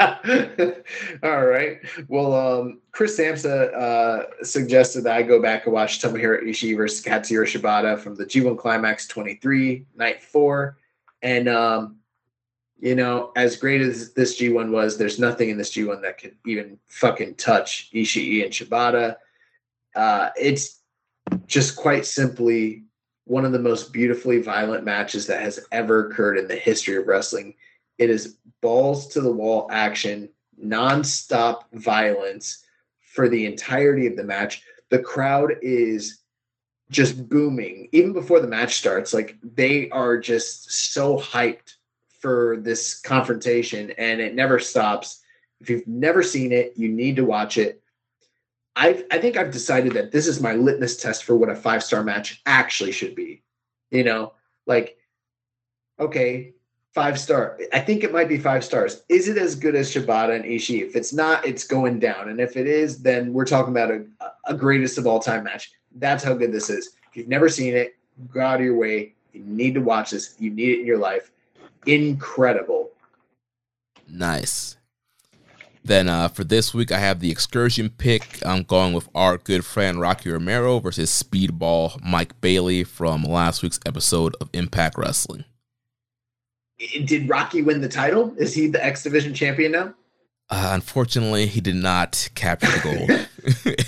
[1.22, 1.78] all right.
[2.08, 7.04] Well, um, Chris Samsa uh, suggested that I go back and watch Tomohiro Ishii versus
[7.04, 10.78] Katsuyori Shibata from the G1 Climax 23, night four.
[11.22, 11.96] And, um,
[12.78, 16.36] you know, as great as this G1 was, there's nothing in this G1 that could
[16.46, 19.16] even fucking touch Ishii and Shibata.
[19.94, 20.80] Uh, it's
[21.46, 22.84] just quite simply
[23.24, 27.06] one of the most beautifully violent matches that has ever occurred in the history of
[27.06, 27.54] wrestling.
[28.00, 32.64] It is balls to the wall action, non-stop violence
[32.98, 34.62] for the entirety of the match.
[34.88, 36.22] The crowd is
[36.90, 39.12] just booming even before the match starts.
[39.12, 41.74] Like they are just so hyped
[42.20, 45.20] for this confrontation and it never stops.
[45.60, 47.82] If you've never seen it, you need to watch it.
[48.76, 51.82] I I think I've decided that this is my litmus test for what a five
[51.82, 53.42] star match actually should be.
[53.90, 54.32] You know,
[54.66, 54.96] like
[55.98, 56.54] okay,
[56.92, 57.58] five star.
[57.72, 59.02] I think it might be five stars.
[59.08, 60.82] Is it as good as Shibata and Ishii?
[60.82, 62.28] If it's not, it's going down.
[62.28, 64.04] And if it is, then we're talking about a,
[64.46, 65.72] a greatest of all time match.
[65.96, 66.96] That's how good this is.
[67.08, 67.96] If you've never seen it,
[68.32, 69.14] go out of your way.
[69.32, 70.34] You need to watch this.
[70.38, 71.30] You need it in your life.
[71.86, 72.90] Incredible.
[74.08, 74.76] Nice.
[75.84, 78.38] Then uh, for this week, I have the excursion pick.
[78.44, 83.80] I'm going with our good friend Rocky Romero versus Speedball Mike Bailey from last week's
[83.86, 85.44] episode of Impact Wrestling.
[87.04, 88.34] Did Rocky win the title?
[88.38, 89.94] Is he the X Division champion now?
[90.48, 93.28] Uh, unfortunately, he did not capture the gold.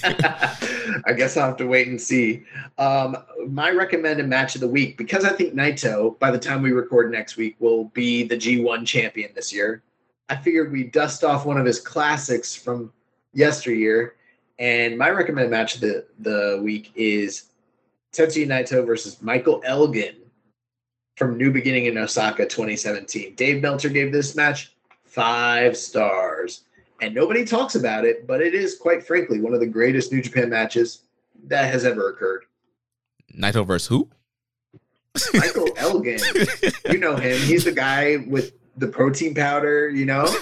[1.07, 2.45] I guess I'll have to wait and see.
[2.79, 3.17] Um,
[3.49, 7.11] my recommended match of the week, because I think Naito, by the time we record
[7.11, 9.83] next week, will be the G1 champion this year.
[10.29, 12.93] I figured we dust off one of his classics from
[13.33, 14.15] yesteryear.
[14.59, 17.51] And my recommended match of the, the week is
[18.13, 20.17] Tetsuya Naito versus Michael Elgin
[21.23, 23.37] from New Beginning in Osaka 2017.
[23.37, 24.73] Dave Meltzer gave this match
[25.05, 26.63] five stars.
[27.01, 30.21] And nobody talks about it, but it is quite frankly one of the greatest New
[30.21, 31.03] Japan matches
[31.47, 32.45] that has ever occurred.
[33.37, 34.09] Naito versus who?
[35.35, 36.19] Michael Elgin.
[36.91, 37.41] you know him.
[37.43, 40.25] He's the guy with the protein powder, you know?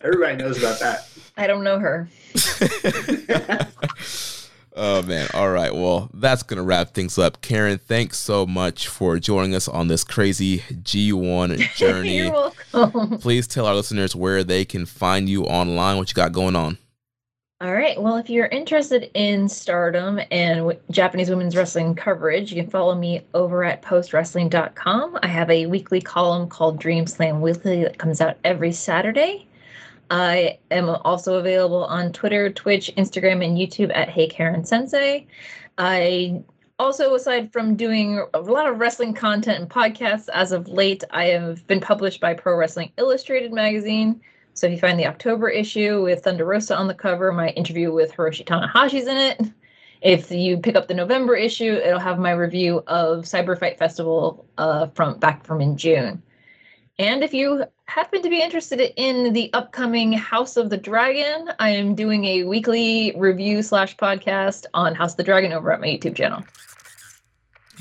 [0.00, 1.08] Everybody knows about that.
[1.36, 2.08] I don't know her.
[4.80, 5.28] Oh man.
[5.34, 5.74] All right.
[5.74, 7.42] Well, that's going to wrap things up.
[7.42, 12.18] Karen, thanks so much for joining us on this crazy G1 journey.
[12.18, 12.30] You're
[12.72, 13.18] welcome.
[13.18, 16.78] Please tell our listeners where they can find you online, what you got going on.
[17.60, 18.00] All right.
[18.00, 22.94] Well, if you're interested in stardom and w- Japanese women's wrestling coverage, you can follow
[22.94, 25.18] me over at postwrestling.com.
[25.24, 29.47] I have a weekly column called Dream Slam Weekly that comes out every Saturday.
[30.10, 35.26] I am also available on Twitter, Twitch, Instagram, and YouTube at Hey Karen Sensei.
[35.76, 36.42] I
[36.78, 41.24] also, aside from doing a lot of wrestling content and podcasts, as of late, I
[41.26, 44.20] have been published by Pro Wrestling Illustrated magazine.
[44.54, 47.92] So if you find the October issue with Thunder Rosa on the cover, my interview
[47.92, 49.40] with Hiroshi Tanahashi's in it.
[50.00, 54.46] If you pick up the November issue, it'll have my review of Cyber Fight Festival
[54.56, 56.22] uh, from back from in June.
[56.98, 61.70] And if you happen to be interested in the upcoming House of the Dragon, I
[61.70, 65.86] am doing a weekly review slash podcast on House of the Dragon over at my
[65.86, 66.44] YouTube channel.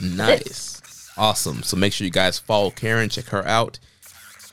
[0.01, 1.11] Nice.
[1.17, 1.61] Awesome.
[1.61, 3.79] So make sure you guys follow Karen, check her out.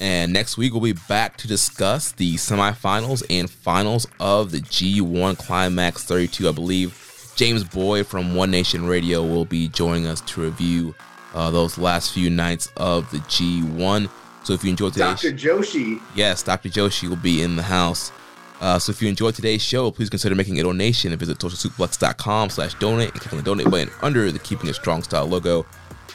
[0.00, 5.38] And next week we'll be back to discuss the semifinals and finals of the G1
[5.38, 6.48] Climax 32.
[6.48, 10.96] I believe James Boyd from One Nation Radio will be joining us to review
[11.32, 14.10] uh, those last few nights of the G1.
[14.44, 15.32] So if you enjoyed today's Dr.
[15.32, 16.00] Joshi.
[16.14, 16.68] Yes, Dr.
[16.68, 18.12] Joshi will be in the house.
[18.60, 22.50] Uh, so if you enjoyed today's show, please consider making a donation and visit socialsuplex.com
[22.50, 25.66] slash donate and click on the donate button under the Keeping It Strong Style logo.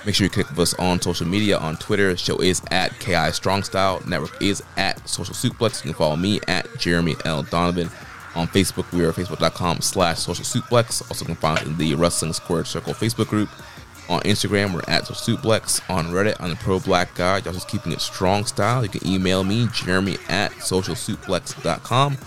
[0.05, 2.11] Make sure you click with us on social media on Twitter.
[2.11, 4.01] The show is at KI Strong Style.
[4.07, 5.83] Network is at Social Suplex.
[5.83, 7.43] You can follow me at Jeremy L.
[7.43, 7.89] Donovan.
[8.35, 11.01] On Facebook, we are facebook.com slash social suplex.
[11.09, 13.49] Also can find us in the Wrestling Squared Circle Facebook group.
[14.09, 15.87] On Instagram, we're at Suplex.
[15.87, 17.37] On Reddit, I'm the Pro Black Guy.
[17.37, 18.81] Y'all just keeping it strong style.
[18.81, 22.17] You can email me, Jeremy at socialsuplex.com.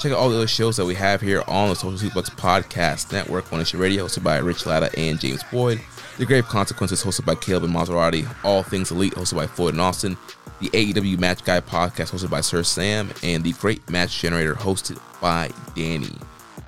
[0.00, 3.12] Check out all the other shows that we have here on the Social Suplex Podcast
[3.12, 3.52] Network.
[3.52, 5.80] One Nation Radio, hosted by Rich Latta and James Boyd.
[6.18, 8.28] The Grave Consequences, hosted by Caleb and Maserati.
[8.42, 10.16] All Things Elite, hosted by Floyd and Austin.
[10.58, 13.12] The AEW Match Guy podcast, hosted by Sir Sam.
[13.22, 16.16] And the Great Match Generator, hosted by Danny.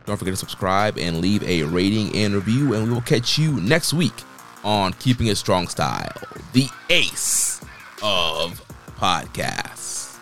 [0.06, 3.60] Don't forget to subscribe and leave a rating and review, and we will catch you
[3.60, 4.14] next week
[4.64, 6.20] on Keeping It Strong Style,
[6.52, 7.60] the ace
[8.02, 8.62] of
[8.98, 10.18] podcasts.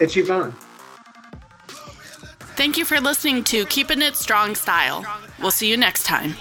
[0.00, 0.54] It's Yvonne.
[2.56, 5.04] Thank you for listening to Keeping It Strong Style.
[5.40, 6.34] We'll see you next time.